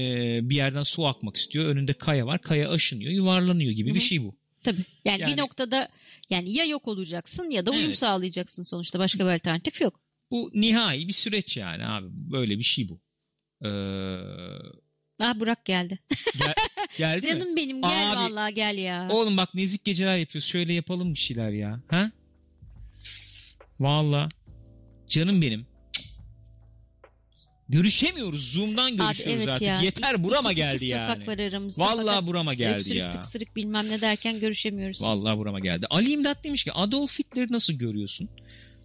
bir 0.50 0.56
yerden 0.56 0.82
su 0.82 1.06
akmak 1.06 1.36
istiyor 1.36 1.64
önünde 1.64 1.92
kaya 1.92 2.26
var 2.26 2.42
kaya 2.42 2.70
aşınıyor 2.70 3.12
yuvarlanıyor 3.12 3.70
gibi 3.72 3.90
Hı 3.90 3.94
bir 3.94 4.00
şey 4.00 4.22
bu. 4.24 4.34
Tabii. 4.62 4.84
Yani, 5.04 5.20
Yani- 5.20 5.32
bir 5.32 5.40
noktada 5.40 5.88
yani 6.30 6.52
ya 6.52 6.64
yok 6.64 6.88
olacaksın 6.88 7.50
ya 7.50 7.66
da 7.66 7.70
uyum 7.70 7.84
Evet. 7.84 7.98
sağlayacaksın 7.98 8.62
sonuçta. 8.62 8.98
Başka 8.98 9.24
bir 9.24 9.30
alternatif 9.30 9.80
yok. 9.80 10.00
Bu 10.30 10.50
nihai 10.54 11.08
bir 11.08 11.12
süreç 11.12 11.56
yani 11.56 11.86
abi 11.86 12.06
böyle 12.10 12.58
bir 12.58 12.64
şey 12.64 12.88
bu. 12.88 13.00
Ee, 13.66 13.68
Ah 15.20 15.40
Burak 15.40 15.64
geldi. 15.64 15.98
gel, 16.38 16.54
geldi 16.98 17.26
mi? 17.26 17.32
Canım 17.32 17.56
benim 17.56 17.82
gel 17.82 18.12
Abi, 18.12 18.16
vallahi 18.32 18.54
gel 18.54 18.78
ya. 18.78 19.08
Oğlum 19.10 19.36
bak 19.36 19.54
nezik 19.54 19.84
geceler 19.84 20.16
yapıyoruz. 20.16 20.48
Şöyle 20.48 20.72
yapalım 20.72 21.14
bir 21.14 21.18
şeyler 21.18 21.50
ya. 21.50 21.80
Ha? 21.90 22.10
Valla. 23.80 24.28
Canım 25.14 25.42
benim. 25.42 25.66
Görüşemiyoruz. 27.68 28.52
Zoom'dan 28.52 28.90
Abi 28.92 28.96
görüşüyoruz 28.96 29.34
evet 29.44 29.48
artık. 29.48 29.62
ya. 29.68 29.80
Yeter 29.80 30.14
İki- 30.14 30.24
burama 30.24 30.52
iki 30.52 30.56
geldi 30.56 30.84
yani. 30.86 31.26
var 31.26 31.38
aramızda. 31.38 31.82
Vallahi 31.82 32.26
burama 32.26 32.52
işte 32.52 32.64
geldi 32.64 32.76
öksürük, 32.76 32.98
ya. 32.98 33.10
tıksırık 33.10 33.56
bilmem 33.56 33.88
ne 33.90 34.00
derken 34.00 34.40
görüşemiyoruz. 34.40 35.02
Vallahi 35.02 35.38
burama 35.38 35.60
geldi. 35.60 35.86
Ali 35.90 36.10
İmdat 36.10 36.44
demiş 36.44 36.64
ki 36.64 36.72
Adolf 36.72 37.18
Hitler'i 37.18 37.52
nasıl 37.52 37.72
görüyorsun? 37.72 38.28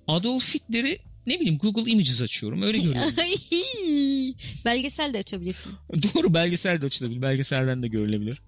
Adolf 0.08 0.56
Hitler'i 0.56 1.00
ne 1.28 1.40
bileyim 1.40 1.58
Google 1.58 1.92
Images 1.92 2.22
açıyorum. 2.22 2.62
Öyle 2.62 2.78
görüyorum. 2.78 3.12
Belgesel 4.66 5.14
de 5.14 5.18
açabilirsin. 5.18 5.72
Doğru 5.94 6.34
belgesel 6.34 6.82
de 6.82 6.86
açılabilir. 6.86 7.22
Belgeselden 7.22 7.84
de 7.84 7.88
görülebilir. 7.88 8.42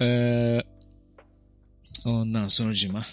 Ee, 0.00 0.62
ondan 2.04 2.48
sonracıma. 2.48 3.04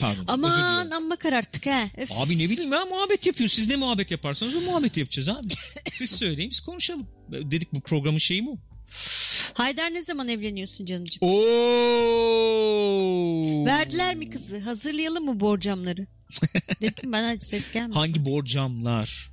Pardon. 0.00 0.24
Aman 0.28 0.90
amma 0.90 1.16
kararttık 1.16 1.66
ha. 1.66 1.84
Öf. 1.96 2.12
Abi 2.12 2.38
ne 2.38 2.50
bileyim 2.50 2.72
ya 2.72 2.84
muhabbet 2.84 3.26
yapıyoruz. 3.26 3.54
Siz 3.54 3.68
ne 3.68 3.76
muhabbet 3.76 4.10
yaparsanız 4.10 4.56
o 4.56 4.60
muhabbet 4.60 4.96
yapacağız 4.96 5.28
abi. 5.28 5.48
Siz 5.92 6.10
söyleyin 6.10 6.50
biz 6.50 6.60
konuşalım. 6.60 7.06
Dedik 7.30 7.72
bu 7.74 7.80
programın 7.80 8.18
şeyi 8.18 8.46
bu. 8.46 8.58
Haydar 9.54 9.94
ne 9.94 10.04
zaman 10.04 10.28
evleniyorsun 10.28 10.84
canımcığım? 10.84 11.28
Oo. 11.28 11.38
Verdiler 13.66 14.14
mi 14.16 14.30
kızı? 14.30 14.58
Hazırlayalım 14.58 15.24
mı 15.24 15.40
borcamları? 15.40 16.06
Dedim 16.80 17.12
ben 17.12 17.24
hadi 17.24 17.44
ses 17.44 17.72
gelmedi. 17.72 17.94
Hangi 17.94 18.24
borcamlar? 18.24 19.30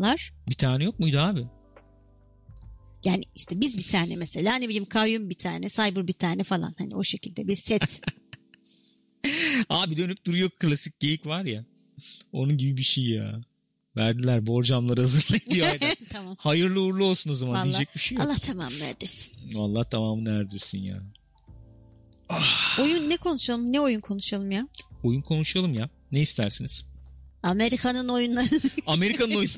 Lar? 0.00 0.32
Bir 0.48 0.54
tane 0.54 0.84
yok 0.84 1.00
muydu 1.00 1.18
abi? 1.18 1.46
Yani 3.04 3.22
işte 3.34 3.60
biz 3.60 3.78
bir 3.78 3.88
tane 3.88 4.16
mesela 4.16 4.56
ne 4.56 4.64
bileyim 4.64 4.84
kayyum 4.84 5.30
bir 5.30 5.34
tane, 5.34 5.68
cyber 5.68 6.08
bir 6.08 6.12
tane 6.12 6.42
falan 6.42 6.74
hani 6.78 6.96
o 6.96 7.04
şekilde 7.04 7.48
bir 7.48 7.56
set. 7.56 8.00
Abi 9.68 9.96
dönüp 9.96 10.24
duruyor 10.24 10.50
klasik 10.50 11.00
geyik 11.00 11.26
var 11.26 11.44
ya. 11.44 11.64
Onun 12.32 12.56
gibi 12.58 12.76
bir 12.76 12.82
şey 12.82 13.04
ya. 13.04 13.40
Verdiler 13.96 14.46
borcamları 14.46 15.00
hazırlayın 15.00 15.44
diyor 15.50 15.68
tamam. 16.12 16.36
Hayırlı 16.38 16.80
uğurlu 16.82 17.04
olsun 17.04 17.30
o 17.30 17.34
zaman 17.34 17.54
Vallahi 17.54 17.64
diyecek 17.68 17.94
bir 17.94 18.00
şey 18.00 18.18
yok. 18.18 18.26
Allah 18.26 18.36
tamam 18.46 18.72
verdirsin. 18.80 19.58
Vallahi 19.58 19.90
tamamını 19.90 20.30
erdirsin 20.30 20.78
ya. 20.78 20.94
Oyun 22.80 23.10
ne 23.10 23.16
konuşalım? 23.16 23.72
Ne 23.72 23.80
oyun 23.80 24.00
konuşalım 24.00 24.50
ya? 24.50 24.68
Oyun 25.02 25.20
konuşalım 25.20 25.74
ya. 25.74 25.90
Ne 26.12 26.20
istersiniz? 26.20 26.86
Amerika'nın 27.42 28.08
oyunları. 28.08 28.60
Amerika'nın 28.86 29.34
oyunu. 29.34 29.52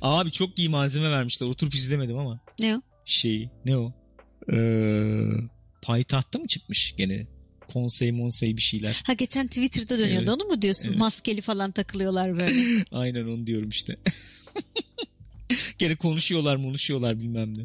Abi 0.00 0.32
çok 0.32 0.58
iyi 0.58 0.68
malzeme 0.68 1.10
vermişler. 1.10 1.46
Oturup 1.46 1.74
izlemedim 1.74 2.18
ama. 2.18 2.40
ne 2.60 2.76
o? 2.76 2.80
Şey 3.04 3.50
ne 3.64 3.76
o? 3.76 3.92
Ee, 4.52 4.56
payitahtta 5.82 6.38
mı 6.38 6.46
çıkmış 6.46 6.94
gene? 6.96 7.26
Konsey 7.68 8.12
monsey 8.12 8.56
bir 8.56 8.62
şeyler. 8.62 9.02
Ha 9.06 9.12
geçen 9.12 9.46
Twitter'da 9.46 9.98
dönüyordu 9.98 10.30
Evet. 10.30 10.42
onu 10.42 10.44
mu 10.44 10.62
diyorsun? 10.62 10.88
Evet. 10.88 10.98
Maskeli 10.98 11.40
falan 11.40 11.72
takılıyorlar 11.72 12.38
böyle. 12.38 12.84
Aynen 12.92 13.24
onu 13.24 13.46
diyorum 13.46 13.68
işte. 13.68 13.96
gene 15.78 15.96
konuşuyorlar 15.96 16.56
konuşuyorlar 16.62 17.20
bilmem 17.20 17.58
ne. 17.58 17.62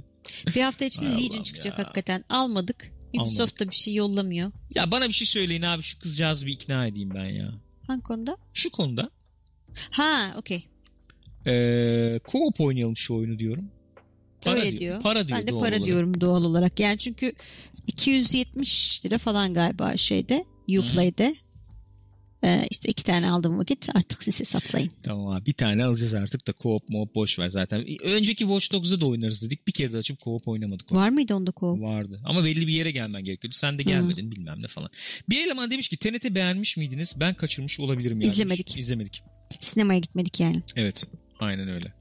bir 0.56 0.61
hafta 0.61 0.85
içinde 0.85 1.10
Legion 1.23 1.44
çıkacak 1.44 1.80
ya. 1.80 1.85
hakikaten. 1.85 2.23
Almadık. 2.30 2.91
Ubisoft 3.22 3.60
da 3.60 3.69
bir 3.69 3.76
şey 3.76 3.94
yollamıyor. 3.94 4.52
Ya 4.76 4.91
bana 4.91 5.07
bir 5.07 5.14
şey 5.14 5.27
söyleyin 5.27 5.61
abi 5.61 5.84
şu 5.84 5.99
kızcağızı 5.99 6.45
bir 6.45 6.52
ikna 6.52 6.88
edeyim 6.88 7.10
ben 7.15 7.26
ya. 7.26 7.53
Hangi 7.88 8.03
konuda? 8.03 8.38
Şu 8.53 8.69
konuda 8.72 9.10
Ha 9.91 10.34
okey. 10.38 10.68
ee, 11.45 11.52
co-op 12.27 12.64
oynayalım 12.64 12.98
şu 12.98 13.15
oyunu 13.15 13.39
diyorum. 13.39 13.72
Para 14.41 14.60
Öyle 14.60 14.77
diyor. 14.77 15.02
Para 15.02 15.27
diyor 15.27 15.39
Ben 15.39 15.48
de 15.48 15.52
para 15.52 15.60
olarak. 15.60 15.85
diyorum 15.85 16.22
doğal 16.22 16.44
olarak. 16.44 16.80
Yani 16.80 16.98
çünkü 16.98 17.34
270 17.88 19.05
lira 19.05 19.18
falan 19.18 19.53
galiba 19.53 19.97
şeyde 19.97 20.45
Uplay'de. 20.69 21.35
Ee, 22.43 22.68
işte 22.72 22.89
iki 22.89 23.03
tane 23.03 23.31
aldığım 23.31 23.59
vakit 23.59 23.89
artık 23.95 24.23
siz 24.23 24.39
hesaplayın. 24.39 24.91
Tamam 25.03 25.27
abi 25.27 25.45
bir 25.45 25.53
tane 25.53 25.85
alacağız 25.85 26.14
artık 26.14 26.47
da 26.47 26.51
co-op 26.51 26.80
mo 26.89 27.07
boş 27.15 27.39
ver 27.39 27.49
zaten. 27.49 27.85
Önceki 28.03 28.39
Watch 28.39 28.72
Dogs'da 28.73 29.01
da 29.01 29.07
oynarız 29.07 29.41
dedik. 29.41 29.68
Bir 29.68 29.72
kere 29.72 29.93
de 29.93 29.97
açıp 29.97 30.19
co-op 30.19 30.41
oynamadık. 30.45 30.91
onu. 30.91 30.99
Var 30.99 31.09
mıydı 31.09 31.35
onda 31.35 31.53
co 31.59 31.81
Vardı. 31.81 32.22
Ama 32.26 32.43
belli 32.43 32.68
bir 32.68 32.73
yere 32.73 32.91
gelmen 32.91 33.23
gerekiyordu. 33.23 33.55
Sen 33.55 33.80
de 33.80 33.84
gelmedin 33.84 34.31
bilmem 34.31 34.61
ne 34.61 34.68
falan. 34.68 34.89
Bir 35.30 35.45
eleman 35.45 35.72
demiş 35.72 35.89
ki 35.89 35.97
TNT 35.97 36.35
beğenmiş 36.35 36.77
miydiniz? 36.77 37.15
Ben 37.19 37.34
kaçırmış 37.34 37.80
olabilirim 37.80 38.22
yani. 38.22 38.31
İzlemedik. 38.31 38.77
İzlemedik. 38.77 39.23
Sinemaya 39.59 39.99
gitmedik 39.99 40.39
yani. 40.39 40.64
Evet. 40.76 41.07
Aynen 41.39 41.69
öyle. 41.69 41.93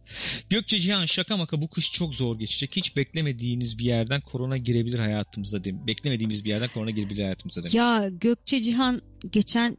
Gökçe 0.51 0.79
Cihan 0.79 1.07
şaka 1.07 1.37
maka 1.37 1.63
bu 1.63 1.69
kış 1.69 1.93
çok 1.93 2.15
zor 2.15 2.39
geçecek. 2.39 2.77
Hiç 2.77 2.97
beklemediğiniz 2.97 3.79
bir 3.79 3.85
yerden 3.85 4.21
korona 4.21 4.57
girebilir 4.57 4.99
hayatımıza 4.99 5.65
demiş. 5.65 5.87
Beklemediğimiz 5.87 6.45
bir 6.45 6.51
yerden 6.51 6.69
korona 6.75 6.91
girebilir 6.91 7.23
hayatımıza 7.23 7.63
demiş. 7.63 7.75
Ya 7.75 8.09
Gökçe 8.21 8.61
Cihan 8.61 9.03
geçen 9.33 9.77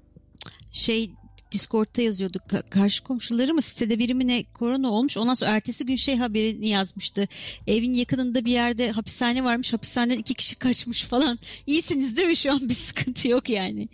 şey 0.71 1.11
Discord'da 1.51 2.01
yazıyorduk. 2.01 2.41
Ka- 2.41 2.69
karşı 2.69 3.03
komşuları 3.03 3.53
mı 3.53 3.61
sitede 3.61 3.99
biri 3.99 4.13
mi 4.13 4.27
ne 4.27 4.43
korona 4.43 4.89
olmuş. 4.91 5.17
Ondan 5.17 5.34
sonra 5.34 5.51
ertesi 5.51 5.85
gün 5.85 5.95
şey 5.95 6.17
haberini 6.17 6.67
yazmıştı. 6.67 7.27
Evin 7.67 7.93
yakınında 7.93 8.45
bir 8.45 8.51
yerde 8.51 8.91
hapishane 8.91 9.43
varmış. 9.43 9.73
Hapishaneden 9.73 10.17
iki 10.17 10.34
kişi 10.34 10.55
kaçmış 10.55 11.03
falan. 11.03 11.39
İyisiniz 11.67 12.17
değil 12.17 12.27
mi? 12.27 12.35
Şu 12.35 12.51
an 12.51 12.69
bir 12.69 12.73
sıkıntı 12.73 13.27
yok 13.27 13.49
yani. 13.49 13.89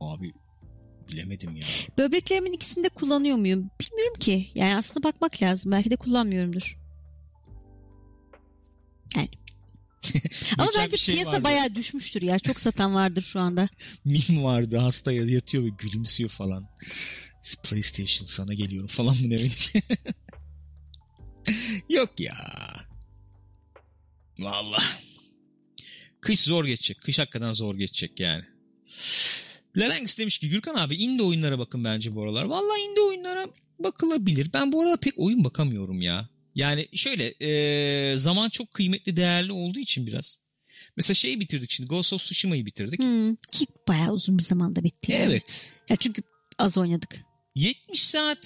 Abi 0.00 0.32
bilemedim 1.12 1.56
ya. 1.56 1.62
Böbreklerimin 1.98 2.52
ikisini 2.52 2.84
de 2.84 2.88
kullanıyor 2.88 3.36
muyum? 3.36 3.70
Bilmiyorum 3.80 4.14
ki. 4.20 4.50
Yani 4.54 4.76
aslında 4.76 5.04
bakmak 5.04 5.42
lazım. 5.42 5.72
Belki 5.72 5.90
de 5.90 5.96
kullanmıyorumdur. 5.96 6.78
Yani. 9.16 9.28
Ama 10.58 10.70
bence 10.78 10.96
şey 10.96 11.14
piyasa 11.14 11.32
vardı. 11.32 11.44
bayağı 11.44 11.74
düşmüştür 11.74 12.22
ya. 12.22 12.38
Çok 12.38 12.60
satan 12.60 12.94
vardır 12.94 13.22
şu 13.22 13.40
anda. 13.40 13.68
Mim 14.04 14.44
vardı 14.44 14.76
hasta 14.76 15.12
yatıyor 15.12 15.64
ve 15.64 15.68
gülümsüyor 15.78 16.30
falan. 16.30 16.66
PlayStation 17.62 18.26
sana 18.26 18.54
geliyorum 18.54 18.88
falan 18.88 19.16
mı 19.16 19.22
demedik. 19.22 19.72
Yok 21.88 22.20
ya. 22.20 22.34
Valla. 24.38 24.78
Kış 26.20 26.40
zor 26.40 26.64
geçecek. 26.64 27.00
Kış 27.02 27.18
hakikaten 27.18 27.52
zor 27.52 27.74
geçecek 27.74 28.20
yani. 28.20 28.44
Lelengs 29.78 30.18
demiş 30.18 30.38
ki 30.38 30.48
Gürkan 30.48 30.74
abi 30.74 30.96
indie 30.96 31.26
oyunlara 31.26 31.58
bakın 31.58 31.84
bence 31.84 32.14
bu 32.14 32.22
aralar. 32.22 32.44
Valla 32.44 32.78
indie 32.78 33.02
oyunlara 33.02 33.46
bakılabilir. 33.78 34.50
Ben 34.54 34.72
bu 34.72 34.82
arada 34.82 34.96
pek 34.96 35.14
oyun 35.16 35.44
bakamıyorum 35.44 36.00
ya. 36.02 36.28
Yani 36.54 36.88
şöyle 36.92 37.26
e, 37.40 38.18
zaman 38.18 38.48
çok 38.48 38.74
kıymetli 38.74 39.16
değerli 39.16 39.52
olduğu 39.52 39.78
için 39.78 40.06
biraz. 40.06 40.38
Mesela 40.96 41.14
şeyi 41.14 41.40
bitirdik 41.40 41.70
şimdi 41.70 41.88
Ghost 41.88 42.12
of 42.12 42.20
Tsushima'yı 42.20 42.66
bitirdik. 42.66 43.02
Hmm, 43.02 43.34
ki 43.36 43.66
bayağı 43.88 44.12
uzun 44.12 44.38
bir 44.38 44.42
zamanda 44.42 44.84
bitti. 44.84 45.12
yani. 45.12 45.22
Evet. 45.22 45.72
Ya 45.88 45.96
çünkü 45.96 46.22
az 46.58 46.78
oynadık. 46.78 47.20
70 47.54 48.02
saat 48.02 48.38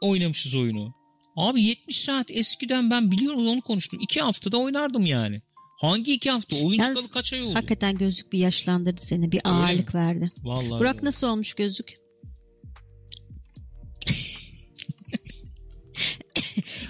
oynamışız 0.00 0.54
oyunu. 0.54 0.94
Abi 1.36 1.62
70 1.62 2.00
saat 2.00 2.30
eskiden 2.30 2.90
ben 2.90 3.10
biliyorum 3.10 3.46
onu 3.46 3.60
konuştum. 3.60 4.00
2 4.02 4.20
haftada 4.20 4.58
oynardım 4.58 5.06
yani. 5.06 5.42
Hangi 5.80 6.12
2 6.14 6.30
hafta? 6.30 6.56
Oyun 6.56 6.78
Yalnız 6.78 6.96
çıkalı 6.96 7.12
kaç 7.12 7.32
ay 7.32 7.42
oldu? 7.42 7.54
Hakikaten 7.54 7.98
gözlük 7.98 8.32
bir 8.32 8.38
yaşlandırdı 8.38 9.00
seni. 9.00 9.32
Bir 9.32 9.40
ağırlık 9.44 9.94
verdi. 9.94 10.30
Vallahi 10.42 10.70
Burak 10.70 10.94
öyle. 10.96 11.04
nasıl 11.04 11.26
olmuş 11.26 11.54
gözlük? 11.54 12.00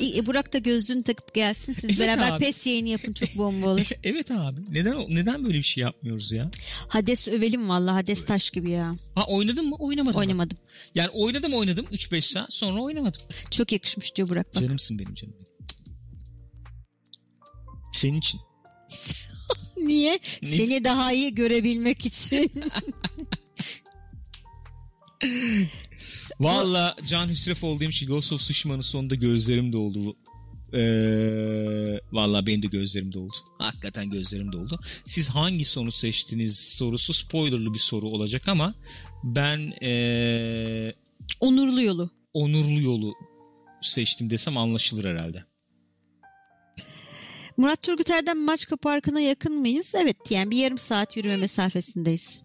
İyi, 0.00 0.26
Burak 0.26 0.52
da 0.52 0.58
gözlüğünü 0.58 1.02
takıp 1.02 1.34
gelsin. 1.34 1.74
Siz 1.74 1.84
Evet 1.84 1.98
beraber 2.00 2.30
abi. 2.30 2.44
pes 2.44 2.66
yayını 2.66 2.88
yapın. 2.88 3.12
Çok 3.12 3.28
bomba 3.36 3.68
olur. 3.68 3.88
Evet 4.04 4.30
abi. 4.30 4.60
Neden 4.70 4.94
neden 5.08 5.44
böyle 5.44 5.58
bir 5.58 5.62
şey 5.62 5.82
yapmıyoruz 5.82 6.32
ya? 6.32 6.50
Hades 6.88 7.28
övelim 7.28 7.68
vallahi. 7.68 7.92
Hades 7.94 8.24
taş 8.24 8.50
gibi 8.50 8.70
ya. 8.70 8.94
Ha 9.14 9.24
oynadın 9.28 9.68
mı? 9.68 9.76
Oynamadım. 9.78 10.18
Oynamadım. 10.20 10.58
Yani 10.94 11.08
oynadım 11.08 11.54
oynadım 11.54 11.86
3-5 11.86 12.20
saat 12.32 12.52
sonra 12.52 12.80
oynamadım. 12.82 13.20
Çok 13.50 13.72
yakışmış 13.72 14.14
diyor 14.16 14.28
Burak 14.28 14.54
bak. 14.54 14.62
Canımsın 14.62 14.98
benim 14.98 15.14
canım. 15.14 15.34
Senin 17.92 18.18
için. 18.18 18.40
Niye? 19.76 20.18
Ne- 20.42 20.48
Seni 20.48 20.84
daha 20.84 21.12
iyi 21.12 21.34
görebilmek 21.34 22.06
için. 22.06 22.52
Valla 26.40 26.96
Can 27.08 27.28
Hüsrefoğlu 27.28 27.80
demiş 27.80 28.00
ki 28.00 28.06
Ghost 28.06 28.32
of 28.32 28.40
Tsushima'nın 28.40 28.80
sonunda 28.80 29.14
gözlerim 29.14 29.72
doldu. 29.72 30.16
Ee, 30.72 32.00
Valla 32.12 32.46
benim 32.46 32.62
de 32.62 32.66
gözlerim 32.66 33.12
doldu. 33.12 33.32
Hakikaten 33.58 34.10
gözlerim 34.10 34.52
doldu. 34.52 34.80
Siz 35.06 35.28
hangi 35.28 35.64
sonu 35.64 35.90
seçtiniz 35.90 36.58
sorusu 36.58 37.12
spoilerlı 37.14 37.74
bir 37.74 37.78
soru 37.78 38.08
olacak 38.08 38.48
ama 38.48 38.74
ben 39.24 39.58
ee, 39.82 40.94
Onurlu 41.40 41.82
yolu. 41.82 42.10
onurlu 42.34 42.80
yolu 42.82 43.14
seçtim 43.82 44.30
desem 44.30 44.58
anlaşılır 44.58 45.04
herhalde. 45.04 45.44
Murat 47.60 47.82
Turgut 47.82 48.10
Erdem 48.10 48.44
Maçka 48.44 48.76
Parkı'na 48.76 49.20
yakın 49.20 49.60
mıyız? 49.60 49.94
Evet 49.94 50.16
yani 50.30 50.50
bir 50.50 50.56
yarım 50.56 50.78
saat 50.78 51.16
yürüme 51.16 51.36
mesafesindeyiz. 51.36 52.42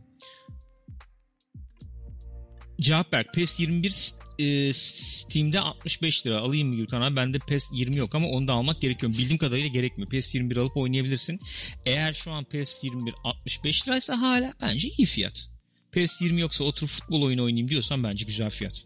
Cevap 2.81 3.13
ver. 3.13 3.31
PES 3.31 3.59
21 3.59 4.13
e, 4.39 4.73
Steam'de 4.73 5.59
65 5.59 6.27
lira. 6.27 6.39
Alayım 6.39 6.67
mı 6.67 6.75
Gürkan 6.75 7.01
abi? 7.01 7.15
Bende 7.15 7.39
PES 7.39 7.69
20 7.73 7.97
yok 7.97 8.15
ama 8.15 8.27
onu 8.27 8.47
da 8.47 8.53
almak 8.53 8.81
gerekiyor. 8.81 9.11
Bildiğim 9.11 9.37
kadarıyla 9.37 9.67
gerekmiyor. 9.67 10.09
PES 10.09 10.35
21 10.35 10.57
alıp 10.57 10.77
oynayabilirsin. 10.77 11.39
Eğer 11.85 12.13
şu 12.13 12.31
an 12.31 12.43
PES 12.43 12.83
21 12.83 13.13
65 13.23 13.87
liraysa 13.87 14.21
hala 14.21 14.53
bence 14.61 14.89
iyi 14.97 15.05
fiyat. 15.05 15.49
PES 15.91 16.21
20 16.21 16.41
yoksa 16.41 16.63
oturup 16.63 16.89
futbol 16.89 17.21
oyunu 17.21 17.43
oynayayım 17.43 17.67
diyorsan 17.67 18.03
bence 18.03 18.25
güzel 18.25 18.49
fiyat. 18.49 18.83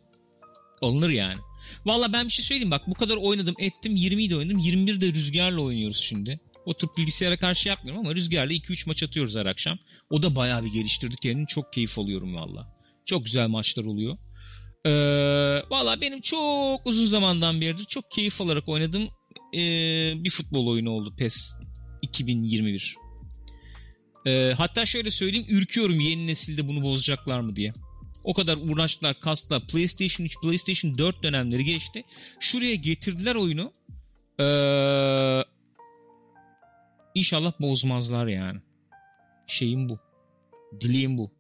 Alınır 0.82 1.10
yani. 1.10 1.40
Valla 1.86 2.14
ben 2.14 2.26
bir 2.26 2.32
şey 2.32 2.46
söyleyeyim 2.46 2.72
bak 2.72 2.88
bu 2.88 2.94
kadar 2.94 3.18
oynadım 3.18 3.56
ettim 3.60 3.96
20'yi 3.96 4.30
de 4.30 4.38
oynadım 4.38 4.58
21 4.58 5.02
de 5.02 5.08
rüzgarla 5.08 5.62
oynuyoruz 5.62 5.98
şimdi. 5.98 6.40
Oturup 6.66 6.98
bilgisayara 6.98 7.38
karşı 7.38 7.70
yapmıyorum 7.70 8.06
ama 8.06 8.16
rüzgarla 8.16 8.54
2-3 8.54 8.88
maç 8.88 9.04
atıyoruz 9.04 9.36
her 9.36 9.46
akşam. 9.46 9.78
O 10.10 10.24
da 10.24 10.36
bayağı 10.36 10.66
bir 10.66 10.72
geliştirdi 10.72 11.16
kendini 11.22 11.48
çok 11.48 11.74
keyif 11.74 12.00
alıyorum 12.00 12.36
valla. 12.36 12.68
Çok 13.06 13.26
güzel 13.26 13.48
maçlar 13.48 13.84
oluyor. 13.84 14.18
Ee, 14.86 14.92
Valla 15.70 16.02
benim 16.02 16.22
çok 16.22 16.88
uzun 16.88 17.06
zamandan 17.06 17.62
beridir 17.62 17.86
çok 17.86 18.12
keyif 18.12 18.42
alarak 18.42 18.70
oynadığım 18.70 19.04
ee, 19.54 20.14
bir 20.24 20.30
futbol 20.30 20.68
oyunu 20.68 20.90
oldu 20.90 21.14
PES 21.18 21.54
2021. 22.02 22.96
Ee, 24.26 24.54
hatta 24.58 24.86
şöyle 24.86 25.12
söyleyeyim 25.12 25.48
ürküyorum 25.50 26.00
yeni 26.00 26.28
nesilde 26.28 26.68
bunu 26.68 26.84
bozacaklar 26.84 27.40
mı 27.40 27.56
diye. 27.56 27.74
O 28.30 28.34
kadar 28.34 28.58
uğraştılar, 28.58 29.20
kastılar. 29.20 29.68
PlayStation 29.68 30.26
3, 30.26 30.42
PlayStation 30.42 30.98
4 30.98 31.24
dönemleri 31.24 31.66
geçti. 31.66 32.04
Şuraya 32.40 32.76
getirdiler 32.76 33.36
oyunu. 33.36 33.74
Ee, 34.40 35.44
inşallah 37.16 37.54
bozmazlar 37.62 38.28
yani. 38.28 38.60
Şeyim 39.48 39.90
bu. 39.90 40.00
Dileğim 40.82 41.18
bu. 41.18 41.32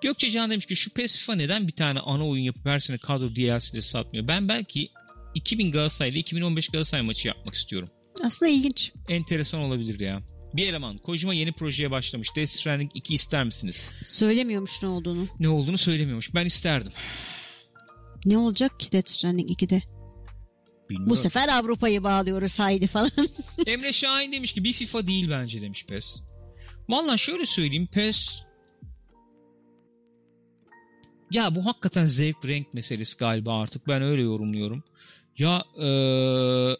Gökçe 0.00 0.30
Can 0.30 0.50
demiş 0.50 0.66
ki 0.66 0.76
şu 0.76 0.94
PES 0.94 1.16
FIFA 1.18 1.34
neden 1.34 1.68
bir 1.68 1.72
tane 1.72 2.00
ana 2.00 2.28
oyun 2.28 2.42
yapıp 2.42 2.66
her 2.66 2.78
sene 2.78 2.98
kadro 2.98 3.36
DLC'leri 3.36 3.82
satmıyor? 3.82 4.28
Ben 4.28 4.48
belki 4.48 4.90
2000 5.34 5.72
Galatasaray 5.72 6.10
ile 6.10 6.18
2015 6.18 6.68
Galatasaray 6.68 7.02
maçı 7.02 7.28
yapmak 7.28 7.54
istiyorum. 7.54 7.90
Aslında 8.24 8.50
ilginç. 8.52 8.92
Enteresan 9.08 9.60
olabilir 9.60 10.00
ya. 10.00 10.31
Bir 10.54 10.66
eleman. 10.68 10.98
Kojima 10.98 11.34
yeni 11.34 11.52
projeye 11.52 11.90
başlamış. 11.90 12.36
Death 12.36 12.50
Stranding 12.50 12.90
2 12.94 13.14
ister 13.14 13.44
misiniz? 13.44 13.84
Söylemiyormuş 14.04 14.82
ne 14.82 14.88
olduğunu. 14.88 15.28
Ne 15.40 15.48
olduğunu 15.48 15.78
söylemiyormuş. 15.78 16.34
Ben 16.34 16.46
isterdim. 16.46 16.92
Ne 18.24 18.38
olacak 18.38 18.80
ki 18.80 18.92
Death 18.92 19.10
Stranding 19.10 19.50
2'de? 19.50 19.82
Bilmiyorum. 20.90 21.10
Bu 21.10 21.16
sefer 21.16 21.48
Avrupa'yı 21.48 22.02
bağlıyoruz 22.02 22.58
haydi 22.58 22.86
falan. 22.86 23.10
Emre 23.66 23.92
Şahin 23.92 24.32
demiş 24.32 24.52
ki 24.52 24.64
bir 24.64 24.72
FIFA 24.72 25.06
değil 25.06 25.30
bence 25.30 25.62
demiş 25.62 25.86
PES. 25.86 26.22
Valla 26.88 27.16
şöyle 27.16 27.46
söyleyeyim 27.46 27.88
PES 27.92 28.42
ya 31.32 31.54
bu 31.54 31.66
hakikaten 31.66 32.06
zevk 32.06 32.44
renk 32.44 32.74
meselesi 32.74 33.18
galiba 33.18 33.60
artık 33.60 33.88
ben 33.88 34.02
öyle 34.02 34.22
yorumluyorum. 34.22 34.84
Ya 35.38 35.64
eee, 35.78 36.76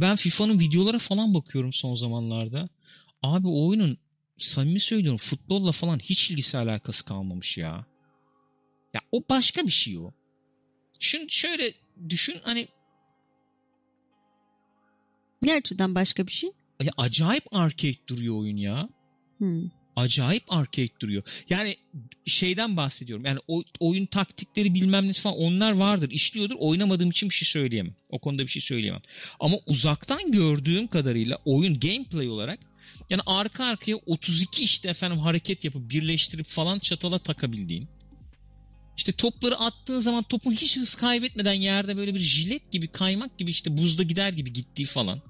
ben 0.00 0.16
FIFA'nın 0.16 0.60
videolara 0.60 0.98
falan 0.98 1.34
bakıyorum 1.34 1.72
son 1.72 1.94
zamanlarda. 1.94 2.68
Abi 3.22 3.48
o 3.48 3.68
oyunun 3.68 3.98
samimi 4.38 4.80
söylüyorum 4.80 5.18
futbolla 5.18 5.72
falan 5.72 5.98
hiç 5.98 6.30
ilgisi 6.30 6.58
alakası 6.58 7.04
kalmamış 7.04 7.58
ya. 7.58 7.86
Ya 8.94 9.00
o 9.12 9.22
başka 9.30 9.62
bir 9.62 9.70
şey 9.70 9.98
o. 9.98 10.10
Şimdi 10.98 11.32
şöyle 11.32 11.74
düşün 12.08 12.36
hani 12.42 12.68
ne 15.42 15.54
açıdan 15.54 15.94
başka 15.94 16.26
bir 16.26 16.32
şey? 16.32 16.50
ya 16.82 16.92
acayip 16.96 17.56
arcade 17.56 18.06
duruyor 18.08 18.38
oyun 18.38 18.56
ya. 18.56 18.88
Hmm. 19.38 19.79
Acayip 20.00 20.42
arcade 20.48 21.00
duruyor. 21.00 21.22
Yani 21.50 21.76
şeyden 22.26 22.76
bahsediyorum. 22.76 23.24
Yani 23.24 23.38
o, 23.48 23.62
oyun 23.80 24.06
taktikleri 24.06 24.74
bilmem 24.74 25.08
ne 25.08 25.12
falan 25.12 25.36
onlar 25.36 25.72
vardır, 25.72 26.10
işliyordur. 26.10 26.54
Oynamadığım 26.58 27.10
için 27.10 27.28
bir 27.28 27.34
şey 27.34 27.48
söyleyemem. 27.48 27.94
O 28.10 28.18
konuda 28.18 28.42
bir 28.42 28.48
şey 28.48 28.62
söyleyemem. 28.62 29.02
Ama 29.40 29.56
uzaktan 29.66 30.32
gördüğüm 30.32 30.86
kadarıyla 30.86 31.38
oyun 31.44 31.80
gameplay 31.80 32.28
olarak 32.28 32.58
yani 33.10 33.22
arka 33.26 33.64
arkaya 33.64 33.96
32 34.06 34.62
işte 34.62 34.88
efendim 34.88 35.18
hareket 35.18 35.64
yapıp 35.64 35.90
birleştirip 35.90 36.46
falan 36.46 36.78
çatala 36.78 37.18
takabildiğin. 37.18 37.88
İşte 38.96 39.12
topları 39.12 39.58
attığın 39.58 40.00
zaman 40.00 40.22
topun 40.22 40.52
hiç 40.52 40.76
hız 40.76 40.94
kaybetmeden 40.94 41.52
yerde 41.52 41.96
böyle 41.96 42.14
bir 42.14 42.18
jilet 42.18 42.72
gibi 42.72 42.88
kaymak 42.88 43.38
gibi 43.38 43.50
işte 43.50 43.76
buzda 43.76 44.02
gider 44.02 44.32
gibi 44.32 44.52
gittiği 44.52 44.84
falan. 44.84 45.22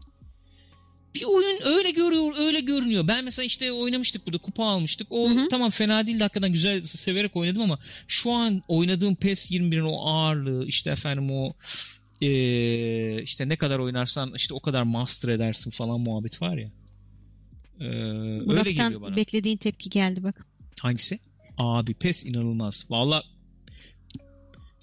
Bir 1.15 1.25
oyun 1.25 1.59
öyle 1.65 1.91
görüyor, 1.91 2.35
öyle 2.39 2.61
görünüyor. 2.61 3.09
Ben 3.09 3.25
mesela 3.25 3.47
işte 3.47 3.73
oynamıştık 3.73 4.27
burada, 4.27 4.39
kupa 4.39 4.65
almıştık. 4.65 5.07
O 5.11 5.31
Hı 5.31 5.35
hı. 5.35 5.49
tamam 5.49 5.71
fena 5.71 6.07
değildi 6.07 6.23
hakikaten 6.23 6.53
güzel 6.53 6.83
severek 6.83 7.37
oynadım 7.37 7.63
ama 7.63 7.79
şu 8.09 8.31
an 8.33 8.63
oynadığım 8.69 9.15
PES 9.15 9.51
21'in 9.51 9.81
o 9.81 10.07
ağırlığı, 10.07 10.67
işte 10.67 10.91
efendim 10.91 11.31
o 11.31 11.53
eee, 12.21 13.23
işte 13.23 13.49
ne 13.49 13.57
kadar 13.57 13.79
oynarsan 13.79 14.33
işte 14.37 14.55
o 14.55 14.61
kadar 14.61 14.83
master 14.83 15.29
edersin 15.29 15.71
falan 15.71 16.01
muhabbet 16.01 16.43
var 16.43 16.57
ya. 16.57 16.71
Ee, 17.81 17.85
öyle 18.51 18.73
geliyor 18.73 19.01
bana. 19.01 19.17
beklediğin 19.17 19.57
tepki 19.57 19.91
geldi 19.91 20.23
bak. 20.23 20.47
Hangisi? 20.81 21.19
Abi 21.59 21.95
PES 21.95 22.27
inanılmaz. 22.27 22.87
Valla 22.91 23.23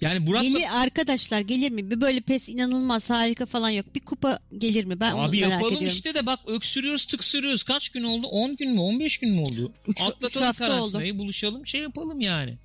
yani 0.00 0.26
Burak'la 0.26 0.48
Gelir 0.48 0.80
arkadaşlar 0.82 1.40
gelir 1.40 1.70
mi? 1.70 1.90
Bir 1.90 2.00
böyle 2.00 2.20
pes 2.20 2.48
inanılmaz 2.48 3.10
harika 3.10 3.46
falan 3.46 3.70
yok. 3.70 3.94
Bir 3.94 4.00
kupa 4.00 4.38
gelir 4.58 4.84
mi? 4.84 5.00
Ben 5.00 5.12
onu 5.12 5.22
Abi 5.22 5.40
merak 5.40 5.52
yapalım 5.52 5.72
ediyorum. 5.72 5.96
işte 5.96 6.14
de 6.14 6.26
bak 6.26 6.40
öksürüyoruz 6.46 7.06
tıksırıyoruz. 7.06 7.62
Kaç 7.62 7.88
gün 7.88 8.02
oldu? 8.02 8.26
10 8.26 8.56
gün 8.56 8.72
mü? 8.72 8.80
15 8.80 9.18
gün 9.18 9.34
mü 9.34 9.40
oldu? 9.40 9.72
Üç- 9.88 10.00
üç 10.00 10.06
Atlatalım 10.06 10.46
hafta 10.46 10.66
karantinayı 10.66 11.18
buluşalım 11.18 11.66
şey 11.66 11.80
yapalım 11.80 12.20
yani. 12.20 12.58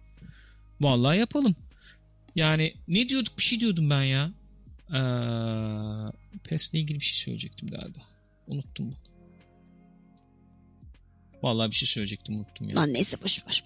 Vallahi 0.81 1.19
yapalım. 1.19 1.55
Yani 2.35 2.73
ne 2.87 3.09
diyorduk 3.09 3.37
bir 3.37 3.43
şey 3.43 3.59
diyordum 3.59 3.89
ben 3.89 4.03
ya. 4.03 4.31
Ee, 4.89 4.97
PES'le 6.43 6.73
ilgili 6.73 6.99
bir 6.99 7.05
şey 7.05 7.23
söyleyecektim 7.23 7.69
galiba. 7.69 7.99
Unuttum 8.47 8.91
bak. 8.91 8.99
Vallahi 11.43 11.71
bir 11.71 11.75
şey 11.75 11.87
söyleyecektim 11.87 12.35
unuttum 12.35 12.69
ya. 12.69 12.75
Lan 12.75 12.93
neyse 12.93 13.17
boş 13.23 13.47
ver. 13.47 13.63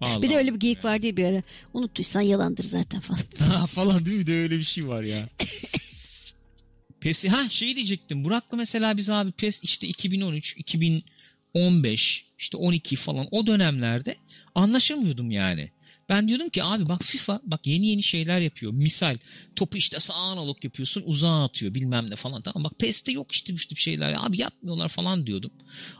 Vallahi. 0.00 0.22
Bir 0.22 0.30
de 0.30 0.36
öyle 0.36 0.54
bir 0.54 0.60
geyik 0.60 0.84
var 0.84 1.02
diye 1.02 1.16
bir 1.16 1.24
ara. 1.24 1.42
Unuttuysan 1.74 2.20
yalandır 2.20 2.62
zaten 2.64 3.00
falan. 3.00 3.66
Falan 3.66 4.06
değil 4.06 4.18
mi? 4.18 4.26
De 4.26 4.34
öyle 4.34 4.58
bir 4.58 4.62
şey 4.62 4.88
var 4.88 5.02
ya. 5.02 5.28
PES 7.00 7.24
ha 7.28 7.48
şey 7.48 7.76
diyecektim. 7.76 8.24
Burak'la 8.24 8.56
mesela 8.56 8.96
biz 8.96 9.10
abi 9.10 9.32
PES 9.32 9.64
işte 9.64 9.88
2013, 9.88 10.56
2015, 10.56 12.26
işte 12.38 12.56
12 12.56 12.96
falan 12.96 13.28
o 13.30 13.46
dönemlerde 13.46 14.16
anlaşamıyordum 14.54 15.30
yani. 15.30 15.70
Ben 16.08 16.28
diyordum 16.28 16.48
ki 16.48 16.64
abi 16.64 16.88
bak 16.88 17.02
FIFA 17.02 17.40
bak 17.44 17.66
yeni 17.66 17.86
yeni 17.86 18.02
şeyler 18.02 18.40
yapıyor. 18.40 18.72
Misal 18.72 19.16
topu 19.56 19.76
işte 19.76 20.00
sağ 20.00 20.14
analog 20.14 20.64
yapıyorsun 20.64 21.02
uzağa 21.06 21.44
atıyor 21.44 21.74
bilmem 21.74 22.10
ne 22.10 22.16
falan. 22.16 22.42
Tamam 22.42 22.64
bak 22.64 22.78
PES'te 22.78 23.12
yok 23.12 23.32
işte 23.32 23.54
tip 23.54 23.78
şeyler. 23.78 24.16
Abi 24.20 24.40
yapmıyorlar 24.40 24.88
falan 24.88 25.26
diyordum. 25.26 25.50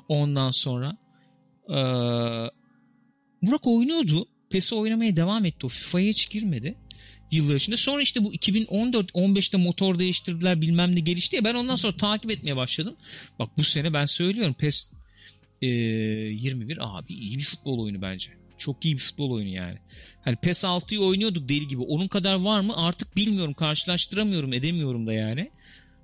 Ondan 0.09 0.51
sonra 0.51 0.97
eee 1.69 2.51
Burak 3.43 3.67
oynuyordu. 3.67 4.27
PES'i 4.51 4.75
oynamaya 4.75 5.17
devam 5.17 5.45
etti. 5.45 5.67
O 5.67 5.69
FIFA'ya 5.69 6.09
hiç 6.09 6.31
girmedi 6.31 6.77
yıllar 7.31 7.55
içinde. 7.55 7.77
Sonra 7.77 8.03
işte 8.03 8.25
bu 8.25 8.35
2014-15'te 8.35 9.59
motor 9.59 9.99
değiştirdiler 9.99 10.63
bilmem 10.63 10.97
ne 10.97 11.01
gelişti 11.01 11.37
ya 11.37 11.45
ben 11.45 11.55
ondan 11.55 11.77
sonra 11.77 11.97
takip 11.97 12.31
etmeye 12.31 12.57
başladım. 12.57 12.97
Bak 13.39 13.51
bu 13.59 13.65
sene 13.65 13.93
ben 13.93 14.07
söylüyorum 14.07 14.55
PES 14.55 14.93
e, 15.63 15.67
21 15.67 16.79
abi 16.81 17.15
iyi 17.15 17.39
bir 17.39 17.45
futbol 17.45 17.79
oyunu 17.79 18.03
bence. 18.03 18.31
Çok 18.59 18.85
iyi 18.85 18.95
bir 18.95 19.01
futbol 19.01 19.31
oyunu 19.31 19.49
yani. 19.49 19.79
Hani 20.25 20.37
PES 20.37 20.65
6'yı 20.65 21.01
oynuyorduk 21.01 21.49
deli 21.49 21.69
gibi. 21.69 21.83
Onun 21.83 22.09
kadar 22.09 22.35
var 22.35 22.61
mı 22.61 22.73
artık 22.77 23.17
bilmiyorum. 23.17 23.55
Karşılaştıramıyorum 23.55 24.53
edemiyorum 24.53 25.07
da 25.07 25.13
yani. 25.13 25.51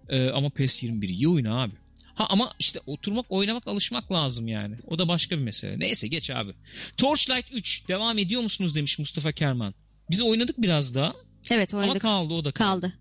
E, 0.09 0.29
ama 0.29 0.51
PES 0.51 0.83
21 0.83 1.09
iyi 1.09 1.29
oyun 1.29 1.45
abi. 1.45 1.75
Ha 2.17 2.27
ama 2.31 2.53
işte 2.59 2.81
oturmak 2.87 3.27
oynamak 3.29 3.67
alışmak 3.69 4.13
lazım 4.13 4.49
yani. 4.49 4.77
O 4.87 4.99
da 4.99 5.09
başka 5.09 5.39
bir 5.39 5.43
mesele. 5.43 5.79
Neyse 5.79 6.09
geç 6.09 6.31
abi. 6.31 6.53
Torchlight 6.97 7.47
3 7.55 7.89
devam 7.89 8.19
ediyor 8.19 8.43
musunuz 8.43 8.75
demiş 8.75 8.99
Mustafa 8.99 9.33
Kerman. 9.33 9.75
Biz 10.11 10.23
oynadık 10.23 10.63
biraz 10.63 10.95
daha 10.95 11.15
Evet 11.51 11.75
ama 11.75 11.83
oynadık. 11.83 12.03
kaldı 12.03 12.35
o 12.35 12.45
da 12.45 12.53
kaldı. 12.53 12.81
Kaldı. 12.81 12.93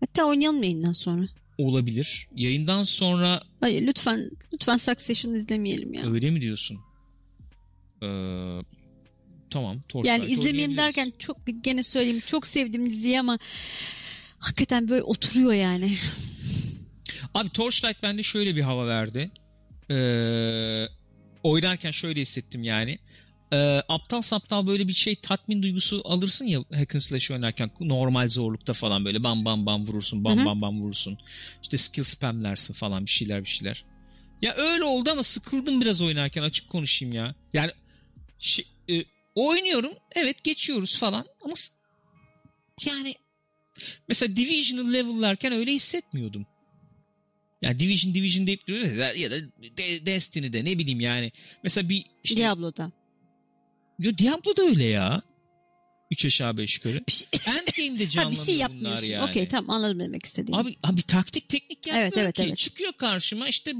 Hatta 0.00 0.24
oynayalım 0.24 0.62
yayından 0.62 0.92
sonra. 0.92 1.28
Olabilir. 1.58 2.28
Yayından 2.34 2.82
sonra 2.82 3.42
Hayır 3.60 3.86
lütfen 3.86 4.30
lütfen 4.52 4.76
Succession 4.76 5.34
izlemeyelim 5.34 5.94
ya. 5.94 6.12
öyle 6.12 6.30
mi 6.30 6.42
diyorsun? 6.42 6.78
Ee, 8.02 8.06
tamam. 9.50 9.82
Torchlight 9.88 10.18
yani 10.18 10.30
izlemeyeyim 10.32 10.76
derken 10.76 11.12
çok 11.18 11.36
gene 11.62 11.82
söyleyeyim 11.82 12.22
çok 12.26 12.46
sevdim 12.46 12.86
diziyi 12.86 13.20
ama 13.20 13.38
hakikaten 14.38 14.88
böyle 14.88 15.02
oturuyor 15.02 15.52
yani. 15.52 15.96
Abi 17.34 17.48
Torchlight 17.48 18.02
bende 18.02 18.22
şöyle 18.22 18.56
bir 18.56 18.62
hava 18.62 18.86
verdi. 18.86 19.30
Ee, 19.90 20.86
oynarken 21.42 21.90
şöyle 21.90 22.20
hissettim 22.20 22.62
yani. 22.62 22.98
Ee, 23.52 23.82
aptal 23.88 24.22
saptal 24.22 24.66
böyle 24.66 24.88
bir 24.88 24.92
şey 24.92 25.16
tatmin 25.16 25.62
duygusu 25.62 26.02
alırsın 26.04 26.44
ya 26.44 26.60
hack 26.74 26.94
and 26.94 27.00
slash 27.00 27.30
oynarken 27.30 27.70
normal 27.80 28.28
zorlukta 28.28 28.72
falan 28.72 29.04
böyle 29.04 29.24
bam 29.24 29.44
bam 29.44 29.66
bam 29.66 29.86
vurursun 29.86 30.24
bam 30.24 30.38
Hı 30.38 30.42
hı. 30.42 30.46
bam 30.46 30.62
bam 30.62 30.80
vurursun. 30.82 31.18
İşte 31.62 31.78
skill 31.78 32.02
spamlersin 32.02 32.74
falan 32.74 33.06
bir 33.06 33.10
şeyler 33.10 33.44
bir 33.44 33.48
şeyler. 33.48 33.84
Ya 34.42 34.54
öyle 34.54 34.84
oldu 34.84 35.10
ama 35.10 35.22
sıkıldım 35.22 35.80
biraz 35.80 36.02
oynarken 36.02 36.42
açık 36.42 36.68
konuşayım 36.68 37.14
ya. 37.14 37.34
Yani 37.52 37.70
şey, 38.38 38.64
e, 38.90 39.04
oynuyorum 39.34 39.92
evet 40.14 40.44
geçiyoruz 40.44 40.98
falan 40.98 41.26
ama 41.44 41.54
yani 42.86 43.14
mesela 44.08 44.36
Division'ı 44.36 44.92
level'larken 44.92 45.52
öyle 45.52 45.72
hissetmiyordum. 45.72 46.46
Yani 47.62 47.78
Division 47.78 48.14
Division 48.14 48.46
deyip 48.46 48.68
duruyoruz 48.68 48.96
ya 48.98 49.12
ya 49.12 49.30
da 49.30 49.36
De- 49.78 50.06
Destiny'de 50.06 50.64
ne 50.64 50.78
bileyim 50.78 51.00
yani. 51.00 51.32
Mesela 51.62 51.88
bir 51.88 52.04
işte 52.24 52.36
Diablo'da. 52.36 52.92
Yo, 53.98 54.12
Diablo 54.18 54.56
da 54.56 54.62
öyle 54.62 54.84
ya. 54.84 55.22
3 56.10 56.24
aşağı 56.26 56.56
5 56.56 56.76
yukarı. 56.76 57.04
Şey, 57.08 57.28
Endgame'de 57.46 58.04
ha, 58.04 58.10
canlanıyor 58.10 58.40
bir 58.46 58.46
şey 58.46 58.54
bunlar 58.54 58.60
yapmıyorsun. 58.70 59.06
yani. 59.06 59.30
Okey 59.30 59.48
tamam 59.48 59.76
anladım 59.76 60.00
demek 60.00 60.26
istediğini. 60.26 60.56
Abi, 60.56 60.76
abi 60.82 61.02
taktik 61.02 61.48
teknik 61.48 61.86
yapmıyor 61.86 62.02
Evet, 62.06 62.16
evet, 62.18 62.34
ki. 62.36 62.42
evet. 62.42 62.56
Çıkıyor 62.56 62.92
karşıma 62.92 63.48
işte 63.48 63.72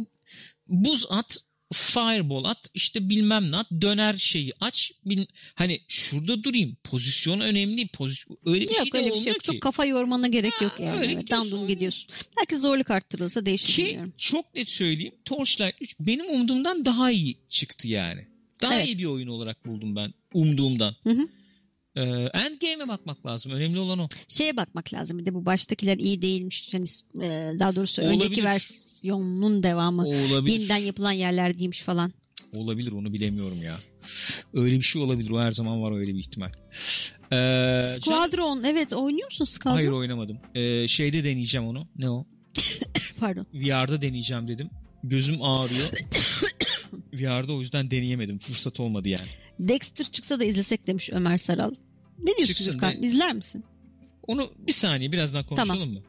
buz 0.68 1.06
at, 1.10 1.38
fireball 1.72 2.44
at, 2.44 2.70
işte 2.74 3.10
bilmem 3.10 3.52
ne 3.52 3.56
at, 3.56 3.66
döner 3.80 4.14
şeyi 4.14 4.52
aç. 4.60 4.92
Bil, 5.04 5.26
hani 5.54 5.80
şurada 5.88 6.44
durayım. 6.44 6.76
Pozisyon 6.84 7.40
önemli. 7.40 7.88
Pozisyon, 7.88 8.38
öyle 8.46 8.60
bir 8.64 8.68
yok 8.68 8.82
şey 8.82 8.92
de 8.92 8.98
öyle 8.98 9.10
bir 9.14 9.18
şey 9.20 9.32
yok. 9.32 9.40
ki. 9.40 9.46
Çok 9.52 9.60
kafa 9.60 9.84
yormana 9.84 10.26
gerek 10.28 10.62
yok 10.62 10.72
yani. 10.80 11.00
öyle 11.00 11.12
Evet, 11.12 11.32
oynuyorsun. 11.32 11.68
gidiyorsun. 11.68 12.10
Belki 12.38 12.56
zorluk 12.56 12.90
arttırılsa 12.90 13.46
değişir 13.46 13.72
Ki 13.72 13.84
bilmiyorum. 13.86 14.12
çok 14.18 14.54
net 14.54 14.68
söyleyeyim 14.68 15.14
Torchlight 15.24 15.74
3 15.80 15.96
benim 16.00 16.30
umduğumdan 16.30 16.84
daha 16.84 17.10
iyi 17.10 17.36
çıktı 17.48 17.88
yani. 17.88 18.26
Daha 18.62 18.74
Evet. 18.74 18.86
iyi 18.86 18.98
bir 18.98 19.04
oyun 19.04 19.28
olarak 19.28 19.66
buldum 19.66 19.96
ben 19.96 20.14
umduğumdan. 20.34 20.96
Hı 21.02 21.10
hı. 21.10 21.28
Ee, 21.96 22.00
Endgame'e 22.34 22.88
bakmak 22.88 23.26
lazım. 23.26 23.52
Önemli 23.52 23.78
olan 23.78 23.98
o. 23.98 24.08
Şeye 24.28 24.56
bakmak 24.56 24.94
lazım 24.94 25.18
bir 25.18 25.24
de 25.24 25.34
bu 25.34 25.46
baştakiler 25.46 25.96
iyi 25.96 26.22
değilmiş. 26.22 26.74
Yani, 26.74 26.86
e, 27.22 27.58
daha 27.58 27.76
doğrusu 27.76 28.02
önceki 28.02 28.24
Olabilir. 28.26 28.44
Versiyonun 29.02 29.62
devamı. 29.62 30.06
Olabilir. 30.06 30.52
Yeniden 30.58 30.76
yapılan 30.76 31.12
yerler 31.12 31.58
değilmiş 31.58 31.82
falan. 31.82 32.12
Olabilir 32.56 32.92
onu 32.92 33.12
bilemiyorum 33.12 33.62
ya. 33.62 33.76
Öyle 34.54 34.76
bir 34.76 34.82
şey 34.82 35.02
olabilir. 35.02 35.30
O 35.30 35.40
her 35.40 35.52
zaman 35.52 35.82
var 35.82 35.98
öyle 35.98 36.14
bir 36.14 36.18
ihtimal. 36.20 36.48
Ee, 37.32 37.80
can- 37.82 37.92
Squadron 38.00 38.62
evet 38.64 38.92
oynuyor 38.92 39.24
musun 39.26 39.44
Squadron? 39.44 39.74
Hayır 39.76 39.88
oynamadım. 39.88 40.38
Ee, 40.54 40.88
şeyde 40.88 41.24
deneyeceğim 41.24 41.66
onu. 41.66 41.88
Ne 41.96 42.10
o? 42.10 42.26
Pardon. 43.20 43.46
VR'da 43.54 44.02
deneyeceğim 44.02 44.48
dedim. 44.48 44.70
Gözüm 45.04 45.42
ağrıyor. 45.42 45.90
VR'da 47.12 47.52
o 47.52 47.60
yüzden 47.60 47.90
deneyemedim. 47.90 48.38
Fırsat 48.38 48.80
olmadı 48.80 49.08
yani. 49.08 49.28
Dexter 49.60 50.04
çıksa 50.06 50.40
da 50.40 50.44
izlesek 50.44 50.86
demiş 50.86 51.10
Ömer 51.12 51.36
Saral. 51.36 51.70
Ne 52.18 52.26
diyorsun 52.26 52.44
Çıksın 52.44 52.72
Gürkan? 52.72 53.02
de- 53.02 53.06
İzler 53.06 53.32
misin? 53.34 53.64
Onu 54.28 54.52
bir 54.58 54.72
saniye 54.72 55.12
birazdan 55.12 55.46
konuşalım 55.46 55.92
mı? 55.92 56.02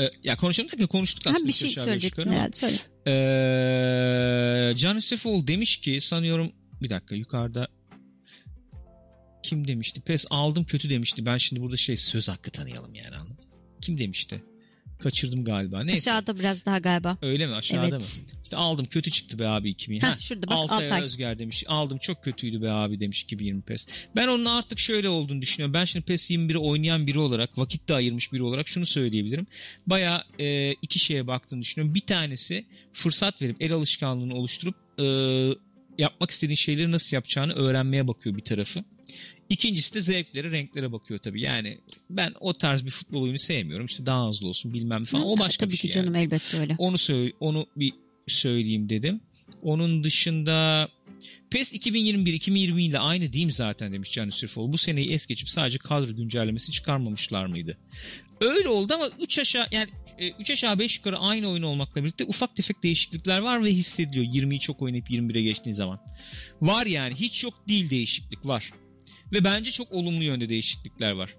Ee, 0.00 0.10
ya 0.22 0.36
konuşalım 0.36 0.70
derken 0.70 0.86
konuştuk 0.86 1.26
Ha, 1.26 1.30
aslında. 1.30 1.48
bir 1.48 1.52
şey 1.52 1.70
ama. 2.26 2.32
herhalde. 2.32 2.56
Söyle. 2.56 2.76
Ee, 4.70 4.76
Can 4.76 4.94
Yusufoğlu 4.94 5.48
demiş 5.48 5.76
ki 5.76 6.00
sanıyorum 6.00 6.52
bir 6.82 6.90
dakika 6.90 7.14
yukarıda 7.14 7.68
kim 9.42 9.68
demişti? 9.68 10.00
Pes 10.00 10.26
aldım 10.30 10.64
kötü 10.64 10.90
demişti. 10.90 11.26
Ben 11.26 11.36
şimdi 11.36 11.62
burada 11.62 11.76
şey 11.76 11.96
söz 11.96 12.28
hakkı 12.28 12.50
tanıyalım 12.50 12.94
yani 12.94 13.16
anladın? 13.16 13.44
Kim 13.80 13.98
demişti? 13.98 14.42
Kaçırdım 14.98 15.44
galiba. 15.44 15.84
Neyse. 15.84 16.10
Aşağıda 16.12 16.38
biraz 16.38 16.64
daha 16.64 16.78
galiba. 16.78 17.16
Öyle 17.22 17.46
mi? 17.46 17.54
Aşağıda 17.54 17.88
Evet. 17.88 17.92
mı? 18.00 18.24
İşte 18.44 18.56
aldım 18.56 18.86
kötü 18.86 19.10
çıktı 19.10 19.38
be 19.38 19.48
abi 19.48 19.70
2000. 19.70 20.00
Ha, 20.00 20.14
Heh, 20.14 20.20
şurada 20.20 20.46
bak, 20.46 20.56
Altay 20.56 20.84
Altay. 20.84 21.02
Özger 21.02 21.38
demiş. 21.38 21.64
Aldım 21.68 21.98
çok 21.98 22.24
kötüydü 22.24 22.62
be 22.62 22.70
abi 22.70 23.00
demiş 23.00 23.22
2020 23.22 23.62
PES. 23.62 23.86
Ben 24.16 24.28
onun 24.28 24.44
artık 24.44 24.78
şöyle 24.78 25.08
olduğunu 25.08 25.42
düşünüyorum. 25.42 25.74
Ben 25.74 25.84
şimdi 25.84 26.04
PES 26.04 26.30
21'i 26.30 26.58
oynayan 26.58 27.06
biri 27.06 27.18
olarak, 27.18 27.58
vakit 27.58 27.88
de 27.88 27.94
ayırmış 27.94 28.32
biri 28.32 28.42
olarak 28.42 28.68
şunu 28.68 28.86
söyleyebilirim. 28.86 29.46
Baya 29.86 30.24
e, 30.38 30.72
iki 30.72 30.98
şeye 30.98 31.26
baktığını 31.26 31.60
düşünüyorum. 31.62 31.94
Bir 31.94 32.00
tanesi 32.00 32.64
fırsat 32.92 33.42
verip 33.42 33.56
el 33.60 33.72
alışkanlığını 33.72 34.34
oluşturup 34.34 34.74
e, 34.98 35.04
yapmak 35.98 36.30
istediğin 36.30 36.56
şeyleri 36.56 36.92
nasıl 36.92 37.16
yapacağını 37.16 37.52
öğrenmeye 37.52 38.08
bakıyor 38.08 38.36
bir 38.36 38.44
tarafı. 38.44 38.84
İkincisi 39.50 39.94
de 39.94 40.02
zevklere, 40.02 40.50
renklere 40.50 40.92
bakıyor 40.92 41.20
tabii. 41.20 41.42
Yani 41.42 41.78
ben 42.10 42.34
o 42.40 42.52
tarz 42.52 42.84
bir 42.84 42.90
futbol 42.90 43.22
oyunu 43.22 43.38
sevmiyorum. 43.38 43.86
İşte 43.86 44.06
daha 44.06 44.28
hızlı 44.28 44.48
olsun 44.48 44.74
bilmem 44.74 45.04
falan. 45.04 45.22
Hı, 45.22 45.26
o 45.26 45.38
başka 45.38 45.66
Tabii 45.66 45.72
bir 45.72 45.78
şey. 45.78 45.90
ki 45.90 45.98
yani. 45.98 46.04
canım 46.04 46.16
elbette 46.16 46.58
öyle. 46.58 46.74
Onu 46.78 46.98
söyle, 46.98 47.32
onu 47.40 47.66
bir 47.76 47.92
söyleyeyim 48.26 48.88
dedim. 48.88 49.20
Onun 49.62 50.04
dışında 50.04 50.88
PES 51.50 51.72
2021 51.72 52.32
2020 52.32 52.84
ile 52.84 52.98
aynı 52.98 53.32
değil 53.32 53.46
mi 53.46 53.52
zaten 53.52 53.92
demiş 53.92 54.12
Can 54.12 54.30
Sürfoğlu. 54.30 54.72
Bu 54.72 54.78
seneyi 54.78 55.12
es 55.12 55.26
geçip 55.26 55.48
sadece 55.48 55.78
kadro 55.78 56.16
güncellemesi 56.16 56.72
çıkarmamışlar 56.72 57.46
mıydı? 57.46 57.78
Öyle 58.40 58.68
oldu 58.68 58.94
ama 58.94 59.08
3 59.20 59.38
aşağı 59.38 59.66
yani 59.72 59.88
3 60.38 60.50
aşağı 60.50 60.78
5 60.78 60.98
yukarı 60.98 61.18
aynı 61.18 61.48
oyun 61.48 61.62
olmakla 61.62 62.02
birlikte 62.04 62.24
ufak 62.24 62.56
tefek 62.56 62.82
değişiklikler 62.82 63.38
var 63.38 63.64
ve 63.64 63.70
hissediliyor. 63.70 64.26
20'yi 64.26 64.60
çok 64.60 64.82
oynayıp 64.82 65.10
21'e 65.10 65.42
geçtiğin 65.42 65.74
zaman. 65.74 66.00
Var 66.62 66.86
yani 66.86 67.14
hiç 67.14 67.44
yok 67.44 67.54
değil 67.68 67.90
değişiklik 67.90 68.46
var. 68.46 68.70
Ve 69.32 69.44
bence 69.44 69.70
çok 69.70 69.92
olumlu 69.92 70.24
yönde 70.24 70.48
değişiklikler 70.48 71.10
var. 71.12 71.36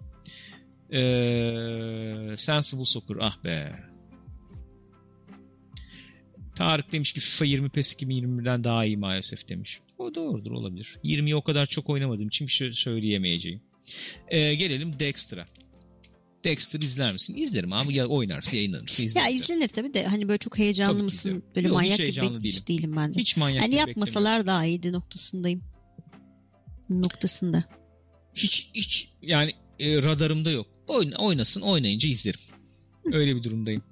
Ee, 0.93 2.35
Sensible 2.35 2.83
Soccer 2.85 3.15
ah 3.21 3.43
be. 3.43 3.79
Tarık 6.55 6.91
demiş 6.91 7.13
ki 7.13 7.19
FIFA 7.19 7.45
20 7.45 7.69
PES 7.69 7.93
2021'den 7.93 8.63
daha 8.63 8.85
iyi 8.85 8.97
maalesef 8.97 9.49
demiş. 9.49 9.79
O 9.97 10.15
doğrudur 10.15 10.51
olabilir. 10.51 10.97
20'yi 11.03 11.35
o 11.35 11.41
kadar 11.43 11.65
çok 11.65 11.89
oynamadığım 11.89 12.27
için 12.27 12.47
bir 12.47 12.51
şey 12.51 12.73
söyleyemeyeceğim. 12.73 13.61
Ee, 14.27 14.53
gelelim 14.55 14.99
Dexter'a. 14.99 15.45
Dexter 16.43 16.79
izler 16.81 17.13
misin? 17.13 17.35
İzlerim 17.35 17.73
ama 17.73 17.93
ya 17.93 18.07
oynarsa 18.07 18.55
yayınlanırsa 18.55 19.03
izlerim. 19.03 19.27
Ya 19.27 19.33
izlenir 19.33 19.67
tabii 19.67 19.93
de 19.93 20.07
hani 20.07 20.27
böyle 20.27 20.37
çok 20.37 20.57
heyecanlı 20.57 20.93
Tabii 20.93 21.03
mısın? 21.03 21.29
izlerim. 21.29 21.43
Böyle 21.55 21.67
Yok, 21.67 21.75
manyak 21.77 21.97
gibi 21.97 22.07
hiç 22.09 22.17
değilim. 22.67 22.67
değilim 22.67 22.95
ben 22.97 23.13
de. 23.15 23.19
Hiç 23.19 23.37
manyak 23.37 23.63
Hani 23.63 23.75
yapmasalar 23.75 24.47
daha 24.47 24.65
iyiydi 24.65 24.91
noktasındayım. 24.91 25.63
Noktasında. 26.89 27.63
Hiç 28.35 28.71
hiç 28.73 29.09
yani 29.21 29.53
e, 29.79 29.97
radarımda 30.03 30.51
yok. 30.51 30.67
Oyna, 30.87 31.15
oynasın 31.15 31.61
oynayınca 31.61 32.09
izlerim. 32.09 32.39
Öyle 33.13 33.35
bir 33.35 33.43
durumdayım. 33.43 33.83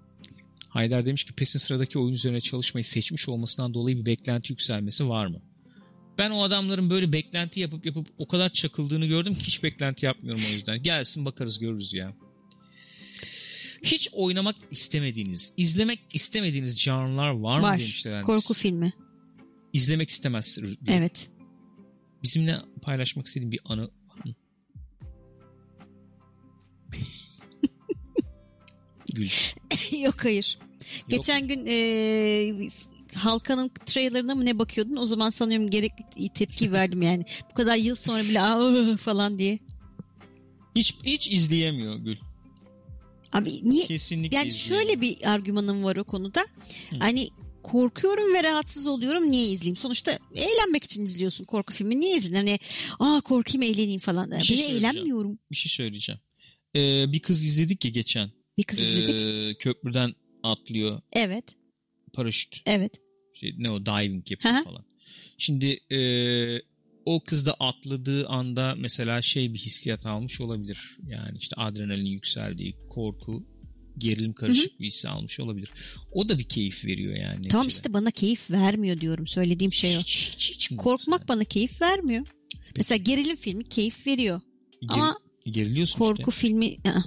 Haydar 0.69 1.05
demiş 1.05 1.23
ki 1.23 1.33
PES'in 1.33 1.59
sıradaki 1.59 1.99
oyun 1.99 2.13
üzerine 2.13 2.41
çalışmayı 2.41 2.83
seçmiş 2.83 3.29
olmasından 3.29 3.73
dolayı 3.73 3.97
bir 3.97 4.05
beklenti 4.05 4.53
yükselmesi 4.53 5.09
var 5.09 5.25
mı? 5.25 5.41
Ben 6.17 6.31
o 6.31 6.43
adamların 6.43 6.89
böyle 6.89 7.13
beklenti 7.13 7.59
yapıp 7.59 7.85
yapıp 7.85 8.07
o 8.17 8.27
kadar 8.27 8.49
çakıldığını 8.49 9.05
gördüm 9.05 9.33
ki 9.33 9.39
hiç 9.39 9.63
beklenti 9.63 10.05
yapmıyorum 10.05 10.43
o 10.49 10.53
yüzden. 10.53 10.83
Gelsin 10.83 11.25
bakarız 11.25 11.59
görürüz 11.59 11.93
ya. 11.93 12.13
Hiç 13.83 14.09
oynamak 14.13 14.55
istemediğiniz, 14.71 15.53
izlemek 15.57 15.99
istemediğiniz 16.13 16.79
canlılar 16.79 17.29
var, 17.29 17.57
mı 17.59 17.63
Var. 17.63 17.79
demişler. 17.79 18.21
Korku 18.21 18.53
filmi. 18.53 18.93
İzlemek 19.73 20.09
istemezsiniz. 20.09 20.75
Evet. 20.87 21.29
Bizimle 22.25 22.59
paylaşmak 22.81 23.27
istediğin 23.27 23.51
bir 23.51 23.59
anı 23.65 23.81
var 23.83 24.19
mı? 24.25 24.33
Gül. 29.13 29.29
Yok 29.99 30.25
hayır. 30.25 30.57
Geçen 31.09 31.47
gün 31.47 31.65
e, 31.67 32.69
Halkan'ın 33.13 33.71
trailerına 33.85 34.35
mı 34.35 34.45
ne 34.45 34.59
bakıyordun? 34.59 34.95
O 34.95 35.05
zaman 35.05 35.29
sanıyorum 35.29 35.67
gerekli 35.69 36.29
tepki 36.29 36.71
verdim 36.71 37.01
yani. 37.01 37.25
Bu 37.49 37.53
kadar 37.53 37.75
yıl 37.75 37.95
sonra 37.95 38.23
bile 38.23 38.41
"Aa!" 38.41 38.97
falan 38.97 39.37
diye. 39.37 39.59
Hiç 40.75 40.95
hiç 41.03 41.31
izleyemiyor 41.31 41.95
Gül. 41.95 42.17
Abi 43.33 43.49
niye? 43.63 43.85
Kesinlikle 43.85 44.37
Yani 44.37 44.47
izleyemiyor. 44.47 44.87
şöyle 44.87 45.01
bir 45.01 45.29
argümanım 45.33 45.83
var 45.83 45.95
o 45.95 46.03
konuda. 46.03 46.45
Hani 46.99 47.29
korkuyorum 47.65 48.33
ve 48.33 48.43
rahatsız 48.43 48.87
oluyorum 48.87 49.31
niye 49.31 49.45
izleyeyim? 49.45 49.77
Sonuçta 49.77 50.19
eğlenmek 50.35 50.83
için 50.83 51.05
izliyorsun 51.05 51.45
korku 51.45 51.73
filmi. 51.73 51.99
Niye 51.99 52.17
izledin? 52.17 52.35
Hani 52.35 52.57
aa 52.99 53.21
korkayım 53.21 53.61
eğleneyim 53.61 53.99
falan. 53.99 54.31
Ben 54.31 54.39
şey 54.39 54.65
eğlenmiyorum. 54.65 55.39
Bir 55.51 55.55
şey 55.55 55.69
söyleyeceğim. 55.69 56.21
Ee, 56.75 57.11
bir 57.11 57.19
kız 57.19 57.43
izledik 57.43 57.85
ya 57.85 57.91
geçen. 57.91 58.31
Bir 58.57 58.63
kız 58.63 58.79
izledik. 58.79 59.21
Ee, 59.21 59.57
köprüden 59.57 60.15
atlıyor. 60.43 61.01
Evet. 61.13 61.55
Paraşüt. 62.13 62.61
Evet. 62.65 63.01
Şey, 63.33 63.55
ne 63.57 63.71
o 63.71 63.85
diving 63.85 64.31
yapıyor 64.31 64.53
hı. 64.53 64.63
falan. 64.63 64.85
Şimdi 65.37 65.79
ee, 65.91 66.61
o 67.05 67.23
kız 67.23 67.45
da 67.45 67.53
atladığı 67.53 68.27
anda 68.27 68.75
mesela 68.77 69.21
şey 69.21 69.53
bir 69.53 69.59
hissiyat 69.59 70.05
almış 70.05 70.41
olabilir. 70.41 70.97
Yani 71.07 71.37
işte 71.37 71.55
adrenalin 71.61 72.05
yükseldiği, 72.05 72.75
korku, 72.89 73.43
gerilim 73.97 74.33
karışık 74.33 74.79
bir 74.79 74.85
his 74.87 75.05
almış 75.05 75.39
olabilir. 75.39 75.69
O 76.11 76.29
da 76.29 76.39
bir 76.39 76.43
keyif 76.43 76.85
veriyor 76.85 77.15
yani. 77.15 77.47
Tamam 77.47 77.65
neticede. 77.65 77.67
işte 77.67 77.93
bana 77.93 78.11
keyif 78.11 78.51
vermiyor 78.51 79.01
diyorum. 79.01 79.27
Söylediğim 79.27 79.73
şey 79.73 79.97
o. 79.97 79.99
Hiç, 79.99 80.29
hiç, 80.33 80.51
hiç 80.51 80.71
mi 80.71 80.77
Korkmak 80.77 81.27
bana 81.29 81.43
keyif 81.43 81.81
vermiyor. 81.81 82.25
Mesela 82.77 82.97
gerilim 82.97 83.35
filmi 83.35 83.63
keyif 83.69 84.07
veriyor. 84.07 84.41
Ger- 84.83 84.93
Ama 84.93 85.17
geriliyorsun 85.45 85.99
korku 85.99 86.29
işte. 86.31 86.41
filmi 86.47 86.77
Aa, 86.85 87.01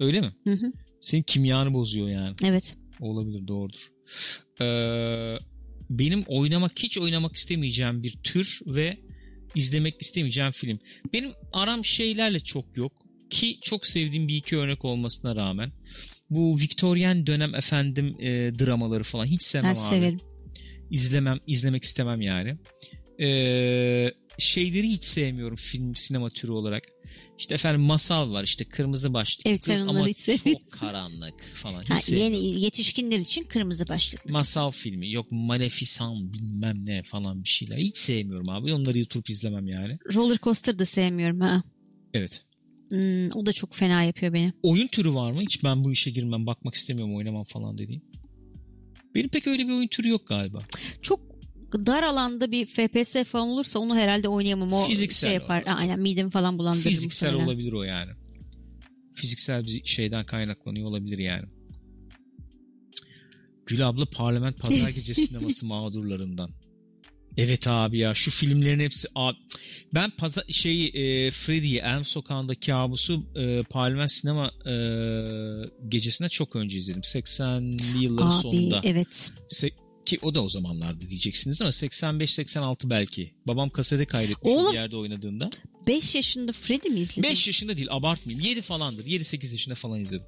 Öyle 0.00 0.20
mi? 0.20 0.34
hı 0.46 0.52
hı. 0.52 0.72
Senin 1.00 1.22
kimyanı 1.22 1.74
bozuyor 1.74 2.08
yani. 2.08 2.36
evet. 2.44 2.76
Olabilir 3.00 3.46
doğrudur. 3.48 3.88
Ee, 4.60 5.38
benim 5.90 6.22
oynamak 6.26 6.72
hiç 6.78 6.98
oynamak 6.98 7.36
istemeyeceğim 7.36 8.02
bir 8.02 8.16
tür 8.22 8.60
ve 8.66 8.98
izlemek 9.54 9.94
istemeyeceğim 10.02 10.52
film. 10.52 10.78
Benim 11.12 11.30
aram 11.52 11.84
şeylerle 11.84 12.40
çok 12.40 12.76
yok 12.76 12.92
ki 13.30 13.58
çok 13.62 13.86
sevdiğim 13.86 14.28
bir 14.28 14.36
iki 14.36 14.56
örnek 14.56 14.84
olmasına 14.84 15.36
rağmen 15.36 15.72
bu 16.30 16.58
Victorian 16.60 17.26
dönem 17.26 17.54
efendim 17.54 18.16
e, 18.18 18.28
dramaları 18.58 19.04
falan 19.04 19.24
hiç 19.24 19.42
sevmem 19.42 19.74
Ben 19.74 19.80
abi. 19.80 19.94
severim. 19.94 20.20
İzlemem, 20.90 21.38
izlemek 21.46 21.84
istemem 21.84 22.20
yani. 22.20 22.58
Ee, 23.20 24.10
şeyleri 24.38 24.88
hiç 24.88 25.04
sevmiyorum 25.04 25.56
film 25.56 25.94
sinema 25.94 26.30
türü 26.30 26.52
olarak. 26.52 26.82
İşte 27.38 27.54
efendim 27.54 27.80
masal 27.80 28.32
var 28.32 28.44
işte 28.44 28.64
kırmızı 28.64 29.14
başlıklı 29.14 29.50
Evet, 29.50 29.60
kız 29.60 29.82
ama 29.82 30.08
çok 30.08 30.70
karanlık 30.70 31.42
falan. 31.54 31.82
Ha, 31.82 31.98
yeni 32.08 32.60
yetişkinler 32.60 33.18
için 33.18 33.42
kırmızı 33.42 33.88
başlıklı. 33.88 34.32
Masal 34.32 34.70
filmi 34.70 35.12
yok 35.12 35.26
Maleficent 35.30 36.32
bilmem 36.32 36.86
ne 36.86 37.02
falan 37.02 37.44
bir 37.44 37.48
şeyler. 37.48 37.78
Hiç 37.78 37.96
sevmiyorum 37.96 38.48
abi 38.48 38.74
onları 38.74 38.98
YouTube 38.98 39.32
izlemem 39.32 39.68
yani. 39.68 39.98
Roller 40.14 40.38
coaster 40.38 40.78
da 40.78 40.86
sevmiyorum 40.86 41.40
ha. 41.40 41.62
Evet. 42.14 42.42
Hmm, 42.90 43.28
o 43.34 43.46
da 43.46 43.52
çok 43.52 43.74
fena 43.74 44.02
yapıyor 44.02 44.32
beni. 44.32 44.52
Oyun 44.62 44.86
türü 44.86 45.14
var 45.14 45.32
mı? 45.32 45.40
Hiç 45.40 45.64
ben 45.64 45.84
bu 45.84 45.92
işe 45.92 46.10
girmem 46.10 46.46
bakmak 46.46 46.74
istemiyorum 46.74 47.16
oynamam 47.16 47.44
falan 47.44 47.78
dediğim. 47.78 48.02
Benim 49.14 49.28
pek 49.28 49.46
öyle 49.46 49.68
bir 49.68 49.72
oyun 49.72 49.88
türü 49.88 50.08
yok 50.08 50.26
galiba. 50.26 50.58
Çok 51.02 51.20
dar 51.72 52.02
alanda 52.02 52.52
bir 52.52 52.66
FPS 52.66 53.16
falan 53.24 53.48
olursa 53.48 53.78
onu 53.78 53.96
herhalde 53.96 54.28
oynayamam. 54.28 54.72
O 54.72 54.84
Fiziksel 54.84 55.28
şey 55.28 55.34
yapar. 55.34 55.64
o. 55.66 55.70
Aynen 55.70 56.00
midemi 56.00 56.30
falan 56.30 56.58
bulandırır. 56.58 56.82
Fiziksel 56.82 57.26
muhtemelen. 57.28 57.48
olabilir 57.48 57.72
o 57.72 57.82
yani. 57.82 58.10
Fiziksel 59.14 59.64
bir 59.64 59.84
şeyden 59.84 60.26
kaynaklanıyor 60.26 60.88
olabilir 60.88 61.18
yani. 61.18 61.46
Gül 63.66 63.88
abla 63.88 64.04
parlament 64.06 64.58
pazar 64.58 64.90
gecesi 64.90 65.26
sineması 65.26 65.66
mağdurlarından. 65.66 66.50
Evet 67.36 67.68
abi 67.68 67.98
ya 67.98 68.14
şu 68.14 68.30
filmlerin 68.30 68.80
hepsi 68.80 69.08
abi. 69.14 69.36
Ben 69.94 70.10
pazar 70.10 70.44
şeyi 70.50 70.88
e, 70.88 71.30
Freddy'yi 71.30 71.78
Elm 71.78 72.04
Sokağı'nda 72.04 72.54
kabusu 72.54 73.26
e, 73.36 73.62
parlament 73.62 74.12
sinema 74.12 74.46
e, 74.66 74.74
gecesinde 75.88 76.28
çok 76.28 76.56
önce 76.56 76.78
izledim. 76.78 77.00
80'li 77.00 78.04
yılların 78.04 78.26
Abi 78.30 78.34
sonunda. 78.42 78.80
evet. 78.84 79.30
Se- 79.48 79.72
ki 80.06 80.18
o 80.22 80.34
da 80.34 80.44
o 80.44 80.48
zamanlarda 80.48 81.00
diyeceksiniz 81.08 81.62
ama 81.62 81.70
85-86 81.70 82.90
belki. 82.90 83.34
Babam 83.46 83.70
kasete 83.70 84.04
kaydetmiş 84.06 84.52
Oğlum. 84.52 84.72
bir 84.72 84.74
yerde 84.78 84.96
oynadığında. 84.96 85.50
5 85.86 86.14
yaşında 86.14 86.52
Freddy 86.52 86.88
mi 86.88 87.00
izledin? 87.00 87.22
5 87.30 87.46
yaşında 87.46 87.76
değil 87.76 87.88
abartmayayım. 87.90 88.46
7 88.46 88.62
falandır. 88.62 89.04
7-8 89.04 89.52
yaşında 89.52 89.74
falan 89.74 90.00
izledim. 90.00 90.26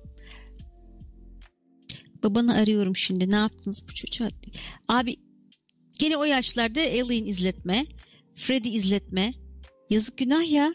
Babanı 2.23 2.55
arıyorum 2.55 2.97
şimdi. 2.97 3.31
Ne 3.31 3.37
yaptınız 3.37 3.83
bu 3.89 3.95
çocuğa? 3.95 4.29
Abi 4.89 5.17
gene 6.03 6.17
o 6.17 6.25
yaşlarda 6.25 6.81
Alien 6.81 7.25
izletme. 7.25 7.87
Freddy 8.35 8.77
izletme. 8.77 9.35
Yazık 9.91 10.19
günah 10.19 10.53
ya. 10.53 10.75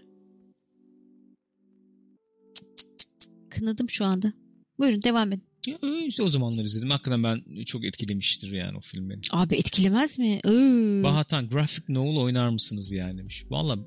Cık, 2.56 2.78
cık, 2.78 2.98
cık, 2.98 3.20
cık. 3.20 3.32
Kınadım 3.50 3.90
şu 3.90 4.06
anda. 4.06 4.34
Buyurun 4.80 5.02
devam 5.02 5.32
edin. 5.32 5.44
Ya, 5.68 5.78
işte 6.08 6.24
o 6.24 6.30
zamanlar 6.30 6.64
izledim. 6.64 6.90
Hakikaten 6.90 7.24
ben 7.24 7.64
çok 7.64 7.86
etkilemiştir 7.86 8.52
yani 8.52 8.78
o 8.78 8.82
film 8.82 9.10
beni. 9.10 9.22
Abi 9.32 9.56
etkilemez 9.56 10.20
mi? 10.20 10.40
Iı. 10.46 11.04
Bahatan 11.04 11.50
graphic 11.50 11.84
novel 11.90 12.18
oynar 12.18 12.50
mısınız 12.50 12.92
yani 12.92 13.18
demiş. 13.18 13.46
Valla 13.50 13.78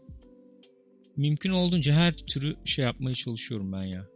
mümkün 1.16 1.50
olduğunca 1.50 1.94
her 1.94 2.16
türü 2.16 2.56
şey 2.64 2.84
yapmaya 2.84 3.14
çalışıyorum 3.14 3.72
ben 3.72 3.84
ya. 3.84 4.06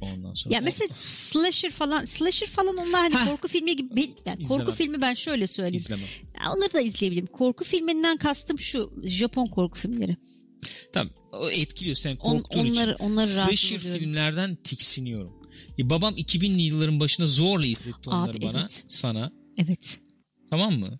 Ondan 0.00 0.34
sonra. 0.34 0.54
Ya 0.54 0.60
mesela 0.60 0.88
slasher 1.08 1.70
falan 1.70 2.04
slasher 2.04 2.46
falan 2.46 2.76
onlar 2.76 3.00
hani 3.00 3.14
Heh. 3.14 3.30
korku 3.30 3.48
filmi 3.48 3.76
gibi 3.76 4.10
yani 4.26 4.42
korku 4.42 4.54
İzlemem. 4.62 4.74
filmi 4.74 5.00
ben 5.02 5.14
şöyle 5.14 5.46
söyleyeyim. 5.46 5.76
izlemem. 5.76 6.06
Ya 6.44 6.52
onları 6.56 6.72
da 6.72 6.80
izleyebilirim. 6.80 7.26
Korku 7.26 7.64
filminden 7.64 8.16
kastım 8.16 8.58
şu 8.58 8.92
Japon 9.04 9.46
korku 9.46 9.78
filmleri. 9.78 10.16
Tamam. 10.92 11.12
O 11.32 11.50
etkiliyor 11.50 11.96
sen 11.96 12.16
On, 12.16 12.38
korktuğun 12.38 12.64
için. 12.64 12.72
onları 12.74 12.96
onları 12.98 13.36
rahatsız 13.36 13.60
Slasher 13.60 13.78
filmlerden 13.98 14.54
tiksiniyorum. 14.56 15.32
E, 15.78 15.90
babam 15.90 16.14
2000'li 16.16 16.62
yılların 16.62 17.00
başında 17.00 17.26
zorla 17.26 17.66
izletti 17.66 18.10
onları 18.10 18.30
Abi, 18.30 18.42
bana. 18.42 18.60
evet. 18.60 18.84
Sana. 18.88 19.32
Evet. 19.56 20.00
Tamam 20.50 20.78
mı? 20.78 20.98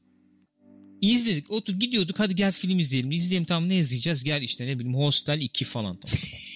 İzledik. 1.00 1.50
Otur 1.50 1.74
gidiyorduk. 1.74 2.18
Hadi 2.18 2.36
gel 2.36 2.52
film 2.52 2.78
izleyelim. 2.78 3.12
İzleyelim 3.12 3.44
tamam 3.46 3.68
ne 3.68 3.76
izleyeceğiz? 3.78 4.24
Gel 4.24 4.42
işte 4.42 4.66
ne 4.66 4.78
bileyim 4.78 4.96
Hostel 4.98 5.40
2 5.40 5.64
falan. 5.64 5.96
Tamam. 6.00 6.16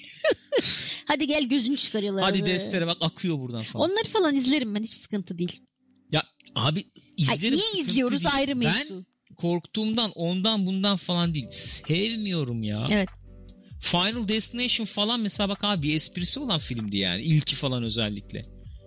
Hadi 1.12 1.26
gel 1.26 1.44
gözünü 1.44 1.76
çıkarıyorlar. 1.76 2.24
Hadi 2.24 2.46
destere 2.46 2.86
bak 2.86 2.96
akıyor 3.00 3.38
buradan 3.38 3.62
falan. 3.62 3.90
Onları 3.90 4.08
falan 4.08 4.34
izlerim 4.34 4.74
ben 4.74 4.82
hiç 4.82 4.94
sıkıntı 4.94 5.38
değil. 5.38 5.62
Ya 6.12 6.22
abi 6.54 6.78
Ay, 6.78 7.02
izlerim. 7.16 7.42
niye 7.52 7.56
sıkıntı 7.56 7.90
izliyoruz 7.90 8.24
değil. 8.24 8.34
ayrı 8.34 8.50
Ben 8.50 8.56
mevzu. 8.58 9.04
korktuğumdan 9.36 10.10
ondan 10.14 10.66
bundan 10.66 10.96
falan 10.96 11.34
değil. 11.34 11.46
Sevmiyorum 11.50 12.62
ya. 12.62 12.86
Evet. 12.90 13.08
Final 13.80 14.28
Destination 14.28 14.86
falan 14.86 15.20
mesela 15.20 15.48
bak 15.48 15.64
abi 15.64 15.92
esprisi 15.92 16.40
olan 16.40 16.58
filmdi 16.58 16.96
yani. 16.96 17.22
İlki 17.22 17.54
falan 17.56 17.82
özellikle. 17.82 18.42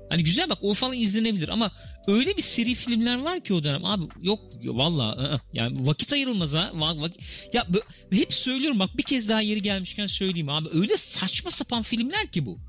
Hani 0.09 0.23
güzel 0.23 0.49
bak 0.49 0.57
o 0.61 0.73
falan 0.73 0.97
izlenebilir 0.97 1.49
ama 1.49 1.71
öyle 2.07 2.37
bir 2.37 2.41
seri 2.41 2.75
filmler 2.75 3.19
var 3.21 3.43
ki 3.43 3.53
o 3.53 3.63
dönem 3.63 3.85
abi 3.85 4.03
yok 4.21 4.39
valla 4.63 5.41
yani 5.53 5.87
vakit 5.87 6.13
ayrılmaz 6.13 6.53
ha 6.53 6.71
Va- 6.73 6.99
vak- 6.99 7.19
ya 7.53 7.67
hep 8.11 8.33
söylüyorum 8.33 8.79
bak 8.79 8.97
bir 8.97 9.03
kez 9.03 9.29
daha 9.29 9.41
yeri 9.41 9.61
gelmişken 9.61 10.07
söyleyeyim 10.07 10.49
abi 10.49 10.69
öyle 10.73 10.97
saçma 10.97 11.51
sapan 11.51 11.83
filmler 11.83 12.27
ki 12.31 12.45
bu 12.45 12.59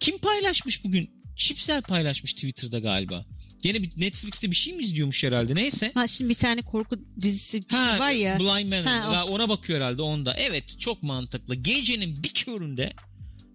kim 0.00 0.18
paylaşmış 0.18 0.84
bugün 0.84 1.16
Çipsel 1.36 1.82
paylaşmış 1.82 2.34
Twitter'da 2.34 2.78
galiba 2.78 3.24
Gene 3.62 3.82
bir 3.82 3.90
Netflix'te 3.96 4.50
bir 4.50 4.56
şey 4.56 4.72
mi 4.72 4.82
izliyormuş 4.82 5.24
herhalde 5.24 5.54
neyse. 5.54 5.90
Ha 5.94 6.06
şimdi 6.06 6.30
bir 6.30 6.34
tane 6.34 6.62
korku 6.62 7.00
dizisi 7.22 7.62
bir 7.62 7.74
şey 7.74 7.78
Ha, 7.78 7.98
var 7.98 8.12
ya. 8.12 8.38
Blind 8.38 8.72
Man. 8.72 8.82
Ha, 8.82 9.24
o. 9.24 9.28
Ona 9.30 9.48
bakıyor 9.48 9.78
herhalde 9.80 10.02
onda. 10.02 10.34
Evet 10.34 10.78
çok 10.80 11.02
mantıklı. 11.02 11.54
Gecenin 11.54 12.22
bir 12.22 12.28
köründe 12.28 12.92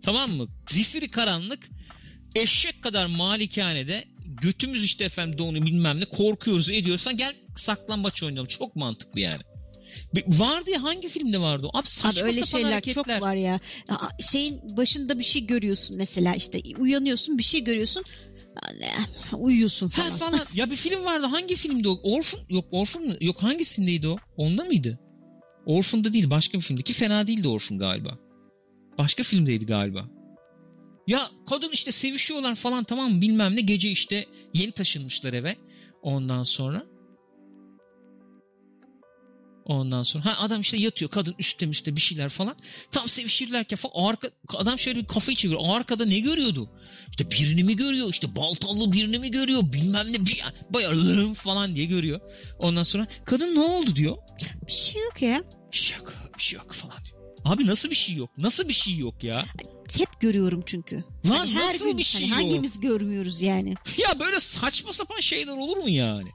tamam 0.01 0.31
mı? 0.31 0.47
Zifiri 0.69 1.07
karanlık 1.11 1.69
eşek 2.35 2.81
kadar 2.83 3.05
malikanede 3.05 4.03
götümüz 4.41 4.83
işte 4.83 5.03
efendim 5.03 5.37
donuyor 5.37 5.65
bilmem 5.65 5.99
ne 5.99 6.05
korkuyoruz 6.05 6.69
ediyorsan 6.69 7.17
gel 7.17 7.33
saklambaç 7.55 8.23
oynayalım. 8.23 8.47
Çok 8.47 8.75
mantıklı 8.75 9.19
yani. 9.19 9.41
Vardı 10.27 10.69
ya 10.69 10.83
hangi 10.83 11.07
filmde 11.07 11.41
vardı 11.41 11.67
o? 11.73 11.77
Abi 11.77 11.87
saçma 11.87 12.21
Abi 12.21 12.27
öyle 12.27 12.39
sapan 12.45 12.59
şeyler 12.59 12.71
hareketler. 12.71 13.03
çok 13.15 13.21
var 13.21 13.35
ya. 13.35 13.59
Şeyin 14.31 14.77
başında 14.77 15.19
bir 15.19 15.23
şey 15.23 15.45
görüyorsun 15.45 15.97
mesela 15.97 16.35
işte 16.35 16.61
uyanıyorsun 16.79 17.37
bir 17.37 17.43
şey 17.43 17.63
görüyorsun. 17.63 18.03
Yani, 18.63 18.91
uyuyorsun 19.37 19.89
Ha 19.89 20.01
falan. 20.01 20.17
falan. 20.17 20.39
ya 20.53 20.71
bir 20.71 20.75
film 20.75 21.05
vardı. 21.05 21.25
Hangi 21.25 21.55
filmdi 21.55 21.87
o? 21.89 21.99
Orphan 22.03 22.39
yok 22.49 22.65
Orphan? 22.71 23.17
Yok 23.21 23.43
hangisindeydi 23.43 24.07
o? 24.07 24.17
Onda 24.37 24.63
mıydı? 24.63 24.99
Orphan'da 25.65 26.13
değil 26.13 26.29
başka 26.29 26.57
bir 26.57 26.63
filmdi 26.63 26.83
ki 26.83 26.93
fena 26.93 27.27
değildi 27.27 27.47
Orphan 27.47 27.79
galiba. 27.79 28.17
Başka 28.97 29.23
filmdeydi 29.23 29.65
galiba. 29.65 30.09
Ya 31.07 31.29
kadın 31.49 31.69
işte 31.69 31.91
sevişiyorlar 31.91 32.55
falan 32.55 32.83
tamam 32.83 33.13
mı 33.13 33.21
bilmem 33.21 33.55
ne 33.55 33.61
gece 33.61 33.89
işte 33.89 34.25
yeni 34.53 34.71
taşınmışlar 34.71 35.33
eve. 35.33 35.55
Ondan 36.01 36.43
sonra 36.43 36.91
Ondan 39.65 40.03
sonra 40.03 40.25
ha 40.25 40.35
adam 40.39 40.61
işte 40.61 40.77
yatıyor 40.77 41.11
kadın 41.11 41.35
üstte 41.39 41.67
üstte 41.67 41.95
bir 41.95 42.01
şeyler 42.01 42.29
falan. 42.29 42.55
Tam 42.91 43.07
sevişirlerken 43.07 43.75
falan 43.75 44.09
arka, 44.09 44.29
adam 44.53 44.79
şöyle 44.79 44.99
bir 44.99 45.07
kafayı 45.07 45.35
çeviriyor. 45.35 45.61
Arkada 45.69 46.05
ne 46.05 46.19
görüyordu? 46.19 46.69
İşte 47.09 47.31
birini 47.31 47.63
mi 47.63 47.75
görüyor? 47.75 48.09
işte 48.09 48.35
baltalı 48.35 48.91
birini 48.91 49.19
mi 49.19 49.31
görüyor? 49.31 49.61
Bilmem 49.73 50.05
ne 50.11 50.25
bir 50.25 50.43
bayağı 50.69 51.33
falan 51.33 51.75
diye 51.75 51.85
görüyor. 51.85 52.19
Ondan 52.59 52.83
sonra 52.83 53.07
kadın 53.25 53.55
ne 53.55 53.59
oldu 53.59 53.95
diyor. 53.95 54.17
Bir 54.67 54.71
şey 54.71 55.01
yok 55.01 55.21
ya. 55.21 55.43
Bir 55.71 55.77
şey 55.77 55.97
yok, 55.97 56.13
bir 56.37 56.43
şey 56.43 56.57
yok 56.57 56.73
falan 56.73 56.97
diyor. 57.05 57.20
Abi 57.45 57.67
nasıl 57.67 57.89
bir 57.89 57.95
şey 57.95 58.15
yok? 58.15 58.29
Nasıl 58.37 58.67
bir 58.67 58.73
şey 58.73 58.97
yok 58.97 59.23
ya? 59.23 59.45
Hep 59.97 60.19
görüyorum 60.21 60.61
çünkü. 60.65 60.95
Lan 61.25 61.35
Hani 61.35 61.51
her 61.53 61.73
nasıl 61.73 61.85
gün 61.85 61.97
bir 61.97 62.03
şey 62.03 62.21
hani 62.21 62.31
yok? 62.31 62.51
hangimiz 62.51 62.79
görmüyoruz 62.79 63.41
yani. 63.41 63.73
Ya 63.97 64.19
böyle 64.19 64.39
saçma 64.39 64.93
sapan 64.93 65.19
şeyler 65.19 65.57
olur 65.57 65.77
mu 65.77 65.89
yani? 65.89 66.29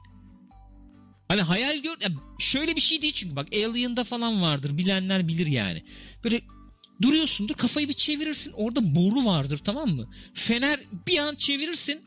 Hani 1.27 1.41
hayal 1.41 1.77
gör... 1.77 1.97
ya 2.01 2.09
şöyle 2.39 2.75
bir 2.75 2.81
şey 2.81 3.01
değil 3.01 3.13
çünkü 3.13 3.35
bak 3.35 3.47
Alien'da 3.53 4.03
falan 4.03 4.41
vardır 4.41 4.77
bilenler 4.77 5.27
bilir 5.27 5.47
yani. 5.47 5.83
Böyle 6.23 6.41
duruyorsundur 7.01 7.53
kafayı 7.53 7.87
bir 7.89 7.93
çevirirsin 7.93 8.51
orada 8.55 8.95
boru 8.95 9.25
vardır 9.25 9.57
tamam 9.57 9.89
mı? 9.89 10.09
Fener 10.33 10.79
bir 11.07 11.17
an 11.17 11.35
çevirirsin 11.35 12.01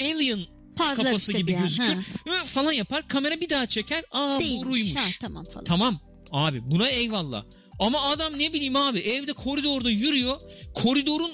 Alien 0.00 0.40
Parlar 0.76 0.96
kafası 0.96 1.32
gibi 1.32 1.56
gözükür 1.56 1.94
ha. 2.28 2.44
Falan 2.44 2.72
yapar 2.72 3.08
kamera 3.08 3.40
bir 3.40 3.50
daha 3.50 3.66
çeker 3.66 4.04
aa 4.10 4.40
Değilmiş. 4.40 4.66
boruymuş. 4.66 4.94
Ha, 4.96 5.08
tamam 5.20 5.44
falan. 5.44 5.64
Tamam 5.64 6.00
abi 6.32 6.70
buna 6.70 6.88
eyvallah. 6.88 7.44
Ama 7.78 8.02
adam 8.02 8.38
ne 8.38 8.52
bileyim 8.52 8.76
abi 8.76 8.98
evde 8.98 9.32
koridorda 9.32 9.90
yürüyor. 9.90 10.40
Koridorun 10.74 11.30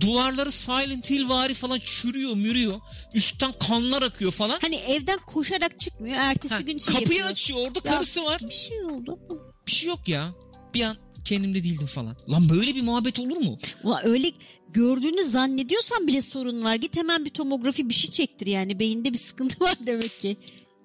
duvarları 0.00 0.52
Silent 0.52 1.10
Hill 1.10 1.28
vari 1.28 1.54
falan 1.54 1.78
çürüyor 1.84 2.34
mürüyor. 2.36 2.80
Üstten 3.14 3.52
kanlar 3.52 4.02
akıyor 4.02 4.32
falan. 4.32 4.58
Hani 4.62 4.76
evden 4.76 5.18
koşarak 5.26 5.80
çıkmıyor. 5.80 6.16
Ertesi 6.18 6.54
Ha, 6.54 6.60
gün 6.60 6.78
şey 6.78 6.94
kapıyı 6.94 7.10
yapıyor. 7.18 7.28
açıyor 7.32 7.58
orada 7.60 7.80
Ya, 7.84 7.92
karısı 7.94 8.24
var. 8.24 8.40
Bir 8.48 8.54
şey 8.54 8.82
oldu. 8.84 9.18
Bir 9.66 9.72
şey 9.72 9.88
yok 9.88 10.08
ya. 10.08 10.34
Bir 10.74 10.82
an 10.82 10.96
kendimde 11.24 11.64
değildim 11.64 11.86
falan. 11.86 12.16
Lan 12.30 12.48
böyle 12.48 12.74
bir 12.74 12.82
muhabbet 12.82 13.18
olur 13.18 13.36
mu? 13.36 13.58
Ulan 13.84 14.06
öyle 14.06 14.32
gördüğünü 14.72 15.24
zannediyorsan 15.24 16.06
bile 16.06 16.22
sorun 16.22 16.64
var. 16.64 16.74
Git 16.74 16.96
hemen 16.96 17.24
bir 17.24 17.30
tomografi 17.30 17.88
bir 17.88 17.94
şey 17.94 18.10
çektir 18.10 18.46
yani. 18.46 18.78
Beyinde 18.80 19.12
bir 19.12 19.18
sıkıntı 19.18 19.60
var 19.64 19.74
demek 19.86 20.18
ki. 20.20 20.36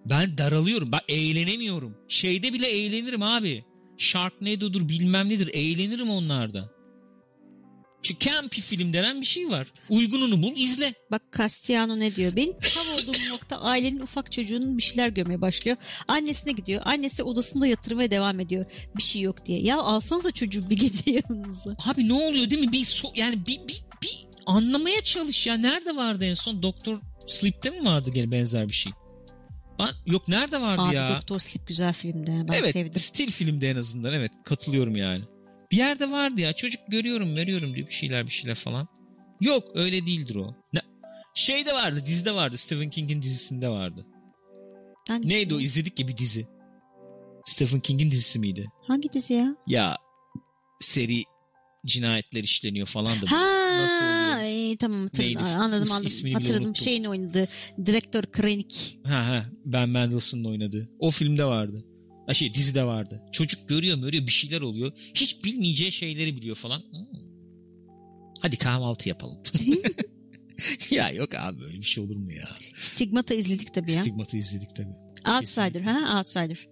Ben 0.06 0.38
daralıyorum. 0.38 0.92
Ben 0.92 1.00
eğlenemiyorum. 1.08 1.98
Şeyde 2.08 2.54
bile 2.54 2.68
eğlenirim 2.68 3.22
abi. 3.22 3.66
Sharknado'dur 4.02 4.90
bilmem 4.90 5.30
nedir. 5.30 5.50
Eğlenirim 5.54 6.10
onlarda. 6.10 6.70
Çünkü 8.04 8.26
campy 8.30 8.62
film 8.62 8.94
denen 8.94 9.22
bir 9.22 9.26
şey 9.26 9.50
var. 9.50 9.68
Uygununu 9.90 10.44
bul 10.44 10.54
izle. 10.56 10.94
Bak 11.12 11.22
Castiano 11.38 12.00
ne 12.00 12.16
diyor? 12.16 12.36
Benim 12.36 12.54
tam 12.60 12.86
olduğum 12.96 13.30
nokta 13.32 13.58
ailenin 13.62 14.00
ufak 14.00 14.32
çocuğunun 14.32 14.78
bir 14.78 14.84
şeyler 14.84 15.10
görmeye 15.10 15.42
başlıyor. 15.42 15.78
Annesine 16.08 16.52
gidiyor. 16.54 16.82
Annesi 16.86 17.24
odasında 17.24 17.68
yatırmaya 17.68 18.12
devam 18.12 18.40
ediyor. 18.40 18.66
Bir 18.98 19.04
şey 19.04 19.22
yok 19.22 19.46
diye. 19.46 19.62
Ya 19.62 19.78
alsanıza 19.78 20.32
çocuğu 20.32 20.70
bir 20.70 20.78
gece 20.78 21.12
yanınıza. 21.12 21.76
Abi 21.86 22.08
ne 22.08 22.14
oluyor 22.14 22.50
değil 22.50 22.66
mi? 22.66 22.72
Bir 22.72 22.84
so- 22.84 23.20
yani 23.20 23.46
bir, 23.48 23.68
bir, 23.68 23.84
bir 24.04 24.28
anlamaya 24.46 25.02
çalış 25.02 25.48
ya. 25.48 25.58
Nerede 25.58 25.96
vardı 25.96 26.26
en 26.26 26.34
son? 26.34 26.64
Doktor 26.64 26.98
Sleep'te 27.28 27.70
mi 27.70 27.86
vardı 27.86 28.12
gene 28.14 28.32
benzer 28.32 28.68
bir 28.68 28.74
şey? 28.74 28.92
Lan, 29.82 29.96
yok 30.06 30.28
nerede 30.28 30.62
vardı 30.62 30.82
Abi 30.82 30.96
ya? 30.96 31.10
Doktor 31.10 31.40
Sleep 31.40 31.68
güzel 31.68 31.94
filmdi. 31.94 32.32
Ben 32.50 32.54
evet 32.54 32.74
sevdim. 32.74 33.00
stil 33.00 33.32
filmde 33.32 33.70
en 33.70 33.76
azından 33.76 34.14
evet 34.14 34.32
katılıyorum 34.46 34.96
yani. 34.96 35.24
Bir 35.72 35.78
yerde 35.78 36.12
vardı 36.12 36.42
ya 36.42 36.54
çocuk 36.54 36.82
görüyorum 36.88 37.36
veriyorum 37.36 37.74
diyor 37.76 37.88
bir 37.88 37.94
şeyler 37.94 38.26
bir 38.26 38.32
şeyler 38.32 38.56
falan. 38.56 38.88
Yok 39.42 39.64
öyle 39.76 40.06
değildir 40.06 40.36
o. 40.36 40.56
Ne? 40.74 40.80
Şeyde 41.34 41.74
vardı 41.74 42.04
dizide 42.06 42.36
vardı 42.36 42.58
Stephen 42.58 42.90
King'in 42.90 43.22
dizisinde 43.22 43.70
vardı. 43.70 44.06
Hangisi? 45.08 45.30
Neydi 45.30 45.56
o 45.56 45.60
izledik 45.60 46.00
ya 46.00 46.08
bir 46.08 46.18
dizi. 46.18 46.48
Stephen 47.46 47.80
King'in 47.80 48.12
dizisi 48.12 48.40
miydi? 48.40 48.72
Hangi 48.88 49.12
dizi 49.12 49.34
ya? 49.34 49.56
Ya 49.68 49.98
seri 50.80 51.24
cinayetler 51.86 52.44
işleniyor 52.44 52.88
falan 52.88 53.08
da. 53.22 53.26
Nasıl 53.26 53.36
Ha, 53.36 54.36
oluyor? 54.38 54.50
iyi, 54.52 54.78
tamam 54.78 55.04
hatırladım. 55.04 55.36
Neydi? 55.36 55.50
Anladım 55.50 55.92
anladım. 55.92 56.08
ismini 56.08 56.34
Hatırladım. 56.34 56.66
unuttum. 56.66 56.84
Şeyin 56.86 57.04
oynadı. 57.04 57.48
Direktör 57.86 58.24
Krennic. 58.32 58.76
Ha 59.04 59.28
ha 59.28 59.46
Ben 59.66 59.90
Mendelsohn'un 59.90 60.46
oynadığı. 60.46 60.90
O 61.00 61.12
filmde 61.12 61.46
vardı. 61.46 61.86
Ha 62.28 62.34
şey 62.34 62.54
dizide 62.54 62.84
vardı. 62.84 63.24
Çocuk 63.32 63.70
görüyor 63.70 64.02
görüyor 64.02 64.28
bir 64.28 64.32
şeyler 64.32 64.62
oluyor. 64.62 64.92
Hiç 65.16 65.44
bilmeyeceği 65.44 65.92
şeyleri 65.92 66.36
biliyor 66.36 66.56
falan. 66.56 66.80
Hmm. 66.80 67.22
Hadi 68.42 68.58
kahvaltı 68.58 69.10
yapalım. 69.10 69.38
ya 70.92 71.10
yok 71.12 71.36
abi 71.36 71.60
böyle 71.62 71.78
bir 71.78 71.84
şey 71.84 72.04
olur 72.04 72.16
mu 72.16 72.34
ya? 72.34 72.50
Stigmata 72.82 73.34
izledik 73.34 73.74
tabii 73.74 73.92
ya. 73.92 74.02
Stigmat'ı 74.02 74.38
izledik 74.38 74.76
tabii. 74.76 74.94
Outsider. 75.38 75.82
Ha 75.82 76.18
Outsider. 76.18 76.68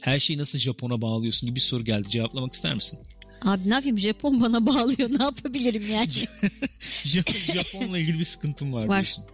Her 0.00 0.18
şeyi 0.18 0.38
nasıl 0.38 0.58
Japon'a 0.58 1.02
bağlıyorsun 1.02 1.46
gibi 1.46 1.56
bir 1.56 1.60
soru 1.60 1.84
geldi. 1.84 2.08
Cevaplamak 2.08 2.54
ister 2.54 2.74
misin? 2.74 2.98
Abi 3.44 3.70
ne 3.70 3.74
yapayım 3.74 3.98
Japon 3.98 4.40
bana 4.40 4.66
bağlıyor 4.66 5.10
ne 5.18 5.22
yapabilirim 5.22 5.84
yani. 5.90 6.08
Japon, 7.04 7.32
Japon'la 7.34 7.98
ilgili 7.98 8.18
bir 8.18 8.24
sıkıntım 8.24 8.72
var, 8.72 8.84
Var. 8.84 8.96
diyorsun. 8.96 9.24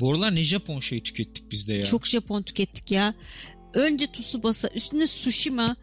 Bu 0.00 0.10
aralar 0.12 0.34
ne 0.34 0.42
Japon 0.44 0.80
şey 0.80 1.02
tükettik 1.02 1.50
biz 1.50 1.68
de 1.68 1.74
ya. 1.74 1.82
Çok 1.82 2.06
Japon 2.06 2.42
tükettik 2.42 2.90
ya. 2.90 3.14
Önce 3.74 4.06
Tsubasa 4.06 4.68
üstüne 4.68 5.04
Tsushima 5.06 5.76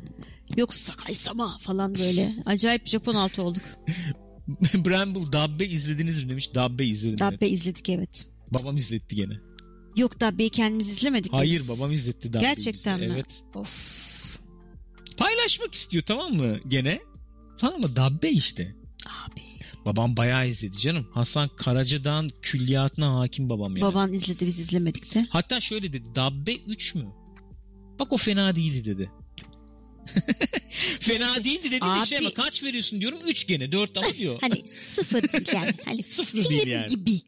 yok 0.58 0.74
Sakai 0.74 1.16
Sama 1.16 1.58
falan 1.58 1.96
böyle. 1.96 2.32
Acayip 2.46 2.88
Japon 2.88 3.16
altı 3.16 3.44
olduk. 3.44 3.64
Bramble 4.86 5.32
Dabbe 5.32 5.66
izlediniz 5.66 6.24
mi 6.24 6.30
demiş. 6.30 6.50
Dabbe 6.56 6.86
izledim. 6.86 7.18
evet. 7.22 7.34
Dabbe 7.34 7.50
izledik 7.50 7.90
evet. 7.90 8.26
Babam 8.52 8.78
izletti 8.78 9.16
gene. 9.16 9.34
Yok 9.98 10.20
Dabbe'yi 10.20 10.50
kendimiz 10.50 10.90
izlemedik 10.90 11.34
Hayır 11.34 11.60
biz? 11.60 11.70
babam 11.70 11.92
izletti 11.92 12.34
Dabbe'yi 12.34 12.56
Gerçekten 12.56 12.98
bize. 13.02 13.08
mi? 13.08 13.14
Evet. 13.16 13.44
Of. 13.56 14.40
Paylaşmak 15.18 15.76
istiyor 15.76 16.04
tamam 16.08 16.34
mı 16.34 16.60
gene? 16.68 17.00
Tamam 17.58 17.82
mı? 17.82 17.96
Dabbe 17.96 18.30
işte. 18.32 18.76
Abi. 19.08 19.42
Babam 19.86 20.18
bayağı 20.18 20.48
izledi 20.48 20.78
canım. 20.78 21.08
Hasan 21.14 21.50
Karacadağ'ın 21.58 22.32
külliyatına 22.42 23.20
hakim 23.20 23.50
babam 23.50 23.78
yani. 23.78 23.82
Baban 23.82 24.14
izledi 24.14 24.48
biz 24.48 24.60
izlemedik 24.60 25.16
de. 25.16 25.26
Hatta 25.30 25.60
şöyle 25.60 25.94
dedi. 25.94 26.16
Dabbe 26.16 26.56
3 26.56 26.96
mü? 26.96 27.06
Bak 28.00 28.14
o 28.14 28.18
fena 28.18 28.56
değildi 28.56 28.86
dedi. 28.86 29.12
fena 31.00 31.44
değildi 31.44 31.64
dedi 31.72 31.82
de 31.82 31.86
Abi- 31.86 32.08
şey 32.08 32.18
ama 32.18 32.34
kaç 32.34 32.64
veriyorsun 32.64 33.02
diyorum 33.02 33.20
3 33.28 33.48
gene 33.48 33.72
4 33.72 33.98
ama 33.98 34.08
diyor. 34.18 34.38
Hani 34.42 34.68
sıfır 34.68 35.54
yani. 35.54 35.74
Hani 35.86 36.04
Sıfır 36.08 36.32
film 36.44 36.50
değil 36.50 36.68
yani. 36.68 36.88
gibi. 36.88 37.22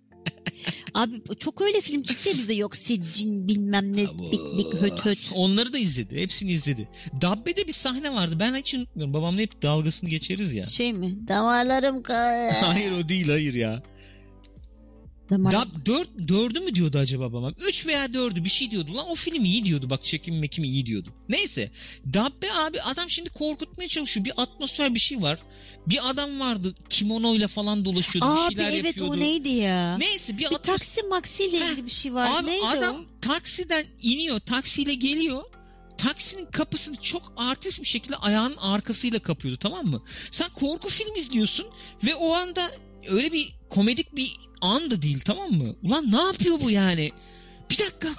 Abi 0.96 1.22
çok 1.40 1.62
öyle 1.62 1.82
film 1.82 2.04
çıktı 2.04 2.30
ya 2.30 2.36
bizde 2.36 2.54
yok 2.54 2.76
Siccin 2.76 3.48
bilmem 3.48 3.92
ne 3.98 4.04
bik 4.04 4.58
bik 4.58 4.74
höt 4.74 5.06
höt. 5.06 5.32
Onları 5.34 5.74
da 5.74 5.78
izledi. 5.78 6.22
Hepsini 6.22 6.52
izledi. 6.52 6.88
Dabbe'de 7.22 7.68
bir 7.68 7.74
sahne 7.74 8.14
vardı. 8.14 8.36
Ben 8.40 8.56
hiç 8.56 8.74
unutmuyorum. 8.74 9.14
Babamla 9.14 9.42
hep 9.42 9.62
dalgasını 9.62 10.10
geçeriz 10.10 10.54
ya. 10.54 10.64
Şey 10.64 10.94
mi? 10.94 11.28
Damarlarım 11.28 12.04
ka... 12.04 12.14
hayır 12.62 12.92
o 12.92 13.10
değil 13.10 13.30
hayır 13.30 13.54
ya. 13.54 13.84
Dab, 15.32 15.68
dört, 15.86 16.10
dördü 16.28 16.60
mü 16.60 16.76
diyordu 16.76 16.98
acaba 16.98 17.34
babam? 17.34 17.54
Üç 17.68 17.86
veya 17.88 18.14
dördü 18.14 18.44
bir 18.44 18.50
şey 18.50 18.72
diyordu 18.72 18.96
lan. 18.96 19.06
O 19.10 19.16
film 19.16 19.46
iyi 19.46 19.66
diyordu. 19.66 19.90
Bak 19.90 20.04
çekim 20.04 20.40
mekim 20.40 20.64
iyi 20.64 20.86
diyordu. 20.86 21.10
Neyse. 21.30 21.72
Dabbe 22.14 22.54
abi 22.54 22.82
adam 22.82 23.10
şimdi 23.10 23.30
korkutmaya 23.30 23.88
çalışıyor. 23.88 24.26
Bir 24.26 24.34
atmosfer 24.38 24.94
bir 24.96 25.00
şey 25.00 25.22
var. 25.22 25.40
Bir 25.88 26.10
adam 26.10 26.40
vardı 26.40 26.76
kimonoyla 26.90 27.48
falan 27.48 27.86
dolaşıyordu. 27.86 28.32
bir 28.36 28.48
Abi 28.48 28.56
şeyler 28.56 28.72
evet 28.74 28.86
yapıyordu. 28.86 29.12
o 29.12 29.20
neydi 29.20 29.50
ya? 29.50 29.98
Neyse 29.98 30.34
bir, 30.34 30.40
Bir 30.40 30.46
atmos- 30.46 30.62
taksi 30.62 31.04
maksiyle 31.04 31.60
Heh, 31.60 31.66
ilgili 31.72 31.86
bir 31.86 31.92
şey 31.92 32.14
var. 32.14 32.30
Abi 32.42 32.48
neydi 32.48 32.66
adam 32.66 32.96
o? 32.96 33.20
taksiden 33.22 33.86
iniyor. 34.02 34.40
Taksiyle 34.40 34.94
geliyor. 34.94 35.44
Taksinin 35.98 36.46
kapısını 36.46 36.96
çok 37.02 37.34
artist 37.38 37.82
bir 37.82 37.88
şekilde 37.88 38.16
ayağının 38.16 38.58
arkasıyla 38.58 39.20
kapıyordu 39.20 39.58
tamam 39.60 39.86
mı? 39.86 40.02
Sen 40.32 40.50
korku 40.54 40.90
film 40.90 41.16
izliyorsun 41.16 41.66
ve 42.06 42.16
o 42.16 42.34
anda 42.34 42.72
öyle 43.08 43.32
bir 43.32 43.56
komedik 43.70 44.16
bir 44.16 44.34
an 44.61 44.91
da 44.91 45.02
değil 45.02 45.19
tamam 45.26 45.52
mı? 45.52 45.76
Ulan 45.84 46.11
ne 46.11 46.22
yapıyor 46.22 46.60
bu 46.64 46.72
yani? 46.72 47.11
Bir 47.69 47.77
dakika. 47.77 48.10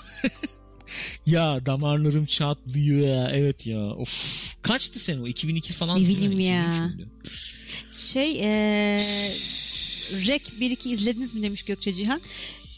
ya 1.27 1.67
damarlarım 1.67 2.27
çatlıyor. 2.27 3.29
Evet 3.33 3.67
ya. 3.67 3.87
Of. 3.87 4.57
Kaçtı 4.63 4.99
sen 4.99 5.19
o? 5.19 5.27
2002 5.27 5.73
falan. 5.73 6.05
Ne 6.05 6.09
bileyim 6.09 6.41
ya. 6.41 6.67
2003 6.67 6.91
müydü? 6.91 7.11
Şey 7.93 8.41
ee, 8.41 9.01
Rek 10.27 10.43
1-2 10.43 10.89
izlediniz 10.89 11.35
mi 11.35 11.43
demiş 11.43 11.63
Gökçe 11.63 11.93
Cihan. 11.93 12.21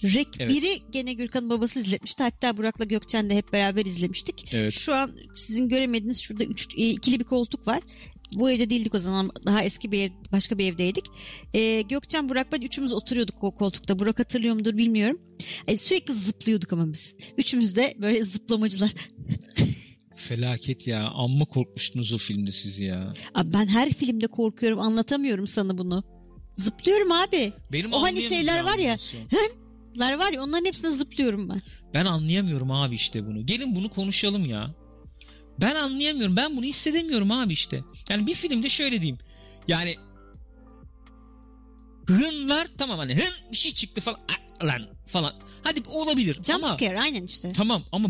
Rek 0.04 0.28
Evet. 0.38 0.52
1'i 0.52 0.82
gene 0.90 1.12
Gürkan'ın 1.12 1.50
babası 1.50 1.80
izletmişti. 1.80 2.22
Hatta 2.22 2.56
Burak'la 2.56 2.84
Gökçen 2.84 3.30
de 3.30 3.36
hep 3.36 3.52
beraber 3.52 3.86
izlemiştik. 3.86 4.54
Evet. 4.54 4.72
Şu 4.72 4.94
an 4.94 5.12
sizin 5.34 5.68
göremediğiniz 5.68 6.20
şurada 6.20 6.44
üç, 6.44 6.68
e, 6.76 6.90
ikili 6.90 7.20
bir 7.20 7.24
koltuk 7.24 7.66
var. 7.66 7.80
Bu 8.34 8.50
evde 8.50 8.70
değildik 8.70 8.94
o 8.94 9.00
zaman. 9.00 9.30
Daha 9.46 9.62
eski 9.64 9.92
bir 9.92 10.00
ev, 10.02 10.10
başka 10.32 10.58
bir 10.58 10.72
evdeydik. 10.72 11.04
Ee, 11.54 11.82
Gökçen, 11.88 12.28
Burak 12.28 12.52
ben 12.52 12.60
üçümüz 12.60 12.92
oturuyorduk 12.92 13.44
o 13.44 13.50
koltukta. 13.54 13.98
Burak 13.98 14.18
hatırlıyor 14.18 14.54
mudur 14.54 14.76
bilmiyorum. 14.76 15.20
E, 15.66 15.76
sürekli 15.76 16.14
zıplıyorduk 16.14 16.72
ama 16.72 16.92
biz. 16.92 17.16
Üçümüz 17.38 17.76
de 17.76 17.94
böyle 18.02 18.22
zıplamacılar. 18.24 18.90
Felaket 20.14 20.86
ya. 20.86 21.08
Amma 21.08 21.44
korkmuştunuz 21.44 22.12
o 22.12 22.18
filmde 22.18 22.52
siz 22.52 22.78
ya. 22.78 23.14
Abi 23.34 23.52
ben 23.52 23.66
her 23.66 23.90
filmde 23.90 24.26
korkuyorum. 24.26 24.80
Anlatamıyorum 24.80 25.46
sana 25.46 25.78
bunu. 25.78 26.04
Zıplıyorum 26.54 27.12
abi. 27.12 27.52
Benim 27.72 27.92
O 27.92 28.02
hani 28.02 28.22
şeyler 28.22 28.64
var 28.64 28.78
ya. 28.78 28.96
Lar 29.96 30.18
var 30.18 30.32
ya 30.32 30.42
onların 30.42 30.64
hepsine 30.64 30.90
zıplıyorum 30.90 31.48
ben. 31.48 31.62
Ben 31.94 32.04
anlayamıyorum 32.04 32.70
abi 32.70 32.94
işte 32.94 33.26
bunu. 33.26 33.46
Gelin 33.46 33.74
bunu 33.76 33.90
konuşalım 33.90 34.44
ya. 34.46 34.74
Ben 35.60 35.74
anlayamıyorum. 35.74 36.36
Ben 36.36 36.56
bunu 36.56 36.64
hissedemiyorum 36.64 37.32
abi 37.32 37.52
işte. 37.52 37.84
Yani 38.10 38.26
bir 38.26 38.34
filmde 38.34 38.68
şöyle 38.68 38.96
diyeyim. 39.00 39.18
Yani 39.68 39.96
hınlar 42.08 42.68
tamam 42.78 42.98
hani 42.98 43.14
hın 43.14 43.52
bir 43.52 43.56
şey 43.56 43.72
çıktı 43.72 44.00
falan 44.00 44.20
"Ah, 44.30 44.64
lan 44.66 44.82
falan. 45.06 45.32
Hadi 45.62 45.80
olabilir 45.88 46.34
Jump 46.34 46.64
ama 46.64 46.74
scare 46.74 47.00
aynen 47.00 47.22
işte. 47.22 47.52
tamam 47.52 47.82
ama 47.92 48.08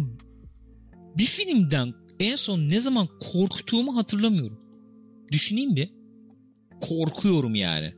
bir 1.18 1.26
filmden 1.26 1.94
en 2.20 2.36
son 2.36 2.58
ne 2.60 2.80
zaman 2.80 3.08
korktuğumu 3.32 3.96
hatırlamıyorum. 3.96 4.60
Düşüneyim 5.32 5.76
bir. 5.76 5.90
Korkuyorum 6.80 7.54
yani. 7.54 7.94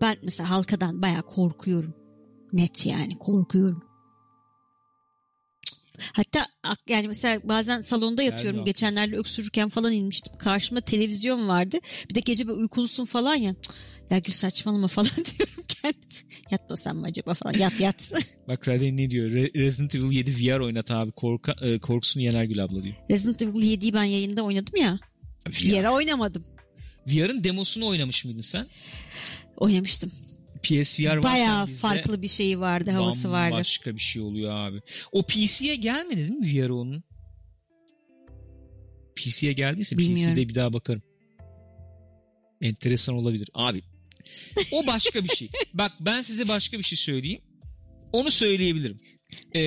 Ben 0.00 0.16
mesela 0.22 0.50
halkadan 0.50 1.02
bayağı 1.02 1.22
korkuyorum. 1.22 1.94
Net 2.52 2.86
yani 2.86 3.18
korkuyorum. 3.18 3.82
Hatta 5.98 6.46
yani 6.88 7.08
mesela 7.08 7.40
bazen 7.44 7.80
salonda 7.80 8.22
yatıyorum 8.22 8.48
aklıma. 8.58 8.64
geçenlerde 8.64 9.16
öksürürken 9.16 9.68
falan 9.68 9.92
inmiştim. 9.92 10.32
Karşımda 10.38 10.80
televizyon 10.80 11.48
vardı. 11.48 11.76
Bir 12.10 12.14
de 12.14 12.20
gece 12.20 12.46
böyle 12.46 12.58
uykulusun 12.58 13.04
falan 13.04 13.34
ya. 13.34 13.54
Ya 14.10 14.18
Gül 14.18 14.32
saçmalama 14.32 14.88
falan 14.88 15.10
diyorum 15.10 15.64
kendim. 15.68 16.28
Yatmasam 16.50 16.96
mı 16.96 17.06
acaba 17.06 17.34
falan. 17.34 17.58
Yat 17.58 17.80
yat. 17.80 18.12
Bak 18.48 18.68
Raden 18.68 18.96
ne 18.96 19.10
diyor? 19.10 19.30
Re- 19.30 19.54
Resident 19.60 19.94
Evil 19.94 20.10
7 20.10 20.32
VR 20.32 20.60
oynat 20.60 20.90
abi. 20.90 21.12
Korka, 21.12 21.52
e, 21.60 21.78
korkusunu 21.78 22.22
yener 22.22 22.42
Gül 22.42 22.64
abla 22.64 22.82
diyor. 22.84 22.94
Resident 23.10 23.42
Evil 23.42 23.62
7'yi 23.62 23.92
ben 23.94 24.04
yayında 24.04 24.42
oynadım 24.42 24.76
ya. 24.76 24.98
Bir 25.46 25.60
yere 25.72 25.90
oynamadım. 25.90 26.44
VR'ın 27.08 27.44
demosunu 27.44 27.86
oynamış 27.86 28.24
mıydın 28.24 28.40
sen? 28.40 28.66
Oynamıştım. 29.56 30.12
PSVR 30.64 31.22
Bayağı 31.22 31.66
farklı 31.66 32.22
bir 32.22 32.28
şeyi 32.28 32.60
vardı, 32.60 32.90
havası 32.90 33.30
vardı. 33.30 33.54
Başka 33.56 33.94
bir 33.94 34.00
şey 34.00 34.22
oluyor 34.22 34.52
abi. 34.54 34.80
O 35.12 35.22
PC'ye 35.22 35.76
gelmedi 35.76 36.16
değil 36.16 36.30
mi 36.30 36.66
VR 36.66 36.68
onun? 36.68 37.02
PC'ye 39.16 39.52
geldiyse 39.52 39.98
Bilmiyorum. 39.98 40.34
PC'de 40.34 40.48
bir 40.48 40.54
daha 40.54 40.72
bakarım. 40.72 41.02
Enteresan 42.60 43.14
olabilir. 43.14 43.48
Abi 43.54 43.82
o 44.72 44.86
başka 44.86 45.24
bir 45.24 45.28
şey. 45.28 45.48
Bak 45.74 45.92
ben 46.00 46.22
size 46.22 46.48
başka 46.48 46.78
bir 46.78 46.82
şey 46.82 46.98
söyleyeyim. 46.98 47.40
Onu 48.12 48.30
söyleyebilirim. 48.30 49.00
Ee, 49.54 49.66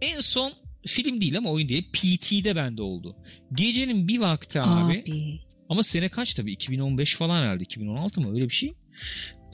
en 0.00 0.20
son 0.20 0.52
film 0.86 1.20
değil 1.20 1.38
ama 1.38 1.50
oyun 1.50 1.68
değil. 1.68 1.92
PT'de 1.92 2.56
bende 2.56 2.82
oldu. 2.82 3.16
Gecenin 3.52 4.08
bir 4.08 4.18
vakti 4.18 4.60
abi. 4.60 5.02
Abi. 5.06 5.40
Ama 5.68 5.82
sene 5.82 6.08
kaç 6.08 6.34
tabii? 6.34 6.52
2015 6.52 7.16
falan 7.16 7.42
herhalde. 7.42 7.64
2016 7.64 8.20
mı? 8.20 8.34
Öyle 8.34 8.44
bir 8.48 8.54
şey. 8.54 8.74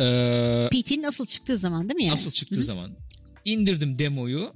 Ee, 0.00 0.68
PT'nin 0.70 1.02
asıl 1.02 1.26
çıktığı 1.26 1.58
zaman 1.58 1.88
değil 1.88 1.96
mi 1.96 2.02
yani? 2.04 2.12
Nasıl 2.12 2.30
çıktığı 2.30 2.56
Hı. 2.56 2.62
zaman. 2.62 2.96
indirdim 3.44 3.98
demoyu. 3.98 4.52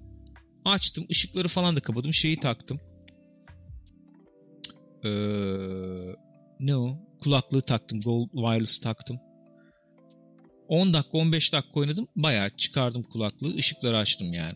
Açtım. 0.65 1.07
ışıkları 1.11 1.49
falan 1.49 1.77
da 1.77 1.81
kapadım. 1.81 2.15
Şeyi 2.15 2.41
taktım. 2.41 2.81
Ee, 5.05 5.09
ne 6.61 6.77
o? 6.77 6.99
Kulaklığı 7.21 7.61
taktım. 7.61 8.01
Gold 8.01 8.29
Wireless 8.31 8.79
taktım. 8.81 9.19
10 10.69 10.93
dakika 10.95 11.19
15 11.19 11.53
dakika 11.53 11.81
oynadım. 11.81 12.09
Bayağı 12.17 12.51
çıkardım 12.51 13.03
kulaklığı. 13.03 13.55
ışıkları 13.57 13.99
açtım 13.99 14.33
yani. 14.33 14.55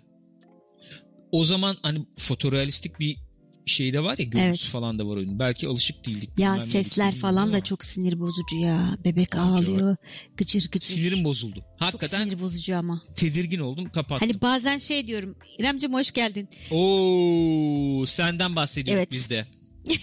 O 1.32 1.44
zaman 1.44 1.76
hani 1.82 2.06
fotorealistik 2.16 3.00
bir 3.00 3.16
şey 3.70 3.92
de 3.92 4.02
var 4.02 4.18
ya 4.18 4.24
görüntüsü 4.24 4.64
Evet. 4.64 4.72
falan 4.72 4.98
da 4.98 5.06
var 5.06 5.16
oyunun. 5.16 5.38
Belki 5.38 5.68
alışık 5.68 6.06
değildik. 6.06 6.30
Ya 6.38 6.60
sesler 6.60 7.14
falan 7.14 7.52
da 7.52 7.60
çok 7.60 7.84
sinir 7.84 8.20
bozucu 8.20 8.56
ya. 8.58 8.96
Bebek 9.04 9.28
Bence 9.32 9.40
ağlıyor. 9.40 9.96
Gıcır 10.36 10.70
gıcır. 10.70 10.94
Sinirim 10.94 11.24
bozuldu. 11.24 11.54
çok 11.54 11.80
Hakikaten 11.80 12.24
sinir 12.24 12.40
bozucu 12.40 12.76
ama. 12.76 13.02
tedirgin 13.16 13.60
oldum 13.60 13.88
kapattım. 13.88 14.28
Hani 14.28 14.40
bazen 14.40 14.78
şey 14.78 15.06
diyorum. 15.06 15.36
İremciğim 15.58 15.94
hoş 15.94 16.10
geldin. 16.10 16.48
Oo, 16.70 18.06
senden 18.06 18.56
bahsediyoruz 18.56 18.98
Evet. 18.98 19.12
biz 19.12 19.30
de. 19.30 19.46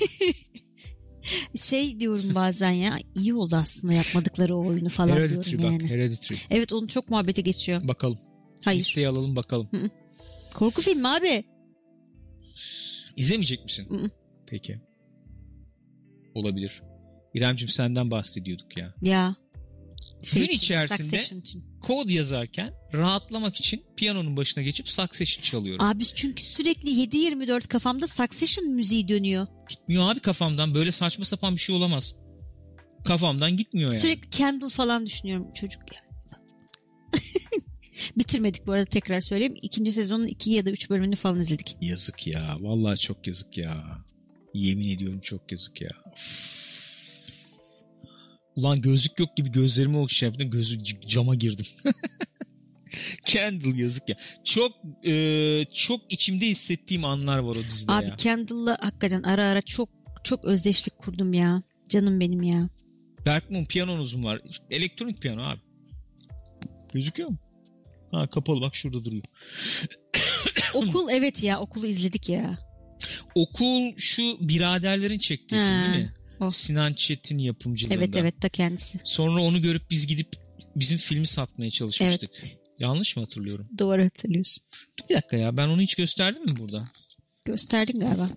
Şey 1.56 2.00
diyorum 2.00 2.36
bazen 2.36 2.72
ya. 2.72 2.98
iyi 3.16 3.34
oldu 3.34 3.56
aslında 3.56 3.94
yapmadıkları 3.94 4.56
o 4.56 4.68
oyunu 4.68 4.90
falan 4.90 5.16
Hereditary 5.16 5.46
diyorum 5.58 5.66
bak, 5.76 5.82
yani. 5.82 5.90
Hereditary. 5.92 6.38
Evet 6.50 6.74
onun 6.74 6.88
çok 6.88 7.10
muhabbeti 7.10 7.44
geçiyor. 7.44 7.88
Bakalım. 7.88 8.20
Hayır. 8.66 8.80
Listeyi 8.80 9.08
alalım 9.08 9.36
bakalım. 9.36 9.70
Korku 10.54 10.82
filmi 10.82 11.08
abi. 11.08 11.44
İzlemeyecek 13.18 13.64
misin? 13.64 14.12
Peki. 14.48 14.82
Olabilir. 16.36 16.82
İremcim 17.34 17.70
senden 17.70 18.12
bahsediyorduk 18.12 18.78
ya. 18.78 18.94
Ya. 19.02 19.36
Şey 20.24 20.42
Gün 20.48 20.54
içerisinde- 20.54 21.04
Succession 21.04 21.40
için. 21.40 21.80
Kod 21.82 22.10
yazarken 22.10 22.74
rahatlamak 22.94 23.56
için 23.60 23.84
piyanonun 23.98 24.38
başına 24.38 24.64
geçip 24.64 24.90
Succession 24.90 25.42
çalıyorum. 25.44 25.86
Abi 25.86 26.04
çünkü 26.06 26.44
sürekli 26.44 26.90
7-24 26.90 27.68
kafamda 27.68 28.08
Succession 28.08 28.70
müziği 28.70 29.08
dönüyor. 29.08 29.48
Gitmiyor 29.70 30.12
abi 30.12 30.20
kafamdan. 30.20 30.74
Böyle 30.76 30.92
saçma 30.92 31.26
sapan 31.26 31.56
bir 31.56 31.60
şey 31.60 31.76
olamaz. 31.76 32.16
Kafamdan 33.06 33.58
gitmiyor 33.58 33.90
yani. 33.92 34.02
Sürekli 34.02 34.32
Candle 34.32 34.70
falan 34.70 35.06
düşünüyorum 35.06 35.54
çocuk 35.54 35.82
ya. 35.94 36.00
Bitirmedik 38.18 38.68
bu 38.68 38.72
arada 38.72 38.86
tekrar 38.86 39.22
söyleyeyim. 39.22 39.56
İkinci 39.62 39.92
sezonun 39.92 40.28
2 40.28 40.52
ya 40.52 40.66
da 40.66 40.72
3 40.72 40.90
bölümünü 40.90 41.16
falan 41.16 41.40
izledik. 41.40 41.78
Yazık 41.82 42.28
ya. 42.28 42.58
Vallahi 42.60 43.00
çok 43.00 43.28
yazık 43.28 43.58
ya. 43.58 44.04
Yemin 44.54 44.88
ediyorum 44.88 45.20
çok 45.20 45.52
yazık 45.52 45.82
ya. 45.82 45.90
Ulan 48.56 48.82
gözlük 48.82 49.20
yok 49.20 49.38
gibi 49.38 49.52
gözlerimi 49.52 49.98
okşay 49.98 50.30
yaptım. 50.30 50.50
Gözü 50.50 50.84
cama 51.08 51.36
girdim. 51.36 51.66
Candle 53.26 53.82
yazık 53.82 54.10
ya. 54.10 54.16
Çok 54.44 54.72
e, 55.06 55.64
çok 55.74 56.14
içimde 56.14 56.48
hissettiğim 56.48 57.06
anlar 57.06 57.38
var 57.38 57.56
o 57.56 57.64
dizide 57.64 57.92
Abi 57.92 58.06
ya. 58.06 58.18
Candle'la 58.18 58.78
hakikaten 58.82 59.24
ara 59.24 59.46
ara 59.46 59.62
çok 59.62 59.90
çok 60.24 60.46
özdeşlik 60.46 60.98
kurdum 60.98 61.34
ya. 61.34 61.62
Canım 61.90 62.20
benim 62.20 62.44
ya. 62.44 62.70
Berkman 63.26 63.66
piyanonuz 63.66 64.14
mu 64.14 64.28
var? 64.28 64.42
Elektronik 64.70 65.22
piyano 65.22 65.42
abi. 65.42 65.60
Gözüküyor 66.94 67.30
mu? 67.30 67.38
Ha 68.12 68.28
kapalı 68.28 68.62
bak 68.62 68.76
şurada 68.76 69.06
duruyor. 69.06 69.24
Okul 70.74 71.10
evet 71.12 71.44
ya 71.44 71.60
okulu 71.60 71.88
izledik 71.88 72.30
ya. 72.30 72.58
Okul 73.36 73.98
şu 73.98 74.38
biraderlerin 74.50 75.20
çektiği 75.20 75.56
film 75.56 75.94
değil 75.94 76.04
mi? 76.06 76.14
o. 76.40 76.52
Sinan 76.52 76.94
Çetin 76.94 77.38
yapımcılığında. 77.38 77.96
Evet 77.96 78.16
evet 78.16 78.42
ta 78.42 78.50
kendisi. 78.50 79.00
Sonra 79.04 79.42
onu 79.42 79.62
görüp 79.62 79.90
biz 79.90 80.08
gidip 80.08 80.36
bizim 80.76 80.98
filmi 80.98 81.28
satmaya 81.28 81.72
çalışmıştık. 81.72 82.32
Yanlış 82.80 83.18
mı 83.18 83.24
hatırlıyorum? 83.24 83.66
Doğru 83.80 84.04
hatırlıyorsun. 84.04 84.64
Dur 85.00 85.10
bir 85.10 85.16
dakika 85.16 85.38
ya 85.38 85.58
ben 85.58 85.68
onu 85.68 85.82
hiç 85.82 85.96
gösterdim 85.96 86.46
mi 86.46 86.58
burada? 86.60 86.88
Gösterdin 87.46 88.00
galiba. 88.00 88.30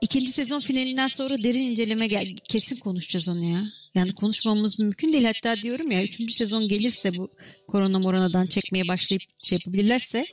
İkinci 0.00 0.32
sezon 0.32 0.60
finalinden 0.60 1.08
sonra 1.08 1.42
derin 1.42 1.60
inceleme 1.62 2.06
gel 2.06 2.36
kesin 2.48 2.76
konuşacağız 2.76 3.28
onu 3.28 3.44
ya. 3.44 3.64
Yani 3.94 4.14
konuşmamız 4.14 4.80
mümkün 4.80 5.12
değil. 5.12 5.24
Hatta 5.24 5.56
diyorum 5.62 5.90
ya 5.90 6.04
üçüncü 6.04 6.34
sezon 6.34 6.68
gelirse 6.68 7.14
bu 7.16 7.30
korona 7.68 7.98
moronadan 7.98 8.46
çekmeye 8.46 8.88
başlayıp 8.88 9.22
şey 9.42 9.58
yapabilirlerse 9.58 10.24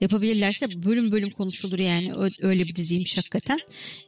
yapabilirlerse 0.00 0.84
bölüm 0.84 1.12
bölüm 1.12 1.30
konuşulur 1.30 1.78
yani. 1.78 2.12
Öyle 2.40 2.64
bir 2.64 2.74
diziymiş 2.74 3.18
hakikaten. 3.18 3.60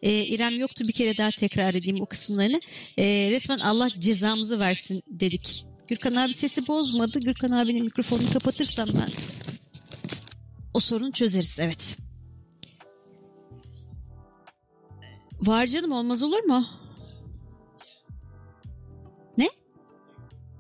Ee, 0.03 0.25
İrem 0.25 0.59
yoktu 0.59 0.85
bir 0.89 0.93
kere 0.93 1.17
daha 1.17 1.31
tekrar 1.31 1.75
edeyim 1.75 2.01
o 2.01 2.07
kısımlarını. 2.07 2.61
Ee, 2.99 3.29
resmen 3.31 3.59
Allah 3.59 3.89
cezamızı 3.91 4.61
versin 4.61 5.03
dedik. 5.09 5.65
Gürkan 5.89 6.15
abi 6.15 6.35
sesi 6.35 6.67
bozmadı. 6.67 7.21
Gürkan 7.21 7.51
abinin 7.51 7.85
mikrofonunu 7.85 8.33
kapatırsam 8.33 8.89
ben 8.95 9.11
o 10.75 10.81
sorunu 10.81 11.13
çözeriz 11.13 11.59
evet. 11.61 11.97
Var 15.41 15.67
canım 15.67 15.93
olmaz 15.93 16.23
olur 16.23 16.43
mu? 16.45 16.86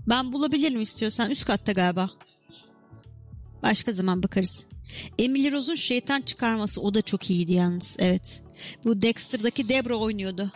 Ben 0.09 0.33
bulabilirim 0.33 0.83
istiyorsan 0.83 1.31
üst 1.31 1.45
katta 1.45 1.73
galiba. 1.73 2.11
Başka 3.62 3.93
zaman 3.93 4.23
bakarız. 4.23 4.66
Emily 5.19 5.53
Rose'un 5.53 5.74
şeytan 5.74 6.20
çıkarması 6.20 6.81
o 6.81 6.95
da 6.95 7.03
çok 7.03 7.31
iyiydi 7.31 7.53
yalnız. 7.53 7.97
Evet. 7.99 8.43
Bu 8.85 9.01
Dexter'daki 9.01 9.69
Debra 9.69 9.97
oynuyordu. 9.97 10.53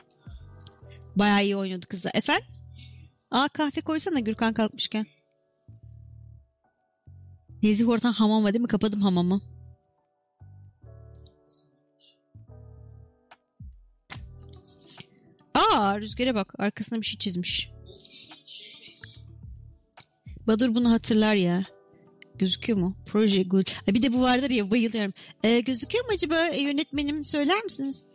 Bayağı 1.16 1.44
iyi 1.44 1.56
oynuyordu 1.56 1.86
kızlar. 1.88 2.12
Efendim? 2.14 2.46
Aa 3.30 3.48
kahve 3.48 3.80
koysana 3.80 4.18
Gürkan 4.18 4.52
kalkmışken. 4.52 5.06
Nezih 7.62 7.88
Ortan 7.88 8.12
hamama 8.12 8.52
değil 8.52 8.62
mi? 8.62 8.68
Kapadım 8.68 9.02
hamamı. 9.02 9.40
Aa 15.54 16.00
rüzgara 16.00 16.34
bak. 16.34 16.54
Arkasına 16.58 17.00
bir 17.00 17.06
şey 17.06 17.18
çizmiş. 17.18 17.79
Badur 20.46 20.74
bunu 20.74 20.90
hatırlar 20.90 21.34
ya. 21.34 21.64
Gözüküyor 22.34 22.78
mu? 22.78 22.96
Proje 23.06 23.42
good. 23.42 23.66
Bir 23.88 24.02
de 24.02 24.12
bu 24.12 24.20
vardır 24.20 24.50
ya 24.50 24.70
bayılıyorum. 24.70 25.12
Ee, 25.44 25.60
gözüküyor 25.60 26.04
mu 26.04 26.10
acaba 26.14 26.46
e, 26.46 26.62
yönetmenim 26.62 27.24
söyler 27.24 27.64
misiniz? 27.64 28.06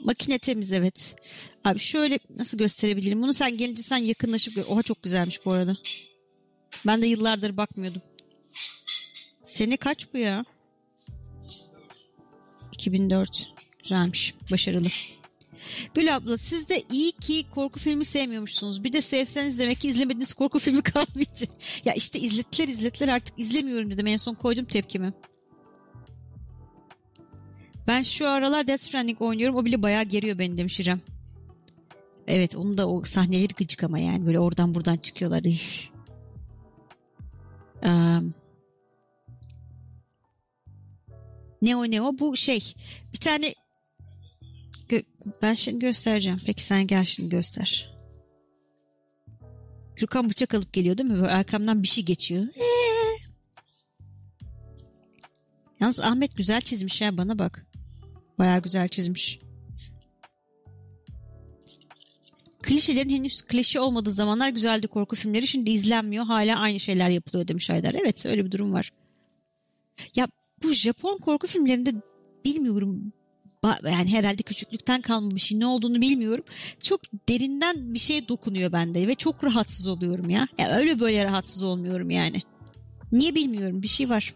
Makine 0.00 0.38
temiz 0.38 0.72
evet. 0.72 1.16
Abi 1.64 1.78
şöyle 1.78 2.18
nasıl 2.36 2.58
gösterebilirim? 2.58 3.22
Bunu 3.22 3.32
sen 3.34 3.56
gelince 3.56 3.82
sen 3.82 3.96
yakınlaşıp 3.96 4.54
gör. 4.54 4.64
Oha 4.68 4.82
çok 4.82 5.02
güzelmiş 5.02 5.46
bu 5.46 5.50
arada. 5.52 5.76
Ben 6.86 7.02
de 7.02 7.06
yıllardır 7.06 7.56
bakmıyordum. 7.56 8.02
Sene 9.42 9.76
kaç 9.76 10.14
bu 10.14 10.18
ya? 10.18 10.44
2004. 12.72 13.48
Güzelmiş. 13.82 14.34
Başarılı. 14.50 14.88
Gül 15.94 16.16
abla 16.16 16.38
siz 16.38 16.68
de 16.68 16.82
iyi 16.92 17.12
ki 17.12 17.44
korku 17.54 17.80
filmi 17.80 18.04
sevmiyormuşsunuz. 18.04 18.84
Bir 18.84 18.92
de 18.92 19.02
sevseniz 19.02 19.58
demek 19.58 19.80
ki 19.80 19.88
izlemediğiniz 19.88 20.32
korku 20.32 20.58
filmi 20.58 20.82
kalmayacak. 20.92 21.50
Ya 21.84 21.94
işte 21.94 22.18
izlettiler 22.18 22.68
izlettiler 22.68 23.08
artık 23.08 23.38
izlemiyorum 23.38 23.90
dedim. 23.90 24.06
En 24.06 24.16
son 24.16 24.34
koydum 24.34 24.64
tepkimi. 24.64 25.12
Ben 27.86 28.02
şu 28.02 28.28
aralar 28.28 28.66
Death 28.66 28.82
Stranding 28.82 29.22
oynuyorum. 29.22 29.56
O 29.56 29.64
bile 29.64 29.82
bayağı 29.82 30.04
geriyor 30.04 30.38
beni 30.38 30.56
demiş 30.56 30.80
İrem. 30.80 31.00
Evet 32.26 32.56
onun 32.56 32.78
da 32.78 32.88
o 32.88 33.02
sahneleri 33.02 33.54
gıcık 33.54 33.84
ama 33.84 33.98
yani 33.98 34.26
böyle 34.26 34.40
oradan 34.40 34.74
buradan 34.74 34.96
çıkıyorlar. 34.96 35.42
Um, 37.82 38.34
ne 41.62 41.76
o 41.76 41.90
ne 41.90 42.02
o 42.02 42.18
bu 42.18 42.36
şey 42.36 42.74
bir 43.12 43.18
tane 43.18 43.54
Gö- 44.88 45.04
ben 45.42 45.54
şimdi 45.54 45.78
göstereceğim. 45.78 46.38
Peki 46.46 46.64
sen 46.64 46.86
gel 46.86 47.04
şimdi 47.04 47.28
göster. 47.28 47.96
Gürkan 49.96 50.30
bıçak 50.30 50.54
alıp 50.54 50.72
geliyor 50.72 50.98
değil 50.98 51.10
mi? 51.10 51.16
Böyle 51.16 51.32
arkamdan 51.32 51.82
bir 51.82 51.88
şey 51.88 52.04
geçiyor. 52.04 52.46
Ee. 52.56 52.96
Yalnız 55.80 56.00
Ahmet 56.00 56.36
güzel 56.36 56.60
çizmiş 56.60 57.00
ya 57.00 57.18
bana 57.18 57.38
bak. 57.38 57.66
Baya 58.38 58.58
güzel 58.58 58.88
çizmiş. 58.88 59.38
Klişelerin 62.62 63.08
henüz 63.08 63.42
klişe 63.42 63.80
olmadığı 63.80 64.12
zamanlar 64.12 64.48
güzeldi 64.48 64.86
korku 64.86 65.16
filmleri. 65.16 65.46
Şimdi 65.46 65.70
izlenmiyor. 65.70 66.24
Hala 66.24 66.58
aynı 66.58 66.80
şeyler 66.80 67.10
yapılıyor 67.10 67.48
demiş 67.48 67.70
Haydar. 67.70 67.94
Evet 67.94 68.26
öyle 68.26 68.44
bir 68.44 68.50
durum 68.50 68.72
var. 68.72 68.92
Ya 70.14 70.28
bu 70.62 70.72
Japon 70.72 71.18
korku 71.18 71.46
filmlerinde 71.46 71.94
bilmiyorum 72.44 73.12
yani 73.84 74.12
herhalde 74.12 74.42
küçüklükten 74.42 75.00
kalma 75.00 75.30
bir 75.30 75.40
şey 75.40 75.60
ne 75.60 75.66
olduğunu 75.66 76.00
bilmiyorum. 76.00 76.44
Çok 76.82 77.00
derinden 77.28 77.94
bir 77.94 77.98
şey 77.98 78.28
dokunuyor 78.28 78.72
bende 78.72 79.08
ve 79.08 79.14
çok 79.14 79.44
rahatsız 79.44 79.86
oluyorum 79.86 80.30
ya. 80.30 80.48
ya 80.58 80.68
öyle 80.68 81.00
böyle 81.00 81.24
rahatsız 81.24 81.62
olmuyorum 81.62 82.10
yani. 82.10 82.42
Niye 83.12 83.34
bilmiyorum 83.34 83.82
bir 83.82 83.88
şey 83.88 84.10
var. 84.10 84.34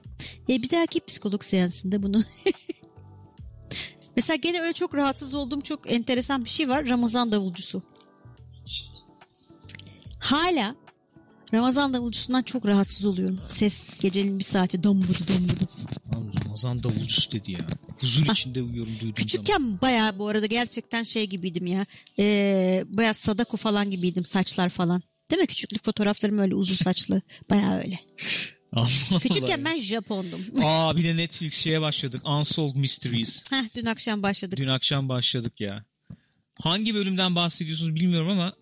E, 0.48 0.62
bir 0.62 0.70
dahaki 0.70 1.00
psikolog 1.00 1.44
seansında 1.44 2.02
bunu 2.02 2.24
Mesela 4.16 4.36
gene 4.36 4.60
öyle 4.60 4.72
çok 4.72 4.94
rahatsız 4.94 5.34
olduğum 5.34 5.60
çok 5.60 5.92
enteresan 5.92 6.44
bir 6.44 6.50
şey 6.50 6.68
var. 6.68 6.88
Ramazan 6.88 7.32
davulcusu. 7.32 7.82
Hala 10.18 10.74
Ramazan 11.54 11.94
davulcusundan 11.94 12.42
çok 12.42 12.66
rahatsız 12.66 13.06
oluyorum. 13.06 13.40
Ses 13.48 14.00
gecenin 14.00 14.38
bir 14.38 14.44
saati 14.44 14.82
dombudu 14.82 15.18
dombudu. 15.28 15.64
Ramazan 16.44 16.82
davulcusu 16.82 17.32
dedi 17.32 17.52
ya. 17.52 17.58
Huzur 18.00 18.26
içinde 18.32 18.62
uyuyorum 18.62 18.92
duyduğum 19.00 19.14
Küçükken 19.14 19.58
zaman. 19.58 19.80
bayağı 19.82 20.18
bu 20.18 20.28
arada 20.28 20.46
gerçekten 20.46 21.02
şey 21.02 21.26
gibiydim 21.26 21.66
ya. 21.66 21.86
Ee, 22.18 22.84
bayağı 22.88 23.14
Sadako 23.14 23.56
falan 23.56 23.90
gibiydim 23.90 24.24
saçlar 24.24 24.68
falan. 24.68 25.02
Değil 25.30 25.40
mi? 25.40 25.46
Küçüklük 25.46 25.84
fotoğraflarım 25.84 26.38
öyle 26.38 26.54
uzun 26.54 26.74
saçlı. 26.74 27.22
Bayağı 27.50 27.78
öyle. 27.78 28.00
Allah 28.72 29.18
Küçükken 29.22 29.58
Allah. 29.58 29.64
ben 29.64 29.78
Japondum. 29.78 30.40
Aa 30.64 30.96
bir 30.96 31.04
de 31.04 31.16
Netflix 31.16 31.54
şeye 31.54 31.80
başladık. 31.80 32.22
Unsolved 32.28 32.76
Mysteries. 32.76 33.42
Heh, 33.50 33.64
dün 33.76 33.86
akşam 33.86 34.22
başladık. 34.22 34.58
Dün 34.58 34.68
akşam 34.68 35.08
başladık 35.08 35.60
ya. 35.60 35.84
Hangi 36.60 36.94
bölümden 36.94 37.34
bahsediyorsunuz 37.36 37.94
bilmiyorum 37.94 38.28
ama 38.28 38.52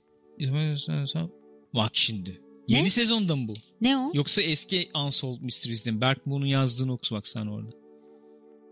bak 1.75 1.91
şimdi. 1.93 2.41
Ne? 2.69 2.77
Yeni 2.79 2.91
sezonda 2.91 3.37
mı 3.37 3.49
bu? 3.49 3.55
Ne 3.81 3.97
o? 3.99 4.11
Yoksa 4.15 4.43
eski 4.43 4.89
Unsolved 4.95 5.41
Mysteries'den. 5.43 6.01
Berk 6.01 6.27
Moon'un 6.27 6.47
yazdığını 6.47 6.93
oku 6.93 7.15
bak 7.15 7.29
sen 7.29 7.47
orada. 7.47 7.71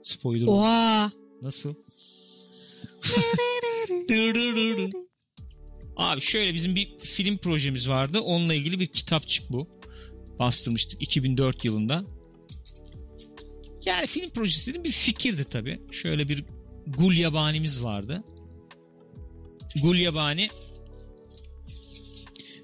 Spoiler. 0.06 0.46
Oha. 0.46 1.12
Nasıl? 1.42 1.74
Abi 5.96 6.20
şöyle 6.20 6.54
bizim 6.54 6.74
bir 6.74 6.98
film 6.98 7.38
projemiz 7.38 7.88
vardı. 7.88 8.20
Onunla 8.20 8.54
ilgili 8.54 8.80
bir 8.80 8.86
kitapçık 8.86 9.52
bu. 9.52 9.68
Bastırmıştık 10.38 11.02
2004 11.02 11.64
yılında. 11.64 12.04
Yani 13.84 14.06
film 14.06 14.30
projesi 14.30 14.70
dedim 14.70 14.84
bir 14.84 14.92
fikirdi 14.92 15.44
tabii. 15.44 15.80
Şöyle 15.90 16.28
bir 16.28 16.44
Gul 16.86 17.12
Yabani'miz 17.14 17.82
vardı. 17.84 18.24
Gul 19.82 19.96
Yabani 19.96 20.48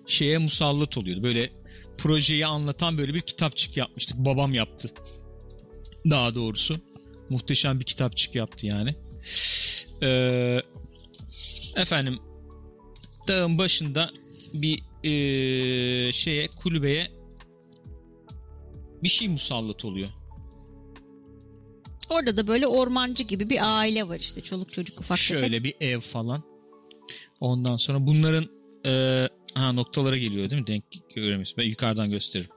şeye 0.06 0.38
musallat 0.38 0.98
oluyordu. 0.98 1.22
Böyle 1.22 1.52
projeyi 1.98 2.46
anlatan 2.46 2.98
böyle 2.98 3.14
bir 3.14 3.20
kitapçık 3.20 3.76
yapmıştık. 3.76 4.18
Babam 4.18 4.54
yaptı. 4.54 4.90
Daha 6.10 6.34
doğrusu. 6.34 6.91
Muhteşem 7.32 7.80
bir 7.80 7.84
kitapçık 7.84 8.34
yaptı 8.34 8.66
yani. 8.66 8.94
Ee, 10.02 10.60
efendim 11.76 12.18
dağın 13.28 13.58
başında 13.58 14.10
bir 14.54 14.82
e, 15.04 16.12
şeye 16.12 16.48
kulübeye 16.48 17.10
bir 19.02 19.08
şey 19.08 19.28
musallat 19.28 19.84
oluyor. 19.84 20.08
Orada 22.10 22.36
da 22.36 22.48
böyle 22.48 22.66
ormancı 22.66 23.22
gibi 23.22 23.50
bir 23.50 23.78
aile 23.78 24.08
var 24.08 24.20
işte 24.20 24.40
çoluk 24.40 24.72
çocuk 24.72 25.00
ufak 25.00 25.18
Şöyle 25.18 25.46
tefek. 25.46 25.64
bir 25.64 25.86
ev 25.86 26.00
falan. 26.00 26.42
Ondan 27.40 27.76
sonra 27.76 28.06
bunların 28.06 28.46
e, 28.86 29.28
ha 29.54 29.72
noktalara 29.72 30.16
geliyor 30.16 30.50
değil 30.50 30.62
mi? 30.62 30.66
Denk 30.66 30.84
göremiyorsun. 31.14 31.54
Ben 31.58 31.64
yukarıdan 31.64 32.10
gösteririm. 32.10 32.50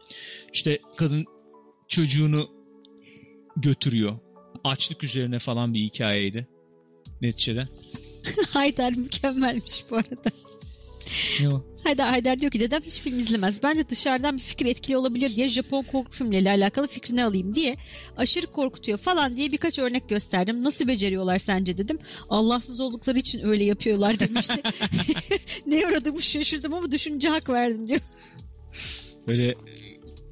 İşte 0.54 0.80
kadın 0.96 1.26
çocuğunu 1.88 2.50
götürüyor. 3.58 4.20
Açlık 4.66 5.04
üzerine 5.04 5.40
falan 5.40 5.74
bir 5.74 5.80
hikayeydi. 5.80 6.48
Neticede. 7.22 7.68
Haydar 8.50 8.94
mükemmelmiş 8.94 9.86
bu 9.90 9.96
arada. 9.96 10.32
Ne 11.42 11.50
o? 11.50 11.66
Haydar, 11.84 12.10
Haydar 12.10 12.40
diyor 12.40 12.52
ki 12.52 12.60
dedem 12.60 12.82
hiç 12.82 13.00
film 13.00 13.20
izlemez. 13.20 13.64
Bence 13.64 13.90
dışarıdan 13.90 14.38
bir 14.38 14.42
fikir 14.42 14.66
etkili 14.66 14.98
olabilir 14.98 15.36
diye 15.36 15.48
Japon 15.48 15.84
korku 15.84 16.12
filmleriyle 16.12 16.50
alakalı 16.50 16.88
fikrini 16.88 17.24
alayım 17.24 17.56
diye 17.56 17.76
aşırı 18.18 18.48
korkutuyor 18.48 18.98
falan 18.98 19.38
diye 19.38 19.52
birkaç 19.52 19.80
örnek 19.80 20.10
gösterdim. 20.10 20.64
Nasıl 20.64 20.88
beceriyorlar 20.88 21.38
sence 21.38 21.78
dedim. 21.78 22.00
Allahsız 22.30 22.80
oldukları 22.80 23.20
için 23.20 23.48
öyle 23.48 23.64
yapıyorlar 23.64 24.20
demişti. 24.20 24.62
ne 25.66 25.88
aradığımı 25.88 26.22
şaşırdım 26.22 26.74
ama 26.74 26.92
düşünce 26.92 27.30
hak 27.30 27.50
verdim 27.50 27.88
diyor. 27.88 28.02
Böyle 29.28 29.56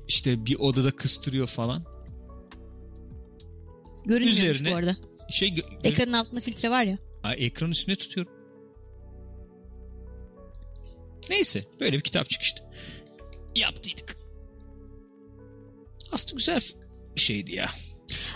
işte 0.08 0.46
bir 0.46 0.56
odada 0.56 0.92
kıstırıyor 0.92 1.48
falan. 1.48 1.93
Görünmüyormuş 4.06 4.60
Üzerine- 4.60 4.72
bu 4.72 4.76
arada. 4.76 4.98
Şey 5.30 5.50
gö- 5.50 5.88
Ekranın 5.88 6.14
altında 6.14 6.42
filtre 6.42 6.70
var 6.70 6.84
ya. 6.84 6.98
Ay, 7.24 7.36
ekran 7.40 7.72
üstüne 7.72 7.96
tutuyorum. 7.96 8.34
Neyse 11.30 11.64
böyle 11.80 11.98
bir 11.98 12.02
kitapçık 12.02 12.42
işte. 12.42 12.62
Yaptıydık. 13.56 14.18
Aslında 16.12 16.36
güzel 16.38 16.62
bir 17.16 17.22
şeydi 17.22 17.56
ya. 17.56 17.70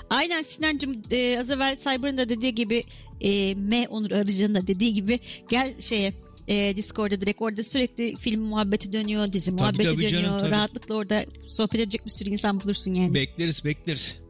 Aynen 0.10 0.44
Sinancığım 0.44 1.02
e, 1.12 1.40
az 1.40 1.50
evvel 1.50 1.78
Cyber'ın 1.78 2.18
da 2.18 2.30
dediği 2.30 2.56
gibi 2.56 2.84
e, 3.22 3.56
M 3.56 3.88
Onur 3.90 4.12
Arıcan'ın 4.12 4.56
da 4.56 4.68
dediği 4.68 4.94
gibi 4.94 5.20
gel 5.50 5.82
şeye 5.82 6.14
e, 6.48 6.76
Discord'da 6.76 7.22
direkt 7.22 7.42
orada 7.42 7.64
sürekli 7.64 8.16
film 8.16 8.42
muhabbeti 8.42 8.94
dönüyor, 8.94 9.34
dizi 9.34 9.52
muhabbeti 9.52 9.84
tabii 9.84 9.96
dönüyor. 10.04 10.12
canım, 10.22 10.40
tabii. 10.40 10.52
Rahatlıkla 10.52 10.96
orada 10.96 11.26
sohbet 11.48 11.82
edecek 11.82 12.06
bir 12.06 12.12
sürü 12.12 12.30
insan 12.30 12.62
bulursun 12.62 12.94
yani. 12.94 13.14
Bekleriz 13.14 13.66
bekleriz. 13.66 14.27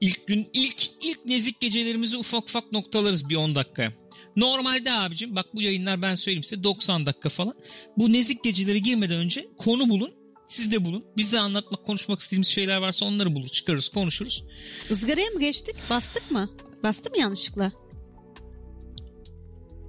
İlk 0.00 0.26
gün 0.26 0.48
ilk 0.52 0.90
ilk 1.04 1.24
nezik 1.24 1.60
gecelerimizi 1.60 2.16
ufak 2.16 2.42
ufak 2.44 2.72
noktalarız 2.72 3.28
bir 3.28 3.36
10 3.36 3.54
dakikaya. 3.54 3.92
Normalde 4.36 4.92
abicim 4.92 5.36
bak 5.36 5.46
bu 5.54 5.62
yayınlar 5.62 6.02
ben 6.02 6.14
söyleyeyim 6.14 6.42
size 6.42 6.64
90 6.64 7.06
dakika 7.06 7.28
falan. 7.28 7.54
Bu 7.96 8.12
nezik 8.12 8.44
geceleri 8.44 8.82
girmeden 8.82 9.16
önce 9.16 9.48
konu 9.58 9.88
bulun. 9.88 10.14
Siz 10.48 10.72
de 10.72 10.84
bulun. 10.84 11.04
Biz 11.16 11.32
de 11.32 11.38
anlatmak, 11.38 11.84
konuşmak 11.84 12.20
istediğimiz 12.20 12.48
şeyler 12.48 12.76
varsa 12.76 13.06
onları 13.06 13.34
bulur, 13.34 13.48
çıkarırız, 13.48 13.88
konuşuruz. 13.88 14.44
Izgaraya 14.90 15.30
mı 15.30 15.40
geçtik? 15.40 15.76
Bastık 15.90 16.30
mı? 16.30 16.50
Bastı 16.82 17.10
mı 17.10 17.18
yanlışlıkla? 17.18 17.72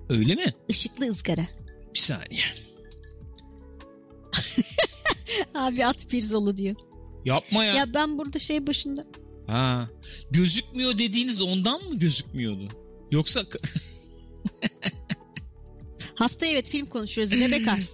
Öyle 0.10 0.36
mi? 0.36 0.54
Işıklı 0.70 1.06
ızgara. 1.06 1.48
Bir 1.94 2.00
saniye. 2.00 2.44
Abi 5.56 5.86
at 5.86 6.10
pirzolu 6.10 6.58
diyor. 6.58 6.76
Yapma 7.26 7.66
ya. 7.66 7.76
Ya 7.76 7.94
ben 7.94 8.18
burada 8.18 8.40
şey 8.40 8.68
başında 8.68 9.06
Ha. 9.52 9.90
Gözükmüyor 10.32 10.98
dediğiniz 10.98 11.42
ondan 11.42 11.84
mı 11.84 12.00
gözükmüyordu? 12.00 12.68
Yoksa 13.12 13.46
hafta 16.16 16.46
evet 16.46 16.70
film 16.70 16.86
konuşuyoruz. 16.86 17.34
Rebecca. 17.34 17.80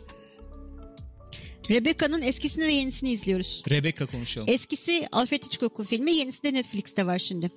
Rebecca'nın 1.69 2.21
eskisini 2.21 2.67
ve 2.67 2.71
yenisini 2.71 3.11
izliyoruz. 3.11 3.63
Rebecca 3.69 4.05
konuşalım. 4.05 4.47
Eskisi 4.49 5.07
Alfred 5.11 5.43
Hitchcock'un 5.43 5.83
filmi, 5.83 6.15
yenisi 6.15 6.43
de 6.43 6.53
Netflix'te 6.53 7.05
var 7.05 7.19
şimdi. 7.19 7.51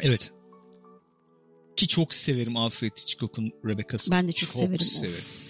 Evet. 0.00 0.32
Ki 1.76 1.88
çok 1.88 2.14
severim 2.14 2.56
Alfred 2.56 2.96
Hitchcock'un 2.96 3.52
Rebecca'sını. 3.66 4.14
Ben 4.14 4.28
de 4.28 4.32
çok, 4.32 4.54
severim. 4.54 4.80
severim. 4.80 5.14
Of. 5.14 5.49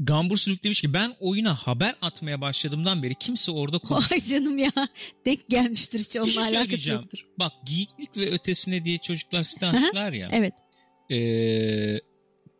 Gambur 0.00 0.36
Sülük 0.36 0.64
demiş 0.64 0.80
ki 0.80 0.92
ben 0.94 1.12
oyuna 1.20 1.54
haber 1.54 1.94
atmaya 2.02 2.40
başladığımdan 2.40 3.02
beri 3.02 3.14
kimse 3.14 3.52
orada 3.52 3.78
konuş... 3.78 4.12
Ay 4.12 4.20
canım 4.20 4.58
ya. 4.58 4.72
Denk 5.26 5.48
gelmiştir 5.48 5.98
hiç 5.98 6.16
onunla 6.16 6.30
şey 6.30 6.58
alakası 6.58 6.90
yoktur. 6.90 7.26
Bak 7.38 7.52
geyiklik 7.64 8.16
ve 8.16 8.30
ötesine 8.30 8.84
diye 8.84 8.98
çocuklar 8.98 9.42
site 9.42 9.66
açtılar 9.66 10.12
ya. 10.12 10.28
Evet. 10.32 10.54
Ee, 11.10 12.00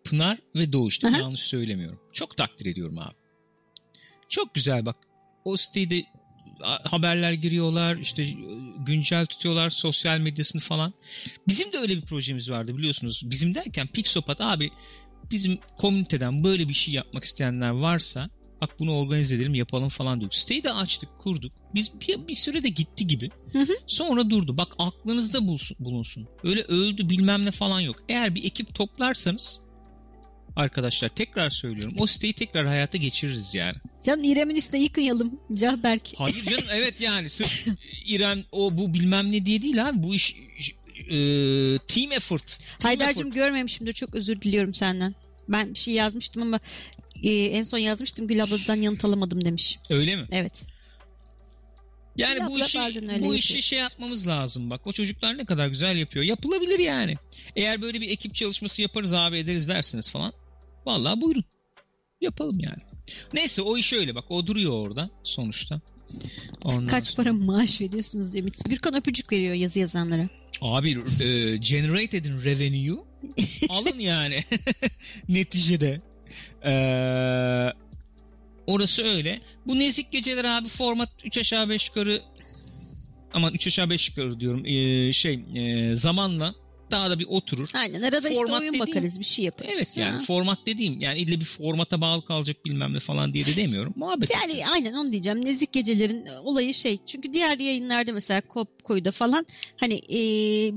Pınar 0.04 0.38
ve 0.56 0.72
Doğuş 0.72 1.02
değil 1.02 1.14
yanlış 1.14 1.40
söylemiyorum. 1.40 2.00
Çok 2.12 2.36
takdir 2.36 2.66
ediyorum 2.66 2.98
abi. 2.98 3.14
Çok 4.28 4.54
güzel 4.54 4.86
bak. 4.86 4.96
O 5.44 5.56
sitede 5.56 6.04
haberler 6.84 7.32
giriyorlar 7.32 7.96
işte 7.96 8.22
e, 8.22 8.36
güncel 8.78 9.26
tutuyorlar 9.26 9.70
sosyal 9.70 10.18
medyasını 10.18 10.62
falan. 10.62 10.94
Bizim 11.48 11.72
de 11.72 11.78
öyle 11.78 11.96
bir 11.96 12.02
projemiz 12.02 12.50
vardı 12.50 12.76
biliyorsunuz. 12.76 13.22
Bizim 13.24 13.54
derken 13.54 13.86
Pixopat 13.86 14.40
abi 14.40 14.70
bizim 15.30 15.58
komüniteden 15.76 16.44
böyle 16.44 16.68
bir 16.68 16.74
şey 16.74 16.94
yapmak 16.94 17.24
isteyenler 17.24 17.70
varsa 17.70 18.30
bak 18.60 18.70
bunu 18.78 18.98
organize 18.98 19.34
edelim 19.34 19.54
yapalım 19.54 19.88
falan 19.88 20.20
diyor. 20.20 20.30
Siteyi 20.32 20.64
de 20.64 20.72
açtık 20.72 21.18
kurduk. 21.18 21.52
Biz 21.74 21.92
bir, 22.00 22.28
bir 22.28 22.34
süre 22.34 22.62
de 22.62 22.68
gitti 22.68 23.06
gibi. 23.06 23.30
Hı 23.52 23.58
hı. 23.58 23.72
Sonra 23.86 24.30
durdu. 24.30 24.56
Bak 24.56 24.68
aklınızda 24.78 25.48
bulsun, 25.48 25.76
bulunsun. 25.80 26.28
Öyle 26.44 26.62
öldü 26.62 27.08
bilmem 27.08 27.44
ne 27.44 27.50
falan 27.50 27.80
yok. 27.80 27.96
Eğer 28.08 28.34
bir 28.34 28.44
ekip 28.44 28.74
toplarsanız 28.74 29.60
arkadaşlar 30.56 31.08
tekrar 31.08 31.50
söylüyorum. 31.50 31.94
O 31.98 32.06
siteyi 32.06 32.32
tekrar 32.32 32.66
hayata 32.66 32.98
geçiririz 32.98 33.54
yani. 33.54 33.76
Canım 34.04 34.24
İrem'in 34.24 34.56
üstüne 34.56 34.80
yıkayalım. 34.80 35.40
Cahberk. 35.52 36.08
Hayır 36.16 36.44
canım 36.44 36.66
evet 36.72 37.00
yani 37.00 37.30
sırf 37.30 37.66
İrem 38.06 38.44
o 38.52 38.78
bu 38.78 38.94
bilmem 38.94 39.32
ne 39.32 39.46
diye 39.46 39.62
değil 39.62 39.88
abi. 39.88 40.02
Bu 40.02 40.14
iş 40.14 40.36
e, 41.08 41.78
team 41.78 42.12
effort. 42.12 42.58
Team 42.58 42.82
Haydar'cığım 42.82 43.30
görmemişimdir. 43.30 43.92
Çok 43.92 44.14
özür 44.14 44.40
diliyorum 44.40 44.74
senden. 44.74 45.14
Ben 45.48 45.74
bir 45.74 45.78
şey 45.78 45.94
yazmıştım 45.94 46.42
ama 46.42 46.60
e, 47.22 47.30
en 47.44 47.62
son 47.62 47.78
yazmıştım 47.78 48.28
Gül 48.28 48.42
abladan 48.42 48.76
yanıt 48.76 49.04
alamadım 49.04 49.44
demiş. 49.44 49.78
Öyle 49.90 50.16
mi? 50.16 50.26
Evet. 50.30 50.64
Yani 52.16 52.38
Gül 52.38 52.46
bu 52.46 52.60
işi 52.60 52.78
bu 52.78 53.02
yapıyor. 53.02 53.34
işi 53.34 53.62
şey 53.62 53.78
yapmamız 53.78 54.26
lazım 54.28 54.70
bak. 54.70 54.86
O 54.86 54.92
çocuklar 54.92 55.38
ne 55.38 55.44
kadar 55.44 55.68
güzel 55.68 55.96
yapıyor. 55.96 56.24
Yapılabilir 56.24 56.78
yani. 56.78 57.16
Eğer 57.56 57.82
böyle 57.82 58.00
bir 58.00 58.10
ekip 58.10 58.34
çalışması 58.34 58.82
yaparız 58.82 59.12
abi 59.12 59.38
ederiz 59.38 59.68
dersiniz 59.68 60.10
falan. 60.10 60.32
Vallahi 60.86 61.20
buyurun. 61.20 61.44
Yapalım 62.20 62.60
yani. 62.60 62.82
Neyse 63.34 63.62
o 63.62 63.76
iş 63.78 63.92
öyle 63.92 64.14
bak. 64.14 64.30
O 64.30 64.46
duruyor 64.46 64.72
orada 64.72 65.10
sonuçta. 65.24 65.80
Ondan 66.64 66.86
Kaç 66.86 67.06
sonra- 67.06 67.16
para 67.16 67.32
maaş 67.32 67.80
veriyorsunuz 67.80 68.34
demiş. 68.34 68.54
Gürkan 68.68 68.94
öpücük 68.94 69.32
veriyor 69.32 69.54
yazı 69.54 69.78
yazanlara. 69.78 70.28
Abi 70.60 70.90
e, 70.90 71.56
generate 71.56 72.16
edin 72.16 72.44
revenue'yu 72.44 73.04
alın 73.68 73.98
yani 73.98 74.44
neticede. 75.28 76.00
E, 76.64 76.72
orası 78.66 79.04
öyle. 79.04 79.40
Bu 79.66 79.78
nezik 79.78 80.12
geceler 80.12 80.44
abi 80.44 80.68
format 80.68 81.08
3 81.24 81.38
aşağı 81.38 81.68
5 81.68 81.88
yukarı 81.88 82.22
aman 83.32 83.54
3 83.54 83.66
aşağı 83.66 83.90
5 83.90 84.08
yukarı 84.08 84.40
diyorum 84.40 84.66
E, 84.66 85.12
şey 85.12 85.44
e, 85.54 85.94
zamanla 85.94 86.54
daha 86.90 87.10
da 87.10 87.18
bir 87.18 87.26
oturur. 87.28 87.68
Aynen 87.74 88.02
arada 88.02 88.28
işte 88.28 88.40
Format 88.40 88.60
oyun 88.60 88.72
dediğim- 88.74 88.86
bakarız 88.86 89.18
bir 89.20 89.24
şey 89.24 89.44
yaparız. 89.44 89.70
Evet 89.76 89.96
yani 89.96 90.12
Ha. 90.12 90.18
format 90.18 90.58
dediğim 90.66 91.00
yani 91.00 91.18
ille 91.18 91.40
bir 91.40 91.44
formata 91.44 92.00
bağlı 92.00 92.24
kalacak 92.24 92.64
bilmem 92.64 92.94
ne 92.94 92.98
falan 93.00 93.34
diye 93.34 93.46
de 93.46 93.56
demiyorum. 93.56 93.92
Muhabbet. 93.96 94.30
Yani 94.34 94.66
aynen 94.66 94.92
onu 94.92 95.10
diyeceğim. 95.10 95.44
Nezik 95.44 95.72
gecelerin 95.72 96.26
olayı 96.44 96.74
şey. 96.74 96.98
Çünkü 97.06 97.32
diğer 97.32 97.58
yayınlarda 97.58 98.12
mesela 98.12 98.40
Kop 98.40 98.84
Koyu'da 98.84 99.10
falan 99.10 99.46
hani 99.76 99.94
e, 99.94 100.18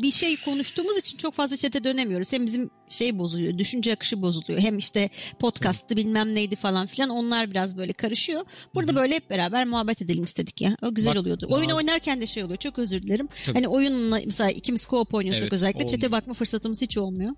bir 0.02 0.12
şey 0.12 0.36
konuştuğumuz 0.38 0.98
için 0.98 1.18
çok 1.18 1.34
fazla 1.34 1.58
çete 1.58 1.84
dönemiyoruz. 1.84 2.34
Hem 2.34 2.46
bizim 2.46 2.70
şey 2.90 3.20
bozuluyor. 3.20 3.58
Düşünce 3.58 3.94
akışı 3.94 4.22
bozuluyor. 4.22 4.60
Hem 4.60 4.78
işte 4.78 5.10
podcast'ı 5.40 5.98
bilmem 5.98 6.36
neydi 6.36 6.56
falan 6.56 6.88
filan. 6.88 7.10
Onlar 7.10 7.52
biraz 7.52 7.78
böyle 7.78 7.94
karışıyor. 7.94 8.42
Burada 8.76 8.96
böyle 8.96 9.16
hep 9.16 9.30
beraber 9.30 9.66
muhabbet 9.66 10.02
edelim 10.02 10.24
istedik 10.24 10.62
ya. 10.62 10.76
O 10.82 10.94
güzel 10.94 11.14
Bak, 11.16 11.22
oluyordu. 11.22 11.48
Oyun 11.50 11.70
oynarken 11.70 12.22
de 12.22 12.28
şey 12.28 12.44
oluyor. 12.44 12.58
Çok 12.60 12.80
özür 12.80 13.02
dilerim. 13.02 13.28
Tabii. 13.46 13.56
Hani 13.56 13.68
oyunla 13.68 14.20
mesela 14.26 14.52
ikimiz 14.52 14.82
co-op 14.84 15.16
oynuyorsak 15.16 15.44
Evet, 15.44 15.54
özellikle 15.54 15.88
çete 15.88 16.01
olmuyor. 16.08 16.22
bakma 16.22 16.34
fırsatımız 16.34 16.82
hiç 16.82 16.98
olmuyor. 16.98 17.32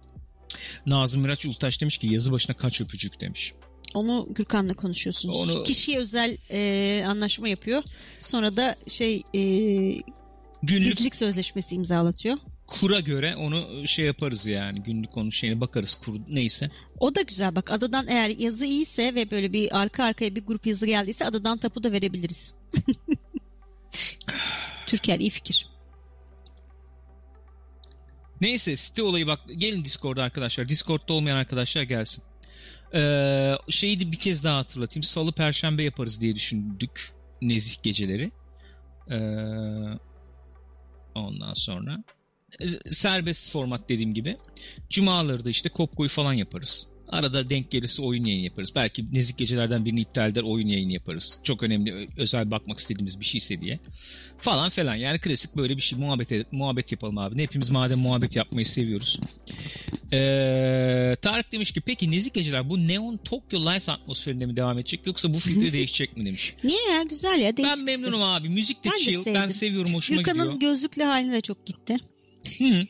Nazım 0.85 1.21
Miraç 1.21 1.45
Ultaş 1.45 1.81
demiş 1.81 1.97
ki 1.97 2.07
yazı 2.07 2.31
başına 2.31 2.55
kaç 2.55 2.81
öpücük 2.81 3.21
demiş. 3.21 3.53
Onu 3.93 4.27
Gürkan'la 4.31 4.73
konuşuyorsunuz. 4.73 5.35
Onu- 5.35 5.63
Kişiye 5.63 5.99
özel 5.99 6.37
e, 6.51 7.03
anlaşma 7.07 7.47
yapıyor. 7.47 7.83
Sonra 8.19 8.57
da 8.57 8.75
şey 8.87 9.23
e, 9.33 9.39
Günlük 10.63 10.91
gizlilik 10.91 11.15
sözleşmesi 11.15 11.75
imzalatıyor. 11.75 12.37
kura 12.67 12.99
göre 12.99 13.35
onu 13.35 13.87
şey 13.87 14.05
yaparız 14.05 14.45
yani 14.45 14.83
günlük 14.83 15.11
konu 15.11 15.31
şeyine 15.31 15.61
bakarız 15.61 15.95
kur 15.95 16.19
neyse. 16.29 16.71
O 16.99 17.15
da 17.15 17.21
güzel 17.21 17.55
bak 17.55 17.71
adadan 17.71 18.07
eğer 18.07 18.29
yazı 18.29 18.65
iyiyse 18.65 19.15
ve 19.15 19.31
böyle 19.31 19.53
bir 19.53 19.79
arka 19.81 20.03
arkaya 20.03 20.35
bir 20.35 20.45
grup 20.45 20.67
yazı 20.67 20.85
geldiyse 20.85 21.25
adadan 21.25 21.57
tapu 21.57 21.83
da 21.83 21.91
verebiliriz. 21.91 22.53
Türker 24.87 25.19
iyi 25.19 25.29
fikir. 25.29 25.67
Neyse 28.43 28.75
site 28.75 29.03
olayı 29.03 29.27
bak 29.27 29.39
gelin 29.57 29.85
Discord'a 29.85 30.23
arkadaşlar. 30.23 30.69
Discord'da 30.69 31.13
olmayan 31.13 31.37
arkadaşlar 31.37 31.81
gelsin. 31.81 32.23
Ee, 32.93 33.55
şeyi 33.69 33.99
de 33.99 34.11
bir 34.11 34.19
kez 34.19 34.43
daha 34.43 34.57
hatırlatayım. 34.57 35.03
Salı 35.03 35.31
perşembe 35.31 35.83
yaparız 35.83 36.21
diye 36.21 36.35
düşündük. 36.35 37.11
Nezih 37.41 37.83
geceleri. 37.83 38.31
Ee, 39.11 39.17
ondan 41.15 41.53
sonra 41.53 42.03
e, 42.59 42.67
serbest 42.89 43.51
format 43.51 43.89
dediğim 43.89 44.13
gibi. 44.13 44.37
Cumaları 44.89 45.45
da 45.45 45.49
işte 45.49 45.69
kopkoyu 45.69 46.09
falan 46.09 46.33
yaparız. 46.33 46.92
Arada 47.13 47.49
denk 47.49 47.71
gelirse 47.71 48.01
oyun 48.01 48.25
yayını 48.25 48.43
yaparız. 48.45 48.71
Belki 48.75 49.13
nezik 49.13 49.37
gecelerden 49.37 49.85
birini 49.85 50.01
iptal 50.01 50.29
eder 50.29 50.41
oyun 50.43 50.67
yayını 50.67 50.91
yaparız. 50.93 51.39
Çok 51.43 51.63
önemli 51.63 52.09
özel 52.17 52.51
bakmak 52.51 52.79
istediğimiz 52.79 53.19
bir 53.19 53.25
şeyse 53.25 53.61
diye. 53.61 53.79
Falan 54.39 54.69
falan 54.69 54.95
yani 54.95 55.19
klasik 55.19 55.55
böyle 55.57 55.77
bir 55.77 55.81
şey 55.81 55.99
muhabbet, 55.99 56.51
muhabbet 56.53 56.91
yapalım 56.91 57.17
abi. 57.17 57.41
Hepimiz 57.43 57.69
madem 57.69 57.99
muhabbet 57.99 58.35
yapmayı 58.35 58.65
seviyoruz. 58.65 59.19
Ee, 60.13 61.15
Tarık 61.21 61.51
demiş 61.51 61.71
ki 61.71 61.81
peki 61.81 62.11
nezik 62.11 62.33
geceler 62.33 62.69
bu 62.69 62.87
Neon 62.87 63.17
Tokyo 63.17 63.59
Lights 63.65 63.89
atmosferinde 63.89 64.45
mi 64.45 64.55
devam 64.55 64.79
edecek 64.79 64.99
yoksa 65.05 65.33
bu 65.33 65.39
filtre 65.39 65.73
değişecek 65.73 66.17
mi 66.17 66.25
demiş. 66.25 66.55
Niye 66.63 66.81
ya 66.93 67.03
güzel 67.03 67.39
ya 67.39 67.57
değişik 67.57 67.77
Ben 67.77 67.83
memnunum 67.85 68.21
abi. 68.21 68.49
Müzik 68.49 68.83
de 68.83 68.89
Ben 68.89 68.99
de 68.99 69.03
chill. 69.03 69.17
ben 69.25 69.33
sevdim. 69.33 69.49
seviyorum 69.51 69.93
hoşuma 69.93 70.21
Gürkan'ın 70.21 70.51
gidiyor. 70.51 70.71
gözlüklü 70.71 71.03
haline 71.03 71.33
de 71.33 71.41
çok 71.41 71.65
gitti. 71.65 71.97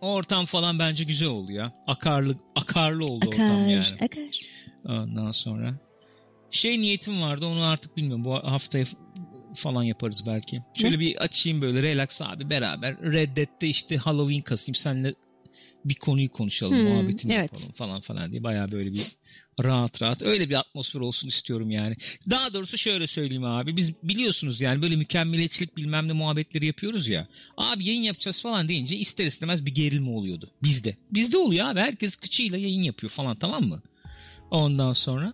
Ortam 0.00 0.44
falan 0.44 0.78
bence 0.78 1.04
güzel 1.04 1.28
oldu 1.28 1.52
ya. 1.52 1.72
Akarlı 1.86 2.36
akarlı 2.56 3.04
oldu 3.04 3.26
ortam 3.28 3.46
Akar 3.46 3.66
yani. 3.66 3.84
akar. 4.00 4.40
Ondan 4.84 5.30
sonra 5.30 5.74
şey 6.50 6.78
niyetim 6.78 7.22
vardı 7.22 7.46
onu 7.46 7.62
artık 7.64 7.96
bilmiyorum. 7.96 8.24
Bu 8.24 8.34
haftaya 8.34 8.84
falan 9.54 9.82
yaparız 9.82 10.24
belki. 10.26 10.62
Şöyle 10.74 11.00
bir 11.00 11.16
açayım 11.16 11.60
böyle 11.60 11.82
relax 11.82 12.22
abi 12.22 12.50
beraber. 12.50 12.96
Reddet'te 13.02 13.68
işte 13.68 13.96
Halloween 13.96 14.40
kasayım 14.42 14.74
senle 14.74 15.14
bir 15.84 15.94
konuyu 15.94 16.30
konuşalım 16.30 16.78
Hmm, 16.78 16.88
muhabbetini 16.88 17.32
evet. 17.32 17.52
yapalım 17.52 17.72
falan 17.74 18.00
falan 18.00 18.32
diye 18.32 18.42
baya 18.42 18.72
böyle 18.72 18.92
bir 18.92 19.06
rahat 19.64 20.02
rahat 20.02 20.22
öyle 20.22 20.50
bir 20.50 20.54
atmosfer 20.54 21.00
olsun 21.00 21.28
istiyorum 21.28 21.70
yani. 21.70 21.96
Daha 22.30 22.54
doğrusu 22.54 22.78
şöyle 22.78 23.06
söyleyeyim 23.06 23.44
abi 23.44 23.76
biz 23.76 23.94
biliyorsunuz 24.02 24.60
yani 24.60 24.82
böyle 24.82 24.96
mükemmeliyetçilik 24.96 25.76
bilmem 25.76 26.08
ne 26.08 26.12
muhabbetleri 26.12 26.66
yapıyoruz 26.66 27.08
ya. 27.08 27.26
Abi 27.56 27.88
yayın 27.88 28.02
yapacağız 28.02 28.42
falan 28.42 28.68
deyince 28.68 28.96
ister 28.96 29.26
istemez 29.26 29.66
bir 29.66 29.74
gerilme 29.74 30.10
oluyordu 30.10 30.50
bizde. 30.62 30.96
Bizde 31.10 31.36
oluyor 31.36 31.66
abi 31.66 31.80
herkes 31.80 32.16
kıçıyla 32.16 32.58
yayın 32.58 32.82
yapıyor 32.82 33.10
falan 33.10 33.36
tamam 33.36 33.64
mı? 33.64 33.82
Ondan 34.50 34.92
sonra 34.92 35.32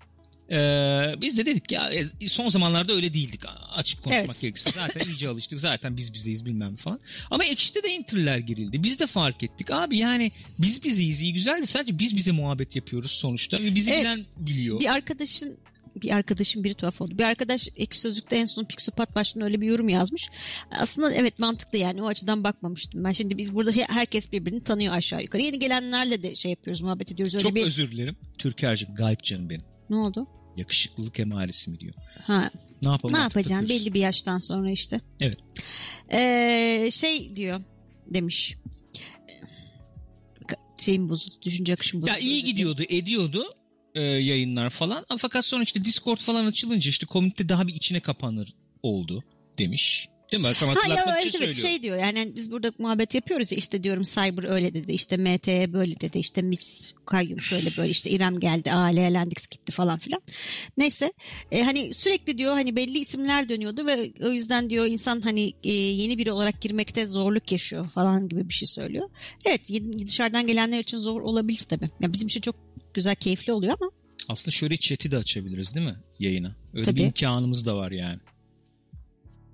Ee, 0.51 1.14
biz 1.20 1.36
de 1.39 1.47
dedik 1.47 1.72
ya 1.72 1.90
e, 2.20 2.28
son 2.28 2.48
zamanlarda 2.48 2.93
öyle 2.93 3.14
değildik 3.14 3.40
açık 3.74 4.02
konuşmak 4.02 4.24
Evet. 4.27 4.40
gerekirse. 4.40 4.70
Zaten 4.70 5.06
iyice 5.10 5.28
alıştık 5.28 5.60
zaten 5.60 5.97
biz 5.97 6.14
bizeyiz 6.14 6.47
bilmem 6.47 6.77
falan. 6.77 7.01
Ama 7.31 7.44
ekşide 7.44 7.82
de 7.82 7.89
enter'ler 7.89 8.39
girildi. 8.39 8.82
Biz 8.82 9.01
de 9.01 9.06
fark 9.06 9.43
ettik 9.43 9.70
abi 9.70 9.98
yani 9.98 10.32
biz 10.59 10.85
bizeyiz 10.85 11.22
iyi 11.22 11.32
güzel 11.32 11.62
de 11.62 11.66
sadece 11.66 11.98
biz 11.98 12.16
bize 12.16 12.32
muhabbet 12.32 12.77
yapıyoruz 12.77 13.10
sonuçta. 13.10 13.59
Ve 13.59 13.74
bizi 13.74 13.93
Evet. 13.93 14.01
bilen 14.02 14.24
biliyor. 14.36 14.81
Bir 14.81 14.93
arkadaşın 14.94 15.59
bir 16.02 16.10
arkadaşım 16.10 16.64
biri 16.64 16.74
tuhaf 16.74 17.01
oldu. 17.01 17.18
Bir 17.18 17.24
arkadaş 17.24 17.68
ekşi 17.77 18.01
sözlükte 18.01 18.36
en 18.36 18.47
son 18.47 18.64
Pixopat 18.64 19.14
başlığına 19.14 19.44
öyle 19.44 19.60
bir 19.60 19.66
yorum 19.66 19.89
yazmış. 19.89 20.28
Aslında 20.70 21.12
evet 21.14 21.39
mantıklı 21.39 21.78
yani 21.78 22.02
o 22.02 22.06
açıdan 22.06 22.44
bakmamıştım. 22.44 23.05
Ben 23.05 23.12
şimdi 23.12 23.39
biz 23.39 23.55
burada 23.55 23.72
he- 23.72 23.86
herkes 23.89 24.32
birbirini 24.32 24.60
tanıyor 24.60 24.94
aşağı 24.94 25.22
yukarı. 25.22 25.43
Yeni 25.43 25.59
gelenlerle 25.59 26.22
de 26.22 26.35
şey 26.35 26.51
yapıyoruz 26.51 26.81
muhabbet 26.81 27.12
ediyoruz. 27.12 27.35
Öyle 27.35 27.43
Çok 27.43 27.55
bir... 27.55 27.64
özür 27.66 27.90
dilerim. 27.93 28.16
Türker'cim 28.39 28.94
gayip 28.94 29.24
canım 29.24 29.51
benim. 29.51 29.64
Ne 29.90 29.97
oldu? 29.97 30.27
Yakışıklılık 30.56 31.20
emaresi 31.20 31.70
mi 31.70 31.81
diyor. 31.81 31.94
Ha, 32.27 32.51
Ne 32.82 32.89
yapalım? 32.90 33.14
ne 33.14 33.18
yapacaksın 33.18 33.55
takıyoruz. 33.55 33.70
belli 33.86 33.94
bir 33.94 34.01
yaştan 34.01 34.36
sonra 34.39 34.70
işte. 34.70 35.01
Evet. 35.20 35.36
Ee, 36.12 36.89
şey 36.93 37.35
diyor 37.35 37.60
demiş. 38.06 38.56
Şeyim 40.77 41.09
bozuldu. 41.09 41.35
Düşünce 41.43 41.72
akışım 41.72 42.01
bozuldu. 42.01 42.10
Ya 42.10 42.18
iyi 42.18 42.44
gidiyordu, 42.44 42.82
ediyordu 42.89 43.44
e, 43.94 44.01
yayınlar 44.02 44.70
falan. 44.70 45.05
Fakat 45.18 45.44
sonra 45.44 45.62
işte 45.62 45.85
Discord 45.85 46.18
falan 46.18 46.47
açılınca 46.47 46.90
işte 46.90 47.06
komünite 47.06 47.48
daha 47.48 47.66
bir 47.66 47.74
içine 47.74 48.01
kapanır 48.01 48.55
oldu 48.82 49.22
demiş. 49.59 50.09
Değil 50.32 50.43
mi? 50.43 50.47
Ben 50.48 50.52
sana 50.52 50.70
Ha 50.70 50.89
ya 50.89 51.05
evet 51.23 51.32
söylüyorum. 51.32 51.55
şey 51.55 51.82
diyor 51.82 51.97
yani 51.97 52.32
biz 52.36 52.51
burada 52.51 52.73
muhabbet 52.78 53.15
yapıyoruz 53.15 53.52
ya 53.52 53.59
işte 53.59 53.82
diyorum 53.82 54.02
Cyber 54.02 54.44
öyle 54.44 54.74
dedi 54.74 54.93
işte 54.93 55.16
MT 55.16 55.73
böyle 55.73 56.01
dedi 56.01 56.19
işte 56.19 56.43
Miss 56.43 56.93
Kayyum 57.07 57.40
şöyle 57.43 57.77
böyle 57.77 57.90
işte 57.90 58.11
İrem 58.11 58.40
geldi 58.40 58.73
Ale 58.73 59.15
Lendix 59.15 59.47
gitti 59.47 59.73
falan 59.73 59.98
filan. 59.98 60.23
Neyse 60.77 61.12
e, 61.52 61.62
hani 61.62 61.94
sürekli 61.94 62.39
diyor 62.39 62.52
hani 62.52 62.77
belli 62.77 62.98
isimler 62.98 63.48
dönüyordu 63.48 63.86
ve 63.86 64.12
o 64.23 64.31
yüzden 64.31 64.70
diyor 64.70 64.86
insan 64.86 65.20
hani 65.20 65.52
e, 65.65 65.73
yeni 65.73 66.19
biri 66.19 66.32
olarak 66.32 66.61
girmekte 66.61 67.07
zorluk 67.07 67.52
yaşıyor 67.52 67.89
falan 67.89 68.28
gibi 68.28 68.48
bir 68.48 68.55
şey 68.55 68.66
söylüyor. 68.66 69.11
Evet 69.44 69.61
dışarıdan 70.07 70.47
gelenler 70.47 70.78
için 70.78 70.98
zor 70.98 71.20
olabilir 71.20 71.59
tabii. 71.69 71.90
Ya 72.01 72.12
bizim 72.12 72.28
için 72.28 72.40
çok 72.40 72.57
güzel 72.94 73.15
keyifli 73.15 73.52
oluyor 73.52 73.77
ama 73.81 73.90
Aslında 74.28 74.51
şöyle 74.51 74.77
chat'i 74.77 75.11
de 75.11 75.16
açabiliriz 75.16 75.74
değil 75.74 75.86
mi 75.86 75.97
yayına? 76.19 76.57
Öyle 76.74 76.85
Tabii. 76.85 76.98
bir 76.98 77.05
imkanımız 77.05 77.66
da 77.66 77.77
var 77.77 77.90
yani. 77.90 78.19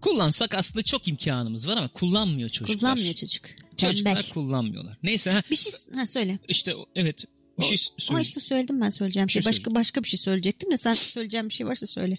Kullansak 0.07 0.55
aslında 0.55 0.83
çok 0.83 1.09
imkanımız 1.09 1.69
var 1.69 1.77
ama 1.77 1.89
kullanmıyor 1.89 2.49
çocuklar. 2.49 2.79
kullanmıyor 2.79 3.15
çocuk. 3.15 3.45
Çocuklar 3.77 4.15
Tembel. 4.15 4.31
kullanmıyorlar. 4.33 4.99
Neyse 5.03 5.31
ha, 5.31 5.43
Bir 5.51 5.57
şey 5.57 5.73
ha 5.95 6.07
söyle. 6.07 6.39
işte 6.49 6.75
evet 6.95 7.25
bir 7.59 7.65
O- 7.65 7.67
şey 7.67 7.79
Ama 7.91 7.95
söyle. 7.99 8.21
işte 8.23 8.41
söyledim 8.41 8.81
ben 8.81 8.91
söyleyeceğim 8.91 9.27
Bir 9.29 9.33
şey. 9.33 9.43
şey 9.43 9.51
Başka 9.53 9.75
başka 9.75 10.03
bir 10.03 10.09
şey 10.09 10.19
söyleyecektim 10.19 10.71
de 10.71 10.77
sen 10.77 10.93
söyleyeceğim 10.93 11.49
bir 11.49 11.55
şey 11.55 11.67
varsa 11.67 11.87
söyle. 11.87 12.19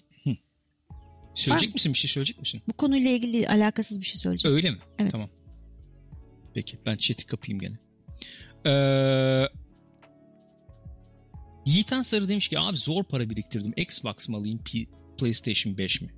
Söyleyecek 1.34 1.68
Ha. 1.70 1.72
misin 1.74 1.92
bir 1.92 1.98
şey 1.98 2.08
söyleyecek 2.10 2.38
misin? 2.40 2.62
Bu 2.68 2.72
konuyla 2.72 3.10
ilgili 3.10 3.48
alakasız 3.48 4.00
bir 4.00 4.06
şey 4.06 4.16
söyleyeceğim. 4.16 4.56
Öyle 4.56 4.70
mi? 4.70 4.78
Evet. 4.98 5.12
Tamam. 5.12 5.30
Peki 6.54 6.78
ben 6.86 6.96
chat'i 6.96 7.26
kapayım 7.26 7.60
gene. 7.60 7.78
Ee, 8.66 9.44
Yiğitan 11.66 12.02
Sarı 12.02 12.28
demiş 12.28 12.48
ki 12.48 12.58
abi 12.58 12.76
zor 12.76 13.04
para 13.04 13.30
biriktirdim. 13.30 13.72
Xbox 13.76 14.28
mı 14.28 14.36
alayım 14.36 14.58
P- 14.64 14.86
PlayStation 15.18 15.78
5 15.78 16.00
mi? 16.02 16.08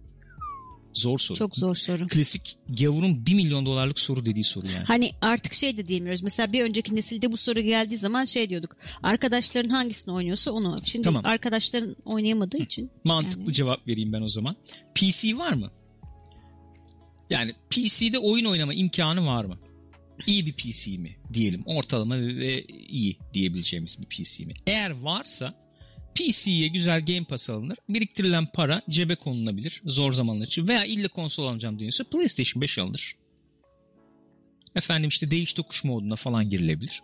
Zor 0.94 1.18
soru. 1.18 1.38
Çok 1.38 1.56
zor 1.56 1.74
soru. 1.74 2.08
Klasik 2.08 2.56
gavurun 2.68 3.26
1 3.26 3.34
milyon 3.34 3.66
dolarlık 3.66 4.00
soru 4.00 4.26
dediği 4.26 4.44
soru 4.44 4.66
yani. 4.66 4.84
Hani 4.84 5.12
artık 5.20 5.54
şey 5.54 5.76
de 5.76 5.86
diyemiyoruz. 5.86 6.22
Mesela 6.22 6.52
bir 6.52 6.62
önceki 6.64 6.94
nesilde 6.96 7.32
bu 7.32 7.36
soru 7.36 7.60
geldiği 7.60 7.96
zaman 7.96 8.24
şey 8.24 8.50
diyorduk. 8.50 8.76
Arkadaşların 9.02 9.70
hangisini 9.70 10.14
oynuyorsa 10.14 10.50
onu. 10.52 10.76
Şimdi 10.84 11.04
Tamam. 11.04 11.26
arkadaşların 11.26 11.96
oynayamadığı 12.04 12.62
için. 12.62 12.90
Mantıklı 13.04 13.42
Yani. 13.42 13.52
cevap 13.52 13.88
vereyim 13.88 14.12
ben 14.12 14.22
o 14.22 14.28
zaman. 14.28 14.56
PC 14.94 15.36
var 15.38 15.52
mı? 15.52 15.70
Yani 17.30 17.52
PC'de 17.70 18.18
oyun 18.18 18.44
oynama 18.44 18.74
imkanı 18.74 19.26
var 19.26 19.44
mı? 19.44 19.58
İyi 20.26 20.46
bir 20.46 20.52
PC 20.52 20.90
mi 20.90 21.16
diyelim. 21.34 21.62
Ortalama 21.66 22.18
ve 22.18 22.64
iyi 22.88 23.16
diyebileceğimiz 23.34 23.98
bir 24.00 24.06
PC 24.06 24.44
mi? 24.44 24.54
Eğer 24.66 24.90
varsa 24.90 25.54
PC'ye 26.14 26.68
güzel 26.68 27.06
Game 27.06 27.24
Pass 27.24 27.50
alınır. 27.50 27.78
Biriktirilen 27.88 28.46
para 28.46 28.82
cebe 28.90 29.14
konulabilir 29.14 29.82
zor 29.84 30.12
zamanlar 30.12 30.46
için. 30.46 30.68
Veya 30.68 30.84
illa 30.84 31.08
konsol 31.08 31.46
alacağım 31.46 31.78
diyorsa 31.78 32.04
PlayStation 32.04 32.62
5 32.62 32.78
alınır. 32.78 33.16
Efendim 34.74 35.08
işte 35.08 35.30
değiş 35.30 35.52
tokuş 35.52 35.84
moduna 35.84 36.16
falan 36.16 36.48
girilebilir. 36.48 37.02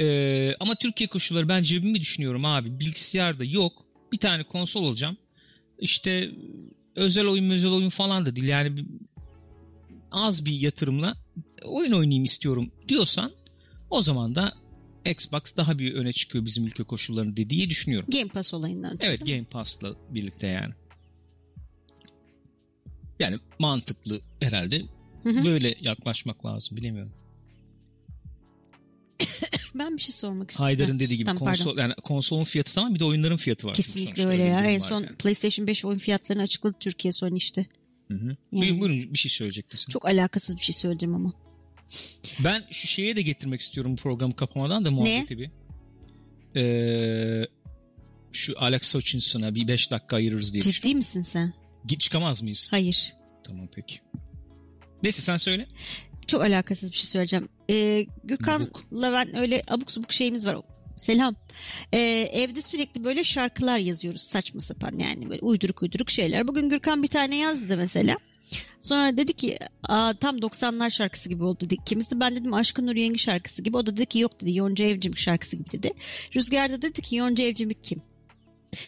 Ee, 0.00 0.54
ama 0.60 0.74
Türkiye 0.74 1.08
koşulları 1.08 1.48
ben 1.48 1.62
cebimi 1.62 2.00
düşünüyorum 2.00 2.44
abi. 2.44 2.80
Bilgisayarda 2.80 3.44
yok. 3.44 3.84
Bir 4.12 4.18
tane 4.18 4.42
konsol 4.42 4.84
alacağım. 4.84 5.16
İşte 5.78 6.30
özel 6.96 7.26
oyun 7.26 7.50
özel 7.50 7.70
oyun 7.70 7.88
falan 7.88 8.26
da 8.26 8.36
değil. 8.36 8.48
Yani 8.48 8.84
az 10.10 10.46
bir 10.46 10.52
yatırımla 10.52 11.14
oyun 11.64 11.92
oynayayım 11.92 12.24
istiyorum 12.24 12.72
diyorsan 12.88 13.32
o 13.90 14.02
zaman 14.02 14.34
da 14.34 14.63
Xbox 15.04 15.42
daha 15.56 15.78
bir 15.78 15.94
öne 15.94 16.12
çıkıyor 16.12 16.44
bizim 16.44 16.66
ülke 16.66 16.82
koşullarında 16.82 17.36
diye 17.36 17.70
düşünüyorum. 17.70 18.08
Game 18.12 18.28
Pass 18.28 18.54
olayından. 18.54 18.98
Evet 19.00 19.26
Game 19.26 19.44
Pass'la 19.44 19.94
birlikte 20.10 20.46
yani. 20.46 20.74
Yani 23.20 23.38
mantıklı 23.58 24.20
herhalde. 24.40 24.82
Böyle 25.24 25.74
yaklaşmak 25.80 26.46
lazım 26.46 26.76
bilemiyorum. 26.76 27.12
Ben 29.74 29.96
bir 29.96 30.02
şey 30.02 30.14
sormak 30.14 30.50
istiyorum. 30.50 30.68
Haydar'ın 30.76 30.92
Ha, 30.92 31.00
dediği 31.00 31.16
gibi 31.16 31.24
tamam, 31.26 31.44
pardon. 31.44 31.64
konsol 31.64 31.78
yani 31.78 31.94
konsolun 31.94 32.44
fiyatı 32.44 32.74
tamam 32.74 32.94
bir 32.94 33.00
de 33.00 33.04
oyunların 33.04 33.36
fiyatı 33.36 33.66
var. 33.66 33.74
Kesinlikle 33.74 34.26
öyle 34.26 34.42
ya. 34.42 34.64
En 34.64 34.78
son 34.78 35.00
yani. 35.00 35.16
PlayStation 35.16 35.66
5 35.66 35.84
oyun 35.84 35.98
fiyatlarını 35.98 36.42
açıkladı 36.42 36.74
Türkiye 36.80 37.12
Sony 37.12 37.36
işte. 37.36 37.66
Hı 38.08 38.14
hı. 38.14 38.26
Yani. 38.26 38.36
Buyurun, 38.52 38.80
buyurun 38.80 39.12
bir 39.12 39.18
şey 39.18 39.30
söyleyecektin. 39.30 39.78
Çok 39.90 40.06
alakasız 40.06 40.56
bir 40.56 40.62
şey 40.62 40.72
söyleyeceğim 40.72 41.14
ama. 41.14 41.32
Ben 42.44 42.64
şu 42.70 42.86
şeye 42.86 43.16
de 43.16 43.22
getirmek 43.22 43.60
istiyorum 43.60 43.92
bu 43.92 43.96
programı 43.96 44.36
kapamadan 44.36 44.84
da 44.84 44.90
muhabbeti 44.90 45.38
bir. 45.38 45.50
Ee, 46.56 47.46
şu 48.32 48.54
Alex 48.56 48.94
Hutchinson'a 48.94 49.54
bir 49.54 49.68
5 49.68 49.90
dakika 49.90 50.16
ayırırız 50.16 50.52
diye. 50.52 50.62
Ciddi 50.62 50.94
misin 50.94 51.22
sen? 51.22 51.52
Git 51.86 52.00
çıkamaz 52.00 52.42
mıyız? 52.42 52.68
Hayır. 52.70 53.14
Tamam 53.44 53.66
peki. 53.74 53.98
Neyse 55.02 55.22
sen 55.22 55.36
söyle. 55.36 55.66
Çok 56.26 56.42
alakasız 56.42 56.90
bir 56.92 56.96
şey 56.96 57.06
söyleyeceğim. 57.06 57.48
Ee, 57.70 58.06
Gürkan'la 58.24 59.12
ben 59.12 59.36
öyle 59.36 59.62
abuk 59.68 59.92
subuk 59.92 60.12
şeyimiz 60.12 60.46
var. 60.46 60.56
Selam. 60.96 61.36
Ee, 61.92 62.30
evde 62.32 62.62
sürekli 62.62 63.04
böyle 63.04 63.24
şarkılar 63.24 63.78
yazıyoruz 63.78 64.20
saçma 64.22 64.60
sapan 64.60 64.96
yani 64.96 65.30
böyle 65.30 65.40
uyduruk 65.40 65.82
uyduruk 65.82 66.10
şeyler. 66.10 66.48
Bugün 66.48 66.68
Gürkan 66.68 67.02
bir 67.02 67.08
tane 67.08 67.36
yazdı 67.36 67.76
mesela. 67.76 68.16
Sonra 68.80 69.16
dedi 69.16 69.32
ki 69.32 69.58
Aa, 69.82 70.12
tam 70.12 70.36
90'lar 70.38 70.90
şarkısı 70.90 71.28
gibi 71.28 71.44
oldu 71.44 71.60
dedi. 71.60 71.74
İkimiz 71.74 72.10
de 72.10 72.20
ben 72.20 72.36
dedim 72.36 72.54
Aşkın 72.54 72.86
Nur 72.86 72.96
Yengi 72.96 73.18
şarkısı 73.18 73.62
gibi. 73.62 73.76
O 73.76 73.86
da 73.86 73.96
dedi 73.96 74.06
ki 74.06 74.18
yok 74.18 74.40
dedi 74.40 74.56
Yonca 74.56 74.84
Evcimik 74.84 75.18
şarkısı 75.18 75.56
gibi 75.56 75.70
dedi. 75.70 75.92
Rüzgar 76.36 76.70
da 76.72 76.82
dedi 76.82 77.02
ki 77.02 77.16
Yonca 77.16 77.44
Evcimik 77.44 77.84
kim? 77.84 78.02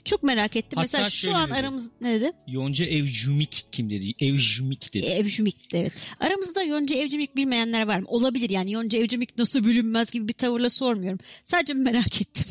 Çok 0.04 0.22
merak 0.22 0.56
ettim. 0.56 0.76
Hatta 0.76 0.98
Mesela 0.98 1.10
şu 1.10 1.34
an 1.34 1.50
dedi. 1.50 1.58
aramız 1.58 1.90
ne 2.00 2.20
dedi? 2.20 2.32
Yonca 2.46 2.84
Evcumik 2.86 3.66
kim 3.72 3.90
dedi? 3.90 4.14
Evcumik 4.20 4.94
dedi. 4.94 5.06
Evcimik 5.06 5.72
de 5.72 5.80
evet. 5.80 5.92
Aramızda 6.20 6.62
Yonca 6.62 6.96
Evcimik 6.96 7.36
bilmeyenler 7.36 7.86
var 7.86 7.98
mı? 7.98 8.06
Olabilir 8.08 8.50
yani 8.50 8.72
Yonca 8.72 8.98
Evcimik 8.98 9.38
nasıl 9.38 9.64
bilinmez 9.64 10.10
gibi 10.10 10.28
bir 10.28 10.32
tavırla 10.32 10.70
sormuyorum. 10.70 11.18
Sadece 11.44 11.72
merak 11.74 12.20
ettim. 12.20 12.46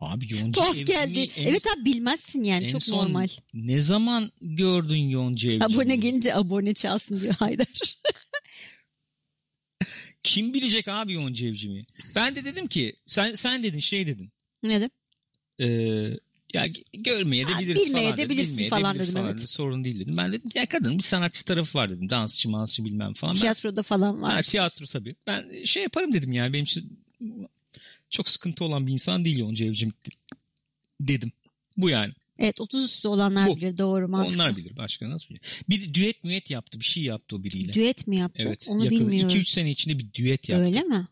Abi 0.00 0.34
Yonca 0.34 0.52
Tuhaf 0.52 0.68
Evcumik'i 0.76 0.92
geldi. 0.92 1.30
en- 1.36 1.46
evet 1.46 1.64
abi 1.76 1.84
bilmezsin 1.84 2.42
yani 2.42 2.68
çok 2.68 2.82
son 2.82 2.96
normal. 2.96 3.28
Ne 3.54 3.80
zaman 3.82 4.30
gördün 4.40 4.96
Yonca 5.08 5.52
Evcumik'i? 5.52 5.74
Abone 5.76 5.96
gelince 5.96 6.34
abone 6.34 6.74
çalsın 6.74 7.20
diyor 7.20 7.34
Haydar. 7.34 7.66
Kim 10.22 10.54
bilecek 10.54 10.88
abi 10.88 11.12
Yonca 11.12 11.46
Evcimik'i? 11.46 11.86
Ben 12.16 12.36
de 12.36 12.44
dedim 12.44 12.66
ki 12.66 12.96
sen 13.06 13.34
sen 13.34 13.62
dedin 13.62 13.78
şey 13.80 14.06
dedin. 14.06 14.30
ne 14.62 14.80
dedim? 14.80 14.90
Ee, 15.60 15.66
ya 16.54 16.66
görmeye 16.92 17.48
de 17.48 17.52
Ha, 17.52 17.60
biliriz 17.60 17.86
bilmeye 17.86 18.02
falan 18.02 18.12
de 18.12 18.16
dedim. 18.16 18.30
bilirsin 18.30 18.52
Bilmeye 18.54 18.68
falan 18.68 18.98
dedim, 18.98 19.12
falan 19.14 19.24
evet. 19.26 19.36
dedim. 19.36 19.46
Sorun 19.48 19.84
değil 19.84 20.00
dedim. 20.00 20.14
Ben 20.16 20.32
dedim 20.32 20.50
ya 20.54 20.66
kadın 20.66 20.98
bir 20.98 21.02
sanatçı 21.02 21.44
tarafı 21.44 21.78
var 21.78 21.90
dedim. 21.90 22.10
Dansçı, 22.10 22.50
mansçı 22.50 22.84
bilmem 22.84 23.14
falan. 23.14 23.34
Ben- 23.34 23.40
Tiyatroda 23.40 23.82
falan 23.82 24.22
var. 24.22 24.34
Ha, 24.34 24.42
tiyatro 24.42 24.86
tabii. 24.86 25.16
Ben 25.26 25.64
şey 25.64 25.82
yaparım 25.82 26.12
dedim 26.14 26.32
yani 26.32 26.52
benim 26.52 26.64
için 26.64 26.98
çok 28.10 28.28
sıkıntı 28.28 28.64
olan 28.64 28.86
bir 28.86 28.92
insan 28.92 29.24
değil 29.24 29.38
Yonca 29.38 29.66
Evcimik 29.66 29.96
dedim. 31.00 31.32
Bu 31.76 31.90
yani. 31.90 32.12
Evet 32.38 32.60
30 32.60 32.84
üstü 32.84 33.08
olanlar 33.08 33.48
Bu. 33.48 33.56
bilir 33.56 33.78
doğru 33.78 34.08
mantıklı. 34.08 34.34
Onlar 34.34 34.56
bilir. 34.56 34.76
Başka 34.76 35.10
nasıl 35.10 35.28
bilir? 35.28 35.62
Bir 35.68 35.94
düet 35.94 36.24
müet 36.24 36.50
yaptı. 36.50 36.80
Bir 36.80 36.84
şey 36.84 37.02
yaptı 37.02 37.36
o 37.36 37.42
biriyle. 37.42 37.72
Düet 37.72 38.06
mi 38.06 38.16
yaptı? 38.16 38.42
evet. 38.46 38.66
Onu 38.70 38.84
yakın 38.84 39.00
bilmiyorum. 39.00 39.36
2-3 39.36 39.44
sene 39.44 39.70
içinde 39.70 39.98
bir 39.98 40.12
düet 40.12 40.48
yaptı. 40.48 40.66
Öyle 40.66 40.82
mi? 40.82 41.08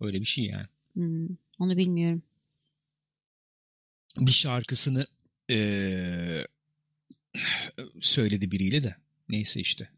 Öyle 0.00 0.20
bir 0.20 0.24
şey 0.24 0.44
yani. 0.44 0.66
Hmm, 0.92 1.28
onu 1.58 1.76
bilmiyorum. 1.76 2.22
Bir 4.18 4.32
şarkısını 4.32 5.06
eee, 5.48 6.46
söyledi 8.00 8.50
biriyle 8.50 8.84
de. 8.84 8.96
Neyse 9.28 9.60
işte. 9.60 9.88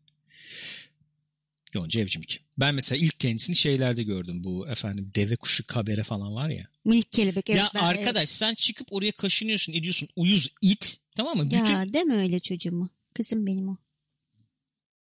Yonca 1.75 2.01
Evcimik. 2.01 2.45
Ben 2.59 2.75
mesela 2.75 2.99
ilk 3.05 3.21
kendisini 3.21 3.57
şeylerde 3.57 4.03
gördüm. 4.03 4.45
Bu 4.45 4.69
efendim 4.69 5.11
deve 5.15 5.37
kuşu 5.37 5.67
kabere 5.67 6.03
falan 6.03 6.35
var 6.35 6.49
ya. 6.49 6.69
Minik 6.85 7.13
kelebek. 7.13 7.51
Evet, 7.51 7.61
ya 7.61 7.71
ben- 7.75 7.81
arkadaş 7.81 8.29
sen 8.29 8.55
çıkıp 8.55 8.89
oraya 8.91 9.13
kaşınıyorsun 9.13 9.73
ediyorsun 9.73 10.09
uyuz 10.17 10.55
it 10.63 10.97
tamam 11.17 11.37
mı? 11.37 11.45
Bütün 11.45 11.65
Ya 11.65 11.93
deme 11.93 12.17
öyle 12.17 12.41
çocuğumu. 12.41 12.89
Kızım 13.15 13.47
benim 13.47 13.69
o. 13.69 13.77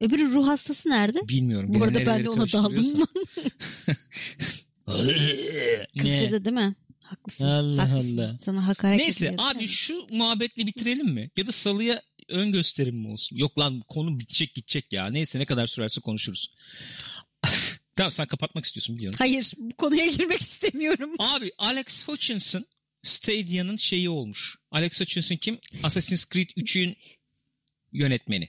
Öbürü 0.00 0.34
ruh 0.34 0.48
hastası 0.48 0.90
nerede? 0.90 1.28
bilmiyorum. 1.28 1.74
Bu 1.74 1.84
arada 1.84 2.06
ben 2.06 2.24
de 2.24 2.30
ona 2.30 2.52
daldım 2.52 2.98
mı? 2.98 3.06
Kızdırdı 5.98 6.44
değil 6.44 6.56
mi? 6.56 6.74
Haklısın. 7.04 7.44
Allah 7.44 7.90
haklısın. 7.90 8.18
Allah. 8.18 8.36
Sana 8.38 8.66
hakaret 8.66 8.98
Neyse 8.98 9.34
abi 9.38 9.68
şu 9.68 10.06
muhabbetle 10.10 10.66
bitirelim 10.66 11.08
mi? 11.08 11.30
Ya 11.36 11.46
da 11.46 11.52
salıya 11.52 12.02
ön 12.28 12.52
gösterim 12.52 12.96
mi 12.96 13.08
olsun? 13.08 13.36
Yok 13.36 13.58
lan 13.58 13.82
konu 13.88 14.18
bitecek 14.18 14.54
gidecek 14.54 14.92
ya. 14.92 15.06
Neyse 15.06 15.38
ne 15.38 15.44
kadar 15.44 15.66
sürerse 15.66 16.00
konuşuruz. 16.00 16.50
tamam 17.96 18.12
sen 18.12 18.26
kapatmak 18.26 18.64
istiyorsun 18.64 18.96
biliyorum. 18.96 19.16
Hayır 19.18 19.52
bu 19.58 19.76
konuya 19.76 20.06
girmek 20.06 20.40
istemiyorum. 20.40 21.10
Abi 21.18 21.50
Alex 21.58 22.08
Hutchinson 22.08 22.64
Stadia'nın 23.02 23.76
şeyi 23.76 24.08
olmuş. 24.10 24.56
Alex 24.70 25.00
Hutchinson 25.00 25.36
kim? 25.36 25.58
Assassin's 25.82 26.28
Creed 26.30 26.48
3'ün 26.50 26.96
yönetmeni. 27.92 28.48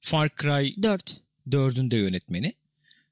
Far 0.00 0.30
Cry 0.42 0.82
Dört. 0.82 1.20
4'ün 1.48 1.90
de 1.90 1.96
yönetmeni. 1.96 2.52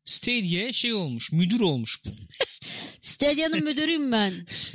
Stadia'ya 0.05 0.73
şey 0.73 0.95
olmuş, 0.95 1.33
müdür 1.33 1.61
olmuş. 1.61 2.03
Stadyanın 3.01 3.65
müdürüyüm 3.65 4.13
ben. 4.13 4.33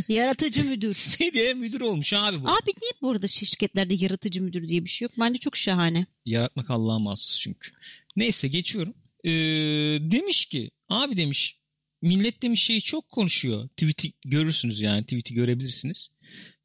Yaratıcı 0.08 0.64
müdür. 0.64 0.94
Stadia'ya 0.94 1.56
müdür 1.56 1.82
olmuş 1.82 2.14
abi 2.14 2.44
bu. 2.44 2.48
Abi 2.48 2.72
niye 2.82 2.92
bu 3.02 3.12
arada 3.12 3.28
şirketlerde 3.28 3.94
yaratıcı 3.94 4.42
müdür 4.42 4.68
diye 4.68 4.84
bir 4.86 4.90
şey 4.90 5.06
yok? 5.06 5.12
Bence 5.20 5.40
çok 5.40 5.58
şahane. 5.58 6.06
Yaratmak 6.26 6.70
Allah'a 6.70 7.00
mahsus 7.00 7.40
çünkü. 7.40 7.72
Neyse 8.16 8.48
geçiyorum. 8.48 8.94
Ee, 9.24 9.32
demiş 10.02 10.46
ki 10.46 10.72
abi 10.90 11.18
demiş 11.18 11.60
millet 12.02 12.42
demiş 12.42 12.64
şeyi 12.64 12.82
çok 12.82 13.10
konuşuyor. 13.10 13.70
Tweet'i 13.70 14.14
görürsünüz 14.26 14.82
yani 14.82 15.04
tweet'i 15.04 15.34
görebilirsiniz. 15.34 16.10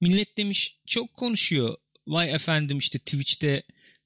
Millet 0.00 0.38
demiş 0.38 0.80
çok 0.86 1.14
konuşuyor. 1.14 1.76
Vay 2.06 2.34
efendim 2.34 2.78
işte 2.78 2.98
Twitch'te 2.98 3.62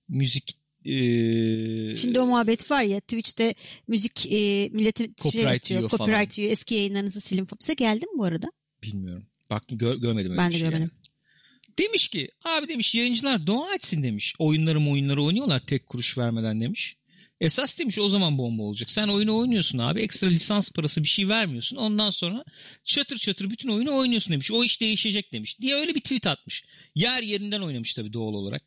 müzik 0.09 0.59
ee, 0.87 1.97
Şimdi 1.97 2.21
o 2.21 2.27
muhabbet 2.27 2.71
var 2.71 2.83
ya 2.83 3.01
Twitch'te 3.01 3.55
müzik 3.89 4.33
e, 4.33 4.69
milleti 4.73 5.11
Copyright 5.17 5.67
şey 5.67 5.77
yiyor 5.77 5.91
copyright 5.91 6.39
yiyor. 6.39 6.53
Eski 6.53 6.75
yayınlarınızı 6.75 7.21
silin 7.21 7.45
falan. 7.45 7.59
Size 7.61 7.75
geldi 7.75 8.01
mi 8.07 8.19
bu 8.19 8.25
arada? 8.25 8.53
bilmiyorum. 8.83 9.27
Bak 9.51 9.63
gö- 9.71 10.01
görmedim 10.01 10.31
öyle 10.31 10.39
Ben 10.39 10.49
de 10.49 10.53
şey 10.53 10.61
görmedim. 10.61 10.91
yani. 10.93 11.07
Demiş 11.79 12.09
ki 12.09 12.29
abi 12.45 12.69
demiş 12.69 12.95
yayıncılar 12.95 13.47
dua 13.47 13.75
etsin 13.75 14.03
demiş. 14.03 14.35
Oyunları 14.39 14.91
oyunları 14.91 15.23
oynuyorlar 15.23 15.61
tek 15.67 15.87
kuruş 15.87 16.19
vermeden 16.19 16.61
demiş. 16.61 16.97
Esas 17.41 17.79
demiş 17.79 17.99
o 17.99 18.09
zaman 18.09 18.39
bomba 18.39 18.63
olacak. 18.63 18.91
Sen 18.91 19.09
oyunu 19.09 19.37
oynuyorsun 19.39 19.79
abi. 19.79 20.01
Ekstra 20.01 20.29
lisans 20.29 20.71
parası 20.71 21.03
bir 21.03 21.09
şey 21.09 21.29
vermiyorsun. 21.29 21.77
Ondan 21.77 22.11
sonra 22.11 22.45
çatır 22.85 23.17
çatır 23.17 23.51
bütün 23.51 23.69
oyunu 23.69 23.97
oynuyorsun 23.97 24.33
demiş. 24.33 24.53
O 24.53 24.65
iş 24.65 24.81
değişecek 24.81 25.33
demiş. 25.33 25.61
Diye 25.61 25.75
öyle 25.75 25.95
bir 25.95 26.01
tweet 26.01 26.27
atmış. 26.27 26.65
Yer 26.95 27.23
yerinden 27.23 27.61
oynamış 27.61 27.95
tabii 27.95 28.13
doğal 28.13 28.35
olarak. 28.35 28.63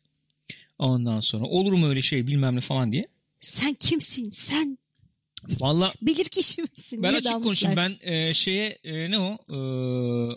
Ondan 0.80 1.20
sonra 1.20 1.44
olur 1.44 1.72
mu 1.72 1.88
öyle 1.88 2.02
şey 2.02 2.26
bilmem 2.26 2.56
ne 2.56 2.60
falan 2.60 2.92
diye. 2.92 3.08
Sen 3.40 3.74
kimsin? 3.74 4.30
Sen 4.30 4.78
Valla 5.60 5.92
bilir 6.02 6.24
kişi 6.24 6.62
misin? 6.62 7.02
ben 7.02 7.14
açık 7.14 7.32
konuşayım. 7.32 7.76
Ben 7.76 7.96
e, 8.00 8.34
şeye 8.34 8.78
e, 8.84 9.10
ne 9.10 9.18
o 9.18 9.38
e, 9.50 9.58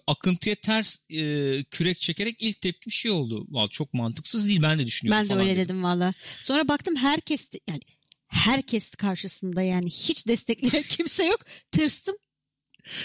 akıntıya 0.08 0.56
ters 0.56 0.98
e, 1.10 1.64
kürek 1.64 2.00
çekerek 2.00 2.36
ilk 2.40 2.62
tepkim 2.62 2.92
şey 2.92 3.12
oldu. 3.12 3.46
Vallahi 3.50 3.70
çok 3.70 3.94
mantıksız 3.94 4.48
değil 4.48 4.62
ben 4.62 4.80
de 4.80 4.88
düşünüyorum 4.88 5.30
Ben 5.30 5.38
de 5.38 5.42
öyle 5.42 5.52
dedim. 5.56 5.64
dedim 5.64 5.84
valla. 5.84 6.14
Sonra 6.40 6.68
baktım 6.68 6.96
herkes 6.96 7.50
yani 7.68 7.82
herkes 8.28 8.90
karşısında 8.90 9.62
yani 9.62 9.86
hiç 9.90 10.28
destekleyen 10.28 10.84
kimse 10.90 11.26
yok. 11.26 11.40
Tırstım. 11.72 12.16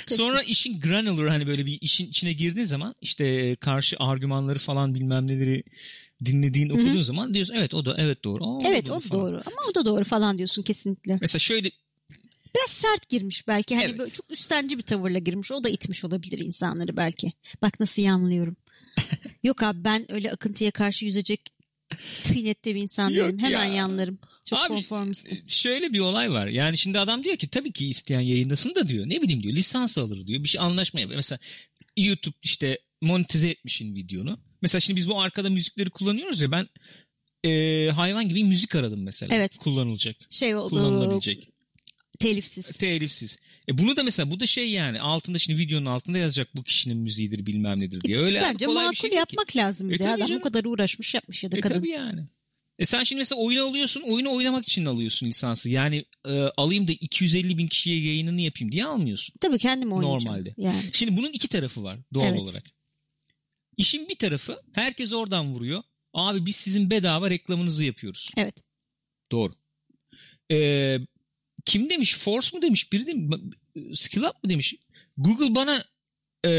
Sonra 0.06 0.43
işin 0.43 0.81
granular 0.81 1.28
hani 1.28 1.47
böyle 1.47 1.66
bir 1.66 1.78
işin 1.81 2.06
içine 2.06 2.32
girdiğin 2.32 2.66
zaman 2.66 2.94
işte 3.01 3.56
karşı 3.56 3.97
argümanları 3.98 4.59
falan 4.59 4.94
bilmem 4.94 5.27
neleri 5.27 5.62
dinlediğin 6.24 6.70
okuduğun 6.70 7.02
zaman 7.02 7.34
diyorsun 7.34 7.54
evet 7.54 7.74
o 7.74 7.84
da 7.84 7.94
evet 7.98 8.24
doğru. 8.24 8.44
Aa, 8.44 8.58
Evet 8.68 8.90
o 8.90 8.94
da 8.96 9.00
falan. 9.00 9.22
doğru 9.22 9.36
ama 9.46 9.56
o 9.70 9.74
da 9.74 9.86
doğru 9.86 10.04
falan 10.04 10.38
diyorsun 10.38 10.62
kesinlikle. 10.62 11.18
Mesela 11.20 11.38
şöyle 11.38 11.70
Biraz 12.54 12.70
sert 12.70 13.08
girmiş 13.08 13.48
belki. 13.48 13.74
Hani 13.74 13.84
Evet. 13.84 13.98
böyle 13.98 14.10
çok 14.10 14.30
üstenci 14.30 14.78
bir 14.78 14.82
tavırla 14.82 15.18
girmiş. 15.18 15.52
O 15.52 15.64
da 15.64 15.68
itmiş 15.68 16.04
olabilir 16.04 16.38
insanları 16.38 16.96
belki. 16.96 17.32
Bak 17.62 17.80
nasıl 17.80 18.02
iyi 18.02 18.10
anlıyorum. 18.10 18.56
Yok 19.42 19.62
abi 19.62 19.84
ben 19.84 20.12
öyle 20.12 20.32
akıntıya 20.32 20.70
karşı 20.70 21.04
yüzecek 21.04 21.40
tıynette 22.24 22.74
bir 22.74 22.80
insan 22.82 23.10
Yok 23.10 23.28
değilim. 23.28 23.38
Hemen 23.38 23.64
ya. 23.64 23.74
yanlarım. 23.74 24.18
Çok 24.44 24.58
Abi, 24.58 24.68
konformistim. 24.68 25.38
e, 25.38 25.48
şöyle 25.48 25.92
bir 25.92 26.00
olay 26.00 26.32
var. 26.32 26.46
Yani 26.46 26.78
şimdi 26.78 26.98
adam 26.98 27.24
diyor 27.24 27.36
ki 27.36 27.48
tabii 27.48 27.72
ki 27.72 27.88
isteyen 27.88 28.20
yayındasın 28.20 28.74
da 28.74 28.88
diyor. 28.88 29.08
Ne 29.08 29.22
bileyim 29.22 29.42
diyor 29.42 29.54
lisans 29.54 29.98
alır 29.98 30.26
diyor. 30.26 30.44
Bir 30.44 30.48
şey 30.48 30.60
anlaşma 30.60 31.00
yapıyor. 31.00 31.16
Mesela 31.18 31.38
YouTube 31.96 32.36
işte 32.42 32.78
monetize 33.00 33.48
etmişin 33.48 33.94
videonu. 33.94 34.38
Mesela 34.62 34.80
şimdi 34.80 34.97
biz 34.97 35.09
bu 35.09 35.20
arkada 35.20 35.51
müzikleri 35.51 35.90
kullanıyoruz 35.90 36.40
ya 36.40 36.51
ben 36.52 36.68
e, 37.44 37.90
hayvan 37.90 38.28
gibi 38.28 38.44
müzik 38.44 38.74
aradım 38.74 39.02
mesela. 39.02 39.35
Evet. 39.35 39.56
Kullanılacak. 39.56 40.16
Şey 40.30 40.56
o 40.56 40.68
Kullanılabilecek. 40.68 41.48
telifsiz. 42.18 42.72
Telifsiz. 42.76 43.39
E 43.68 43.78
bunu 43.78 43.97
da 43.97 44.02
mesela 44.02 44.30
bu 44.30 44.40
da 44.40 44.47
şey 44.47 44.70
yani 44.70 45.01
altında 45.01 45.39
şimdi 45.39 45.60
videonun 45.62 45.86
altında 45.86 46.18
yazacak 46.18 46.56
bu 46.56 46.62
kişinin 46.62 46.97
müziğidir 46.97 47.47
bilmem 47.47 47.80
nedir 47.80 48.01
diye. 48.01 48.18
Öyle 48.18 48.40
Bence 48.40 48.66
kolay 48.66 48.90
bir 48.90 48.97
şey 48.97 49.02
değil 49.02 49.12
ki. 49.12 49.18
yapmak 49.18 49.56
lazım. 49.56 49.93
E 49.93 49.98
tabii 49.98 50.09
Adam 50.09 50.26
canım. 50.26 50.40
bu 50.40 50.44
kadar 50.44 50.64
uğraşmış 50.64 51.14
yapmış 51.14 51.44
ya 51.44 51.52
da 51.52 51.59
E 51.59 51.60
kadın. 51.60 51.74
tabii 51.74 51.90
yani. 51.90 52.20
E 52.78 52.85
sen 52.86 53.02
şimdi 53.05 53.20
mesela 53.20 53.40
oyunu 53.40 53.62
alıyorsun, 53.64 54.01
oyunu 54.01 54.32
oynamak 54.35 54.64
için 54.68 54.85
alıyorsun 54.85 55.26
lisansı. 55.26 55.68
Yani 55.70 56.05
e, 56.26 56.30
alayım 56.56 56.89
da 56.89 56.93
250 56.93 57.59
bin 57.59 57.68
kişiye 57.68 58.06
yayınını 58.06 58.40
yapayım 58.40 58.72
diye 58.72 58.85
almıyorsun. 58.85 59.35
Tabii 59.40 59.59
kendim 59.59 59.93
oynayacağım. 59.93 60.35
Normalde. 60.36 60.55
Yani. 60.59 60.82
Şimdi 60.93 61.16
bunun 61.16 61.28
iki 61.32 61.48
tarafı 61.48 61.82
var 61.85 61.98
doğal 62.14 62.26
Evet. 62.28 62.40
olarak. 62.40 62.64
İşin 63.78 64.09
bir 64.09 64.16
tarafı 64.16 64.62
herkes 64.72 65.12
oradan 65.12 65.55
vuruyor. 65.55 65.82
Abi 66.14 66.46
biz 66.46 66.56
sizin 66.56 66.90
bedava 66.90 67.30
reklamınızı 67.30 67.84
yapıyoruz. 67.84 68.30
Evet. 68.36 68.62
Doğru. 69.32 69.52
E, 70.52 70.98
kim 71.64 71.90
demiş? 71.90 72.16
Force 72.16 72.56
mu 72.56 72.62
demiş? 72.62 72.92
Biri 72.92 73.06
demiş? 73.06 73.38
Skill 73.94 74.22
Up 74.22 74.44
mı 74.44 74.50
demiş? 74.50 74.74
Google 75.16 75.55
bana 75.55 75.84
e, 76.44 76.52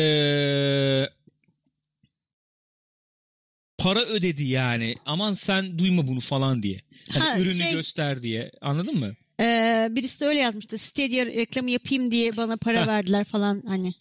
para 3.78 4.00
ödedi 4.06 4.44
yani. 4.44 4.96
Aman 5.06 5.34
sen 5.34 5.80
duyma 5.80 6.08
bunu 6.08 6.20
falan 6.20 6.64
diye. 6.64 6.82
Hani 7.12 7.24
Ha, 7.24 7.40
ürünü 7.40 7.54
şey- 7.54 7.72
göster 7.72 8.24
diye. 8.24 8.52
Anladın 8.62 9.00
mı? 9.00 9.14
Ee, 9.40 9.88
birisi 9.92 10.20
de 10.20 10.26
öyle 10.26 10.40
yazmıştı. 10.40 10.78
Stadia 10.78 11.26
reklamı 11.26 11.70
yapayım 11.72 12.12
diye 12.12 12.38
bana 12.38 12.58
para 12.58 12.88
verdiler 12.88 13.24
falan 13.24 13.64
hani. 13.68 13.94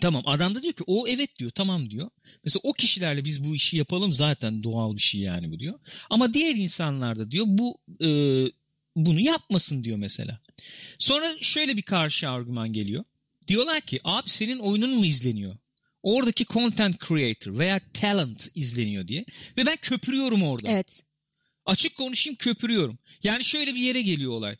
Tamam 0.00 0.22
adam 0.26 0.54
da 0.54 0.62
diyor 0.62 0.74
ki 0.74 0.84
o 0.86 1.08
evet 1.08 1.38
diyor 1.38 1.50
tamam 1.50 1.90
diyor. 1.90 2.10
Mesela 2.44 2.60
o 2.62 2.72
kişilerle 2.72 3.24
biz 3.24 3.44
bu 3.44 3.54
işi 3.54 3.76
yapalım 3.76 4.14
zaten 4.14 4.62
doğal 4.62 4.96
bir 4.96 5.00
şey 5.00 5.20
yani 5.20 5.50
bu 5.50 5.58
diyor. 5.58 5.78
Ama 6.10 6.34
diğer 6.34 6.54
insanlar 6.54 7.18
da 7.18 7.30
diyor 7.30 7.44
bu 7.48 7.78
e, 8.00 8.08
bunu 8.96 9.20
yapmasın 9.20 9.84
diyor 9.84 9.96
mesela. 9.96 10.40
Sonra 10.98 11.34
şöyle 11.40 11.76
bir 11.76 11.82
karşı 11.82 12.30
argüman 12.30 12.72
geliyor. 12.72 13.04
Diyorlar 13.48 13.80
ki 13.80 14.00
abi 14.04 14.30
senin 14.30 14.58
oyunun 14.58 14.98
mu 14.98 15.06
izleniyor? 15.06 15.56
Oradaki 16.02 16.46
content 16.46 17.06
creator 17.08 17.58
veya 17.58 17.80
talent 17.94 18.50
izleniyor 18.54 19.08
diye. 19.08 19.24
Ve 19.56 19.66
ben 19.66 19.76
köpürüyorum 19.76 20.42
orada. 20.42 20.70
Evet. 20.70 21.02
Açık 21.66 21.96
konuşayım 21.96 22.36
köpürüyorum. 22.36 22.98
Yani 23.22 23.44
şöyle 23.44 23.74
bir 23.74 23.80
yere 23.80 24.02
geliyor 24.02 24.32
olay. 24.32 24.56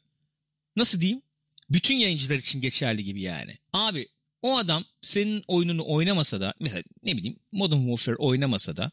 Nasıl 0.77 1.01
diyeyim? 1.01 1.23
Bütün 1.71 1.97
yayıncılar 1.97 2.37
için 2.37 2.61
geçerli 2.61 3.05
gibi 3.05 3.23
yani. 3.23 3.59
Abi 3.73 4.09
o 4.43 4.59
adam 4.59 4.85
senin 5.03 5.45
oyununu 5.49 5.83
oynamasa 5.87 6.41
da 6.41 6.55
mesela 6.61 6.83
ne 7.03 7.17
bileyim 7.17 7.37
Modern 7.53 7.81
Warfare 7.81 8.17
oynamasa 8.17 8.77
da 8.77 8.91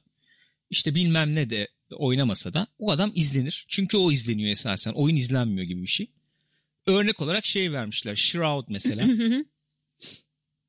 işte 0.69 0.95
bilmem 0.95 1.35
ne 1.35 1.49
de 1.49 1.67
oynamasa 1.91 2.53
da 2.53 2.67
o 2.79 2.91
adam 2.91 3.11
izlenir. 3.15 3.65
Çünkü 3.67 3.97
o 3.97 4.11
izleniyor 4.11 4.51
esasen. 4.51 4.91
Oyun 4.93 5.15
izlenmiyor 5.15 5.67
gibi 5.67 5.81
bir 5.81 5.87
şey. 5.87 6.11
Örnek 6.85 7.21
olarak 7.21 7.45
şey 7.45 7.71
vermişler. 7.71 8.15
Shroud 8.15 8.65
mesela. 8.69 9.03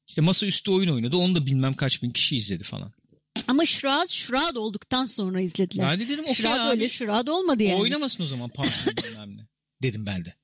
işte 0.07 0.21
masaüstü 0.21 0.71
oyun 0.71 0.89
oynadı. 0.89 1.17
Onu 1.17 1.35
da 1.35 1.47
bilmem 1.47 1.75
kaç 1.75 2.03
bin 2.03 2.11
kişi 2.11 2.37
izledi 2.37 2.65
falan. 2.65 2.93
Ama 3.49 3.67
Shroud, 3.67 4.09
Shroud 4.09 4.57
olduktan 4.57 5.07
sonra 5.07 5.41
izlediler. 5.41 5.91
Ben 5.91 6.01
de 6.01 6.09
dedim 6.09 6.25
okey 6.25 6.35
Shroud 6.35 6.71
öyle 6.71 6.89
Shroud 6.89 7.27
olmadı 7.27 7.63
yani. 7.63 7.81
Oynamasın 7.81 8.25
o 8.25 8.27
zaman 8.27 8.51
bilmem 9.05 9.37
ne. 9.37 9.47
Dedim 9.83 10.07
ben 10.07 10.25
de. 10.25 10.35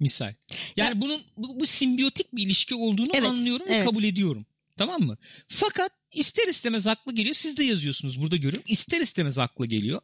Misal. 0.00 0.34
Yani 0.76 1.00
bunun 1.00 1.22
bu, 1.36 1.60
bu 1.60 1.66
simbiyotik 1.66 2.36
bir 2.36 2.42
ilişki 2.42 2.74
olduğunu 2.74 3.10
Evet, 3.14 3.28
anlıyorum 3.28 3.66
ve 3.66 3.74
evet. 3.74 3.84
kabul 3.84 4.04
ediyorum. 4.04 4.46
Tamam 4.76 5.02
mı? 5.02 5.16
Fakat 5.48 5.92
ister 6.12 6.48
istemez 6.48 6.86
aklı 6.86 7.14
geliyor. 7.14 7.34
Siz 7.34 7.56
de 7.56 7.64
yazıyorsunuz 7.64 8.22
burada 8.22 8.36
görüyorum. 8.36 8.62
İster 8.66 9.00
istemez 9.00 9.38
aklı 9.38 9.66
geliyor. 9.66 10.00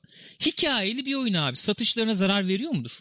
Hikayeli 0.46 1.06
bir 1.06 1.14
oyun 1.14 1.34
abi. 1.34 1.56
Satışlarına 1.56 2.14
zarar 2.14 2.48
veriyor 2.48 2.72
mudur? 2.72 3.00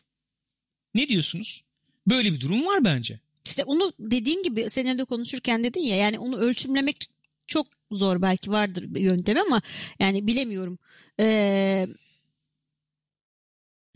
Ne 0.95 1.09
diyorsunuz? 1.09 1.63
Böyle 2.07 2.33
bir 2.33 2.39
durum 2.39 2.65
var 2.65 2.85
bence. 2.85 3.19
İşte 3.45 3.63
onu 3.63 3.93
dediğin 3.99 4.43
gibi 4.43 4.69
seninle 4.69 4.97
de 4.97 5.03
konuşurken 5.05 5.63
dedin 5.63 5.81
ya 5.81 5.95
yani 5.95 6.19
onu 6.19 6.37
ölçümlemek 6.37 7.09
çok 7.47 7.67
zor 7.91 8.21
belki 8.21 8.51
vardır 8.51 8.85
bir 8.87 9.01
yöntem 9.01 9.37
ama 9.37 9.61
yani 9.99 10.27
bilemiyorum. 10.27 10.79
Ee, 11.19 11.87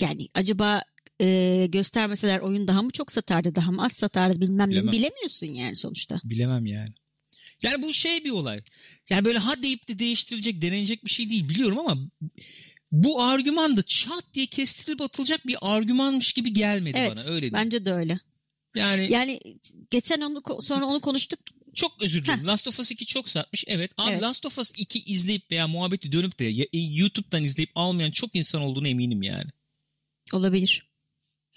yani 0.01 0.27
acaba 0.33 0.81
e, 1.21 1.65
göstermeseler 1.69 2.39
oyun 2.39 2.67
daha 2.67 2.81
mı 2.81 2.91
çok 2.91 3.11
satardı 3.11 3.55
daha 3.55 3.71
mı 3.71 3.83
az 3.85 3.91
satardı 3.93 4.41
bilmem 4.41 4.69
ne 4.69 4.91
bilemiyorsun 4.91 5.47
yani 5.47 5.75
sonuçta. 5.75 6.19
Bilemem 6.23 6.65
yani. 6.65 6.87
Yani 7.63 7.81
bu 7.83 7.93
şey 7.93 8.23
bir 8.23 8.31
olay. 8.31 8.61
Yani 9.09 9.25
böyle 9.25 9.37
ha 9.39 9.63
deyip 9.63 9.87
de 9.87 9.99
değiştirilecek, 9.99 10.61
denenecek 10.61 11.05
bir 11.05 11.09
şey 11.09 11.29
değil 11.29 11.49
biliyorum 11.49 11.79
ama 11.79 11.97
bu 12.91 13.23
argüman 13.23 13.77
da 13.77 13.83
çat 13.83 14.23
diye 14.33 14.45
kestirilip 14.45 15.01
atılacak 15.01 15.47
bir 15.47 15.57
argümanmış 15.61 16.33
gibi 16.33 16.53
gelmedi 16.53 16.97
Evet 16.97 17.11
bana. 17.17 17.23
Öyle 17.33 17.41
değil. 17.41 17.53
bence 17.53 17.85
de 17.85 17.93
öyle. 17.93 18.19
Yani 18.75 19.07
Yani 19.11 19.39
geçen 19.91 20.21
onu 20.21 20.43
sonra 20.63 20.85
onu 20.85 20.99
konuştuk. 21.01 21.39
çok 21.75 22.03
özür 22.03 22.25
dilerim. 22.25 22.47
Last 22.47 22.67
of 22.67 22.79
Us 22.79 22.91
2 22.91 23.05
çok 23.05 23.29
satmış. 23.29 23.63
Evet. 23.67 23.91
Abi 23.97 24.11
Evet. 24.11 24.21
Last 24.21 24.45
of 24.45 24.57
Us 24.57 24.71
2 24.77 24.99
izleyip 24.99 25.51
veya 25.51 25.67
muhabbeti 25.67 26.11
dönüp 26.11 26.39
de 26.39 26.45
ya- 26.45 26.65
YouTube'dan 26.73 27.43
izleyip 27.43 27.71
almayan 27.75 28.11
çok 28.11 28.35
insan 28.35 28.61
olduğunu 28.61 28.87
eminim 28.87 29.23
yani. 29.23 29.49
Olabilir. 30.33 30.86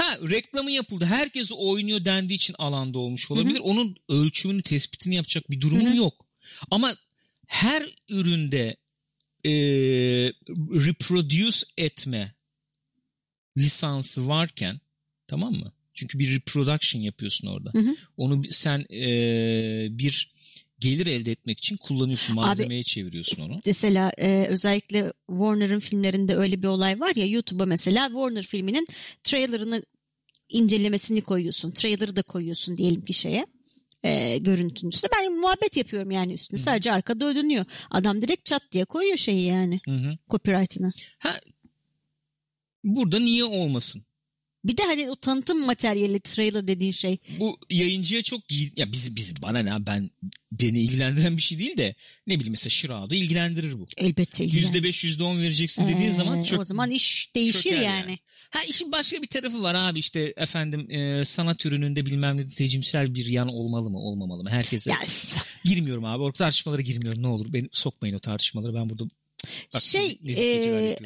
Ha 0.00 0.18
reklamı 0.30 0.70
yapıldı. 0.70 1.04
Herkes 1.04 1.52
oynuyor 1.52 2.04
dendiği 2.04 2.36
için 2.36 2.54
alanda 2.58 2.98
olmuş 2.98 3.30
olabilir. 3.30 3.60
Onun 3.62 3.96
ölçümünü, 4.08 4.62
tespitini 4.62 5.14
yapacak 5.14 5.50
bir 5.50 5.60
durumun 5.60 5.86
Hı 5.86 5.90
hı. 5.90 5.96
yok. 5.96 6.26
Ama 6.70 6.96
her 7.46 7.96
üründe 8.08 8.76
e, 9.44 9.52
reproduce 10.86 11.66
etme 11.76 12.34
lisansı 13.58 14.28
varken 14.28 14.80
tamam 15.26 15.52
mı? 15.52 15.72
Çünkü 15.94 16.18
bir 16.18 16.34
reproduction 16.34 17.02
yapıyorsun 17.02 17.48
orada. 17.48 17.70
Hı 17.72 17.78
hı. 17.78 17.96
Onu 18.16 18.42
sen 18.50 18.86
e, 18.90 19.08
bir 19.98 20.32
gelir 20.80 21.06
elde 21.06 21.32
etmek 21.32 21.58
için 21.58 21.76
kullanıyorsun. 21.76 22.34
Malzemeye 22.34 22.82
çeviriyorsun 22.82 23.42
onu. 23.42 23.58
Mesela 23.66 24.12
e, 24.18 24.46
özellikle 24.48 25.12
Warner'ın 25.30 25.78
filmlerinde 25.78 26.36
öyle 26.36 26.62
bir 26.62 26.68
olay 26.68 27.00
var 27.00 27.12
ya 27.16 27.26
YouTube'a 27.26 27.66
mesela 27.66 28.06
Warner 28.06 28.42
filminin 28.42 28.86
trailerını 29.24 29.82
incelemesini 30.48 31.20
koyuyorsun. 31.22 31.70
Trailer'ı 31.70 32.16
da 32.16 32.22
koyuyorsun 32.22 32.76
diyelim 32.76 33.04
ki 33.04 33.14
şeye. 33.14 33.46
E, 34.04 34.38
görüntünün 34.38 34.90
üstüne. 34.90 35.10
Ben 35.16 35.40
muhabbet 35.40 35.76
yapıyorum 35.76 36.10
yani 36.10 36.32
üstüne. 36.32 36.60
Sadece 36.60 36.92
arkada 36.92 37.36
dönüyor. 37.36 37.64
Adam 37.90 38.22
direkt 38.22 38.44
çat 38.44 38.62
diye 38.72 38.84
koyuyor 38.84 39.16
şeyi 39.16 39.46
yani. 39.46 39.80
Hı 39.84 39.94
hı. 39.94 40.18
Copyright'ını. 40.30 40.92
Ha, 41.18 41.40
burada 42.84 43.18
niye 43.18 43.44
olmasın? 43.44 44.02
Bir 44.64 44.76
de 44.76 44.82
hani 44.82 45.10
o 45.10 45.16
tanıtım 45.16 45.66
materyali 45.66 46.20
trailer 46.20 46.68
dediğin 46.68 46.92
şey. 46.92 47.18
bu 47.40 47.58
yayıncıya 47.70 48.22
çok 48.22 48.40
ya 48.76 48.92
bizi 48.92 49.16
bizi 49.16 49.42
bana 49.42 49.58
ne 49.58 49.86
ben 49.86 50.10
beni 50.52 50.80
ilgilendiren 50.80 51.36
bir 51.36 51.42
şey 51.42 51.58
değil 51.58 51.76
de 51.76 51.94
ne 52.26 52.34
bileyim 52.34 52.50
mesela 52.50 52.70
Şırağı 52.70 53.08
ilgilendirir 53.08 53.78
bu. 53.78 53.86
Elbette. 53.96 54.82
Beş 54.82 55.04
yüzde 55.04 55.22
on 55.22 55.42
vereceksin 55.42 55.88
dediğin 55.88 56.10
Ee, 56.10 56.14
zaman 56.14 56.42
çok 56.42 56.60
o 56.60 56.64
zaman 56.64 56.90
iş 56.90 57.30
değişir 57.34 57.60
çöker 57.62 57.82
yani. 57.82 58.18
Ha 58.50 58.58
işin 58.68 58.92
başka 58.92 59.22
bir 59.22 59.26
tarafı 59.26 59.62
var 59.62 59.74
abi 59.74 59.98
işte 59.98 60.34
efendim 60.36 60.90
e, 60.90 61.24
sanat 61.24 61.66
ürününde 61.66 62.06
bilmem 62.06 62.36
ne 62.36 62.46
tecimsel 62.46 63.14
bir 63.14 63.26
yan 63.26 63.48
olmalı 63.48 63.90
mı 63.90 63.98
olmamalı 63.98 64.42
mı 64.42 64.50
herkese 64.50 64.90
Yani 64.90 65.06
girmiyorum 65.64 66.04
abi 66.04 66.22
o 66.22 66.32
tartışmalara 66.32 66.82
girmiyorum 66.82 67.22
ne 67.22 67.26
olur 67.26 67.52
beni 67.52 67.68
sokmayın 67.72 68.14
o 68.14 68.18
tartışmaları 68.18 68.74
ben 68.74 68.90
burada 68.90 69.04
bak, 69.74 69.82
Şey, 69.82 70.18
e, 70.28 70.96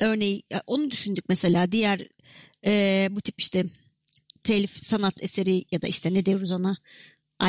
örneği 0.00 0.42
e, 0.52 0.56
onu 0.66 0.90
düşündük 0.90 1.24
mesela 1.28 1.72
diğer 1.72 2.08
e, 2.64 3.08
bu 3.10 3.20
tip 3.20 3.34
işte 3.38 3.64
telif 4.44 4.84
sanat 4.84 5.22
eseri 5.22 5.64
ya 5.72 5.82
da 5.82 5.86
işte 5.86 6.14
ne 6.14 6.26
diyoruz 6.26 6.52
ona 6.52 6.76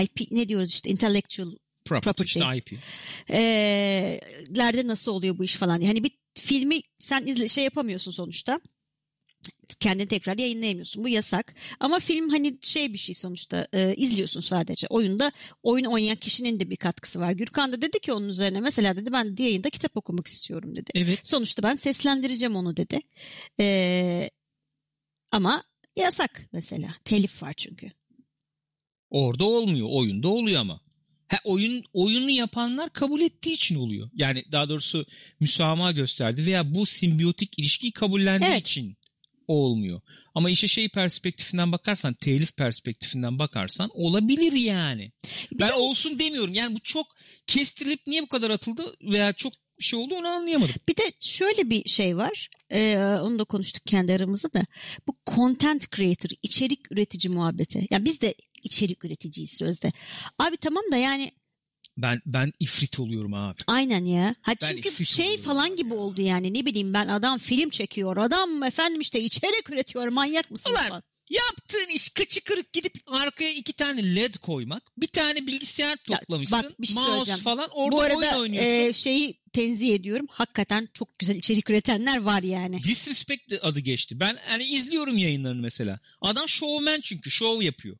IP 0.02 0.32
ne 0.32 0.50
diyoruz 0.50 0.72
işte 0.72 0.90
intellectual 0.90 1.52
property, 1.86 2.10
property. 2.10 2.40
işte 2.40 2.58
IP. 2.58 2.80
e, 3.30 3.40
lerde 4.58 4.88
nasıl 4.88 5.12
oluyor 5.12 5.38
bu 5.38 5.44
iş 5.44 5.56
falan 5.56 5.80
diye. 5.80 5.90
Hani 5.90 6.04
bir 6.04 6.12
filmi 6.40 6.82
sen 6.96 7.26
izle 7.26 7.48
şey 7.48 7.64
yapamıyorsun 7.64 8.12
sonuçta. 8.12 8.62
Kendini 9.80 10.08
tekrar 10.08 10.38
yayınlayamıyorsun. 10.38 11.04
Bu 11.04 11.10
yasak. 11.10 11.56
Ama 11.80 12.00
film 12.00 12.30
hani 12.30 12.54
şey 12.62 12.94
bir 12.94 12.98
şey 12.98 13.16
sonuçta 13.16 13.68
e, 13.74 13.96
izliyorsun 13.96 14.40
sadece. 14.40 14.88
Oyunda 14.88 15.32
oyun 15.64 15.86
oynayan 15.86 16.16
kişinin 16.16 16.60
de 16.60 16.70
bir 16.70 16.76
katkısı 16.76 17.20
var. 17.20 17.32
Gürkan 17.32 17.72
da 17.72 17.82
dedi 17.82 18.00
ki 18.00 18.14
onun 18.14 18.30
üzerine 18.30 18.60
mesela 18.60 18.96
dedi 18.96 19.12
ben 19.12 19.38
de 19.38 19.44
yayında 19.44 19.70
kitap 19.70 19.98
okumak 19.98 20.28
istiyorum 20.28 20.76
dedi. 20.76 20.92
Evet 20.96 21.20
Sonuçta 21.24 21.64
ben 21.64 21.76
seslendireceğim 21.76 22.56
onu 22.56 22.78
dedi. 22.78 23.00
Ee, 23.60 24.30
ama 25.38 25.64
yasak 25.96 26.50
mesela. 26.54 26.96
Telif 27.06 27.44
var 27.44 27.54
çünkü. 27.58 27.92
Orada 29.10 29.46
olmuyor. 29.46 29.88
Oyunda 29.90 30.28
oluyor 30.28 30.62
ama. 30.62 30.82
Ha, 31.28 31.38
oyun 31.44 31.84
oyunu 31.94 32.30
yapanlar 32.30 32.90
kabul 32.94 33.22
ettiği 33.22 33.52
için 33.52 33.76
oluyor. 33.76 34.10
Yani 34.14 34.46
daha 34.52 34.70
doğrusu 34.70 35.06
müsamaha 35.40 35.92
gösterdi 35.92 36.46
veya 36.46 36.76
bu 36.76 36.86
simbiyotik 36.86 37.60
ilişkiyi 37.60 37.92
kabullendiği 37.92 38.50
Evet. 38.52 38.62
için 38.62 38.98
olmuyor. 39.48 40.02
Ama 40.36 40.50
işe 40.50 40.68
şey 40.68 40.90
perspektifinden 40.90 41.72
bakarsan, 41.72 42.14
telif 42.14 42.58
perspektifinden 42.58 43.40
bakarsan 43.40 43.90
olabilir 43.94 44.52
yani. 44.52 45.12
Ben 45.60 45.72
olsun 45.72 46.20
demiyorum. 46.20 46.54
Yani 46.54 46.76
bu 46.76 46.80
çok 46.80 47.08
kestirilip 47.48 48.08
niye 48.08 48.22
bu 48.22 48.28
kadar 48.28 48.50
atıldı 48.50 48.96
veya 49.02 49.34
çok 49.34 49.54
şey 49.80 50.00
oldu 50.00 50.16
onu 50.16 50.28
anlayamadım. 50.28 50.76
Bir 50.88 50.96
de 50.98 51.04
şöyle 51.22 51.70
bir 51.70 51.90
şey 51.90 52.18
var. 52.18 52.50
Ee, 52.72 52.98
onu 53.22 53.40
da 53.40 53.44
konuştuk 53.44 53.84
kendi 53.86 54.14
aramızda 54.14 54.54
da. 54.54 54.66
Bu 55.08 55.16
content 55.36 55.92
creator, 55.96 56.30
içerik 56.44 56.92
üretici 56.92 57.34
muhabbeti. 57.34 57.88
Yani 57.92 58.06
biz 58.06 58.22
de 58.22 58.36
içerik 58.64 59.06
üreticiyiz 59.06 59.52
sözde. 59.52 59.92
Abi 60.40 60.58
tamam 60.58 60.84
da 60.92 60.98
yani 60.98 61.32
Ben 61.98 62.22
ben 62.26 62.54
ifrit 62.60 63.00
oluyorum 63.00 63.34
abi. 63.34 63.58
aynen 63.68 64.04
ya. 64.04 64.36
Ha 64.42 64.54
Ben 64.62 64.68
çünkü 64.82 65.06
şey 65.06 65.38
falan 65.38 65.76
gibi 65.76 65.94
oldu 65.94 66.22
yani. 66.22 66.54
Ne 66.54 66.66
bileyim 66.66 66.94
ben 66.94 67.08
adam 67.08 67.38
film 67.38 67.70
çekiyor. 67.70 68.18
Adam 68.18 68.64
efendim 68.64 69.02
işte 69.02 69.22
içerik 69.22 69.70
üretiyor. 69.70 70.08
Manyak 70.08 70.52
mısın 70.52 70.72
Ulan 70.72 70.88
falan. 70.90 71.04
yaptığın 71.30 71.90
iş 71.96 72.10
kıçı 72.10 72.42
kırık 72.42 72.74
gidip 72.74 72.94
arkaya 73.08 73.52
iki 73.52 73.74
tane 73.74 74.16
led 74.16 74.36
koymak. 74.36 74.84
Bir 74.98 75.08
tane 75.08 75.48
bilgisayar 75.48 75.98
Ya, 76.10 76.20
toplamışsın. 76.20 76.60
bak, 76.64 76.82
bir 76.82 76.88
şey 76.88 76.96
mouse 77.04 77.36
falan 77.38 77.70
orada 77.72 77.92
Bu 77.92 78.00
oyun 78.00 78.22
arada 78.22 78.40
oynuyorsun. 78.40 78.70
e, 78.90 78.94
şeyi 78.94 79.40
tenzih 79.58 79.96
ediyorum. 79.96 80.26
Hakikaten 80.30 80.90
çok 80.94 81.20
güzel 81.20 81.36
içerik 81.36 81.70
üretenler 81.70 82.18
var 82.22 82.44
yani. 82.44 82.84
Disrespect 82.84 83.54
adı 83.62 83.80
geçti. 83.80 84.20
Ben 84.20 84.38
hani 84.46 84.64
izliyorum 84.64 85.18
yayınlarını 85.18 85.62
mesela. 85.62 86.00
Adam 86.22 86.50
showman 86.50 87.02
çünkü 87.02 87.32
show 87.32 87.66
yapıyor. 87.66 87.98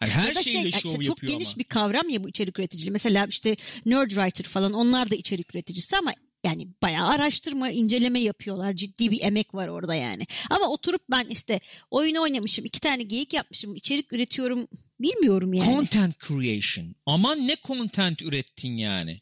Hani 0.00 0.10
her 0.10 0.34
Ya 0.34 0.42
şeyle 0.42 0.70
şey, 0.70 0.80
show 0.80 0.88
çok 0.90 1.04
yapıyor 1.06 1.32
geniş 1.32 1.48
ama. 1.48 1.58
bir 1.58 1.64
kavram 1.64 2.08
ya 2.08 2.24
bu 2.24 2.28
içerik 2.28 2.58
üreticiliği. 2.58 2.92
Mesela 2.92 3.26
işte 3.26 3.56
Nerdwriter 3.86 4.44
falan 4.44 4.72
onlar 4.72 5.10
da 5.10 5.14
içerik 5.14 5.54
üreticisi 5.54 5.96
ama 5.96 6.12
yani 6.44 6.68
bayağı 6.82 7.08
araştırma, 7.08 7.70
inceleme 7.70 8.20
yapıyorlar. 8.20 8.76
Ciddi 8.76 9.10
bir 9.10 9.20
emek 9.22 9.54
var 9.54 9.68
orada 9.68 9.94
yani. 9.94 10.26
Ama 10.50 10.68
oturup 10.68 11.02
ben 11.10 11.24
işte 11.24 11.60
oyun 11.90 12.14
oynamışım, 12.14 12.64
iki 12.64 12.80
tane 12.80 13.02
geyik 13.02 13.32
yapmışım, 13.32 13.74
içerik 13.74 14.12
üretiyorum 14.12 14.68
bilmiyorum 15.00 15.54
yani. 15.54 15.74
Content 15.74 16.14
creation. 16.28 16.94
Aman 17.06 17.48
ne 17.48 17.56
content 17.66 18.22
ürettin 18.22 18.76
yani. 18.76 19.20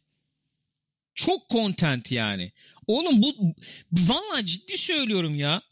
Çok 1.26 1.50
content 1.50 2.12
yani. 2.12 2.52
Oğlum 2.86 3.22
bu 3.22 3.54
vallahi 3.92 4.46
ciddi 4.46 4.78
söylüyorum 4.78 5.34
ya. 5.34 5.62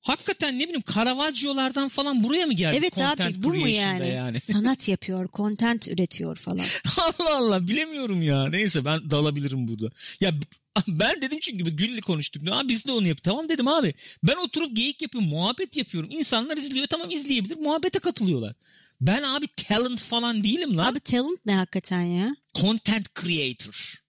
Hakikaten 0.00 0.58
ne 0.58 0.64
bileyim 0.64 0.82
Caravaggio'lardan 0.94 1.88
falan 1.88 2.24
buraya 2.24 2.46
mı 2.46 2.52
geldi 2.52 2.76
evet 2.80 2.94
content 2.94 3.20
abi 3.20 3.42
bu 3.42 3.48
mu 3.48 3.54
creation'da 3.54 4.04
yani? 4.04 4.40
Sanat 4.52 4.88
yapıyor, 4.88 5.28
content 5.32 5.88
üretiyor 5.88 6.36
falan. 6.36 6.64
Allah 6.98 7.36
Allah 7.36 7.68
bilemiyorum 7.68 8.22
ya. 8.22 8.48
Neyse 8.48 8.84
ben 8.84 9.10
dalabilirim 9.10 9.68
burada. 9.68 9.90
Ya 10.20 10.32
ben 10.88 11.22
dedim 11.22 11.38
çünkü 11.42 11.76
Gül'le 11.76 12.00
konuştuk. 12.00 12.42
Abi 12.50 12.68
biz 12.68 12.86
de 12.86 12.92
onu 12.92 13.06
yap. 13.06 13.18
Tamam 13.22 13.48
dedim 13.48 13.68
abi. 13.68 13.94
Ben 14.22 14.36
oturup 14.36 14.76
geyik 14.76 15.02
yapıyorum. 15.02 15.30
Muhabbet 15.30 15.76
yapıyorum. 15.76 16.10
İnsanlar 16.12 16.56
izliyor. 16.56 16.86
Tamam 16.86 17.10
izleyebilir. 17.10 17.56
Muhabbete 17.56 17.98
katılıyorlar. 17.98 18.54
Ben 19.00 19.22
abi 19.22 19.46
talent 19.56 20.00
falan 20.00 20.44
değilim 20.44 20.76
lan. 20.76 20.92
Abi 20.92 21.00
talent 21.00 21.46
ne 21.46 21.54
hakikaten 21.54 22.02
ya? 22.02 22.36
Content 22.54 23.14
creator. 23.20 24.05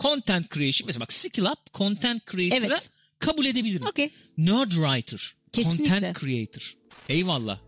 Content 0.00 0.50
creation. 0.54 0.86
Mesela 0.86 1.00
bak 1.00 1.12
skill 1.12 1.44
up 1.44 1.74
content 1.74 2.30
creator'a 2.30 2.66
Evet. 2.66 2.90
kabul 3.18 3.46
edebilirim. 3.46 3.86
Okey. 3.86 4.10
Nerd 4.38 4.70
writer. 4.70 5.34
Kesinlikle. 5.52 5.94
Content 5.94 6.20
creator. 6.20 6.74
Eyvallah. 7.08 7.58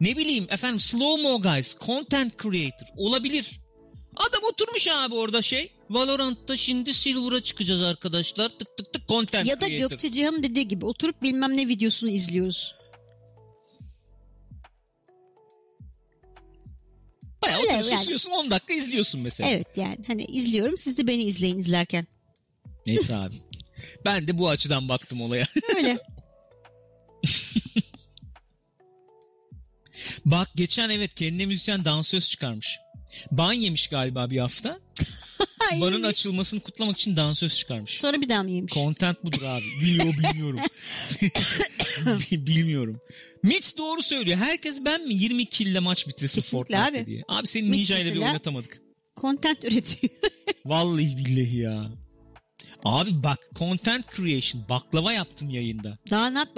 Ne 0.00 0.16
bileyim 0.16 0.46
efendim 0.50 0.80
slow 0.80 1.22
mo 1.22 1.42
guys 1.42 1.78
content 1.78 2.42
creator 2.42 2.86
olabilir. 2.96 3.60
Adam 4.16 4.40
oturmuş 4.52 4.88
abi 4.88 5.14
orada 5.14 5.42
şey. 5.42 5.72
Valorant'ta 5.90 6.56
şimdi 6.56 6.94
Silver'a 6.94 7.40
çıkacağız 7.40 7.82
arkadaşlar. 7.82 8.48
Tık 8.48 8.76
tık 8.76 8.92
tık 8.92 9.08
content 9.08 9.46
Ya 9.46 9.60
da 9.60 9.66
creator. 9.66 9.88
Gökçe 9.90 10.10
Cihan'ın 10.10 10.42
dediği 10.42 10.68
gibi 10.68 10.86
oturup 10.86 11.22
bilmem 11.22 11.56
ne 11.56 11.68
videosunu 11.68 12.10
izliyoruz. 12.10 12.74
Bayağı 17.42 17.56
Öyle 17.58 17.66
oturuyorsun 17.66 17.90
yani. 17.90 18.02
izliyorsun 18.02 18.30
10 18.30 18.50
dakika 18.50 18.74
izliyorsun 18.74 19.20
mesela. 19.20 19.50
Evet 19.50 19.76
yani 19.76 19.98
hani 20.06 20.24
izliyorum 20.24 20.76
siz 20.76 20.98
de 20.98 21.06
beni 21.06 21.22
izleyin 21.22 21.58
izlerken. 21.58 22.06
Neyse 22.86 23.16
abi. 23.16 23.34
Ben 24.04 24.28
de 24.28 24.38
bu 24.38 24.48
açıdan 24.48 24.88
baktım 24.88 25.20
olaya. 25.22 25.46
Öyle. 25.76 25.98
Bak 30.24 30.48
geçen 30.56 30.90
evet 30.90 31.14
kendine 31.14 31.46
müzisyen 31.46 31.84
dansöz 31.84 32.28
çıkarmış. 32.28 32.78
Ban 33.30 33.52
yemiş 33.52 33.86
galiba 33.86 34.30
bir 34.30 34.38
hafta. 34.38 34.80
Banın 35.80 36.02
açılmasını 36.02 36.60
kutlamak 36.60 36.98
için 36.98 37.16
dansöz 37.16 37.56
çıkarmış. 37.56 38.00
Sonra 38.00 38.20
bir 38.20 38.28
daha 38.28 38.42
mı 38.42 38.50
yemiş? 38.50 38.74
Content 38.74 39.24
budur 39.24 39.42
abi. 39.42 39.64
Biliyor 39.82 40.14
bilmiyorum. 40.18 40.60
bilmiyorum. 42.46 43.00
Mitch 43.42 43.78
doğru 43.78 44.02
söylüyor. 44.02 44.36
Herkes 44.38 44.84
ben 44.84 45.06
mi 45.08 45.14
20 45.14 45.46
kille 45.46 45.78
maç 45.80 46.08
bitirsin 46.08 46.40
Kesinlikle 46.40 46.58
Fortnite'de 46.58 47.00
abi. 47.00 47.06
diye. 47.06 47.22
Abi 47.28 47.46
seni 47.46 47.72
Ninja 47.72 47.98
ile 47.98 48.12
bir 48.14 48.18
oynatamadık. 48.18 48.80
Content 49.20 49.64
üretiyor. 49.64 50.12
Vallahi 50.64 51.16
billahi 51.16 51.56
ya. 51.56 51.90
Abi 52.84 53.22
bak 53.22 53.38
content 53.54 54.16
creation 54.16 54.68
baklava 54.68 55.12
yaptım 55.12 55.50
yayında. 55.50 55.98
Daha 56.10 56.30
ne 56.30 56.38
yap? 56.38 56.48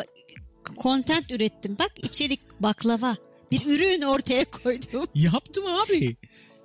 Content 0.83 1.31
ürettim. 1.31 1.77
Bak 1.79 1.93
içerik 2.03 2.41
baklava. 2.61 3.17
Bir 3.61 3.67
ürün 3.67 4.03
ortaya 4.03 4.45
koydum. 4.45 5.07
Yaptım 5.15 5.67
abi. 5.67 6.17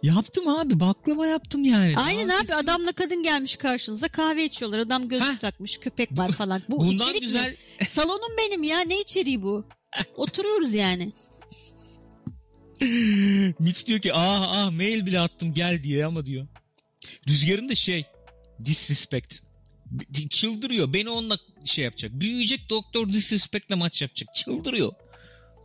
Yaptım 0.03 0.48
abi 0.48 0.80
baklava 0.80 1.28
yaptım 1.28 1.66
yani. 1.66 1.98
Aynen 1.98 2.30
abi 2.30 2.44
ötesi- 2.44 2.56
adamla 2.56 2.91
kadın 2.91 3.24
gelmiş 3.24 3.56
karşınıza 3.56 4.07
kahve 4.07 4.45
içiyorlar. 4.45 4.80
Adam 4.80 5.07
gözlük 5.07 5.34
Heh. 5.34 5.40
takmış 5.40 5.78
köpek 5.78 6.18
var 6.18 6.32
falan. 6.32 6.61
Bu 6.70 6.80
Bundan 6.80 6.94
içerik 7.07 7.22
güzel 7.22 7.49
mi? 7.80 7.86
Salonum 7.88 8.38
benim 8.38 8.64
ya 8.64 8.80
ne 8.80 9.02
içeriği 9.02 9.41
bu? 9.41 9.66
Oturuyoruz 10.16 10.74
yani. 10.74 11.11
Mitch 13.60 13.86
diyor 13.88 13.99
ki 13.99 14.14
ah 14.14 14.48
ah 14.52 14.72
mail 14.72 15.06
bile 15.06 15.20
attım 15.20 15.53
gel 15.53 15.84
diye 15.84 16.06
ama 16.06 16.26
diyor. 16.26 16.48
Rüzgarın 17.30 17.70
da 17.70 17.76
şey 17.76 18.06
disrespect. 18.66 19.38
Çıldırıyor. 20.30 20.94
Beni 20.94 21.10
onunla 21.10 21.38
şey 21.66 21.84
yapacak. 21.86 22.11
Büyüyecek 22.14 22.70
doktor 22.70 23.10
disrespect'le 23.10 23.76
maç 23.76 24.02
yapacak. 24.02 24.36
Çıldırıyor. 24.36 24.91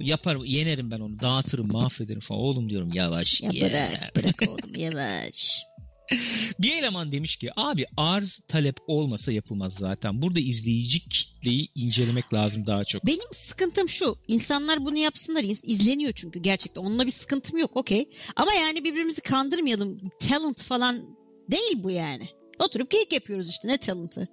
Yapar 0.01 0.37
yenerim 0.37 0.91
ben 0.91 1.01
onu. 1.01 1.21
Dağıtırım 1.21 1.73
mahvederim 1.73 2.21
falan. 2.21 2.41
Oğlum 2.41 2.71
diyorum 2.71 2.93
yavaş. 2.93 3.43
Ya 3.43 3.51
ye. 3.53 3.63
bırak 3.71 4.17
bırak 4.17 4.49
oğlum 4.51 4.75
yavaş. 4.77 5.63
Bir 6.59 6.73
eleman 6.73 7.13
demiş 7.13 7.37
ki 7.37 7.51
abi 7.57 7.87
arz 7.97 8.41
talep 8.49 8.77
olmasa 8.87 9.33
yapılmaz 9.33 9.73
zaten. 9.73 10.23
Burada 10.23 10.41
izleyici 10.41 11.09
kitleyi 11.09 11.69
incelemek 11.75 12.35
lazım 12.35 12.67
daha 12.67 12.85
çok. 12.85 13.07
Benim 13.07 13.33
sıkıntım 13.33 13.89
şu. 13.89 14.17
insanlar 14.29 14.85
bunu 14.85 14.97
yapsınlar. 14.97 15.43
İz- 15.45 15.65
izleniyor 15.65 16.13
çünkü 16.13 16.39
gerçekten. 16.39 16.81
Onunla 16.83 17.07
bir 17.07 17.11
sıkıntım 17.11 17.59
yok 17.59 17.77
okey. 17.77 18.09
Ama 18.37 18.53
yani 18.53 18.85
birbirimizi 18.85 19.21
kandırmayalım. 19.21 20.01
Talent 20.21 20.63
falan 20.63 21.17
değil 21.51 21.83
bu 21.83 21.91
yani. 21.91 22.29
Oturup 22.59 22.91
geyik 22.91 23.13
yapıyoruz 23.13 23.49
işte. 23.51 23.69
Ne 23.69 23.79
talentı? 23.79 24.29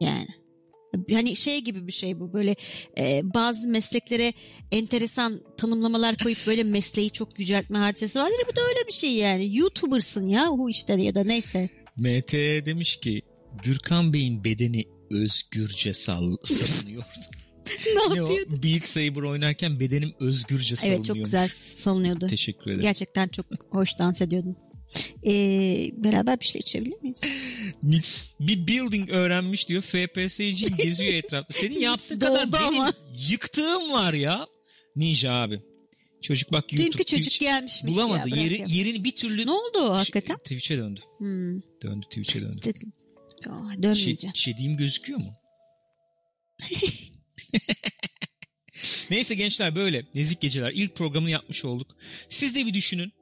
Yani. 0.00 0.28
Hani 1.12 1.36
şey 1.36 1.58
gibi 1.60 1.86
bir 1.86 1.92
şey 1.92 2.20
bu 2.20 2.32
böyle 2.32 2.56
e, 2.98 3.20
bazı 3.34 3.68
mesleklere 3.68 4.32
enteresan 4.72 5.40
tanımlamalar 5.56 6.16
koyup 6.16 6.38
böyle 6.46 6.62
mesleği 6.62 7.10
çok 7.10 7.38
yüceltme 7.38 7.78
hadisesi 7.78 8.18
vardır 8.18 8.36
bu 8.52 8.56
da 8.56 8.60
öyle 8.60 8.86
bir 8.86 8.92
şey 8.92 9.12
yani 9.12 9.56
YouTuber'sın 9.56 10.26
ya 10.26 10.46
hu 10.48 10.70
işte 10.70 11.02
ya 11.02 11.14
da 11.14 11.24
neyse. 11.24 11.68
MT 11.96 12.32
demiş 12.66 12.96
ki 12.96 13.22
Gürkan 13.64 14.12
Bey'in 14.12 14.44
bedeni 14.44 14.84
özgürce 15.10 15.94
sal 15.94 16.36
salınıyordu. 16.44 17.06
ne 17.86 18.14
ne 18.14 18.22
o? 18.22 18.26
yapıyordun? 18.26 18.62
Beat 18.62 18.84
Saber 18.84 19.22
oynarken 19.22 19.80
bedenim 19.80 20.12
özgürce 20.20 20.76
salınıyor. 20.76 20.98
Evet 20.98 21.06
çok 21.06 21.16
güzel 21.16 21.48
salınıyordu. 21.48 22.26
Teşekkür 22.26 22.62
ederim. 22.70 22.80
Gerçekten 22.82 23.28
çok 23.28 23.46
hoş 23.70 23.98
dans 23.98 24.22
ediyordun. 24.22 24.56
Ee, 25.26 25.90
beraber 25.96 26.40
bir 26.40 26.44
şey 26.44 26.58
içebilir 26.60 27.00
miyiz? 27.02 27.20
Mit, 27.82 28.34
bir 28.40 28.66
building 28.66 29.10
öğrenmiş 29.10 29.68
diyor. 29.68 29.82
FPS'ci 29.82 30.76
geziyor 30.76 31.12
etrafta. 31.14 31.54
Senin 31.54 31.80
yaptığın 31.80 32.18
kadar 32.18 32.52
benim 32.52 32.64
ama. 32.64 32.92
yıktığım 33.30 33.92
var 33.92 34.12
ya. 34.14 34.46
Ninja 34.96 35.32
abi. 35.34 35.60
Çocuk 36.22 36.52
bak 36.52 36.72
YouTube. 36.72 36.86
Dünkü 36.92 37.04
çocuk 37.04 37.24
Twitch 37.24 37.40
gelmiş 37.40 37.82
mis 37.82 37.92
bulamadı. 37.94 38.28
ya, 38.28 38.36
Yeri, 38.42 38.64
yerini 38.66 39.04
bir 39.04 39.10
türlü 39.10 39.46
Ne 39.46 39.50
oldu 39.50 39.78
o 39.78 39.94
hakikaten? 39.94 40.34
Şey, 40.34 40.42
Twitch'e 40.42 40.78
döndü. 40.78 41.00
Hmm. 41.18 41.62
Döndü 41.82 42.06
Twitch'e 42.06 42.40
döndü. 42.42 42.56
işte- 42.58 42.72
Şey, 43.44 43.82
dönmeyeceğim. 43.82 44.36
şediğim 44.36 44.76
gözüküyor 44.76 45.18
mu? 45.18 45.32
Neyse 49.10 49.34
gençler 49.34 49.76
böyle. 49.76 50.04
Nezik 50.14 50.40
geceler. 50.40 50.70
İlk 50.74 50.96
programını 50.96 51.30
yapmış 51.30 51.64
olduk. 51.64 51.96
Siz 52.28 52.54
de 52.54 52.66
bir 52.66 52.74
düşünün. 52.74 53.12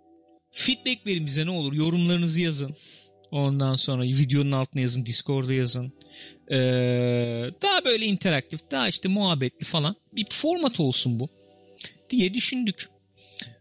Feedback 0.59 1.06
verin 1.06 1.26
bize 1.26 1.47
ne 1.47 1.51
olur. 1.51 1.72
Yorumlarınızı 1.72 2.40
yazın. 2.40 2.76
Ondan 3.30 3.74
sonra 3.74 4.02
videonun 4.02 4.52
altına 4.52 4.82
yazın. 4.82 5.06
Discord'da 5.06 5.52
yazın. 5.52 5.93
Ee, 6.51 6.56
daha 7.62 7.85
böyle 7.85 8.06
interaktif, 8.06 8.60
daha 8.70 8.89
işte 8.89 9.09
muhabbetli 9.09 9.64
falan 9.64 9.97
bir 10.12 10.26
format 10.30 10.80
olsun 10.80 11.20
bu 11.20 11.28
diye 12.10 12.35
düşündük. 12.35 12.89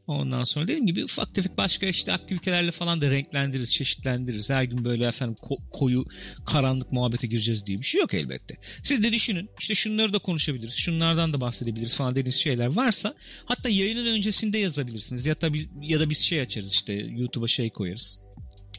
Ondan 0.07 0.43
sonra 0.43 0.67
dediğim 0.67 0.85
gibi 0.85 1.03
ufak 1.03 1.35
tefek 1.35 1.57
başka 1.57 1.85
işte 1.85 2.13
aktivitelerle 2.13 2.71
falan 2.71 3.01
da 3.01 3.11
renklendiririz, 3.11 3.71
çeşitlendiririz. 3.71 4.49
Her 4.49 4.63
gün 4.63 4.85
böyle 4.85 5.05
efendim 5.05 5.35
ko- 5.41 5.69
koyu, 5.71 6.05
karanlık 6.45 6.91
muhabbete 6.91 7.27
gireceğiz 7.27 7.65
diye 7.65 7.77
bir 7.77 7.83
şey 7.83 8.01
yok 8.01 8.13
elbette. 8.13 8.57
Siz 8.83 9.03
de 9.03 9.13
düşünün. 9.13 9.49
işte 9.59 9.75
şunları 9.75 10.13
da 10.13 10.19
konuşabiliriz. 10.19 10.73
Şunlardan 10.73 11.33
da 11.33 11.41
bahsedebiliriz 11.41 11.95
falan 11.95 12.11
dediğiniz 12.11 12.35
şeyler 12.35 12.67
varsa 12.67 13.13
hatta 13.45 13.69
yayının 13.69 14.05
öncesinde 14.05 14.57
yazabilirsiniz. 14.57 15.25
Ya 15.25 15.41
da, 15.41 15.49
ya 15.81 15.99
da 15.99 16.09
biz 16.09 16.17
şey 16.17 16.41
açarız 16.41 16.71
işte 16.73 16.93
YouTube'a 16.93 17.47
şey 17.47 17.69
koyarız. 17.69 18.19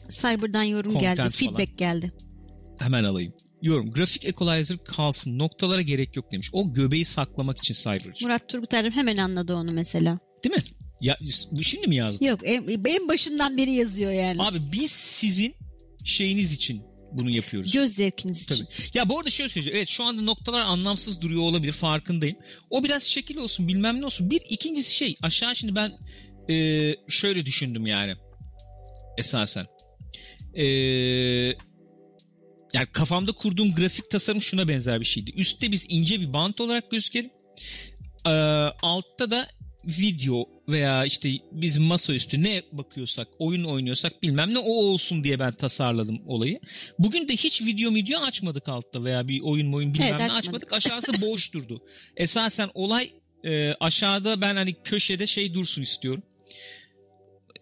Cyber'dan 0.09 0.63
yorum 0.63 0.93
Content 0.93 1.17
geldi. 1.17 1.29
falan. 1.29 1.31
Feedback 1.31 1.77
geldi. 1.77 2.11
Hemen 2.77 3.03
alayım. 3.03 3.33
Yorum. 3.61 3.91
Grafik 3.91 4.25
equalizer 4.25 4.77
kalsın. 4.83 5.39
Noktalara 5.39 5.81
gerek 5.81 6.15
yok 6.15 6.31
demiş. 6.31 6.49
O 6.53 6.73
göbeği 6.73 7.05
saklamak 7.05 7.57
için 7.57 7.73
Cyber. 7.73 8.13
Murat 8.21 8.49
Turgut 8.49 8.73
Erdem 8.73 8.91
hemen 8.91 9.17
anladı 9.17 9.55
onu 9.55 9.71
mesela. 9.71 10.19
Değil 10.43 10.55
mi? 10.55 10.61
Ya, 11.01 11.17
bu 11.51 11.63
şimdi 11.63 11.87
mi 11.87 11.95
yazdın? 11.95 12.25
Yok 12.25 12.39
en, 12.43 12.67
en 12.85 13.07
başından 13.07 13.57
beri 13.57 13.71
yazıyor 13.71 14.11
yani. 14.11 14.41
Abi 14.41 14.71
biz 14.71 14.91
sizin 14.91 15.55
şeyiniz 16.03 16.53
için 16.53 16.83
bunu 17.11 17.35
yapıyoruz. 17.35 17.71
Göz 17.71 17.93
zevkiniz 17.93 18.43
için. 18.43 18.65
Tabii. 18.65 18.97
Ya 18.97 19.09
bu 19.09 19.19
arada 19.19 19.29
şöyle 19.29 19.49
söyleyeceğim. 19.49 19.77
Evet 19.77 19.89
şu 19.89 20.03
anda 20.03 20.21
noktalar 20.21 20.61
anlamsız 20.61 21.21
duruyor 21.21 21.41
olabilir 21.41 21.71
farkındayım. 21.71 22.37
O 22.69 22.83
biraz 22.83 23.03
şekil 23.03 23.37
olsun 23.37 23.67
bilmem 23.67 24.01
ne 24.01 24.05
olsun. 24.05 24.29
Bir 24.29 24.41
ikincisi 24.49 24.95
şey 24.95 25.17
aşağı 25.21 25.55
şimdi 25.55 25.75
ben 25.75 25.91
e, 26.53 26.95
şöyle 27.07 27.45
düşündüm 27.45 27.85
yani. 27.85 28.15
Esasen. 29.17 29.65
E, 30.53 30.65
yani 32.73 32.85
kafamda 32.93 33.31
kurduğum 33.31 33.75
grafik 33.75 34.09
tasarım 34.09 34.41
şuna 34.41 34.67
benzer 34.67 34.99
bir 34.99 35.05
şeydi. 35.05 35.31
Üstte 35.31 35.71
biz 35.71 35.85
ince 35.89 36.19
bir 36.19 36.33
bant 36.33 36.61
olarak 36.61 36.91
gözükelim. 36.91 37.31
E, 38.25 38.29
altta 38.81 39.31
da 39.31 39.47
video 39.85 40.49
veya 40.67 41.05
işte 41.05 41.29
biz 41.51 41.77
masaüstü 41.77 42.43
ne 42.43 42.63
bakıyorsak, 42.71 43.27
oyun 43.39 43.63
oynuyorsak 43.63 44.23
bilmem 44.23 44.53
ne 44.53 44.57
o 44.59 44.71
olsun 44.71 45.23
diye 45.23 45.39
ben 45.39 45.51
tasarladım 45.51 46.21
olayı. 46.27 46.59
Bugün 46.99 47.27
de 47.27 47.33
hiç 47.33 47.61
video 47.61 47.93
video 47.93 48.19
açmadık 48.19 48.69
altta 48.69 49.03
veya 49.03 49.27
bir 49.27 49.41
oyun 49.41 49.73
oyun 49.73 49.93
bilmem 49.93 50.07
Evet, 50.09 50.19
ne 50.19 50.25
açmadık. 50.25 50.45
açmadık. 50.45 50.73
Aşağısı 50.73 51.21
boş 51.21 51.53
durdu. 51.53 51.81
Esasen 52.17 52.69
olay 52.73 53.09
e, 53.45 53.73
aşağıda 53.79 54.41
ben 54.41 54.55
hani 54.55 54.75
köşede 54.83 55.27
şey 55.27 55.53
dursun 55.53 55.81
istiyorum. 55.81 56.23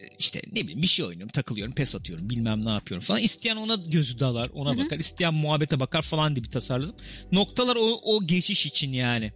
E, 0.00 0.04
İşte 0.18 0.42
ne 0.52 0.60
bileyim 0.62 0.82
bir 0.82 0.86
şey 0.86 1.04
oynuyorum, 1.06 1.32
takılıyorum, 1.32 1.74
pes 1.74 1.94
atıyorum, 1.94 2.30
bilmem 2.30 2.64
ne 2.64 2.70
yapıyorum 2.70 3.06
falan. 3.06 3.20
İsteyen 3.20 3.56
ona 3.56 3.74
gözü 3.74 4.20
dalar, 4.20 4.50
ona 4.54 4.70
Hı 4.70 4.74
hı. 4.80 4.84
bakar. 4.84 4.98
isteyen 4.98 5.34
muhabbete 5.34 5.80
bakar 5.80 6.02
falan 6.02 6.36
diye 6.36 6.44
bir 6.44 6.50
tasarladım. 6.50 6.96
Noktalar 7.32 7.76
o, 7.76 8.00
o 8.02 8.26
geçiş 8.26 8.66
için 8.66 8.92
yani 8.92 9.32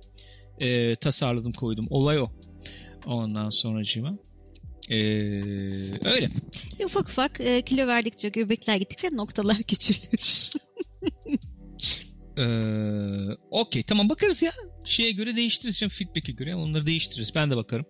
e, 0.58 0.96
tasarladım 0.96 1.52
koydum. 1.52 1.86
Olay 1.90 2.18
o. 2.18 2.30
Ondan 3.06 3.48
sonracığıma. 3.48 4.18
Ee, 4.90 4.96
öyle. 6.04 6.28
Ufak 6.84 7.08
ufak 7.08 7.40
e, 7.40 7.62
kilo 7.62 7.86
verdikçe, 7.86 8.28
göbekler 8.28 8.76
gittikçe 8.76 9.08
noktalar 9.12 9.56
küçülür. 9.68 10.50
Ee, 12.38 13.36
Okey 13.50 13.82
tamam 13.82 14.10
bakarız 14.10 14.42
ya. 14.42 14.52
Şeye 14.84 15.12
göre 15.12 15.36
değiştiririz. 15.36 15.76
Şimdi 15.76 15.94
feedback'e 15.94 16.32
göre 16.32 16.54
onları 16.54 16.86
değiştiririz. 16.86 17.34
Ben 17.34 17.50
de 17.50 17.56
bakarım. 17.56 17.86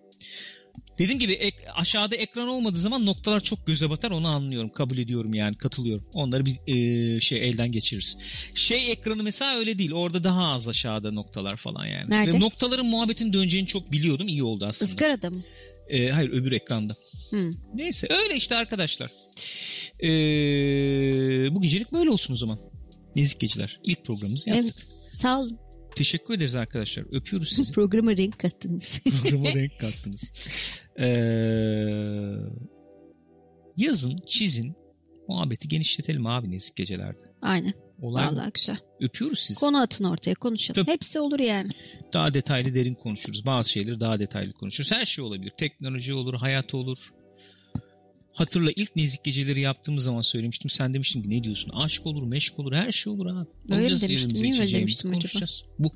Dediğim 1.03 1.19
gibi 1.19 1.33
ek- 1.33 1.71
aşağıda 1.75 2.17
ekran 2.17 2.49
olmadığı 2.49 2.79
zaman 2.79 3.07
noktalar 3.07 3.41
çok 3.41 3.67
göze 3.67 3.91
batar 3.91 4.11
onu 4.11 4.29
anlıyorum. 4.29 4.71
Kabul 4.73 4.99
ediyorum 4.99 5.35
yani 5.35 5.55
katılıyorum. 5.57 6.07
Onları 6.13 6.47
bir 6.47 6.59
e, 6.67 7.21
şey 7.21 7.49
elden 7.49 7.73
geçiririz. 7.73 8.17
Şey 8.55 8.93
ekranı 8.93 9.23
mesela 9.23 9.57
öyle 9.57 9.79
değil. 9.79 9.93
Orada 9.93 10.25
daha 10.25 10.49
az 10.53 10.69
aşağıda 10.69 11.13
noktalar 11.13 11.57
falan 11.57 11.87
yani. 11.87 12.11
Nerede? 12.11 12.33
Ve 12.33 12.41
noktaların 12.41 12.87
muhabbetin 12.87 13.33
döneceğini 13.33 13.67
çok 13.67 13.93
biliyordum. 13.93 14.29
İyi 14.29 14.43
oldu 14.43 14.67
aslında. 14.67 14.91
Izgarada 14.93 15.31
mı? 15.31 15.43
Ee, 15.89 16.09
hayır 16.09 16.31
öbür 16.31 16.53
ekranda. 16.53 16.95
Hmm. 17.31 17.53
Neyse 17.75 18.07
öyle 18.11 18.37
işte 18.37 18.57
arkadaşlar. 18.57 19.11
Ee, 20.03 21.55
bu 21.55 21.63
gecelik 21.63 21.93
böyle 21.93 22.11
olsun 22.11 22.35
o 22.35 22.37
zaman. 22.37 22.59
Nezik 23.17 23.41
geceler. 23.41 23.81
İlk 23.85 24.05
programımızı 24.05 24.49
yaptık. 24.51 24.75
Evet. 24.77 25.15
Sağ 25.15 25.41
olun. 25.41 25.59
Teşekkür 25.97 26.35
ederiz 26.35 26.57
arkadaşlar. 26.57 27.05
Öpüyoruz 27.13 27.51
Bu 27.51 27.55
sizi. 27.55 27.73
programa 27.73 28.17
renk 28.17 28.39
kattınız. 28.39 29.01
Programa 29.23 29.55
renk 29.55 29.81
kattınız. 29.81 30.33
Ee, 30.99 31.07
yazın, 33.77 34.19
çizin. 34.27 34.77
Muhabbeti 35.29 35.69
genişletelim 35.69 36.27
abi 36.27 36.51
nezik 36.51 36.77
gecelerde. 36.77 37.21
Aynen. 37.43 37.73
Olay 38.03 38.29
bu. 38.29 38.37
Vallahi 38.37 38.51
güzel. 38.55 38.77
Öpüyoruz 39.01 39.39
sizi. 39.39 39.61
Konu 39.61 39.81
atın 39.81 40.05
ortaya 40.05 40.35
konuşalım. 40.35 40.83
Tabii. 40.83 40.93
Hepsi 40.95 41.21
olur 41.21 41.39
yani. 41.39 41.69
Daha 42.13 42.35
detaylı 42.35 42.75
derin 42.75 42.95
konuşuruz. 42.95 43.47
Bazı 43.47 43.71
şeyleri 43.71 44.01
daha 44.01 44.19
detaylı 44.19 44.53
konuşuruz. 44.53 44.93
Her 44.93 45.05
şey 45.05 45.25
olabilir. 45.25 45.53
Teknoloji 45.59 46.15
olur, 46.15 46.35
hayat 46.35 46.75
olur. 46.75 47.11
Hatırla 48.35 48.71
ilk 48.77 48.97
nezik 48.97 49.25
geceleri 49.25 49.61
yaptığımız 49.61 50.05
zaman 50.05 50.21
söylemiştim. 50.21 50.71
Sen 50.71 50.95
demiştin 50.95 51.23
ki 51.23 51.31
ne 51.31 51.45
diyorsun? 51.45 51.71
Aşk 51.75 52.07
olur, 52.07 52.23
meşk 52.23 52.59
olur, 52.59 52.73
her 52.73 52.93
şey 52.93 53.13
olur 53.13 53.27
abi. 53.27 53.49
Öyle 53.71 53.95
mi 53.95 54.01
demiştim? 54.01 54.35
Niye 54.35 54.61
öyle 54.61 54.73
demiştim 54.77 55.15
acaba? 55.15 55.45
Bu. 55.79 55.93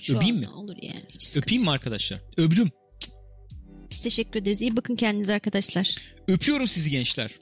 Şu 0.00 0.16
Öpeyim 0.16 0.36
mi? 0.36 0.48
Olur 0.48 0.76
yani. 0.82 1.02
hiç 1.08 1.36
Öpeyim 1.36 1.62
mi 1.62 1.70
arkadaşlar? 1.70 2.20
Öpdüm. 2.36 2.70
Biz 3.90 4.00
teşekkür 4.00 4.40
ederiz. 4.40 4.62
İyi 4.62 4.76
bakın 4.76 4.96
kendinize 4.96 5.32
arkadaşlar. 5.34 5.96
Öpüyorum 6.28 6.68
sizi 6.68 6.90
gençler. 6.90 7.34